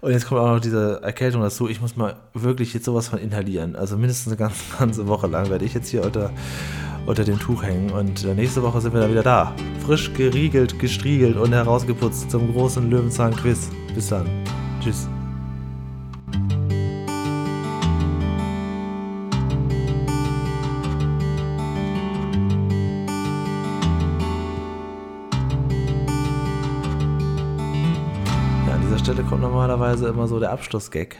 Und 0.00 0.12
jetzt 0.12 0.26
kommt 0.28 0.40
auch 0.40 0.54
noch 0.54 0.60
diese 0.60 1.00
Erkältung 1.02 1.42
dazu. 1.42 1.68
Ich 1.68 1.80
muss 1.80 1.96
mal 1.96 2.16
wirklich 2.34 2.72
jetzt 2.72 2.84
sowas 2.84 3.08
von 3.08 3.18
inhalieren. 3.18 3.74
Also 3.74 3.96
mindestens 3.96 4.28
eine 4.28 4.36
ganze, 4.36 4.62
ganze 4.78 5.08
Woche 5.08 5.26
lang 5.26 5.50
werde 5.50 5.64
ich 5.64 5.74
jetzt 5.74 5.88
hier 5.88 6.04
unter, 6.04 6.30
unter 7.06 7.24
dem 7.24 7.40
Tuch 7.40 7.64
hängen. 7.64 7.90
Und 7.90 8.24
äh, 8.24 8.32
nächste 8.32 8.62
Woche 8.62 8.80
sind 8.80 8.94
wir 8.94 9.00
dann 9.00 9.10
wieder 9.10 9.24
da. 9.24 9.56
Frisch 9.84 10.12
geriegelt, 10.14 10.78
gestriegelt 10.78 11.36
und 11.36 11.52
herausgeputzt 11.52 12.30
zum 12.30 12.52
großen 12.52 12.88
Löwenzahn-Quiz. 12.88 13.70
Bis 13.92 14.08
dann. 14.08 14.28
Tschüss. 14.80 15.08
Normalerweise 29.66 30.06
immer 30.06 30.28
so 30.28 30.38
der 30.38 30.52
Abschlussgag. 30.52 31.16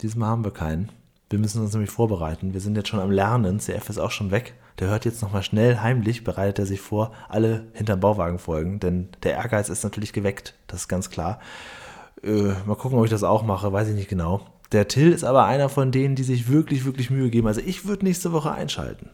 Diesmal 0.00 0.28
haben 0.28 0.44
wir 0.44 0.52
keinen. 0.52 0.90
Wir 1.28 1.40
müssen 1.40 1.60
uns 1.60 1.72
nämlich 1.72 1.90
vorbereiten. 1.90 2.52
Wir 2.52 2.60
sind 2.60 2.76
jetzt 2.76 2.88
schon 2.88 3.00
am 3.00 3.10
Lernen. 3.10 3.58
CF 3.58 3.88
ist 3.88 3.98
auch 3.98 4.12
schon 4.12 4.30
weg. 4.30 4.54
Der 4.78 4.88
hört 4.88 5.04
jetzt 5.04 5.22
nochmal 5.22 5.42
schnell, 5.42 5.80
heimlich, 5.80 6.22
bereitet 6.22 6.60
er 6.60 6.66
sich 6.66 6.80
vor, 6.80 7.10
alle 7.28 7.66
hinterm 7.72 7.98
Bauwagen 7.98 8.38
folgen. 8.38 8.78
Denn 8.78 9.08
der 9.24 9.32
Ehrgeiz 9.32 9.68
ist 9.70 9.82
natürlich 9.82 10.12
geweckt. 10.12 10.54
Das 10.68 10.82
ist 10.82 10.88
ganz 10.88 11.10
klar. 11.10 11.40
Äh, 12.22 12.52
mal 12.64 12.76
gucken, 12.76 12.96
ob 12.96 13.06
ich 13.06 13.10
das 13.10 13.24
auch 13.24 13.42
mache. 13.42 13.72
Weiß 13.72 13.88
ich 13.88 13.96
nicht 13.96 14.08
genau. 14.08 14.46
Der 14.70 14.86
Till 14.86 15.10
ist 15.10 15.24
aber 15.24 15.44
einer 15.44 15.68
von 15.68 15.90
denen, 15.90 16.14
die 16.14 16.22
sich 16.22 16.48
wirklich, 16.48 16.84
wirklich 16.84 17.10
Mühe 17.10 17.28
geben. 17.28 17.48
Also 17.48 17.60
ich 17.60 17.86
würde 17.86 18.04
nächste 18.04 18.32
Woche 18.32 18.52
einschalten. 18.52 19.10